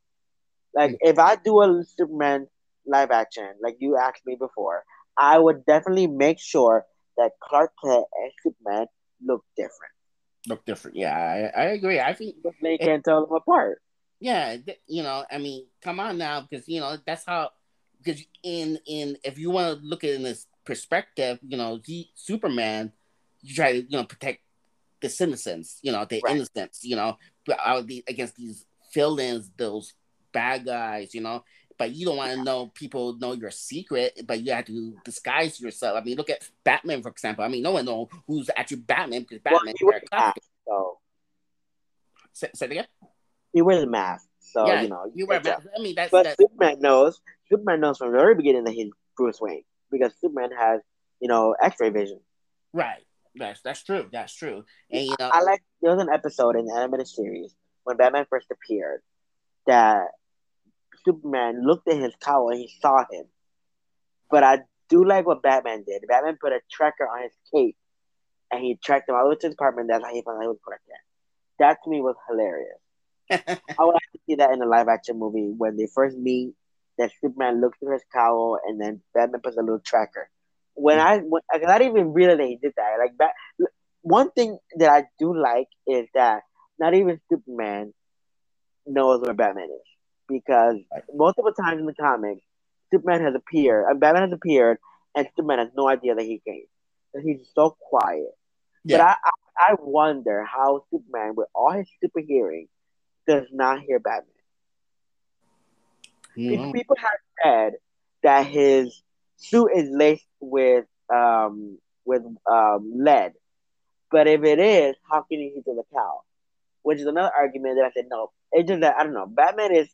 Like 0.75 0.97
if 1.01 1.19
I 1.19 1.37
do 1.37 1.61
a 1.63 1.85
Superman 1.85 2.47
live 2.87 3.11
action, 3.11 3.49
like 3.63 3.77
you 3.79 3.97
asked 3.97 4.23
me 4.27 4.37
before, 4.39 4.85
I 5.17 5.39
would 5.39 5.65
definitely 5.67 6.07
make 6.07 6.39
sure 6.41 6.87
that 7.17 7.33
Clark 7.43 7.73
Kent 7.83 8.05
and 8.15 8.33
Superman 8.43 8.87
look 9.25 9.45
different. 9.57 9.93
Look 10.49 10.65
different. 10.65 10.97
Yeah, 10.97 11.15
I, 11.17 11.61
I 11.61 11.65
agree. 11.67 12.01
I 12.01 12.13
think 12.15 12.37
But 12.43 12.55
they 12.63 12.79
can't 12.79 13.05
tell 13.05 13.27
them 13.27 13.35
apart. 13.37 13.81
yeah, 14.21 14.57
you 14.87 15.03
know, 15.03 15.25
I 15.31 15.39
mean, 15.39 15.67
come 15.83 16.01
on 16.01 16.19
now, 16.19 16.47
because 16.49 16.69
you 16.69 16.81
know 16.81 16.97
that's 17.07 17.25
how. 17.25 17.51
Because 18.03 18.23
in 18.43 18.79
in 18.87 19.17
if 19.23 19.39
you 19.39 19.51
want 19.51 19.79
to 19.79 19.87
look 19.87 20.03
at 20.03 20.11
it 20.11 20.17
in 20.17 20.23
this 20.25 20.47
perspective, 20.65 21.39
you 21.47 21.57
know, 21.57 21.81
he 21.85 22.11
Superman, 22.15 22.93
you 23.43 23.55
try 23.55 23.73
to 23.73 23.83
you 23.83 23.97
know 23.97 24.05
protect 24.05 24.41
the 25.01 25.09
citizens, 25.09 25.79
you 25.83 25.93
know, 25.93 26.05
the 26.05 26.21
Right. 26.25 26.35
innocents, 26.35 26.83
you 26.83 26.97
know, 26.97 27.17
but 27.47 27.59
uh, 27.65 27.81
the 27.83 28.03
against 28.09 28.35
these 28.37 28.67
villains, 28.93 29.51
those 29.57 29.95
bad 30.33 30.65
guys, 30.65 31.15
you 31.15 31.21
know. 31.21 31.45
But 31.79 31.93
you 31.93 32.07
don't 32.07 32.17
want 32.17 32.33
to 32.33 32.43
know 32.45 32.67
people 32.75 33.15
know 33.19 33.33
your 33.33 33.51
secret, 33.51 34.21
but 34.27 34.41
you 34.43 34.53
have 34.53 34.67
to 34.67 34.97
disguise 35.05 35.61
yourself. 35.61 35.97
I 36.01 36.05
mean, 36.05 36.17
look 36.17 36.31
at 36.31 36.49
Batman, 36.65 37.03
for 37.03 37.09
example. 37.09 37.45
I 37.45 37.49
mean, 37.49 37.63
no 37.63 37.73
one 37.73 37.85
know 37.85 38.09
who's 38.27 38.51
actually 38.57 38.83
Batman 38.83 39.23
because 39.23 39.41
Well, 39.45 39.55
Batman 39.55 39.75
he 39.79 39.87
a 39.87 39.89
a 39.89 40.01
mask, 40.13 40.39
so 40.67 40.99
Say, 42.35 42.49
say 42.55 42.67
it 42.67 42.73
again. 42.73 42.87
he 43.53 43.63
wears 43.63 43.83
a 43.83 43.87
mask. 43.87 44.27
So 44.41 44.67
yeah, 44.67 44.83
you 44.83 44.89
know, 44.89 45.11
you 45.15 45.27
wear 45.27 45.39
a 45.41 45.43
mask. 45.43 45.67
I 45.77 45.83
mean, 45.83 45.95
that's 45.97 46.11
But 46.11 46.25
that's 46.25 46.37
Superman 46.39 46.81
knows. 46.81 47.21
Superman 47.49 47.81
knows 47.81 47.99
from 47.99 48.13
the 48.13 48.19
very 48.19 48.35
beginning 48.35 48.65
that 48.65 48.75
he's 48.75 48.91
Bruce 49.17 49.41
Wayne 49.41 49.65
because 49.91 50.13
Superman 50.21 50.51
has, 50.57 50.81
you 51.21 51.29
know, 51.29 51.55
X-ray 51.61 51.91
vision. 51.91 52.21
right. 52.73 53.03
That's 53.35 53.63
that's 53.63 53.83
true. 53.83 54.09
That's 54.13 54.35
true. 54.35 54.63
And 54.91 55.07
you 55.07 55.15
know, 55.19 55.31
I 55.33 55.41
like 55.41 55.63
there 55.81 55.91
was 55.95 56.03
an 56.03 56.13
episode 56.13 56.55
in 56.55 56.67
the 56.67 56.75
animated 56.75 57.09
series 57.09 57.55
when 57.85 57.97
Batman 57.97 58.27
first 58.29 58.49
appeared 58.51 59.01
that 59.67 60.09
Superman 61.05 61.65
looked 61.67 61.89
at 61.89 61.97
his 61.97 62.15
cowl 62.21 62.51
and 62.51 62.61
he 62.61 62.73
saw 62.81 63.05
him, 63.11 63.25
but 64.31 64.43
I 64.43 64.61
do 64.89 65.05
like 65.05 65.27
what 65.27 65.43
Batman 65.43 65.85
did. 65.85 66.05
Batman 66.09 66.39
put 66.41 66.53
a 66.53 66.61
tracker 66.71 67.05
on 67.05 67.23
his 67.23 67.33
cape, 67.53 67.77
and 68.51 68.63
he 68.63 68.79
tracked 68.83 69.09
him 69.09 69.15
all 69.15 69.25
the 69.25 69.31
way 69.31 69.37
to 69.37 69.47
his 69.47 69.55
apartment. 69.55 69.89
That's 69.89 70.05
how 70.05 70.13
he 70.13 70.23
found 70.23 70.39
out 70.39 70.43
he 70.43 70.49
was 70.49 70.59
Kent. 70.67 71.01
That 71.59 71.79
to 71.85 71.91
me 71.91 72.01
was 72.01 72.17
hilarious. 72.29 72.79
I 73.31 73.85
would 73.85 73.95
like 73.95 74.13
to 74.13 74.21
see 74.27 74.35
that 74.37 74.53
in 74.53 74.63
a 74.63 74.67
live 74.67 74.89
action 74.89 75.19
movie 75.19 75.53
when 75.57 75.77
they 75.77 75.89
first 75.95 76.17
meet. 76.17 76.55
That 76.99 77.11
Superman 77.23 77.63
looks 77.63 77.79
through 77.79 77.95
his 77.95 78.05
cowl, 78.13 78.59
and 78.67 78.79
then 78.79 79.01
Batman 79.15 79.41
puts 79.43 79.57
a 79.57 79.63
little 79.63 79.81
tracker. 79.81 80.29
When 80.75 80.99
mm. 80.99 81.01
I, 81.01 81.19
when, 81.19 81.41
I 81.51 81.57
not 81.59 81.81
even 81.81 82.13
realize 82.13 82.37
that 82.37 82.47
he 82.47 82.57
did 82.57 82.75
that. 82.77 82.97
Like 82.99 83.17
that, 83.19 83.33
one 84.03 84.31
thing 84.31 84.59
that 84.79 84.91
I 84.91 85.05
do 85.19 85.35
like 85.35 85.69
is 85.87 86.07
that 86.13 86.43
not 86.79 86.93
even 86.95 87.19
Superman 87.31 87.95
knows 88.87 89.23
where 89.23 89.33
Batman 89.33 89.71
is 89.71 89.92
because 90.29 90.77
multiple 91.15 91.53
times 91.53 91.81
in 91.81 91.87
the 91.87 91.95
comics, 91.95 92.43
Superman 92.93 93.23
has 93.23 93.35
appeared, 93.35 93.87
and 93.89 94.01
Batman 94.01 94.31
has 94.31 94.33
appeared, 94.33 94.79
and 95.15 95.27
Superman 95.37 95.59
has 95.59 95.69
no 95.77 95.89
idea 95.89 96.15
that 96.15 96.25
he 96.25 96.41
came. 96.47 96.65
That 97.15 97.23
he's 97.23 97.47
so 97.55 97.77
quiet. 97.79 98.31
Yeah. 98.85 98.99
But 98.99 99.05
I, 99.05 99.17
I, 99.25 99.73
I 99.73 99.77
wonder 99.81 100.45
how 100.45 100.85
Superman, 100.91 101.35
with 101.37 101.49
all 101.55 101.73
his 101.73 101.89
super 102.03 102.21
hearing, 102.21 102.69
does 103.27 103.47
not 103.53 103.81
hear 103.81 103.99
Batman. 103.99 104.29
Mm-hmm. 106.37 106.73
People 106.73 106.97
have 106.99 107.11
said 107.43 107.73
that 108.23 108.47
his 108.47 109.03
suit 109.37 109.71
is 109.75 109.89
laced 109.91 110.27
with 110.41 110.87
um 111.13 111.79
with 112.05 112.23
um 112.51 112.93
lead, 112.97 113.33
but 114.11 114.27
if 114.27 114.43
it 114.45 114.59
is, 114.59 114.97
how 115.11 115.23
can 115.23 115.39
he 115.39 115.53
hit 115.55 115.65
the 115.65 115.83
cow? 115.93 116.21
Which 116.83 116.99
is 116.99 117.07
another 117.07 117.31
argument 117.37 117.77
that 117.77 117.87
I 117.87 117.91
said 117.93 118.07
no. 118.11 118.31
It's 118.51 118.69
just 118.69 118.81
that 118.81 118.97
I 118.99 119.05
don't 119.05 119.15
know. 119.15 119.27
Batman 119.27 119.75
is 119.75 119.89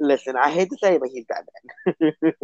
listen, 0.00 0.36
I 0.36 0.50
hate 0.50 0.70
to 0.70 0.76
say 0.82 0.94
it, 0.94 1.00
but 1.00 1.10
he's 1.10 1.24
Batman. 1.24 2.34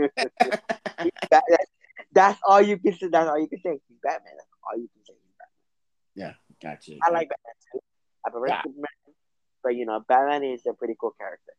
that, 1.31 1.67
that's 2.13 2.41
all 2.47 2.61
you 2.61 2.79
can 2.79 2.95
say. 2.95 3.09
That's 3.09 3.29
all 3.29 3.39
you 3.39 3.49
can 3.49 3.61
say. 3.61 3.79
He's 3.89 3.99
Batman. 4.03 4.33
That's 4.37 4.49
all 4.67 4.79
you 4.79 4.89
can 4.89 5.05
say. 5.07 5.15
He's 5.15 5.35
Batman. 5.39 6.35
Yeah, 6.63 6.71
gotcha. 6.71 6.93
I 7.03 7.11
like 7.11 7.29
Batman 7.29 7.55
too. 7.73 7.81
I 8.27 8.31
prefer 8.31 8.49
yeah. 8.49 8.63
Superman, 8.63 9.15
but 9.63 9.77
you 9.77 9.87
know, 9.87 10.05
Batman 10.07 10.45
is 10.45 10.63
a 10.67 10.75
pretty 10.75 10.95
cool 11.01 11.15
character. 11.19 11.53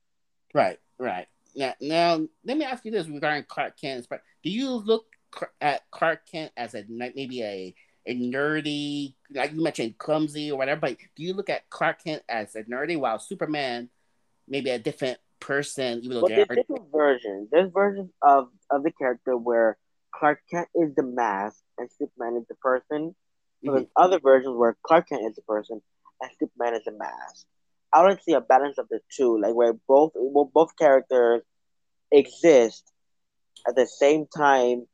Right, 0.53 0.80
right. 0.99 1.27
Now, 1.55 1.73
now 1.81 2.22
let 2.45 2.57
me 2.57 2.65
ask 2.65 2.85
you 2.85 2.91
this 2.91 3.07
regarding 3.07 3.45
Clark 3.47 3.80
Kent. 3.80 4.07
Do 4.43 4.49
you 4.49 4.69
look 4.69 5.05
at 5.59 5.89
Clark 5.91 6.26
Kent 6.30 6.51
as 6.57 6.76
a 6.76 6.85
maybe 6.88 7.43
a 7.43 7.76
a 8.07 8.15
nerdy, 8.15 9.13
like 9.31 9.53
you 9.53 9.61
mentioned, 9.61 9.97
clumsy 9.97 10.51
or 10.51 10.57
whatever? 10.57 10.81
But 10.81 10.97
do 11.15 11.23
you 11.23 11.34
look 11.34 11.49
at 11.49 11.69
Clark 11.69 12.03
Kent 12.03 12.23
as 12.27 12.55
a 12.55 12.63
nerdy, 12.63 12.97
while 12.97 13.19
Superman 13.19 13.89
maybe 14.47 14.69
a 14.69 14.80
different 14.80 15.19
person, 15.41 15.99
even 15.99 16.11
though 16.11 16.22
well, 16.22 16.30
there's 16.30 16.47
different 16.47 16.91
versions. 16.93 17.49
There's 17.51 17.72
versions 17.73 18.09
of 18.22 18.47
of 18.69 18.84
the 18.84 18.91
character 18.91 19.35
where 19.35 19.77
Clark 20.13 20.39
Kent 20.49 20.69
is 20.76 20.95
the 20.95 21.03
mask 21.03 21.57
and 21.77 21.89
Superman 21.97 22.38
is 22.38 22.47
the 22.47 22.55
person. 22.55 23.13
mm-hmm. 23.65 23.73
there's 23.73 23.88
other 23.97 24.19
versions 24.19 24.55
where 24.55 24.77
Clark 24.84 25.09
Kent 25.09 25.26
is 25.30 25.35
the 25.35 25.41
person 25.41 25.81
and 26.22 26.31
Superman 26.39 26.76
is 26.76 26.85
the 26.85 26.93
mask. 26.93 27.45
I 27.93 28.03
would 28.03 28.23
see 28.23 28.34
a 28.34 28.41
balance 28.41 28.77
of 28.77 28.88
the 28.89 29.01
two, 29.15 29.39
like 29.41 29.53
where 29.53 29.73
both 29.73 30.13
well, 30.15 30.49
both 30.53 30.77
characters 30.77 31.41
exist 32.11 32.89
at 33.68 33.76
the 33.76 33.85
same 33.85 34.27
time, 34.27 34.88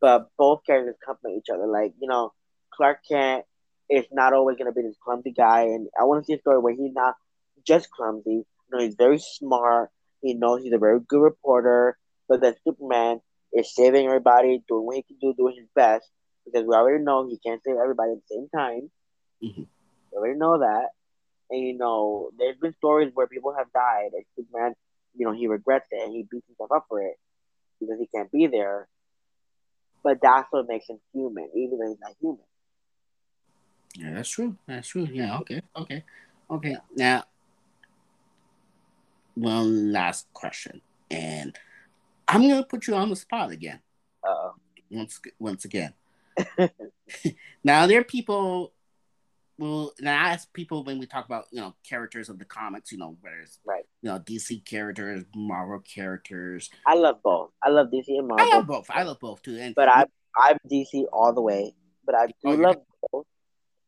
but 0.00 0.28
both 0.36 0.60
characters 0.66 0.96
complement 1.04 1.42
each 1.42 1.50
other. 1.52 1.66
Like 1.66 1.94
you 2.00 2.08
know, 2.08 2.32
Clark 2.74 2.98
Kent 3.10 3.44
is 3.88 4.04
not 4.12 4.32
always 4.34 4.58
gonna 4.58 4.72
be 4.72 4.82
this 4.82 4.96
clumsy 5.02 5.32
guy, 5.32 5.62
and 5.62 5.88
I 5.98 6.04
want 6.04 6.22
to 6.22 6.26
see 6.26 6.34
a 6.34 6.40
story 6.40 6.58
where 6.58 6.74
he's 6.74 6.92
not 6.92 7.14
just 7.66 7.90
clumsy, 7.90 8.44
know, 8.72 8.84
he's 8.84 8.94
very 8.94 9.18
smart. 9.18 9.90
He 10.22 10.34
knows 10.34 10.62
he's 10.62 10.72
a 10.72 10.78
very 10.78 11.00
good 11.00 11.20
reporter. 11.20 11.96
But 12.28 12.40
then 12.40 12.54
Superman 12.64 13.20
is 13.52 13.74
saving 13.74 14.06
everybody, 14.06 14.62
doing 14.68 14.86
what 14.86 14.96
he 14.96 15.02
can 15.02 15.16
do, 15.20 15.34
doing 15.34 15.56
his 15.56 15.68
best. 15.74 16.08
Because 16.44 16.66
we 16.66 16.74
already 16.74 17.04
know 17.04 17.28
he 17.28 17.38
can't 17.38 17.62
save 17.64 17.76
everybody 17.76 18.12
at 18.12 18.18
the 18.28 18.34
same 18.34 18.48
time. 18.48 18.90
Mm-hmm. 19.42 19.62
We 20.12 20.18
already 20.18 20.38
know 20.38 20.58
that. 20.58 20.88
And 21.50 21.60
you 21.60 21.76
know, 21.76 22.30
there's 22.38 22.56
been 22.56 22.74
stories 22.78 23.12
where 23.14 23.26
people 23.26 23.54
have 23.56 23.70
died, 23.72 24.10
and 24.14 24.24
Superman, 24.34 24.72
you 25.14 25.26
know, 25.26 25.32
he 25.32 25.46
regrets 25.46 25.86
it 25.90 26.02
and 26.02 26.12
he 26.12 26.26
beats 26.30 26.46
himself 26.46 26.70
up 26.74 26.86
for 26.88 27.02
it 27.02 27.16
because 27.78 27.96
he 27.98 28.06
can't 28.06 28.32
be 28.32 28.46
there. 28.46 28.88
But 30.02 30.18
that's 30.22 30.48
what 30.50 30.66
makes 30.66 30.88
him 30.88 30.98
human, 31.12 31.50
even 31.54 31.78
though 31.78 31.88
he's 31.88 32.00
not 32.00 32.14
human. 32.20 32.44
Yeah, 33.94 34.14
that's 34.14 34.30
true. 34.30 34.56
That's 34.66 34.88
true. 34.88 35.06
Yeah. 35.12 35.38
Okay. 35.40 35.60
Okay. 35.76 36.04
Okay. 36.50 36.76
Now, 36.96 37.24
one 39.34 39.92
last 39.92 40.26
question, 40.32 40.80
and 41.10 41.56
I'm 42.28 42.48
gonna 42.48 42.64
put 42.64 42.86
you 42.86 42.94
on 42.94 43.10
the 43.10 43.16
spot 43.16 43.50
again. 43.50 43.80
Uh-oh. 44.24 44.54
Once 44.90 45.20
once 45.38 45.64
again. 45.64 45.94
now 47.64 47.86
there 47.86 48.00
are 48.00 48.04
people. 48.04 48.72
Well, 49.58 49.92
now 50.00 50.12
I 50.12 50.30
ask 50.30 50.52
people 50.52 50.82
when 50.82 50.98
we 50.98 51.06
talk 51.06 51.26
about 51.26 51.44
you 51.52 51.60
know 51.60 51.74
characters 51.88 52.28
of 52.28 52.38
the 52.38 52.44
comics, 52.44 52.90
you 52.90 52.98
know 52.98 53.16
whether 53.20 53.40
it's 53.40 53.58
right, 53.64 53.84
you 54.02 54.10
know 54.10 54.18
DC 54.18 54.64
characters, 54.64 55.24
Marvel 55.36 55.80
characters. 55.80 56.70
I 56.86 56.94
love 56.94 57.16
both. 57.22 57.50
I 57.62 57.68
love 57.68 57.88
DC 57.88 58.04
and 58.08 58.28
Marvel. 58.28 58.46
I 58.46 58.56
love 58.56 58.66
both. 58.66 58.86
I 58.90 59.02
love 59.02 59.20
both 59.20 59.42
too. 59.42 59.58
And 59.58 59.74
but 59.74 59.88
I 59.88 60.06
I'm 60.36 60.56
DC 60.70 61.04
all 61.12 61.32
the 61.32 61.42
way. 61.42 61.74
But 62.04 62.14
I 62.14 62.26
do 62.26 62.32
oh, 62.44 62.50
love 62.52 62.76
both. 63.12 63.26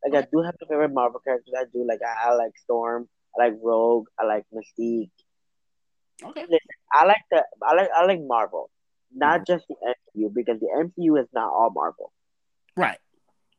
Like 0.03 0.23
I 0.23 0.27
do 0.31 0.41
have 0.43 0.55
my 0.61 0.67
favorite 0.67 0.93
Marvel 0.93 1.19
characters. 1.19 1.53
I 1.57 1.63
do 1.73 1.85
like 1.87 1.99
I, 2.03 2.29
I 2.29 2.33
like 2.35 2.55
Storm. 2.57 3.09
I 3.37 3.45
like 3.45 3.53
Rogue. 3.61 4.07
I 4.19 4.25
like 4.25 4.45
Mystique. 4.53 5.09
Okay. 6.23 6.41
Listen, 6.41 6.59
I 6.91 7.05
like 7.05 7.21
the 7.29 7.43
I 7.61 7.75
like 7.75 7.89
I 7.95 8.05
like 8.05 8.21
Marvel, 8.21 8.69
not 9.13 9.41
mm-hmm. 9.41 9.53
just 9.53 9.67
the 9.67 9.75
MCU 9.75 10.33
because 10.33 10.59
the 10.59 10.67
MCU 10.67 11.19
is 11.21 11.27
not 11.33 11.49
all 11.49 11.71
Marvel. 11.73 12.11
Right. 12.77 12.97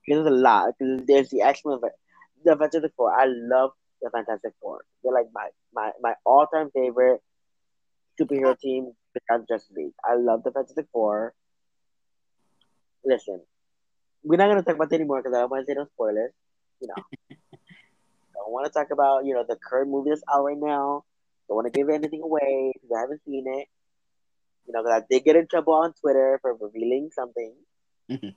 There's 0.07 0.27
a 0.27 0.31
lot. 0.31 0.75
There's 0.79 1.31
the 1.31 1.43
X 1.43 1.63
Men, 1.65 1.81
the 2.45 2.57
Fantastic 2.57 2.93
Four. 2.97 3.13
I 3.19 3.27
love 3.27 3.73
the 4.01 4.11
Fantastic 4.11 4.53
Four. 4.61 4.85
They're 5.03 5.13
like 5.13 5.27
my 5.35 5.49
my 5.75 5.91
my 6.01 6.15
all 6.25 6.47
time 6.47 6.71
favorite 6.75 7.21
superhero 8.21 8.59
team 8.59 8.93
besides 9.13 9.47
Justice 9.49 9.77
League. 9.77 9.93
I 10.05 10.15
love 10.15 10.43
the 10.45 10.53
Fantastic 10.53 10.87
Four. 10.93 11.35
Listen, 13.05 13.43
we're 14.23 14.37
not 14.37 14.49
gonna 14.49 14.63
talk 14.63 14.77
about 14.77 14.93
it 14.93 14.97
anymore 14.97 15.23
because 15.23 15.37
I 15.37 15.41
don't 15.41 15.51
want 15.51 15.67
to 15.67 15.73
say 15.73 15.77
no 15.77 15.87
spoilers. 15.87 16.33
You 16.81 16.89
know, 16.89 17.03
I 17.31 17.37
don't 18.35 18.53
want 18.53 18.67
to 18.67 18.73
talk 18.73 18.91
about 18.91 19.25
you 19.25 19.35
know 19.35 19.45
the 19.49 19.57
current 19.57 19.91
movie 19.91 20.11
that's 20.11 20.23
out 20.33 20.45
right 20.45 20.57
now. 20.59 21.05
Don't 21.49 21.57
want 21.57 21.73
to 21.73 21.79
give 21.79 21.89
anything 21.89 22.23
away 22.23 22.73
because 22.75 22.91
I 22.97 23.01
haven't 23.01 23.23
seen 23.25 23.45
it. 23.47 23.69
You 24.67 24.73
know, 24.73 24.83
because 24.83 25.03
I 25.03 25.07
did 25.09 25.25
get 25.25 25.37
in 25.37 25.47
trouble 25.47 25.75
on 25.75 25.93
Twitter 26.01 26.39
for 26.43 26.55
revealing 26.55 27.11
something. 27.15 27.55
Mm-hmm. 28.11 28.29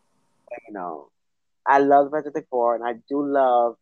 But, 0.49 0.59
you 0.67 0.73
know, 0.73 1.09
I 1.65 1.79
love 1.79 2.05
the 2.05 2.17
Fantastic 2.17 2.47
Four, 2.49 2.75
and 2.75 2.83
I 2.83 2.93
do 3.07 3.25
love 3.25 3.75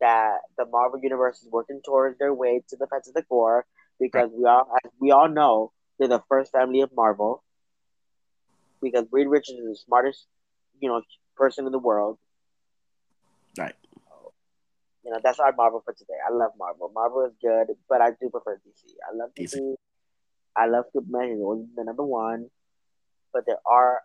that 0.00 0.38
the 0.56 0.64
Marvel 0.66 0.98
Universe 1.00 1.42
is 1.42 1.48
working 1.50 1.80
towards 1.84 2.18
their 2.18 2.34
way 2.34 2.62
to 2.68 2.76
the 2.76 2.86
Fantastic 2.86 3.26
Four 3.28 3.66
because 4.00 4.30
right. 4.30 4.38
we 4.38 4.44
all, 4.46 4.72
as 4.84 4.90
we 5.00 5.10
all 5.10 5.28
know, 5.28 5.72
they're 5.98 6.08
the 6.08 6.22
first 6.28 6.52
family 6.52 6.80
of 6.80 6.90
Marvel. 6.94 7.44
Because 8.82 9.06
Reed 9.12 9.28
Richards 9.28 9.58
is 9.58 9.64
the 9.64 9.76
smartest, 9.76 10.26
you 10.80 10.88
know, 10.88 11.02
person 11.36 11.66
in 11.66 11.72
the 11.72 11.78
world. 11.78 12.18
You 15.04 15.12
know, 15.12 15.18
that's 15.22 15.40
our 15.40 15.52
Marvel 15.56 15.82
for 15.84 15.94
today. 15.94 16.18
I 16.28 16.32
love 16.32 16.52
Marvel. 16.58 16.90
Marvel 16.94 17.24
is 17.24 17.32
good, 17.40 17.74
but 17.88 18.00
I 18.00 18.10
do 18.10 18.28
prefer 18.28 18.60
DC. 18.66 18.92
I 19.10 19.16
love 19.16 19.30
DC. 19.38 19.54
DC. 19.56 19.74
I 20.56 20.66
love 20.66 20.84
Superman. 20.92 21.30
He's 21.30 21.40
always 21.40 21.66
the 21.74 21.84
number 21.84 22.04
one. 22.04 22.50
But 23.32 23.44
there 23.46 23.60
are 23.64 24.02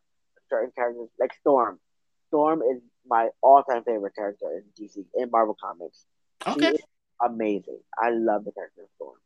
certain 0.50 0.72
characters 0.76 1.10
like 1.20 1.34
Storm. 1.42 1.80
Storm 2.28 2.62
is 2.62 2.82
my 3.08 3.30
all-time 3.42 3.84
favorite 3.84 4.16
character 4.16 4.46
in 4.52 4.64
DC 4.86 5.04
in 5.16 5.30
Marvel 5.32 5.58
Comics. 5.60 6.06
Okay. 6.48 6.74
amazing. 7.24 7.80
I 7.98 8.12
love 8.12 8.46
the 8.46 8.52
character 8.52 8.84
of 8.84 8.90
Storm. 8.96 9.18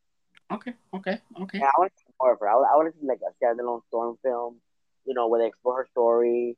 Okay. 0.51 0.73
Okay. 0.93 1.19
Okay. 1.41 1.59
Yeah, 1.59 1.67
I 1.67 1.79
want 1.79 1.91
to 1.93 1.99
see 1.99 2.13
more 2.19 2.33
of 2.33 2.39
her. 2.39 2.49
I, 2.49 2.53
I 2.53 2.75
want 2.75 2.93
to 2.93 2.99
see 2.99 3.05
like 3.05 3.19
a 3.21 3.33
standalone 3.43 3.81
Storm 3.87 4.17
film. 4.23 4.57
You 5.05 5.13
know, 5.13 5.27
where 5.27 5.41
they 5.41 5.47
explore 5.47 5.77
her 5.77 5.87
story. 5.91 6.57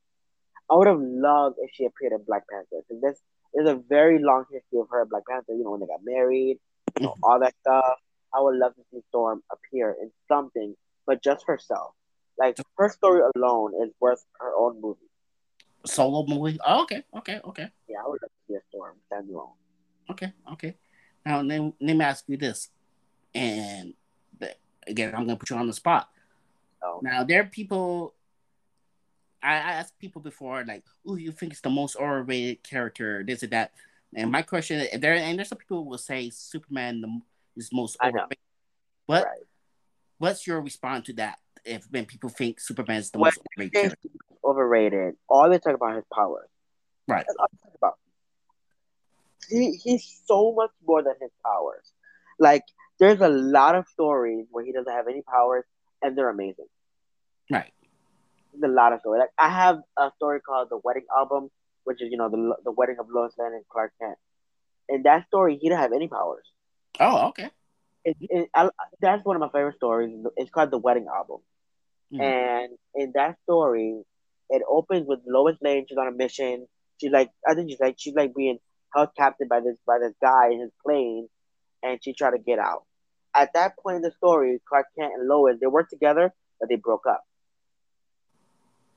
I 0.70 0.76
would 0.76 0.88
have 0.88 1.00
loved 1.00 1.58
if 1.60 1.72
she 1.74 1.86
appeared 1.86 2.14
in 2.14 2.24
Black 2.26 2.44
Panther 2.50 2.84
because 2.88 3.02
this 3.02 3.20
there's 3.54 3.70
a 3.70 3.82
very 3.90 4.20
long 4.20 4.46
history 4.52 4.80
of 4.80 4.88
her 4.92 5.06
Black 5.06 5.24
Panther. 5.30 5.54
You 5.54 5.64
know, 5.64 5.72
when 5.72 5.82
they 5.82 5.88
got 5.88 6.02
married, 6.04 6.60
you 7.00 7.06
know, 7.06 7.12
mm-hmm. 7.12 7.24
all 7.24 7.40
that 7.40 7.54
stuff. 7.62 7.98
I 8.34 8.40
would 8.42 8.56
love 8.56 8.74
to 8.76 8.82
see 8.92 9.02
Storm 9.10 9.44
appear 9.52 9.96
in 10.02 10.10
something, 10.30 10.76
but 11.06 11.22
just 11.22 11.46
herself. 11.46 11.94
Like 12.40 12.58
her 12.78 12.90
story 12.90 13.22
alone 13.36 13.74
is 13.84 13.92
worth 14.00 14.24
her 14.40 14.56
own 14.58 14.80
movie. 14.82 15.00
Solo 15.86 16.26
movie. 16.26 16.58
Oh, 16.66 16.84
okay, 16.84 17.04
okay, 17.18 17.42
okay. 17.44 17.68
Yeah, 17.90 17.98
I 18.06 18.08
would 18.08 18.22
love 18.22 18.32
to 18.32 18.48
see 18.48 18.56
a 18.56 18.62
Storm 18.70 18.96
stand 19.08 19.30
alone. 19.30 19.52
Okay, 20.10 20.32
okay. 20.54 20.76
Now 21.26 21.42
let, 21.42 21.62
let 21.82 21.96
me 21.96 22.06
ask 22.06 22.24
you 22.28 22.38
this, 22.38 22.70
and 23.36 23.94
again, 24.88 25.14
I'm 25.14 25.26
gonna 25.26 25.36
put 25.36 25.50
you 25.50 25.56
on 25.58 25.68
the 25.68 25.74
spot. 25.74 26.10
Oh. 26.84 27.00
Now 27.04 27.24
there 27.24 27.42
are 27.42 27.46
people 27.46 28.14
I, 29.44 29.56
asked 29.56 29.98
people 30.00 30.22
before, 30.22 30.64
like, 30.66 30.84
"Who 31.04 31.18
you 31.18 31.32
think 31.32 31.54
is 31.54 31.62
the 31.62 31.70
most 31.70 31.96
overrated 31.96 32.64
character?" 32.64 33.24
This 33.26 33.44
and 33.44 33.52
that. 33.52 33.74
And 34.14 34.32
my 34.32 34.42
question, 34.42 34.82
is 34.82 35.00
there, 35.00 35.14
and 35.14 35.38
there's 35.38 35.50
some 35.50 35.58
people 35.58 35.84
who 35.84 35.90
will 35.90 35.98
say 35.98 36.30
Superman 36.30 37.02
the, 37.02 37.22
is 37.56 37.72
most 37.72 37.98
overrated. 38.04 38.38
What? 39.06 39.26
Right. 39.26 39.48
What's 40.18 40.46
your 40.46 40.62
response 40.62 41.08
to 41.08 41.14
that? 41.14 41.40
if 41.66 41.86
when 41.92 42.06
people 42.06 42.30
think 42.30 42.60
Superman 42.60 42.98
is 42.98 43.12
the 43.12 43.20
most 43.20 43.40
overrated, 43.58 43.96
overrated, 44.44 45.16
all 45.28 45.50
they 45.50 45.60
talk 45.60 45.76
about 45.76 45.98
is 45.98 46.04
power. 46.14 46.48
Right. 47.08 47.26
That's 47.28 47.38
all 47.40 47.48
they 47.52 47.72
about. 47.78 47.98
He 49.50 49.74
he's 49.74 50.22
so 50.26 50.54
much 50.54 50.72
more 50.86 51.04
than 51.04 51.16
his 51.22 51.32
powers. 51.46 51.92
Like 52.40 52.64
there's 53.00 53.22
a 53.22 53.30
lot 53.30 53.76
of 53.76 53.88
stories 53.88 54.46
where 54.52 54.66
he 54.66 54.72
doesn't 54.72 54.92
have 54.92 55.08
any 55.08 55.22
powers 55.22 55.66
and 56.02 56.18
they're 56.18 56.30
amazing. 56.30 56.68
Right. 57.50 57.74
A 58.64 58.68
lot 58.68 58.94
of 58.94 59.00
stories. 59.00 59.20
Like 59.20 59.30
I 59.38 59.50
have 59.50 59.80
a 59.98 60.12
story 60.18 60.42
called 60.42 60.70
The 60.70 60.80
Wedding 60.84 61.06
Album, 61.16 61.50
which 61.84 62.02
is 62.02 62.10
you 62.12 62.18
know 62.18 62.30
the 62.30 62.56
the 62.64 62.72
wedding 62.72 62.98
of 63.00 63.08
Lois 63.10 63.34
Lane 63.38 63.54
and 63.54 63.64
Clark 63.70 63.94
Kent. 64.00 64.18
In 64.90 65.04
that 65.04 65.28
story, 65.28 65.58
he 65.60 65.70
didn't 65.70 65.82
have 65.82 65.94
any 65.94 66.08
powers. 66.08 66.46
Oh, 67.00 67.30
okay. 67.30 67.50
It, 68.04 68.18
it, 68.20 68.50
I, 68.54 68.70
that's 69.00 69.24
one 69.24 69.36
of 69.36 69.40
my 69.40 69.50
favorite 69.50 69.76
stories. 69.78 70.12
It's 70.36 70.50
called 70.50 70.72
The 70.72 70.78
Wedding 70.78 71.08
Album. 71.14 71.38
Mm. 72.14 72.22
And 72.22 72.78
in 72.96 73.12
that 73.16 73.38
story, 73.44 74.02
it 74.50 74.62
opens 74.68 75.08
with 75.08 75.20
Lois 75.26 75.56
Lane. 75.62 75.86
She's 75.88 75.98
on 75.98 76.08
a 76.08 76.12
mission. 76.12 76.68
She's 77.00 77.12
like, 77.12 77.30
I 77.48 77.54
think 77.54 77.70
she's 77.70 77.80
like, 77.80 77.96
she's 77.98 78.16
like 78.16 78.36
being 78.36 78.60
held 78.94 79.10
captive 79.18 79.48
by 79.50 79.62
this 79.62 79.78
by 79.88 80.00
this 80.00 80.14
guy 80.22 80.50
in 80.52 80.60
his 80.60 80.72
plane, 80.86 81.28
and 81.82 82.00
she 82.04 82.14
tried 82.14 82.32
to 82.32 82.40
get 82.40 82.60
out. 82.60 82.84
At 83.34 83.54
that 83.54 83.78
point 83.82 83.98
in 83.98 84.02
the 84.02 84.12
story, 84.12 84.62
Clark 84.68 84.88
Kent 84.98 85.14
and 85.18 85.28
Lois 85.28 85.56
they 85.62 85.68
worked 85.68 85.92
together, 85.92 86.34
but 86.60 86.70
they 86.70 86.76
broke 86.76 87.06
up. 87.10 87.24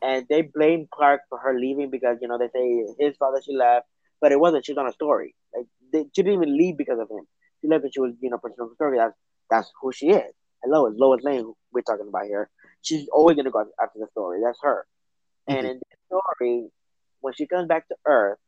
And 0.05 0.27
they 0.29 0.43
blame 0.43 0.87
Clark 0.93 1.23
for 1.31 1.39
her 1.39 1.59
leaving 1.59 1.91
because 1.91 2.19
you 2.21 2.29
know 2.29 2.37
they 2.39 2.49
say 2.49 2.85
his 2.99 3.17
father 3.17 3.41
she 3.45 3.55
left, 3.55 3.87
but 4.21 4.33
it 4.33 4.39
wasn't. 4.39 4.67
She's 4.67 4.77
on 4.77 4.87
a 4.87 4.93
story. 4.93 5.35
Like 5.57 5.67
they, 5.93 6.05
she 6.15 6.23
didn't 6.23 6.43
even 6.43 6.57
leave 6.59 6.77
because 6.77 6.99
of 6.99 7.11
him. 7.11 7.27
She 7.61 7.69
left 7.69 7.83
because 7.83 7.95
she 7.95 8.01
was 8.01 8.13
you 8.21 8.29
know 8.29 8.39
pursuing 8.39 8.71
a 8.71 8.75
story. 8.75 8.99
That's 8.99 9.15
that's 9.51 9.73
who 9.81 9.93
she 9.93 10.11
is. 10.11 10.33
And 10.63 10.73
Lois, 10.73 10.95
Lois 10.97 11.23
Lane, 11.23 11.53
we're 11.73 11.81
talking 11.83 12.09
about 12.09 12.27
here. 12.27 12.51
She's 12.83 13.09
always 13.09 13.37
gonna 13.37 13.51
go 13.51 13.65
after 13.83 13.99
the 13.99 14.09
story. 14.13 14.41
That's 14.45 14.59
her. 14.63 14.87
Mm-hmm. 15.49 15.59
And 15.59 15.67
in 15.69 15.79
the 15.79 15.97
story, 16.07 16.69
when 17.21 17.33
she 17.33 17.47
comes 17.47 17.67
back 17.69 17.89
to 17.89 17.97
Earth, 18.05 18.39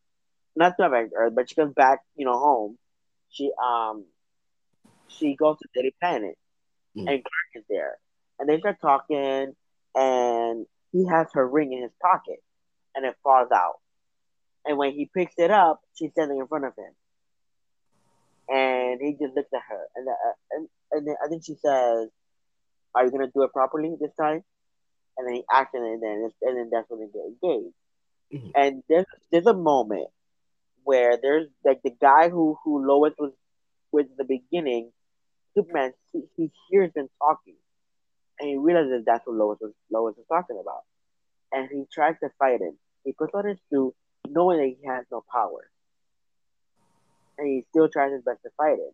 not 0.57 0.77
to 0.79 0.91
back 0.91 1.11
to 1.11 1.17
Earth, 1.17 1.33
but 1.35 1.49
she 1.49 1.55
comes 1.55 1.75
back, 1.75 2.01
you 2.17 2.27
know, 2.27 2.39
home. 2.39 2.79
She 3.31 3.51
um 3.63 4.05
she 5.09 5.37
goes 5.37 5.57
to 5.59 5.69
Daily 5.75 5.95
Planet, 6.01 6.37
mm-hmm. 6.97 7.09
and 7.09 7.25
Clark 7.25 7.51
is 7.55 7.65
there, 7.69 7.97
and 8.39 8.49
they 8.49 8.59
start 8.59 8.77
talking, 8.81 9.55
and 9.95 10.67
he 10.97 11.07
has 11.07 11.27
her 11.35 11.47
ring 11.47 11.73
in 11.73 11.83
his 11.83 11.93
pocket, 12.01 12.43
and 12.95 13.05
it 13.05 13.15
falls 13.23 13.51
out. 13.53 13.81
And 14.65 14.79
when 14.79 14.93
he 14.93 15.11
picks 15.13 15.35
it 15.39 15.51
up, 15.51 15.81
she's 15.95 16.11
standing 16.13 16.39
in 16.39 16.47
front 16.47 16.65
of 16.65 16.73
him, 16.77 16.93
and 18.49 19.01
he 19.01 19.13
just 19.13 19.35
looks 19.37 19.53
at 19.55 19.63
her, 19.69 19.85
and 19.95 20.09
uh, 20.09 20.33
and 20.53 20.69
and 20.93 21.07
then 21.07 21.15
I 21.25 21.29
think 21.29 21.45
she 21.45 21.55
says, 21.55 22.09
"Are 22.95 23.05
you 23.05 23.11
gonna 23.11 23.31
do 23.33 23.43
it 23.43 23.53
properly 23.53 23.95
this 24.01 24.15
time?" 24.19 24.43
And 25.19 25.27
then 25.27 25.35
he 25.35 25.45
acts 25.53 25.75
it, 25.75 25.79
and 25.79 26.03
then 26.03 26.31
and 26.43 26.57
then 26.57 26.71
that's 26.73 26.89
when 26.89 27.01
they 27.01 27.07
get 27.07 27.27
engaged. 27.27 27.75
Mm-hmm. 28.35 28.51
And 28.55 28.83
there's 28.89 29.07
there's 29.31 29.47
a 29.47 29.55
moment 29.55 30.09
where 30.83 31.19
there's 31.21 31.49
like 31.65 31.83
the 31.83 31.95
guy 32.01 32.29
who 32.29 32.57
who 32.65 32.87
Lois 32.87 33.13
was 33.19 33.33
with 33.93 34.07
in 34.07 34.17
the 34.17 34.25
beginning, 34.25 34.91
Superman 35.55 35.93
he, 36.13 36.23
he 36.37 36.51
hears 36.71 36.93
them 36.95 37.09
talking, 37.21 37.55
and 38.39 38.49
he 38.49 38.57
realizes 38.57 39.05
that's 39.05 39.27
what 39.27 39.37
Lois 39.37 39.59
was 39.61 39.73
Lois 39.91 40.15
was 40.17 40.27
talking 40.29 40.59
about, 40.61 40.83
and 41.53 41.69
he 41.71 41.85
tries 41.93 42.15
to 42.23 42.31
fight 42.39 42.61
him. 42.61 42.79
He 43.05 43.13
puts 43.13 43.33
on 43.35 43.47
his 43.47 43.59
suit, 43.71 43.95
knowing 44.29 44.59
that 44.59 44.77
he 44.81 44.87
has 44.87 45.05
no 45.11 45.25
power, 45.33 45.71
and 47.39 47.47
he 47.47 47.65
still 47.71 47.89
tries 47.89 48.13
his 48.13 48.23
best 48.23 48.43
to 48.43 48.51
fight 48.57 48.79
him. 48.79 48.93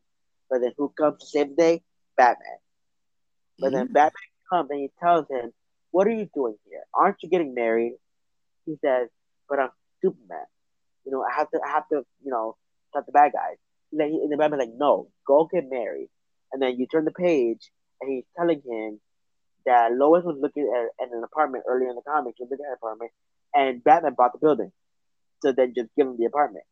But 0.50 0.60
then 0.60 0.72
who 0.76 0.90
comes 0.90 1.30
the 1.32 1.44
day? 1.44 1.82
Batman. 2.16 2.58
But 3.58 3.68
mm-hmm. 3.68 3.76
then 3.76 3.86
Batman 3.86 4.30
comes 4.50 4.70
and 4.70 4.80
he 4.80 4.90
tells 5.00 5.26
him, 5.28 5.52
"What 5.90 6.06
are 6.06 6.12
you 6.12 6.28
doing 6.34 6.56
here? 6.68 6.82
Aren't 6.94 7.22
you 7.22 7.28
getting 7.28 7.54
married?" 7.54 7.94
He 8.66 8.76
says, 8.84 9.08
"But 9.48 9.58
I'm 9.58 9.70
Superman. 10.02 10.46
You 11.04 11.12
know, 11.12 11.22
I 11.22 11.34
have 11.36 11.50
to, 11.50 11.60
I 11.64 11.70
have 11.70 11.88
to, 11.88 12.04
you 12.22 12.30
know, 12.30 12.56
stop 12.90 13.06
the 13.06 13.12
bad 13.12 13.32
guys." 13.32 13.56
And 13.92 14.30
the 14.30 14.36
Batman's 14.36 14.60
like, 14.66 14.74
"No, 14.76 15.08
go 15.26 15.48
get 15.52 15.68
married." 15.68 16.08
And 16.52 16.60
then 16.60 16.78
you 16.78 16.86
turn 16.86 17.06
the 17.06 17.12
page, 17.12 17.70
and 18.00 18.12
he's 18.12 18.24
telling 18.36 18.62
him 18.66 19.00
that 19.66 19.92
Lois 19.92 20.24
was 20.24 20.36
looking 20.40 20.70
at, 20.74 21.04
at 21.04 21.12
an 21.12 21.22
apartment 21.24 21.64
earlier 21.68 21.90
in 21.90 21.96
the 21.96 22.02
comics. 22.02 22.36
She 22.36 22.44
was 22.44 22.50
looking 22.50 22.66
at 22.66 22.72
an 22.72 22.78
apartment, 22.80 23.10
and 23.54 23.84
Batman 23.84 24.14
bought 24.16 24.32
the 24.32 24.38
building. 24.38 24.72
So 25.42 25.52
then 25.52 25.74
just 25.74 25.90
give 25.96 26.06
him 26.06 26.16
the 26.18 26.26
apartment. 26.26 26.64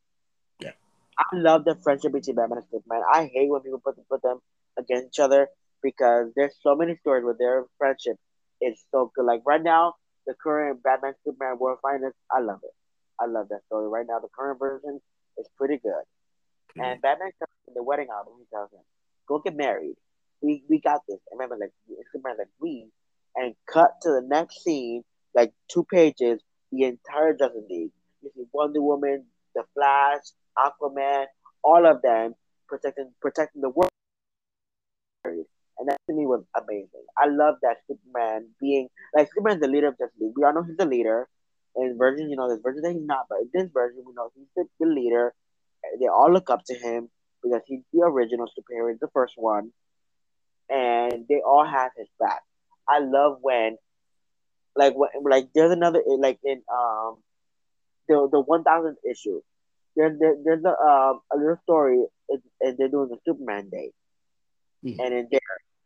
Yeah, 0.61 0.73
I 1.19 1.37
love 1.37 1.65
the 1.65 1.75
friendship 1.75 2.13
between 2.13 2.37
Batman 2.37 2.59
and 2.59 2.67
Superman. 2.71 3.03
I 3.13 3.31
hate 3.33 3.51
when 3.51 3.63
people 3.63 3.81
put 3.85 3.97
put 4.09 4.23
them 4.23 4.39
against 4.79 5.09
each 5.09 5.21
other 5.21 5.49
because 5.83 6.33
there's 6.37 6.55
so 6.63 6.77
many 6.77 6.97
stories 6.97 7.25
where 7.25 7.37
their 7.39 7.65
friendship 7.79 8.17
is 8.61 8.79
so 8.91 9.11
good. 9.15 9.25
Like 9.25 9.43
right 9.47 9.63
now, 9.63 9.95
the 10.27 10.35
current 10.35 10.83
Batman 10.83 11.15
Superman 11.25 11.59
World 11.59 11.79
Finest, 11.83 12.17
I 12.31 12.41
love 12.41 12.61
it. 12.63 12.75
I 13.21 13.27
love 13.27 13.49
that 13.51 13.65
story. 13.67 13.89
Right 13.89 14.07
now, 14.09 14.19
the 14.19 14.29
current 14.37 14.59
version 14.59 15.01
is 15.39 15.49
pretty 15.57 15.79
good. 15.79 15.91
Mm-hmm. 15.93 16.81
And 16.81 17.03
Batman 17.03 17.31
comes 17.39 17.51
in 17.69 17.75
the 17.75 17.83
wedding 17.83 18.09
album. 18.15 18.35
He 18.39 18.47
tells 18.53 18.71
him, 18.73 18.81
"Go 19.27 19.39
get 19.39 19.57
married. 19.57 19.97
We 20.43 20.65
we 20.69 20.81
got 20.81 21.01
this." 21.09 21.19
And 21.31 21.39
remember, 21.39 21.57
like 21.61 21.73
Superman, 22.13 22.37
like 22.39 22.49
we, 22.61 22.89
and 23.37 23.55
cut 23.73 23.93
to 24.03 24.09
the 24.09 24.23
next 24.27 24.63
scene, 24.63 25.03
like 25.35 25.53
two 25.69 25.85
pages, 25.85 26.41
the 26.73 26.85
entire 26.85 27.35
Justice 27.35 27.65
League. 27.69 27.91
You 28.23 28.31
see 28.35 28.45
Wonder 28.53 28.83
Woman, 28.83 29.25
the 29.55 29.65
Flash, 29.75 30.23
Aquaman, 30.59 31.27
all 31.63 31.87
of 31.87 32.03
them 32.03 32.35
protecting 32.69 33.13
protecting 33.21 33.63
the 33.63 33.71
world. 33.71 33.91
And 35.25 35.89
that 35.89 35.97
to 36.09 36.15
me 36.15 36.27
was 36.27 36.45
amazing. 36.57 37.05
I 37.17 37.27
love 37.29 37.57
that 37.63 37.79
Superman 37.89 38.49
being 38.61 38.89
like 39.15 39.29
Superman's 39.29 39.63
the 39.63 39.69
leader 39.69 39.89
of 39.89 39.99
Justice 39.99 40.17
League. 40.21 40.33
We 40.37 40.45
all 40.45 40.55
know 40.55 40.63
he's 40.63 40.77
the 40.77 40.87
leader. 40.87 41.29
In 41.77 41.97
version, 41.97 42.29
you 42.29 42.37
know, 42.37 42.51
this 42.51 42.61
version 42.63 42.83
that 42.83 42.93
he's 42.93 43.07
not, 43.07 43.27
but 43.29 43.39
in 43.41 43.51
this 43.55 43.71
version, 43.73 44.03
we 44.05 44.13
know 44.13 44.31
he's 44.35 44.49
the, 44.57 44.65
the 44.81 44.87
leader. 44.87 45.33
They 46.01 46.09
all 46.09 46.31
look 46.33 46.51
up 46.51 46.65
to 46.67 46.75
him 46.75 47.09
because 47.43 47.63
he's 47.67 47.81
the 47.93 48.01
original 48.01 48.47
superhero, 48.47 48.93
the 49.01 49.09
first 49.15 49.35
one, 49.37 49.73
and 50.71 51.27
they 51.29 51.41
all 51.45 51.67
have 51.67 51.91
his 51.97 52.09
back. 52.19 52.43
I 52.89 53.01
love 53.01 53.39
when, 53.41 53.77
like, 54.77 54.95
when, 54.97 55.11
like 55.29 55.49
there's 55.55 55.73
another 55.73 56.03
like 56.19 56.39
in 56.45 56.63
um 56.73 57.17
the 58.09 58.29
the 58.31 58.41
one 58.41 58.65
thousandth 58.65 58.99
issue 59.09 59.41
there's 59.97 60.19
there, 60.19 60.37
there's 60.45 60.65
a 60.65 60.69
um 60.69 61.21
a 61.33 61.37
little 61.37 61.59
story 61.63 62.05
and 62.61 62.79
they're 62.79 62.89
doing 62.89 63.11
a 63.13 63.17
Superman 63.27 63.69
day, 63.71 63.91
mm-hmm. 64.85 65.01
and 65.01 65.15
in 65.15 65.29
there 65.31 65.41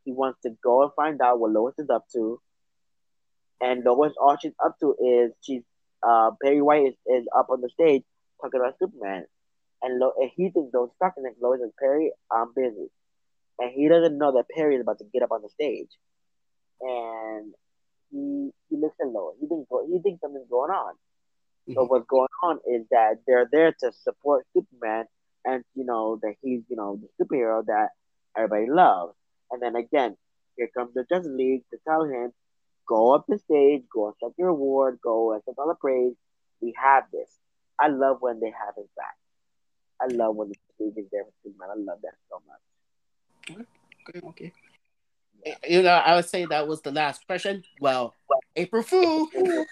he 0.05 0.13
wants 0.13 0.41
to 0.43 0.51
go 0.63 0.83
and 0.83 0.93
find 0.95 1.21
out 1.23 1.41
what 1.41 1.51
Lois 1.51 1.75
is 1.79 1.89
up 1.91 2.05
to, 2.13 2.41
and 3.61 3.83
Lois 3.85 4.13
all 4.21 4.37
she's 4.41 4.53
up 4.65 4.79
to 4.81 4.95
is 5.03 5.33
she's 5.43 5.63
uh 6.07 6.31
Perry 6.43 6.61
White 6.61 6.87
is, 6.89 6.95
is 7.07 7.27
up 7.37 7.49
on 7.51 7.61
the 7.61 7.71
stage 7.71 8.03
talking 8.43 8.61
about 8.61 8.79
Superman, 8.79 9.25
and, 9.83 9.99
Lo- 9.99 10.13
and 10.21 10.31
he 10.37 10.51
thinks 10.51 10.75
Lois 10.75 10.91
is 10.91 10.97
talking 11.01 11.23
next. 11.23 11.41
Lois 11.41 11.61
is 11.61 11.73
Perry, 11.79 12.13
I'm 12.31 12.53
busy, 12.55 12.91
and 13.59 13.71
he 13.73 13.89
doesn't 13.89 14.19
know 14.19 14.33
that 14.33 14.47
Perry 14.55 14.77
is 14.77 14.83
about 14.83 14.99
to 14.99 15.05
get 15.13 15.23
up 15.23 15.33
on 15.33 15.43
the 15.43 15.49
stage, 15.49 15.91
and 16.81 17.55
he 18.11 18.51
he 18.69 18.77
looks 18.77 18.97
at 19.01 19.09
Lois. 19.09 19.37
He 19.41 19.47
thinks 19.47 19.69
he 19.91 19.99
thinks 20.01 20.21
something's 20.21 20.49
going 20.51 20.71
on. 20.71 20.95
Mm-hmm. 20.95 21.75
But 21.75 21.91
what's 21.91 22.07
going 22.07 22.29
on 22.43 22.59
is 22.71 22.87
that 22.91 23.21
they're 23.27 23.49
there 23.51 23.73
to 23.81 23.93
support 24.03 24.47
Superman, 24.55 25.07
and 25.45 25.65
you 25.75 25.85
know 25.85 26.19
that 26.23 26.35
he's 26.43 26.63
you 26.69 26.77
know 26.77 27.01
the 27.01 27.25
superhero 27.25 27.65
that 27.67 27.91
everybody 28.37 28.71
loves. 28.71 29.15
And 29.51 29.63
then 29.63 29.77
again, 29.77 30.17
here 30.57 30.69
comes 30.77 30.95
the 30.95 31.05
Justice 31.09 31.31
League 31.33 31.63
to 31.71 31.79
tell 31.87 32.05
him, 32.05 32.33
go 32.87 33.15
up 33.15 33.25
the 33.29 33.39
stage, 33.39 33.83
go 33.93 34.09
accept 34.09 34.39
your 34.39 34.49
award, 34.49 34.99
go 35.03 35.33
accept 35.35 35.59
all 35.59 35.69
the 35.69 35.75
praise. 35.75 36.15
We 36.61 36.75
have 36.81 37.05
this. 37.13 37.31
I 37.79 37.89
love 37.89 38.19
when 38.21 38.41
they 38.41 38.51
have 38.51 38.75
his 38.77 38.87
back. 38.97 39.17
I 40.01 40.07
love 40.13 40.37
when 40.37 40.49
the 40.49 40.55
stage 40.75 40.95
is 40.97 41.11
there 41.13 41.25
for 41.25 41.33
Superman. 41.43 41.71
I 41.71 41.79
love 41.79 42.01
that 42.03 42.15
so 42.31 42.41
much. 42.47 42.61
Okay, 43.51 44.21
okay. 44.25 44.53
You 45.69 45.83
know, 45.83 45.91
I 45.91 46.15
would 46.17 46.25
say 46.25 46.47
that 46.47 46.67
was 46.67 46.81
the 46.81 46.91
last 46.91 47.27
question. 47.27 47.63
Well, 47.81 48.15
April 48.57 48.83
Fool. 48.83 49.29
I, 49.35 49.67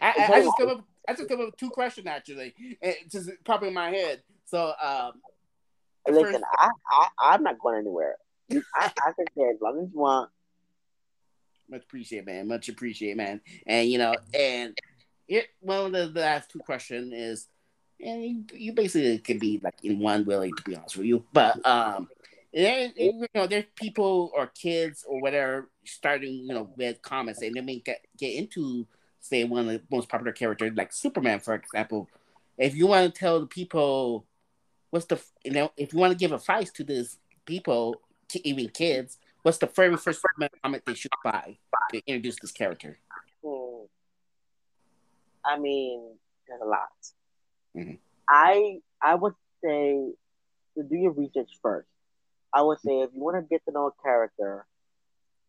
I, 0.00 0.30
I, 0.32 0.42
just 0.42 0.58
come 0.58 0.68
up. 0.68 0.84
I 1.08 1.14
just 1.14 1.28
come 1.28 1.40
up 1.40 1.46
with 1.46 1.56
two 1.56 1.70
questions 1.70 2.06
actually, 2.06 2.54
it 2.58 3.10
just 3.10 3.30
popping 3.44 3.68
in 3.68 3.74
my 3.74 3.90
head. 3.90 4.22
So, 4.44 4.72
um, 4.82 5.12
listen, 6.06 6.32
first... 6.32 6.44
I, 6.58 6.70
I, 6.90 7.08
I'm 7.18 7.42
not 7.42 7.58
going 7.58 7.78
anywhere. 7.78 8.16
I, 8.50 8.56
I 8.76 9.12
can 9.12 9.26
stay 9.32 9.48
as 9.54 9.60
long 9.60 9.80
as 9.82 9.88
you 9.92 9.98
want. 9.98 10.30
Much 11.70 11.84
appreciate, 11.84 12.26
man. 12.26 12.48
Much 12.48 12.68
appreciate, 12.68 13.16
man. 13.16 13.40
And 13.66 13.88
you 13.88 13.98
know, 13.98 14.14
and 14.34 14.76
it 15.28 15.46
one 15.60 15.86
of 15.86 15.92
the, 15.92 16.06
the 16.08 16.20
last 16.20 16.50
two 16.50 16.58
question 16.58 17.12
is, 17.14 17.48
and 17.98 18.22
you, 18.22 18.44
you 18.52 18.72
basically 18.74 19.18
could 19.18 19.40
be 19.40 19.60
like 19.62 19.76
in 19.82 19.98
one, 19.98 20.24
really, 20.24 20.50
to 20.50 20.62
be 20.64 20.76
honest 20.76 20.98
with 20.98 21.06
you. 21.06 21.24
But 21.32 21.64
um, 21.64 22.08
and, 22.54 22.92
you 22.96 23.26
know, 23.34 23.46
there's 23.46 23.64
people 23.76 24.30
or 24.34 24.46
kids 24.48 25.04
or 25.06 25.20
whatever 25.20 25.70
starting, 25.84 26.32
you 26.32 26.54
know, 26.54 26.70
with 26.76 27.02
comments 27.02 27.42
and 27.42 27.54
they 27.54 27.60
may 27.60 27.78
get, 27.78 28.04
get 28.18 28.34
into, 28.34 28.86
say, 29.20 29.44
one 29.44 29.68
of 29.68 29.72
the 29.72 29.82
most 29.90 30.08
popular 30.08 30.32
characters, 30.32 30.72
like 30.76 30.92
Superman, 30.92 31.40
for 31.40 31.54
example. 31.54 32.08
If 32.58 32.76
you 32.76 32.86
want 32.86 33.12
to 33.12 33.18
tell 33.18 33.40
the 33.40 33.46
people 33.46 34.26
what's 34.90 35.06
the, 35.06 35.20
you 35.44 35.52
know, 35.52 35.72
if 35.76 35.92
you 35.92 35.98
want 35.98 36.12
to 36.12 36.18
give 36.18 36.32
advice 36.32 36.70
to 36.72 36.84
these 36.84 37.18
people, 37.46 38.00
even 38.44 38.68
kids 38.68 39.18
what's 39.42 39.58
the 39.58 39.66
very 39.66 39.96
first 39.96 40.22
Superman 40.22 40.50
comic 40.62 40.84
they 40.84 40.94
should 40.94 41.10
buy 41.22 41.58
to 41.92 42.02
introduce 42.06 42.36
this 42.40 42.52
character? 42.52 42.98
Hmm. 43.44 43.84
I 45.44 45.58
mean, 45.58 46.16
there's 46.48 46.60
a 46.62 46.64
lot. 46.64 46.90
Mhm. 47.76 47.98
I 48.28 48.80
I 49.00 49.14
would 49.16 49.34
say 49.62 50.12
to 50.76 50.82
do 50.82 50.96
your 50.96 51.12
research 51.12 51.50
first. 51.60 51.88
I 52.54 52.62
would 52.62 52.80
say 52.80 53.00
if 53.00 53.10
you 53.14 53.20
want 53.20 53.36
to 53.36 53.48
get 53.48 53.64
to 53.66 53.72
know 53.72 53.88
a 53.88 54.02
character, 54.02 54.66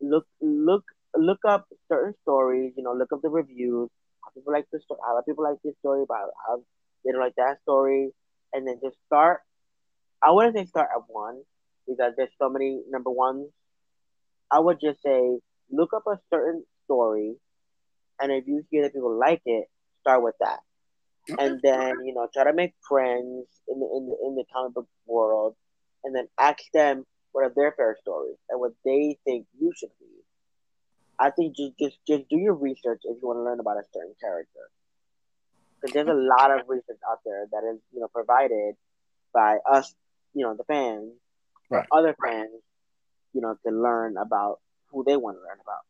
look 0.01 0.25
look 0.41 0.83
look 1.15 1.39
up 1.47 1.67
certain 1.89 2.13
stories. 2.23 2.73
You 2.77 2.83
know, 2.83 2.93
look 2.93 3.11
up 3.13 3.21
the 3.21 3.29
reviews. 3.29 3.89
How 4.23 4.31
people 4.33 4.53
like 4.53 4.65
this 4.71 4.83
story. 4.83 4.99
How 5.05 5.21
people 5.21 5.43
like 5.43 5.59
this 5.63 5.75
story 5.79 6.03
about 6.03 6.29
how 6.47 6.61
they 7.03 7.11
don't 7.11 7.21
like 7.21 7.35
that 7.37 7.61
story, 7.63 8.11
and 8.53 8.67
then 8.67 8.79
just 8.83 8.97
start. 9.07 9.41
I 10.21 10.31
wouldn't 10.31 10.55
say 10.55 10.65
start 10.65 10.89
at 10.95 11.03
one 11.07 11.41
because 11.87 12.13
there's 12.17 12.33
so 12.39 12.49
many 12.49 12.81
number 12.89 13.11
ones. 13.11 13.49
I 14.51 14.59
would 14.59 14.79
just 14.81 15.01
say 15.01 15.39
look 15.71 15.93
up 15.93 16.03
a 16.07 16.19
certain 16.29 16.63
story, 16.85 17.35
and 18.21 18.31
if 18.31 18.47
you 18.47 18.63
hear 18.71 18.83
that 18.83 18.93
people 18.93 19.17
like 19.19 19.41
it, 19.45 19.65
start 20.01 20.23
with 20.23 20.35
that 20.39 20.59
and 21.39 21.59
then 21.63 21.93
you 22.05 22.13
know 22.13 22.27
try 22.33 22.43
to 22.43 22.53
make 22.53 22.73
friends 22.87 23.47
in 23.67 23.79
the 23.79 23.87
in 23.97 24.07
the 24.07 24.15
in 24.27 24.35
the 24.35 24.43
comic 24.53 24.73
book 24.73 24.87
world, 25.05 25.55
and 26.03 26.15
then 26.15 26.27
ask 26.39 26.59
them 26.73 27.05
what 27.31 27.45
are 27.45 27.53
their 27.55 27.71
favorite 27.71 27.99
stories 27.99 28.37
and 28.49 28.59
what 28.59 28.73
they 28.85 29.17
think 29.25 29.47
you 29.59 29.71
should 29.75 29.91
read. 30.01 30.23
I 31.19 31.29
think 31.31 31.55
just 31.55 31.77
just 31.79 31.97
just 32.07 32.29
do 32.29 32.37
your 32.37 32.53
research 32.55 33.01
if 33.03 33.17
you 33.21 33.27
want 33.27 33.37
to 33.37 33.43
learn 33.43 33.59
about 33.59 33.77
a 33.77 33.83
certain 33.93 34.15
character, 34.21 34.69
because 35.81 35.93
there's 35.93 36.07
a 36.07 36.13
lot 36.13 36.51
of 36.51 36.67
research 36.67 36.99
out 37.09 37.19
there 37.25 37.47
that 37.51 37.63
is 37.73 37.79
you 37.91 37.99
know 37.99 38.07
provided 38.07 38.75
by 39.33 39.57
us, 39.71 39.93
you 40.33 40.43
know, 40.43 40.55
the 40.55 40.63
fans, 40.65 41.11
Right. 41.69 41.89
other 41.91 42.15
fans, 42.21 42.61
you 43.33 43.41
know, 43.41 43.55
to 43.65 43.71
learn 43.71 44.17
about 44.17 44.59
who 44.91 45.03
they 45.03 45.15
want 45.17 45.37
to 45.37 45.41
learn 45.41 45.59
about. 45.61 45.83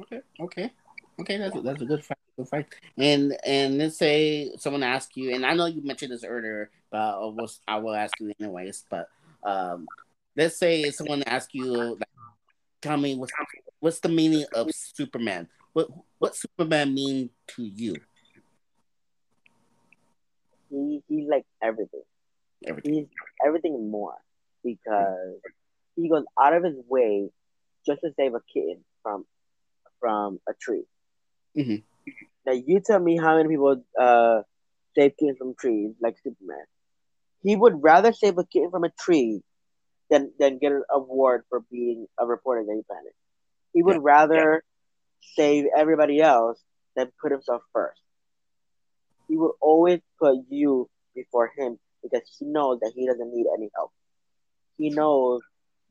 Okay, 0.00 0.20
okay, 0.40 0.72
okay. 1.20 1.38
That's 1.38 1.56
a, 1.56 1.60
that's 1.60 1.82
a 1.82 1.86
good 1.86 2.04
fact. 2.04 2.20
Good 2.36 2.48
fact. 2.48 2.74
And 2.98 3.36
and 3.44 3.78
let's 3.78 3.96
say 3.96 4.52
someone 4.58 4.82
asks 4.82 5.16
you, 5.16 5.34
and 5.34 5.44
I 5.44 5.54
know 5.54 5.66
you 5.66 5.82
mentioned 5.82 6.12
this 6.12 6.24
earlier, 6.24 6.70
but 6.90 6.98
I 6.98 7.18
will 7.18 7.50
I 7.66 7.78
will 7.78 7.94
ask 7.94 8.12
you 8.20 8.32
anyways. 8.40 8.84
But 8.90 9.08
um, 9.42 9.86
let's 10.36 10.58
say 10.58 10.90
someone 10.90 11.22
asks 11.24 11.54
you, 11.54 11.72
like, 11.72 12.08
tell 12.82 12.96
me 12.96 13.16
what's 13.16 13.32
what's 13.80 14.00
the 14.00 14.08
meaning 14.08 14.44
of 14.54 14.68
Superman? 14.72 15.48
What 15.72 15.88
what 16.18 16.36
Superman 16.36 16.94
mean 16.94 17.30
to 17.48 17.62
you? 17.62 17.96
He 20.70 21.02
he's 21.08 21.28
like 21.28 21.46
everything. 21.62 22.02
Everything. 22.66 22.94
he's 22.94 23.06
everything 23.46 23.90
more 23.90 24.14
because 24.64 25.38
he 25.94 26.08
goes 26.08 26.24
out 26.40 26.54
of 26.54 26.64
his 26.64 26.76
way 26.88 27.30
just 27.86 28.00
to 28.02 28.10
save 28.16 28.34
a 28.34 28.40
kitten 28.52 28.84
from 29.02 29.24
from 30.00 30.40
a 30.48 30.52
tree. 30.54 30.84
Mhm. 31.56 31.84
Now 32.46 32.52
you 32.52 32.80
tell 32.80 33.00
me 33.00 33.16
how 33.18 33.36
many 33.36 33.48
people 33.48 33.82
uh 34.00 34.42
save 34.96 35.16
kittens 35.18 35.38
from 35.38 35.54
trees 35.56 35.94
like 36.00 36.16
Superman. 36.22 36.64
He 37.42 37.56
would 37.56 37.82
rather 37.82 38.12
save 38.12 38.38
a 38.38 38.44
kitten 38.44 38.70
from 38.70 38.84
a 38.84 38.90
tree 38.90 39.42
than 40.10 40.32
than 40.38 40.58
get 40.58 40.72
an 40.72 40.84
award 40.90 41.44
for 41.48 41.60
being 41.70 42.06
a 42.18 42.26
reporter 42.26 42.62
in 42.62 42.70
any 42.70 42.82
planet. 42.82 43.14
He 43.72 43.82
would 43.82 43.98
Yeah. 43.98 44.00
rather 44.00 44.64
save 45.20 45.66
everybody 45.76 46.20
else 46.20 46.62
than 46.96 47.12
put 47.20 47.32
himself 47.32 47.62
first. 47.72 48.00
He 49.28 49.36
will 49.36 49.56
always 49.60 50.00
put 50.18 50.46
you 50.48 50.90
before 51.14 51.48
him 51.56 51.78
because 52.02 52.22
he 52.38 52.46
knows 52.46 52.80
that 52.80 52.92
he 52.94 53.06
doesn't 53.06 53.32
need 53.32 53.46
any 53.52 53.70
help. 53.74 53.92
He 54.76 54.90
knows 54.90 55.42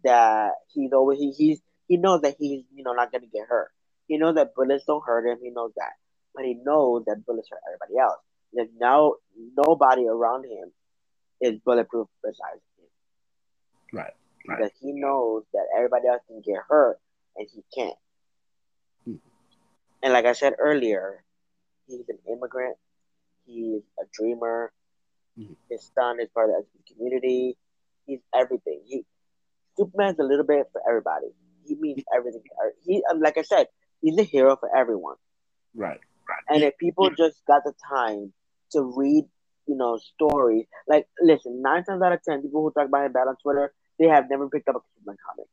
that 0.04 0.54
he's 0.74 0.94
always 0.94 1.20
he, 1.20 1.32
he's 1.32 1.62
he 1.88 1.98
knows 1.98 2.22
that 2.22 2.36
he's 2.40 2.66
you 2.74 2.84
know 2.84 2.94
not 2.94 3.12
gonna 3.12 3.28
get 3.28 3.48
hurt. 3.48 3.72
He 4.08 4.18
knows 4.18 4.36
that 4.36 4.54
bullets 4.56 4.86
don't 4.86 5.04
hurt 5.06 5.28
him. 5.28 5.40
He 5.42 5.50
knows 5.50 5.72
that, 5.78 5.94
but 6.36 6.46
he 6.46 6.56
knows 6.64 7.04
that 7.06 7.26
bullets 7.26 7.50
hurt 7.50 7.62
everybody 7.68 8.00
else. 8.00 8.20
There's 8.54 8.70
now 8.80 9.16
nobody 9.58 10.08
around 10.08 10.46
him 10.46 10.72
is 11.42 11.60
bulletproof 11.66 12.08
besides 12.24 12.62
him 12.78 14.00
Right. 14.00 14.14
Right. 14.48 14.58
because 14.60 14.72
he 14.80 14.92
knows 14.94 15.44
that 15.54 15.66
everybody 15.76 16.08
else 16.08 16.22
can 16.28 16.42
get 16.42 16.62
hurt 16.70 17.00
and 17.36 17.48
he 17.54 17.64
can't. 17.76 17.98
Hmm. 19.06 19.16
And 20.04 20.14
like 20.14 20.26
I 20.26 20.34
said 20.34 20.54
earlier, 20.60 21.24
he's 21.88 22.08
an 22.10 22.20
immigrant. 22.32 22.78
He's 23.46 23.82
a 24.00 24.04
dreamer. 24.14 24.72
Mhm. 25.38 25.56
His 25.70 25.82
son 25.96 26.20
is 26.20 26.30
part 26.30 26.50
of 26.50 26.66
the 26.74 26.94
community. 26.94 27.58
He's 28.06 28.22
everything. 28.34 28.82
He 28.86 29.06
Superman's 29.78 30.20
a 30.20 30.24
little 30.24 30.46
bit 30.46 30.68
for 30.72 30.82
everybody. 30.88 31.28
He 31.66 31.76
means 31.76 32.04
everything. 32.16 32.44
He 32.86 33.04
um, 33.12 33.20
like 33.20 33.38
I 33.38 33.42
said, 33.42 33.68
he's 34.06 34.18
a 34.20 34.24
hero 34.24 34.56
for 34.56 34.70
everyone. 34.76 35.16
Right. 35.74 36.00
Right. 36.30 36.44
And 36.50 36.64
if 36.64 36.78
people 36.78 37.10
just 37.10 37.38
got 37.48 37.64
the 37.64 37.74
time 37.90 38.34
to 38.72 38.82
read, 38.96 39.26
you 39.68 39.76
know, 39.76 39.98
stories, 40.14 40.66
like 40.88 41.08
listen, 41.22 41.62
nine 41.62 41.84
times 41.84 42.02
out 42.04 42.14
of 42.14 42.24
ten, 42.24 42.42
people 42.42 42.62
who 42.64 42.72
talk 42.72 42.88
about 42.88 43.06
him 43.06 43.12
bad 43.14 43.28
on 43.28 43.36
Twitter, 43.44 43.74
they 44.00 44.08
have 44.08 44.30
never 44.30 44.50
picked 44.50 44.70
up 44.70 44.76
a 44.76 44.80
Superman 44.96 45.18
comic. 45.28 45.48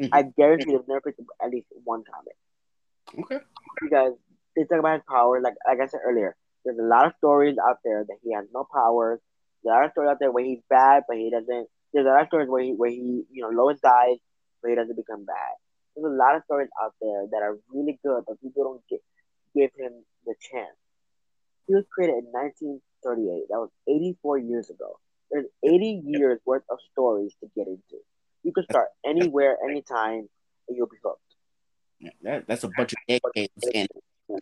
Mhm. 0.00 0.08
I 0.12 0.22
guarantee 0.22 0.72
they've 0.72 0.88
never 0.88 1.00
picked 1.00 1.20
up 1.20 1.26
at 1.44 1.50
least 1.50 1.66
one 1.84 2.04
comic 2.04 2.36
Okay. 3.18 3.40
because 3.82 4.14
they 4.56 4.64
talk 4.64 4.78
about 4.78 4.94
his 4.94 5.02
power. 5.08 5.40
Like 5.40 5.54
like 5.66 5.80
I 5.80 5.86
said 5.86 6.00
earlier, 6.04 6.36
there's 6.64 6.78
a 6.78 6.82
lot 6.82 7.06
of 7.06 7.12
stories 7.18 7.56
out 7.68 7.78
there 7.84 8.04
that 8.04 8.18
he 8.22 8.32
has 8.34 8.46
no 8.54 8.66
powers. 8.72 9.20
There's 9.62 9.72
a 9.72 9.76
lot 9.76 9.84
of 9.86 9.92
stories 9.92 10.10
out 10.10 10.18
there 10.20 10.30
where 10.32 10.44
he's 10.44 10.62
bad, 10.68 11.04
but 11.08 11.16
he 11.16 11.30
doesn't. 11.30 11.68
There's 11.92 12.06
a 12.06 12.10
lot 12.10 12.22
of 12.22 12.28
stories 12.28 12.48
where 12.48 12.62
he 12.62 12.72
where 12.72 12.90
he 12.90 13.24
you 13.30 13.42
know 13.42 13.50
Lois 13.50 13.80
dies, 13.80 14.18
but 14.62 14.70
he 14.70 14.74
doesn't 14.76 14.96
become 14.96 15.24
bad. 15.24 15.54
There's 15.96 16.06
a 16.12 16.16
lot 16.16 16.36
of 16.36 16.42
stories 16.44 16.68
out 16.82 16.94
there 17.00 17.26
that 17.30 17.42
are 17.42 17.58
really 17.72 17.98
good, 18.04 18.24
but 18.26 18.40
people 18.40 18.64
don't 18.64 18.82
get, 18.88 19.00
give 19.54 19.70
him 19.76 19.92
the 20.26 20.34
chance. 20.40 20.76
He 21.66 21.74
was 21.74 21.84
created 21.92 22.24
in 22.24 22.24
1938. 22.32 23.46
That 23.50 23.58
was 23.58 23.70
84 23.88 24.38
years 24.38 24.70
ago. 24.70 24.98
There's 25.30 25.46
80 25.64 26.02
years 26.06 26.40
worth 26.44 26.64
of 26.70 26.78
stories 26.92 27.34
to 27.40 27.50
get 27.56 27.66
into. 27.68 28.02
You 28.42 28.52
can 28.52 28.64
start 28.64 28.88
anywhere, 29.04 29.56
anytime, 29.68 30.28
and 30.68 30.76
you'll 30.76 30.86
be 30.88 30.96
hooked. 31.04 31.20
Yeah, 32.00 32.10
that, 32.22 32.46
that's 32.48 32.64
a 32.64 32.68
bunch 32.68 32.94
of 32.94 32.98
decades. 33.06 33.52
And 33.74 33.88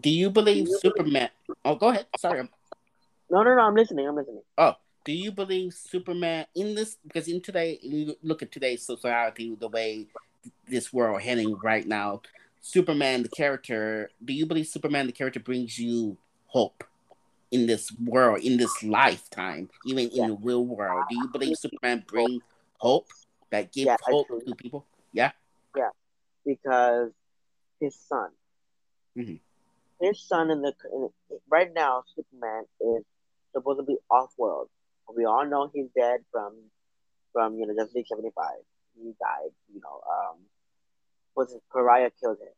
do 0.00 0.10
you 0.10 0.30
believe 0.30 0.68
Superman? 0.68 1.30
Oh, 1.64 1.74
go 1.76 1.88
ahead. 1.88 2.06
Sorry. 2.18 2.38
I'm- 2.38 2.48
No, 3.30 3.42
no, 3.42 3.54
no. 3.56 3.62
I'm 3.62 3.74
listening. 3.74 4.06
I'm 4.06 4.14
listening. 4.16 4.42
Oh, 4.58 4.74
do 5.04 5.12
you 5.12 5.32
believe 5.32 5.72
Superman 5.74 6.46
in 6.54 6.74
this? 6.74 6.96
Because 7.06 7.26
in 7.26 7.40
today, 7.40 7.78
you 7.82 8.14
look 8.22 8.42
at 8.42 8.52
today's 8.52 8.84
society, 8.84 9.56
the 9.58 9.68
way 9.68 10.06
this 10.66 10.92
world 10.92 11.22
heading 11.22 11.58
right 11.60 11.86
now. 11.86 12.22
Superman, 12.60 13.22
the 13.22 13.28
character. 13.28 14.10
Do 14.24 14.32
you 14.32 14.46
believe 14.46 14.66
Superman, 14.66 15.06
the 15.06 15.12
character, 15.12 15.40
brings 15.40 15.78
you 15.78 16.16
hope 16.46 16.84
in 17.50 17.66
this 17.66 17.92
world, 17.98 18.40
in 18.40 18.56
this 18.56 18.82
lifetime, 18.82 19.68
even 19.84 20.08
in 20.08 20.28
the 20.28 20.34
real 20.34 20.64
world? 20.64 21.04
Do 21.08 21.14
you 21.14 21.28
believe 21.28 21.56
Superman 21.56 22.04
brings 22.08 22.42
hope 22.78 23.08
that 23.50 23.72
gives 23.72 23.86
Yeah, 23.86 23.96
hope 24.02 24.28
to 24.28 24.54
people? 24.54 24.86
Yeah. 25.12 25.32
Yeah, 25.76 25.90
because 26.44 27.12
his 27.80 27.94
son, 27.94 28.30
Mhm. 29.16 29.40
his 30.00 30.20
son 30.20 30.50
in 30.50 30.62
the 30.62 30.74
in, 30.92 31.10
right 31.48 31.72
now, 31.72 32.04
Superman 32.16 32.64
is 32.80 33.04
supposed 33.52 33.78
to 33.80 33.84
be 33.84 33.98
off 34.10 34.32
world. 34.38 34.70
We 35.14 35.24
all 35.26 35.44
know 35.46 35.70
he's 35.72 35.90
dead 35.94 36.24
from 36.32 36.70
from 37.32 37.58
you 37.58 37.66
know 37.66 37.74
Justice 37.74 37.94
League 37.94 38.06
seventy 38.06 38.30
five. 38.30 38.64
He 38.96 39.12
died. 39.20 39.52
You 39.72 39.80
know, 39.80 40.00
um, 40.08 40.36
was 41.36 41.52
it 41.52 41.62
Pariah 41.72 42.10
killed 42.20 42.38
him. 42.38 42.54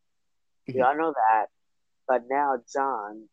We 0.69 0.75
Mhm. 0.81 0.87
all 0.87 0.97
know 0.97 1.13
that. 1.13 1.47
But 2.07 2.29
now 2.29 2.63
Jon, 2.73 3.29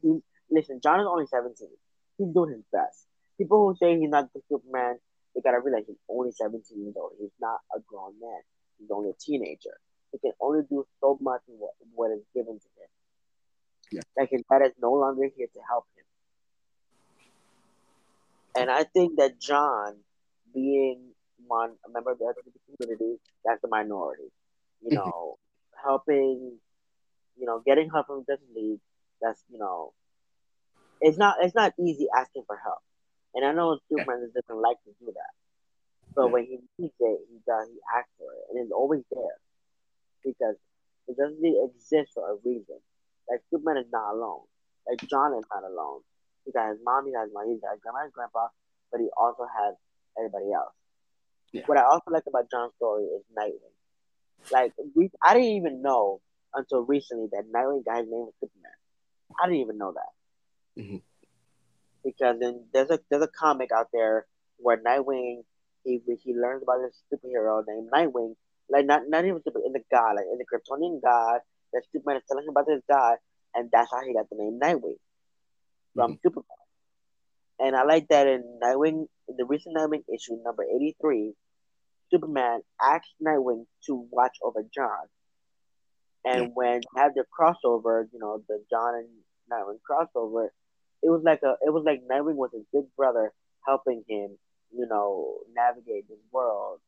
he 0.00 0.22
listen. 0.50 0.80
Jon 0.80 1.00
is 1.00 1.06
only 1.06 1.26
seventeen. 1.26 1.76
He's 2.18 2.32
doing 2.32 2.50
his 2.50 2.64
best. 2.72 3.06
People 3.38 3.66
who 3.68 3.76
say 3.76 3.98
he's 3.98 4.10
not 4.10 4.32
the 4.32 4.40
Superman, 4.48 4.98
they 5.34 5.40
gotta 5.40 5.60
realize 5.60 5.84
he's 5.86 5.96
only 6.08 6.32
seventeen 6.32 6.82
years 6.84 6.96
old. 6.96 7.12
He's 7.18 7.30
not 7.40 7.60
a 7.74 7.80
grown 7.80 8.18
man. 8.20 8.40
He's 8.78 8.90
only 8.90 9.10
a 9.10 9.14
teenager. 9.14 9.78
He 10.12 10.18
can 10.18 10.32
only 10.40 10.62
do 10.68 10.86
so 11.00 11.16
much 11.20 11.42
of 11.48 11.54
what, 11.58 11.72
what 11.94 12.10
is 12.10 12.22
given 12.34 12.58
to 12.58 12.68
him. 12.80 12.88
Yeah. 13.92 14.00
Like 14.16 14.30
his 14.30 14.42
dad 14.50 14.62
is 14.66 14.72
no 14.80 14.92
longer 14.92 15.28
here 15.36 15.46
to 15.46 15.60
help 15.68 15.86
him. 15.96 16.04
And 18.54 18.70
I 18.70 18.84
think 18.84 19.16
that 19.16 19.38
Jon, 19.40 19.96
being 20.52 21.11
one 21.46 21.72
a 21.86 21.90
member 21.90 22.12
of 22.12 22.18
the 22.18 22.24
LGBT 22.26 22.76
community, 22.76 23.20
that's 23.44 23.62
the 23.62 23.68
minority. 23.68 24.30
You 24.82 24.92
Mhm. 24.92 24.94
know, 24.94 25.36
helping, 25.82 26.58
you 27.36 27.46
know, 27.46 27.62
getting 27.64 27.90
help 27.90 28.06
from 28.08 28.24
Justice 28.28 28.48
League. 28.54 28.80
That's 29.20 29.42
you 29.50 29.58
know, 29.58 29.92
it's 31.00 31.18
not 31.18 31.36
it's 31.42 31.54
not 31.54 31.72
easy 31.80 32.06
asking 32.16 32.44
for 32.46 32.56
help. 32.62 32.80
And 33.34 33.44
I 33.44 33.52
know 33.52 33.78
Superman 33.90 34.30
doesn't 34.34 34.62
like 34.62 34.78
to 34.84 34.90
do 35.00 35.12
that. 35.14 35.32
But 36.16 36.28
Yeah. 36.28 36.32
when 36.32 36.44
he 36.44 36.58
needs 36.78 36.94
it, 37.00 37.20
he 37.30 37.38
does. 37.46 37.68
He 37.68 37.78
asks 37.96 38.10
for 38.18 38.32
it, 38.32 38.44
and 38.50 38.62
it's 38.62 38.72
always 38.72 39.02
there 39.10 39.38
because 40.24 40.56
it 41.08 41.16
doesn't 41.16 41.42
exist 41.44 42.12
for 42.14 42.30
a 42.32 42.36
reason. 42.44 42.78
Like 43.28 43.40
Superman 43.50 43.82
is 43.84 43.90
not 43.92 44.12
alone. 44.14 44.44
Like 44.88 45.00
Jon 45.08 45.34
is 45.38 45.46
not 45.52 45.64
alone. 45.64 46.02
He 46.44 46.52
got 46.52 46.70
his 46.70 46.80
mom, 46.84 47.06
he 47.06 47.12
got 47.12 47.24
his 47.24 47.34
mom, 47.34 47.48
he 47.48 47.58
got 47.60 47.74
his 47.74 47.82
grandma, 47.82 48.04
his 48.04 48.12
grandpa, 48.12 48.48
but 48.90 49.00
he 49.00 49.08
also 49.16 49.44
has 49.46 49.74
everybody 50.18 50.52
else. 50.52 50.74
Yeah. 51.52 51.62
What 51.66 51.78
I 51.78 51.84
also 51.84 52.10
like 52.10 52.24
about 52.26 52.50
Jon's 52.50 52.72
story 52.76 53.04
is 53.04 53.22
Nightwing. 53.36 54.50
Like 54.50 54.72
we, 54.94 55.10
I 55.22 55.34
didn't 55.34 55.56
even 55.56 55.82
know 55.82 56.20
until 56.54 56.80
recently 56.80 57.28
that 57.32 57.44
Nightwing 57.54 57.84
guy's 57.84 58.04
name 58.04 58.26
was 58.26 58.34
Superman. 58.40 58.72
I 59.40 59.46
didn't 59.46 59.60
even 59.60 59.78
know 59.78 59.92
that. 59.92 60.82
Mm-hmm. 60.82 60.96
Because 62.04 62.36
then 62.40 62.64
there's 62.72 62.90
a 62.90 62.98
there's 63.10 63.22
a 63.22 63.28
comic 63.28 63.70
out 63.70 63.88
there 63.92 64.26
where 64.56 64.76
Nightwing 64.78 65.42
he 65.84 66.00
he 66.24 66.34
learns 66.34 66.62
about 66.62 66.78
this 66.82 67.00
superhero 67.12 67.62
named 67.66 67.90
Nightwing, 67.92 68.34
like 68.68 68.86
not 68.86 69.02
not 69.08 69.24
even 69.24 69.42
super 69.44 69.60
in 69.64 69.72
the 69.72 69.82
god, 69.90 70.16
like 70.16 70.26
in 70.32 70.38
the 70.38 70.44
Kryptonian 70.44 71.00
god 71.02 71.40
that 71.72 71.82
Superman 71.92 72.16
is 72.16 72.22
telling 72.28 72.44
him 72.44 72.50
about 72.50 72.66
this 72.66 72.82
god, 72.90 73.18
and 73.54 73.70
that's 73.72 73.90
how 73.90 74.02
he 74.04 74.14
got 74.14 74.28
the 74.30 74.36
name 74.36 74.58
Nightwing 74.60 74.98
from 75.94 76.12
mm-hmm. 76.12 76.20
Superman. 76.22 76.46
And 77.60 77.76
I 77.76 77.84
like 77.84 78.08
that 78.08 78.26
in 78.26 78.58
Nightwing, 78.62 79.06
in 79.28 79.36
the 79.36 79.44
recent 79.44 79.76
Nightwing 79.76 80.02
issue 80.12 80.36
number 80.42 80.64
eighty 80.64 80.96
three, 81.00 81.34
Superman 82.12 82.60
asked 82.80 83.14
Nightwing 83.24 83.64
to 83.86 84.06
watch 84.10 84.36
over 84.42 84.62
Jon. 84.74 85.06
And 86.24 86.42
yeah. 86.42 86.48
when 86.54 86.80
had 86.96 87.12
the 87.16 87.24
crossover, 87.36 88.04
you 88.12 88.18
know, 88.20 88.42
the 88.48 88.62
Jon 88.70 88.94
and 88.94 89.08
Nightwing 89.50 89.78
crossover, 89.88 90.48
it 91.02 91.10
was 91.10 91.22
like 91.24 91.40
a, 91.42 91.54
it 91.66 91.72
was 91.72 91.82
like 91.84 92.02
Nightwing 92.10 92.36
was 92.36 92.50
his 92.52 92.62
big 92.72 92.84
brother 92.96 93.32
helping 93.66 94.04
him, 94.08 94.38
you 94.70 94.86
know, 94.86 95.38
navigate 95.54 96.08
this 96.08 96.18
world, 96.30 96.80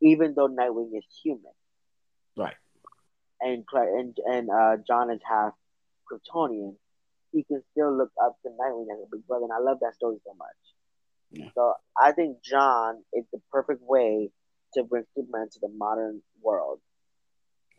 even 0.00 0.34
though 0.34 0.48
Nightwing 0.48 0.96
is 0.96 1.04
human. 1.22 1.52
Right. 2.36 2.54
And 3.40 3.64
and 3.72 4.16
and 4.24 4.48
uh, 4.50 4.76
Jon 4.86 5.10
is 5.10 5.20
half 5.28 5.52
Kryptonian. 6.10 6.76
He 7.32 7.42
can 7.42 7.62
still 7.72 7.96
look 7.96 8.10
up 8.22 8.36
to 8.42 8.48
Nightwing 8.48 8.86
as 8.92 9.00
a 9.02 9.08
big 9.10 9.26
brother, 9.26 9.44
and 9.44 9.52
I 9.52 9.58
love 9.58 9.78
that 9.80 9.94
story 9.96 10.16
so 10.24 10.34
much. 10.34 10.48
Yeah. 11.32 11.48
So 11.54 11.74
I 11.98 12.12
think 12.12 12.42
Jon 12.42 13.02
is 13.12 13.24
the 13.32 13.40
perfect 13.50 13.82
way 13.82 14.30
to 14.74 14.84
bring 14.84 15.04
Superman 15.14 15.48
to 15.52 15.58
the 15.60 15.68
modern 15.68 16.22
world. 16.40 16.80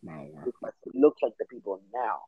Modern 0.02 0.34
world. 0.34 0.46
Because 0.46 0.74
he 0.84 1.00
looks 1.00 1.22
like 1.22 1.34
the 1.40 1.46
people 1.46 1.82
now. 1.94 2.22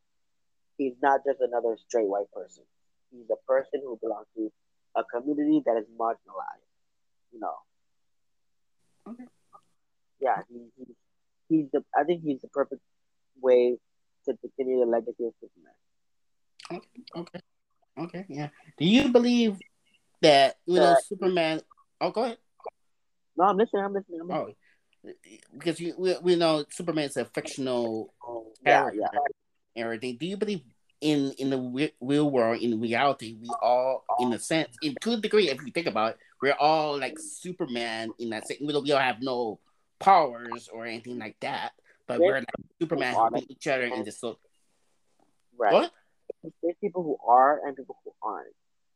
He's 0.77 0.93
not 1.01 1.21
just 1.25 1.39
another 1.39 1.77
straight 1.87 2.07
white 2.07 2.31
person. 2.33 2.63
He's 3.11 3.29
a 3.31 3.39
person 3.47 3.81
who 3.83 3.97
belongs 4.01 4.27
to 4.35 4.51
a 4.95 5.03
community 5.03 5.61
that 5.65 5.77
is 5.77 5.85
marginalized. 5.99 6.67
You 7.31 7.39
know. 7.39 7.55
Okay. 9.07 9.25
Yeah, 10.19 10.41
he, 10.49 10.59
he, 10.77 10.85
he's 11.49 11.71
the. 11.71 11.83
I 11.95 12.03
think 12.03 12.23
he's 12.23 12.41
the 12.41 12.47
perfect 12.47 12.81
way 13.41 13.77
to 14.25 14.37
continue 14.37 14.79
the 14.79 14.85
legacy 14.85 15.25
of 15.25 15.33
Superman. 15.39 15.73
Okay. 16.71 16.87
Okay. 17.15 17.39
Okay. 17.97 18.25
Yeah. 18.27 18.49
Do 18.77 18.85
you 18.85 19.09
believe 19.09 19.57
that 20.21 20.55
you 20.65 20.79
know 20.79 20.91
uh, 20.91 20.95
Superman? 20.95 21.61
Oh, 22.01 22.11
go 22.11 22.23
ahead. 22.23 22.37
No, 23.37 23.45
I'm 23.45 23.57
listening. 23.57 23.83
I'm 23.83 23.93
listening. 23.93 24.21
I'm 24.21 24.27
listening. 24.27 24.55
Oh, 25.03 25.11
because 25.53 25.79
you, 25.79 25.93
we, 25.97 26.15
we 26.21 26.35
know 26.35 26.65
Superman's 26.69 27.17
a 27.17 27.25
fictional 27.25 28.13
character 28.65 28.99
yeah, 28.99 29.07
yeah. 29.13 29.83
everything. 29.83 30.17
Do 30.17 30.25
you 30.25 30.37
believe 30.37 30.61
in 31.01 31.33
in 31.37 31.49
the 31.49 31.91
real 32.01 32.31
world, 32.31 32.61
in 32.61 32.79
reality, 32.79 33.35
we 33.39 33.49
all, 33.61 34.05
in 34.19 34.33
a 34.33 34.39
sense, 34.39 34.75
in 34.81 34.95
to 35.01 35.13
a 35.13 35.17
degree, 35.17 35.49
if 35.49 35.61
you 35.63 35.71
think 35.71 35.87
about 35.87 36.11
it, 36.11 36.17
we're 36.41 36.53
all 36.53 36.97
like 36.97 37.19
Superman 37.19 38.11
in 38.17 38.29
that 38.31 38.47
sense. 38.47 38.59
We 38.61 38.73
don't, 38.73 38.83
we 38.83 38.89
don't 38.89 39.01
have 39.01 39.21
no 39.21 39.59
powers 39.99 40.69
or 40.71 40.85
anything 40.85 41.19
like 41.19 41.35
that, 41.41 41.73
but 42.07 42.19
there's 42.19 42.29
we're 42.29 42.39
like 42.39 42.45
Superman 42.81 43.13
helping 43.13 43.45
each 43.49 43.67
other 43.67 43.83
in 43.83 44.03
this. 44.03 44.19
So, 44.19 44.39
right. 45.57 45.73
What? 45.73 45.91
There's 46.63 46.75
people 46.81 47.03
who 47.03 47.17
are 47.27 47.61
and 47.65 47.75
people 47.75 47.97
who 48.03 48.11
aren't, 48.23 48.53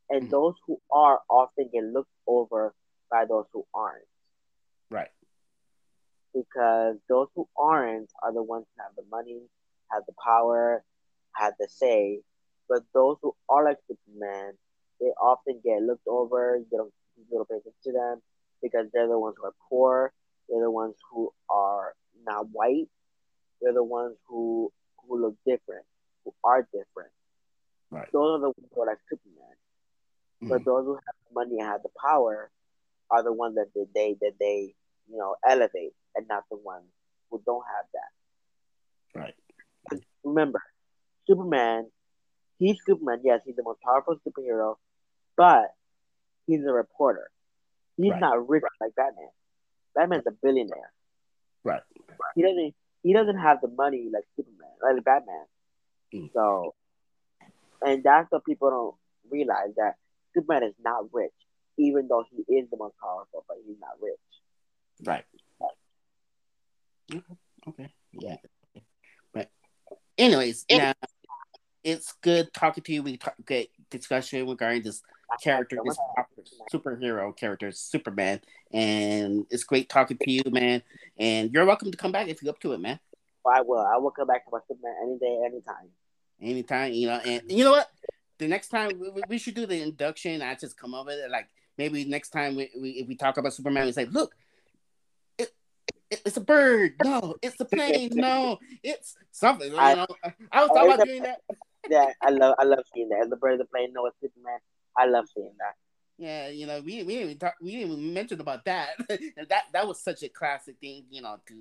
and 0.09 0.23
mm-hmm. 0.23 0.31
those 0.31 0.55
who 0.65 0.79
are 0.91 1.19
often 1.29 1.69
get 1.71 1.83
looked 1.83 2.09
over 2.25 2.73
by 3.11 3.25
those 3.27 3.45
who 3.53 3.65
aren't. 3.73 4.05
Right. 4.89 5.09
Because 6.33 6.97
those 7.07 7.27
who 7.35 7.47
aren't 7.57 8.11
are 8.23 8.33
the 8.33 8.43
ones 8.43 8.65
who 8.75 8.83
have 8.83 8.95
the 8.95 9.03
money, 9.09 9.41
have 9.91 10.03
the 10.07 10.13
power, 10.23 10.83
have 11.33 11.53
the 11.59 11.67
say. 11.69 12.21
But 12.67 12.83
those 12.93 13.17
who 13.21 13.35
are 13.49 13.63
like 13.65 13.77
Superman, 13.87 14.53
they 14.99 15.07
often 15.07 15.59
get 15.63 15.81
looked 15.81 16.07
over. 16.07 16.57
You 16.57 16.77
don't, 16.77 16.93
pay 17.49 17.55
attention 17.55 17.71
to 17.83 17.91
them 17.91 18.21
because 18.61 18.87
they're 18.93 19.07
the 19.07 19.19
ones 19.19 19.35
who 19.39 19.47
are 19.47 19.55
poor. 19.69 20.13
They're 20.47 20.61
the 20.61 20.71
ones 20.71 20.95
who 21.11 21.31
are 21.49 21.93
not 22.25 22.49
white. 22.51 22.87
They're 23.61 23.73
the 23.73 23.83
ones 23.83 24.15
who 24.27 24.71
who 25.07 25.21
look 25.21 25.35
different, 25.45 25.85
who 26.23 26.33
are 26.43 26.61
different. 26.61 27.11
Right. 27.91 28.07
Those 28.11 28.37
are 28.37 28.39
the 28.39 28.47
ones 28.47 28.69
who 28.73 28.81
are 28.81 28.87
like 28.87 28.99
Superman. 29.09 29.55
Mm-hmm. 30.43 30.49
But 30.49 30.65
those 30.65 30.85
who 30.85 30.93
have 30.93 31.15
the 31.27 31.33
money 31.33 31.59
and 31.59 31.67
have 31.67 31.83
the 31.83 31.89
power 31.99 32.49
are 33.09 33.23
the 33.23 33.33
ones 33.33 33.55
that 33.55 33.67
they, 33.75 33.85
they 33.93 34.15
that 34.21 34.33
they 34.39 34.75
you 35.10 35.18
know 35.18 35.36
elevate, 35.48 35.94
and 36.15 36.27
not 36.27 36.44
the 36.49 36.57
ones 36.57 36.86
who 37.30 37.41
don't 37.45 37.64
have 37.65 37.86
that. 37.94 39.19
Right. 39.19 39.34
And 39.91 40.02
remember, 40.23 40.61
Superman, 41.27 41.90
he's 42.57 42.77
Superman. 42.86 43.22
Yes, 43.23 43.41
he's 43.45 43.56
the 43.56 43.64
most 43.64 43.81
powerful 43.81 44.18
superhero, 44.27 44.76
but 45.36 45.73
he's 46.48 46.64
a 46.65 46.72
reporter. 46.72 47.30
He's 47.98 48.11
right. 48.11 48.22
not 48.22 48.48
rich 48.48 48.64
like 48.80 48.95
Batman. 48.95 49.30
Batman's 49.95 50.27
a 50.27 50.31
billionaire. 50.31 50.91
Right. 51.64 51.81
He 52.36 52.41
doesn't. 52.41 52.76
He 53.03 53.14
doesn't 53.14 53.38
have 53.38 53.61
the 53.61 53.69
money 53.69 54.10
like 54.11 54.26
Superman, 54.36 54.69
like 54.84 55.03
Batman. 55.03 55.45
Mm. 56.14 56.34
So, 56.34 56.76
and 57.81 58.03
that's 58.03 58.30
what 58.30 58.44
people 58.44 58.69
don't 58.69 59.31
realize 59.31 59.73
that 59.77 59.95
Superman 60.34 60.64
is 60.64 60.76
not 60.84 61.06
rich 61.14 61.31
even 61.80 62.07
though 62.07 62.26
he 62.30 62.44
is 62.53 62.69
the 62.69 62.77
most 62.77 62.95
powerful, 63.02 63.45
but 63.48 63.57
he's 63.65 63.80
not 63.80 63.95
rich. 64.02 64.19
Right. 65.03 65.26
Okay. 67.67 67.93
Yeah. 68.13 68.38
But, 69.34 69.49
anyways, 70.17 70.65
yeah, 70.69 70.93
it's 71.84 72.13
good 72.21 72.53
talking 72.53 72.84
to 72.84 72.93
you. 72.93 73.03
We 73.03 73.17
talk, 73.17 73.35
get 73.45 73.69
discussion 73.89 74.47
regarding 74.47 74.84
this 74.84 75.01
character, 75.41 75.77
this 75.84 75.97
superhero 76.73 77.35
character, 77.35 77.71
Superman, 77.71 78.41
and 78.73 79.45
it's 79.49 79.63
great 79.63 79.89
talking 79.89 80.17
to 80.17 80.31
you, 80.31 80.43
man. 80.47 80.81
And 81.17 81.53
you're 81.53 81.65
welcome 81.65 81.91
to 81.91 81.97
come 81.97 82.11
back 82.11 82.27
if 82.27 82.41
you're 82.41 82.51
up 82.51 82.59
to 82.61 82.73
it, 82.73 82.80
man. 82.80 82.99
I 83.45 83.61
will. 83.61 83.80
I 83.80 83.97
will 83.97 84.11
come 84.11 84.27
back 84.27 84.45
to 84.45 84.51
my 84.51 84.59
Superman 84.67 84.95
any 85.03 85.17
day, 85.17 85.41
anytime. 85.45 85.89
Anytime, 86.41 86.93
you 86.93 87.07
know. 87.07 87.19
And 87.26 87.43
you 87.49 87.63
know 87.63 87.71
what? 87.71 87.89
The 88.38 88.47
next 88.47 88.69
time 88.69 88.99
we, 88.99 89.11
we 89.27 89.38
should 89.38 89.55
do 89.55 89.65
the 89.65 89.81
induction. 89.81 90.41
I 90.41 90.55
just 90.55 90.77
come 90.77 90.93
up 90.93 91.05
with 91.05 91.19
it 91.19 91.31
like 91.31 91.47
maybe 91.77 92.05
next 92.05 92.30
time 92.30 92.55
we, 92.55 92.69
we 92.80 92.89
if 92.91 93.07
we 93.07 93.15
talk 93.15 93.38
about 93.38 93.53
Superman, 93.53 93.85
we 93.85 93.91
say, 93.91 94.05
look, 94.05 94.34
it, 94.34 94.34
it, 94.34 94.35
it's 96.11 96.38
a 96.38 96.41
bird. 96.41 96.94
No, 97.03 97.36
it's 97.41 97.60
a 97.60 97.65
plane. 97.73 98.11
no, 98.14 98.60
it's 98.84 99.15
something. 99.31 99.73
I, 99.77 99.95
know, 99.95 100.07
I 100.52 100.61
was 100.61 100.69
talking 100.69 100.94
about 100.94 101.06
doing 101.06 101.23
that. 101.23 101.41
yeah, 101.90 102.11
I 102.22 102.30
love 102.30 102.56
I 102.60 102.64
love 102.64 102.84
seeing 102.94 103.10
that. 103.10 103.30
The 103.30 103.36
bird, 103.36 103.60
the 103.60 103.65
plane, 103.65 103.91
no, 103.94 104.06
it's 104.06 104.19
Superman. 104.22 104.60
I 104.98 105.06
love 105.06 105.26
seeing 105.34 105.53
that. 105.60 105.76
Yeah, 106.18 106.49
you 106.49 106.68
know, 106.68 106.81
we 106.81 107.03
we 107.03 107.14
didn't 107.14 107.30
even 107.30 107.38
talk, 107.38 107.56
we 107.61 107.72
didn't 107.72 107.91
even 107.91 108.14
mention 108.14 108.41
about 108.41 108.65
that. 108.65 108.90
that 109.07 109.64
that 109.72 109.88
was 109.88 110.02
such 110.02 110.23
a 110.23 110.30
classic 110.30 110.76
thing, 110.81 111.06
you 111.10 111.22
know. 111.22 111.38
To 111.48 111.53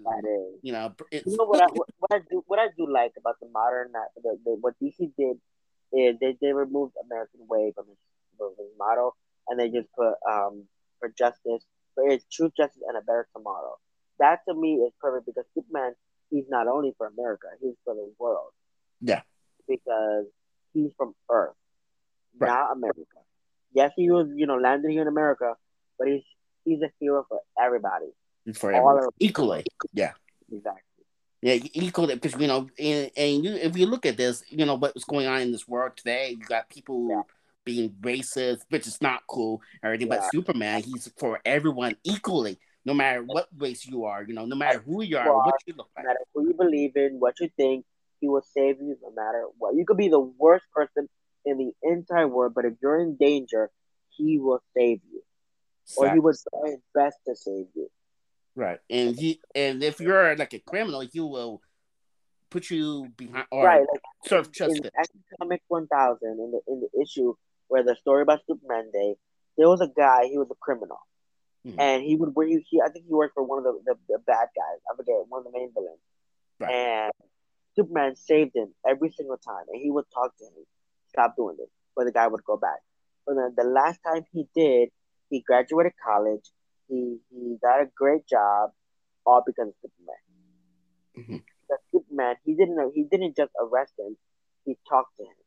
you 0.62 0.72
know, 0.72 0.94
you 1.12 1.22
know 1.26 1.44
what 1.44 1.62
I 1.62 1.66
what 1.72 2.12
I 2.12 2.18
do 2.30 2.42
what 2.46 2.58
I 2.58 2.68
do 2.76 2.90
like 2.90 3.12
about 3.16 3.38
the 3.40 3.48
modern 3.52 3.92
the, 4.22 4.36
the 4.44 4.56
what 4.60 4.74
DC 4.82 5.12
did 5.16 5.36
is 5.92 6.16
they 6.20 6.36
they 6.40 6.52
removed 6.52 6.94
American 7.04 7.40
Way 7.48 7.72
from 7.74 7.86
his, 7.86 7.96
from 8.36 8.50
his 8.58 8.68
model 8.78 9.14
and 9.48 9.58
they 9.58 9.68
just 9.68 9.88
put 9.92 10.14
um, 10.28 10.64
for 11.00 11.08
justice, 11.16 11.64
for 11.94 12.08
it's 12.08 12.24
truth, 12.30 12.52
justice, 12.56 12.82
and 12.86 12.96
a 12.96 13.00
better 13.00 13.26
tomorrow. 13.34 13.76
That 14.18 14.40
to 14.48 14.54
me 14.54 14.74
is 14.74 14.92
perfect 15.00 15.26
because 15.26 15.44
Superman, 15.54 15.94
he's 16.30 16.44
not 16.48 16.66
only 16.66 16.94
for 16.96 17.06
America, 17.06 17.46
he's 17.60 17.74
for 17.84 17.94
the 17.94 18.10
world. 18.18 18.50
Yeah. 19.00 19.22
Because 19.68 20.26
he's 20.72 20.90
from 20.96 21.14
Earth, 21.30 21.54
right. 22.38 22.48
not 22.48 22.72
America. 22.72 23.02
Yes, 23.74 23.92
he 23.96 24.10
was, 24.10 24.28
you 24.34 24.46
know, 24.46 24.56
landed 24.56 24.90
here 24.90 25.02
in 25.02 25.08
America, 25.08 25.54
but 25.98 26.08
he's 26.08 26.22
he's 26.64 26.80
a 26.82 26.90
hero 26.98 27.24
for 27.28 27.40
everybody. 27.60 28.06
For 28.54 28.72
everyone. 28.72 29.08
equally. 29.20 29.64
Yeah. 29.92 30.12
Exactly. 30.50 30.82
Yeah, 31.42 31.58
equally 31.74 32.14
because 32.14 32.40
you 32.40 32.48
know, 32.48 32.68
and, 32.78 33.10
and 33.16 33.44
you 33.44 33.52
if 33.52 33.76
you 33.76 33.86
look 33.86 34.06
at 34.06 34.16
this, 34.16 34.42
you 34.48 34.66
know 34.66 34.74
what's 34.74 35.04
going 35.04 35.28
on 35.28 35.40
in 35.40 35.52
this 35.52 35.68
world 35.68 35.92
today. 35.96 36.30
You 36.30 36.44
got 36.44 36.68
people 36.68 37.08
yeah 37.08 37.22
being 37.68 37.90
racist, 38.00 38.60
which 38.70 38.86
is 38.86 39.02
not 39.02 39.26
cool 39.26 39.60
or 39.82 39.90
anything. 39.90 40.10
Yeah. 40.10 40.20
But 40.20 40.30
Superman, 40.32 40.82
he's 40.82 41.10
for 41.18 41.38
everyone 41.44 41.96
equally, 42.02 42.58
no 42.88 42.94
matter 42.94 43.22
what 43.22 43.46
race 43.56 43.86
you 43.86 44.04
are, 44.10 44.22
you 44.22 44.34
know, 44.34 44.46
no 44.46 44.56
matter 44.56 44.80
who 44.86 45.02
you 45.02 45.18
are, 45.18 45.26
you 45.26 45.32
what 45.32 45.62
you 45.66 45.74
look 45.76 45.90
like. 45.94 46.04
No 46.04 46.10
matter 46.10 46.24
who 46.34 46.48
you 46.48 46.54
believe 46.54 46.96
in, 46.96 47.20
what 47.24 47.34
you 47.40 47.48
think, 47.56 47.84
he 48.20 48.28
will 48.28 48.46
save 48.56 48.76
you 48.80 48.96
no 49.02 49.10
matter 49.14 49.44
what. 49.58 49.76
You 49.76 49.84
could 49.86 49.98
be 49.98 50.08
the 50.08 50.26
worst 50.44 50.64
person 50.74 51.08
in 51.44 51.58
the 51.58 51.72
entire 51.82 52.26
world, 52.26 52.52
but 52.54 52.64
if 52.64 52.74
you're 52.82 53.00
in 53.00 53.16
danger, 53.16 53.70
he 54.16 54.38
will 54.38 54.62
save 54.76 55.00
you. 55.12 55.22
Exactly. 55.84 56.08
Or 56.08 56.12
he 56.14 56.20
would 56.20 56.36
try 56.50 56.70
his 56.70 56.80
best 56.94 57.16
to 57.26 57.36
save 57.36 57.66
you. 57.74 57.88
Right. 58.56 58.80
And 58.90 59.16
he 59.16 59.40
and 59.54 59.82
if 59.82 60.00
you're 60.00 60.34
like 60.36 60.54
a 60.54 60.58
criminal, 60.58 61.00
he 61.00 61.20
will 61.20 61.60
put 62.50 62.70
you 62.70 63.08
behind 63.16 63.46
or 63.50 63.64
right, 63.64 63.80
like, 63.80 64.00
serve 64.24 64.50
justice. 64.50 64.80
In 64.80 65.22
Comic 65.38 65.62
One 65.68 65.86
Thousand 65.86 66.40
in 66.44 66.50
the 66.52 66.60
in 66.72 66.80
the 66.80 66.90
issue 67.02 67.34
where 67.68 67.84
the 67.84 67.94
story 67.96 68.22
about 68.22 68.40
Superman 68.48 68.90
Day, 68.92 69.16
there 69.56 69.68
was 69.68 69.80
a 69.80 69.90
guy, 69.94 70.26
he 70.26 70.38
was 70.38 70.48
a 70.50 70.58
criminal. 70.60 70.98
Mm-hmm. 71.68 71.80
and 71.80 72.02
he 72.02 72.16
would 72.16 72.32
he, 72.48 72.64
he 72.68 72.80
I 72.80 72.88
think 72.90 73.06
he 73.06 73.14
worked 73.14 73.34
for 73.34 73.42
one 73.42 73.58
of 73.58 73.64
the, 73.64 73.80
the, 73.84 73.94
the, 74.08 74.18
bad 74.26 74.48
guys. 74.56 74.80
I 74.90 74.96
forget 74.96 75.16
one 75.28 75.40
of 75.40 75.44
the 75.44 75.58
main 75.58 75.70
villains, 75.74 76.00
right. 76.60 76.70
and 76.70 77.12
Superman 77.76 78.16
saved 78.16 78.56
him 78.56 78.74
every 78.86 79.10
single 79.12 79.36
time, 79.36 79.64
and 79.72 79.80
he 79.80 79.90
would 79.90 80.04
talk 80.12 80.36
to 80.38 80.44
him, 80.44 80.52
stop 81.08 81.36
doing 81.36 81.56
this, 81.58 81.68
but 81.94 82.04
the 82.04 82.12
guy 82.12 82.26
would 82.26 82.44
go 82.44 82.56
back. 82.56 82.80
But 83.26 83.34
then 83.34 83.54
the 83.56 83.64
last 83.64 84.00
time 84.04 84.24
he 84.32 84.46
did, 84.54 84.88
he 85.30 85.40
graduated 85.40 85.92
college. 86.02 86.50
He 86.88 87.18
he 87.30 87.56
got 87.62 87.82
a 87.82 87.86
great 87.94 88.26
job, 88.26 88.70
all 89.26 89.42
because 89.44 89.68
of 89.68 89.74
Superman. 89.82 90.22
Mm-hmm. 91.18 91.36
The 91.68 91.76
Superman, 91.92 92.36
he 92.44 92.54
didn't 92.54 92.92
he 92.94 93.04
didn't 93.04 93.36
just 93.36 93.52
arrest 93.60 93.92
him. 93.98 94.16
He 94.64 94.76
talked 94.88 95.16
to 95.18 95.24
him. 95.24 95.38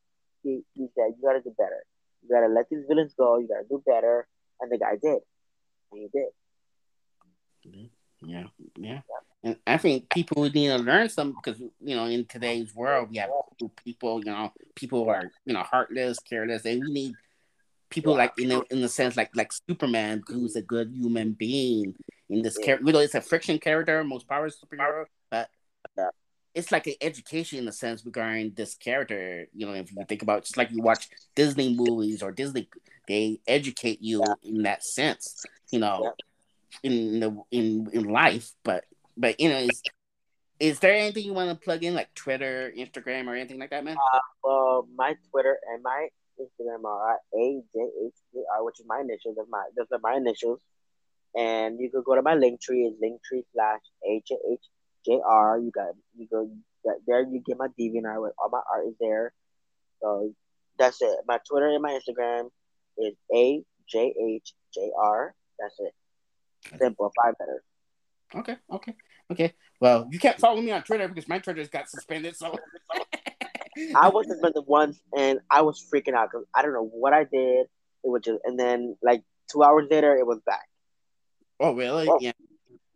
He 0.42 0.62
he 0.74 0.86
said, 0.94 1.14
"You 1.16 1.22
got 1.22 1.34
to 1.34 1.42
do 1.42 1.54
better. 1.58 1.82
You 2.22 2.28
got 2.30 2.46
to 2.46 2.52
let 2.52 2.68
these 2.70 2.84
villains 2.88 3.14
go. 3.14 3.38
You 3.38 3.48
got 3.48 3.62
to 3.62 3.68
do 3.68 3.82
better." 3.84 4.28
And 4.60 4.70
the 4.70 4.78
guy 4.78 4.94
did, 5.02 5.18
and 5.92 6.00
he 6.02 6.08
did. 6.08 7.90
Yeah, 8.24 8.44
yeah. 8.76 9.00
And 9.44 9.56
I 9.66 9.76
think 9.76 10.08
people 10.10 10.42
would 10.42 10.54
need 10.54 10.68
to 10.68 10.78
learn 10.78 11.08
some 11.08 11.34
because 11.42 11.60
you 11.60 11.96
know 11.96 12.06
in 12.06 12.24
today's 12.26 12.74
world 12.74 13.08
we 13.10 13.18
have 13.18 13.30
people 13.84 14.20
you 14.20 14.30
know 14.30 14.52
people 14.76 15.04
who 15.04 15.10
are 15.10 15.30
you 15.44 15.54
know 15.54 15.62
heartless, 15.62 16.18
careless, 16.20 16.64
and 16.64 16.82
we 16.86 16.92
need 16.92 17.14
people 17.90 18.16
like 18.16 18.32
you 18.38 18.46
know 18.46 18.64
in 18.70 18.80
the 18.80 18.88
sense 18.88 19.16
like 19.16 19.30
like 19.34 19.52
Superman, 19.68 20.22
who's 20.26 20.56
a 20.56 20.62
good 20.62 20.92
human 20.94 21.32
being 21.32 21.94
in 22.30 22.42
this 22.42 22.56
character. 22.58 22.86
You 22.86 22.92
know, 22.92 23.00
it's 23.00 23.14
a 23.14 23.20
friction 23.20 23.58
character, 23.58 24.02
most 24.04 24.28
powerful 24.28 24.68
superhero, 24.68 25.04
but 25.30 25.50
it's 26.54 26.72
like 26.72 26.86
an 26.86 26.94
education 27.00 27.58
in 27.58 27.68
a 27.68 27.72
sense 27.72 28.04
regarding 28.04 28.52
this 28.54 28.74
character. 28.74 29.46
You 29.54 29.66
know, 29.66 29.72
if 29.74 29.92
you 29.92 30.04
think 30.08 30.22
about 30.22 30.44
just 30.44 30.56
like 30.56 30.70
you 30.70 30.82
watch 30.82 31.08
Disney 31.34 31.74
movies 31.74 32.22
or 32.22 32.32
Disney, 32.32 32.68
they 33.08 33.40
educate 33.46 34.02
you 34.02 34.22
in 34.42 34.62
that 34.62 34.84
sense. 34.84 35.44
You 35.70 35.80
know, 35.80 36.12
in 36.82 37.20
the 37.20 37.42
in 37.50 37.88
in 37.92 38.04
life, 38.04 38.50
but 38.64 38.84
but 39.16 39.40
you 39.40 39.48
know, 39.48 39.58
is 39.58 39.82
is 40.60 40.78
there 40.78 40.94
anything 40.94 41.24
you 41.24 41.32
want 41.32 41.50
to 41.50 41.64
plug 41.64 41.82
in 41.82 41.94
like 41.94 42.14
Twitter, 42.14 42.72
Instagram, 42.76 43.26
or 43.26 43.34
anything 43.34 43.58
like 43.58 43.70
that, 43.70 43.84
man? 43.84 43.96
Uh, 43.96 44.18
well, 44.44 44.88
my 44.94 45.16
Twitter 45.30 45.58
and 45.72 45.82
my 45.82 46.08
Instagram 46.40 46.84
are 46.84 47.18
AJHJR, 47.34 48.64
which 48.64 48.78
is 48.78 48.86
my 48.86 49.00
initials. 49.00 49.36
That's 49.36 49.48
my 49.50 49.64
those 49.76 49.86
are 49.92 50.00
my 50.02 50.16
initials. 50.16 50.60
And 51.34 51.80
you 51.80 51.90
could 51.90 52.04
go 52.04 52.14
to 52.14 52.22
my 52.22 52.34
Linktree, 52.34 52.86
it's 52.86 53.00
Linktree 53.02 53.44
slash 53.54 53.80
AJHJR. 55.08 55.64
You 55.64 55.70
got 55.70 55.94
you 56.16 56.26
go 56.30 56.50
there 57.06 57.22
you 57.22 57.40
get 57.44 57.58
my 57.58 57.68
DeviantArt 57.78 58.22
with 58.22 58.32
all 58.38 58.48
my 58.50 58.60
art 58.70 58.86
is 58.88 58.94
there. 59.00 59.32
So 60.00 60.34
that's 60.78 61.00
it. 61.00 61.18
My 61.26 61.38
Twitter 61.48 61.68
and 61.68 61.82
my 61.82 61.98
Instagram 61.98 62.48
is 62.98 63.14
AJHJR. 63.32 65.30
That's 65.58 65.78
it. 65.78 65.94
Simple, 66.78 67.12
five 67.22 67.34
letters. 67.38 67.62
Okay, 68.34 68.56
okay, 68.72 68.94
okay. 69.30 69.52
Well, 69.80 70.08
you 70.10 70.18
can't 70.18 70.38
follow 70.38 70.60
me 70.60 70.70
on 70.70 70.82
Twitter 70.82 71.06
because 71.08 71.28
my 71.28 71.38
Twitter's 71.38 71.68
got 71.68 71.88
suspended. 71.88 72.36
So 72.36 72.56
I 73.96 74.08
was 74.08 74.26
suspended 74.28 74.64
once, 74.66 75.00
and 75.16 75.40
I 75.50 75.62
was 75.62 75.84
freaking 75.92 76.14
out 76.14 76.30
because 76.30 76.46
I 76.54 76.62
don't 76.62 76.72
know 76.72 76.88
what 76.92 77.12
I 77.12 77.24
did. 77.24 77.66
It 78.04 78.08
was 78.08 78.22
just, 78.24 78.40
and 78.44 78.58
then 78.58 78.96
like 79.02 79.22
two 79.50 79.62
hours 79.62 79.86
later, 79.90 80.16
it 80.16 80.26
was 80.26 80.40
back. 80.46 80.66
Oh 81.60 81.74
really? 81.74 82.08
Oh. 82.08 82.18
Yeah. 82.20 82.32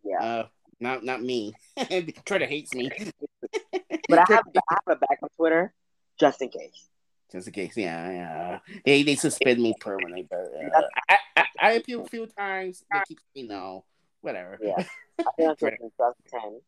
Yeah. 0.04 0.22
Uh, 0.22 0.46
not 0.80 1.04
not 1.04 1.22
me. 1.22 1.54
Twitter 2.24 2.46
hates 2.46 2.74
me. 2.74 2.90
but 4.08 4.18
I 4.18 4.24
have 4.34 4.44
I 4.56 4.60
have 4.70 4.96
a 4.96 4.96
backup 4.96 5.32
Twitter 5.36 5.72
just 6.18 6.42
in 6.42 6.48
case. 6.48 6.88
Just 7.32 7.48
in 7.48 7.52
case, 7.52 7.76
yeah, 7.76 8.10
yeah. 8.10 8.58
They 8.84 9.02
they 9.02 9.16
suspend 9.16 9.60
me 9.60 9.74
permanently, 9.80 10.26
but 10.28 10.38
uh, 10.38 10.82
I, 11.08 11.18
I, 11.36 11.44
I 11.60 11.72
appeal 11.72 12.02
a 12.02 12.08
few 12.08 12.26
times. 12.26 12.84
They 12.92 13.00
keep 13.08 13.18
me 13.34 13.42
no, 13.44 13.84
whatever. 14.20 14.58
Yeah, 14.62 14.84
I 15.18 15.24
think 15.36 15.58
since 15.58 15.80
2010. 15.98 16.60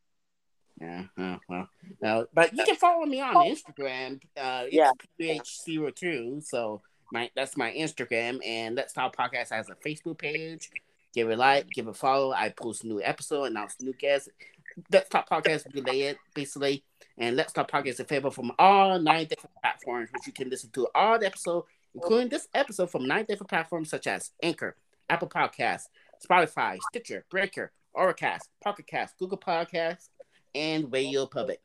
Yeah, 0.80 1.04
uh, 1.18 1.36
well, 1.48 1.68
uh, 2.04 2.24
but 2.32 2.52
you 2.54 2.64
can 2.64 2.76
follow 2.76 3.04
me 3.04 3.20
on 3.20 3.34
Instagram. 3.34 4.20
Uh, 4.36 4.64
it's 4.66 4.74
yeah. 4.74 4.90
PH02. 5.20 6.44
So 6.44 6.82
my 7.12 7.30
that's 7.34 7.56
my 7.56 7.72
Instagram, 7.72 8.38
and 8.44 8.76
Let's 8.76 8.92
Talk 8.92 9.16
Podcast 9.16 9.50
has 9.50 9.68
a 9.68 9.74
Facebook 9.74 10.18
page. 10.18 10.70
Give 11.18 11.30
a 11.30 11.36
like, 11.36 11.68
give 11.70 11.88
a 11.88 11.92
follow. 11.92 12.30
I 12.30 12.50
post 12.50 12.84
new 12.84 13.02
episode, 13.02 13.46
announce 13.46 13.74
new 13.80 13.92
guests. 13.92 14.28
Let's 14.92 15.08
Talk 15.08 15.28
Podcast 15.28 15.74
related, 15.74 16.16
basically, 16.32 16.84
and 17.18 17.34
Let's 17.34 17.52
Talk 17.52 17.68
Podcast 17.68 17.86
is 17.88 17.98
available 17.98 18.30
from 18.30 18.52
all 18.56 19.00
nine 19.00 19.26
different 19.26 19.56
platforms, 19.60 20.10
which 20.12 20.28
you 20.28 20.32
can 20.32 20.48
listen 20.48 20.70
to 20.74 20.86
all 20.94 21.18
the 21.18 21.26
episode, 21.26 21.64
including 21.92 22.28
this 22.28 22.46
episode 22.54 22.92
from 22.92 23.08
nine 23.08 23.24
different 23.24 23.50
platforms 23.50 23.90
such 23.90 24.06
as 24.06 24.30
Anchor, 24.44 24.76
Apple 25.10 25.28
Podcasts, 25.28 25.88
Spotify, 26.24 26.78
Stitcher, 26.90 27.24
Breaker, 27.28 27.72
Overcast, 27.96 28.48
Pocket 28.62 28.86
Cast, 28.86 29.18
Google 29.18 29.38
Podcasts, 29.38 30.10
and 30.54 30.92
Radio 30.92 31.26
Public. 31.26 31.60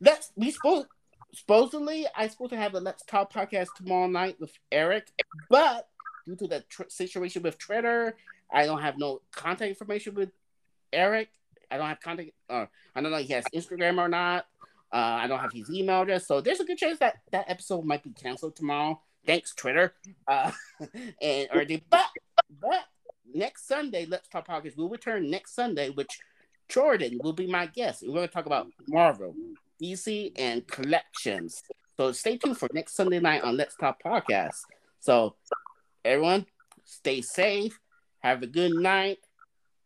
Let's 0.00 0.30
we 0.36 0.52
spoke 0.52 0.86
supposedly 1.34 2.06
I 2.16 2.28
supposed 2.28 2.52
to 2.52 2.56
have 2.56 2.74
a 2.74 2.80
Let's 2.80 3.04
Talk 3.06 3.32
podcast 3.32 3.74
tomorrow 3.76 4.06
night 4.06 4.38
with 4.38 4.52
Eric, 4.70 5.08
but 5.50 5.88
due 6.24 6.36
to 6.36 6.46
the 6.46 6.60
tr- 6.68 6.82
situation 6.86 7.42
with 7.42 7.58
Twitter, 7.58 8.14
I 8.52 8.66
don't 8.66 8.80
have 8.80 8.98
no 8.98 9.20
contact 9.32 9.68
information 9.68 10.14
with 10.14 10.30
Eric. 10.92 11.28
I 11.70 11.76
don't 11.76 11.88
have 11.88 12.00
contact. 12.00 12.30
Uh, 12.48 12.66
I 12.94 13.00
don't 13.00 13.10
know 13.10 13.18
if 13.18 13.26
he 13.26 13.32
has 13.34 13.44
Instagram 13.54 13.98
or 13.98 14.08
not. 14.08 14.46
Uh, 14.92 14.96
I 14.96 15.26
don't 15.26 15.38
have 15.38 15.52
his 15.52 15.70
email 15.70 16.02
address, 16.02 16.26
so 16.26 16.40
there's 16.40 16.60
a 16.60 16.64
good 16.64 16.78
chance 16.78 16.98
that 17.00 17.16
that 17.30 17.44
episode 17.48 17.84
might 17.84 18.02
be 18.02 18.10
canceled 18.10 18.56
tomorrow. 18.56 19.00
Thanks, 19.26 19.54
Twitter. 19.54 19.92
Uh, 20.26 20.50
and 21.20 21.48
or 21.52 21.66
they, 21.66 21.82
but 21.90 22.06
but 22.60 22.84
next 23.34 23.68
Sunday, 23.68 24.06
Let's 24.06 24.28
Talk 24.28 24.48
Podcast 24.48 24.78
will 24.78 24.88
return 24.88 25.30
next 25.30 25.54
Sunday, 25.54 25.90
which 25.90 26.18
Jordan 26.68 27.18
will 27.22 27.34
be 27.34 27.46
my 27.46 27.66
guest. 27.66 28.02
We're 28.06 28.14
going 28.14 28.28
to 28.28 28.32
talk 28.32 28.46
about 28.46 28.68
Marvel, 28.88 29.34
DC, 29.82 30.32
and 30.36 30.66
collections. 30.66 31.62
So 31.98 32.12
stay 32.12 32.38
tuned 32.38 32.58
for 32.58 32.68
next 32.72 32.94
Sunday 32.94 33.20
night 33.20 33.42
on 33.42 33.56
Let's 33.56 33.76
Talk 33.76 34.02
Podcast. 34.02 34.60
So 35.00 35.36
everyone, 36.04 36.46
stay 36.84 37.20
safe. 37.20 37.78
Have 38.20 38.42
a 38.42 38.46
good 38.46 38.72
night. 38.72 39.18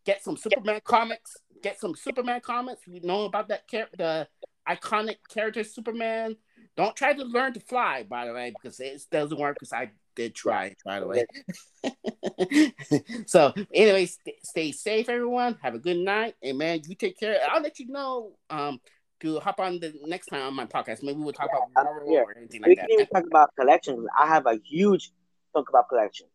Get 0.04 0.22
some 0.22 0.36
Superman 0.36 0.80
comics. 0.84 1.36
Get 1.62 1.78
some 1.78 1.94
Superman 1.94 2.40
comics. 2.40 2.86
We 2.86 3.00
know 3.00 3.24
about 3.24 3.48
that 3.48 3.68
char- 3.68 3.88
the 3.96 4.28
iconic 4.68 5.16
character 5.28 5.64
Superman. 5.64 6.36
Don't 6.76 6.96
try 6.96 7.12
to 7.12 7.24
learn 7.24 7.52
to 7.54 7.60
fly, 7.60 8.04
by 8.04 8.26
the 8.26 8.32
way, 8.32 8.52
because 8.52 8.80
it 8.80 9.00
doesn't 9.10 9.38
work. 9.38 9.56
Because 9.56 9.72
I 9.72 9.90
did 10.16 10.34
try, 10.34 10.74
by 10.84 11.00
the 11.00 11.06
way. 11.06 11.26
so, 13.26 13.52
anyway, 13.72 14.06
st- 14.06 14.44
stay 14.44 14.72
safe, 14.72 15.08
everyone. 15.08 15.58
Have 15.62 15.74
a 15.74 15.78
good 15.78 15.98
night, 15.98 16.34
and 16.42 16.58
man, 16.58 16.80
you 16.86 16.94
take 16.94 17.18
care. 17.18 17.38
I'll 17.50 17.62
let 17.62 17.78
you 17.78 17.88
know 17.88 18.32
um 18.50 18.80
to 19.20 19.38
hop 19.38 19.60
on 19.60 19.78
the 19.78 19.94
next 20.04 20.26
time 20.26 20.42
on 20.42 20.54
my 20.54 20.66
podcast. 20.66 21.02
Maybe 21.02 21.20
we'll 21.20 21.32
talk 21.32 21.50
yeah, 21.52 21.58
about 21.58 21.84
Marvel 21.84 22.14
or 22.14 22.36
anything 22.36 22.60
like 22.60 22.68
we 22.68 22.74
that. 22.74 22.86
We 22.88 22.96
can 22.96 23.00
even 23.02 23.06
talk 23.06 23.24
about 23.26 23.50
collections. 23.58 24.06
I 24.18 24.26
have 24.26 24.46
a 24.46 24.58
huge 24.64 25.12
talk 25.54 25.68
about 25.68 25.88
collection. 25.88 26.26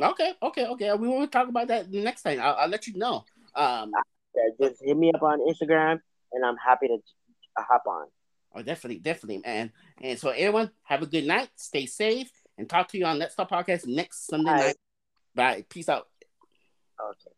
Okay, 0.00 0.32
okay, 0.42 0.66
okay. 0.66 0.92
We 0.94 1.08
will 1.08 1.26
talk 1.26 1.48
about 1.48 1.68
that 1.68 1.90
the 1.90 2.02
next 2.02 2.22
time. 2.22 2.40
I'll, 2.40 2.54
I'll 2.54 2.68
let 2.68 2.86
you 2.86 2.96
know. 2.96 3.24
Um, 3.54 3.90
yeah, 4.36 4.68
just 4.68 4.82
hit 4.84 4.96
me 4.96 5.10
up 5.14 5.22
on 5.22 5.40
Instagram, 5.40 6.00
and 6.32 6.44
I'm 6.44 6.56
happy 6.56 6.86
to 6.88 6.98
hop 7.58 7.82
on. 7.86 8.06
Oh, 8.54 8.62
definitely, 8.62 9.00
definitely, 9.00 9.42
man. 9.44 9.72
And 10.00 10.18
so, 10.18 10.30
everyone, 10.30 10.70
have 10.84 11.02
a 11.02 11.06
good 11.06 11.26
night. 11.26 11.50
Stay 11.56 11.86
safe 11.86 12.30
and 12.56 12.68
talk 12.68 12.88
to 12.88 12.98
you 12.98 13.06
on 13.06 13.18
Let's 13.18 13.34
Talk 13.34 13.50
Podcast 13.50 13.86
next 13.86 14.26
Sunday 14.26 14.50
night. 14.50 14.76
Bye. 15.34 15.64
Peace 15.68 15.88
out. 15.88 16.06
Okay. 17.00 17.37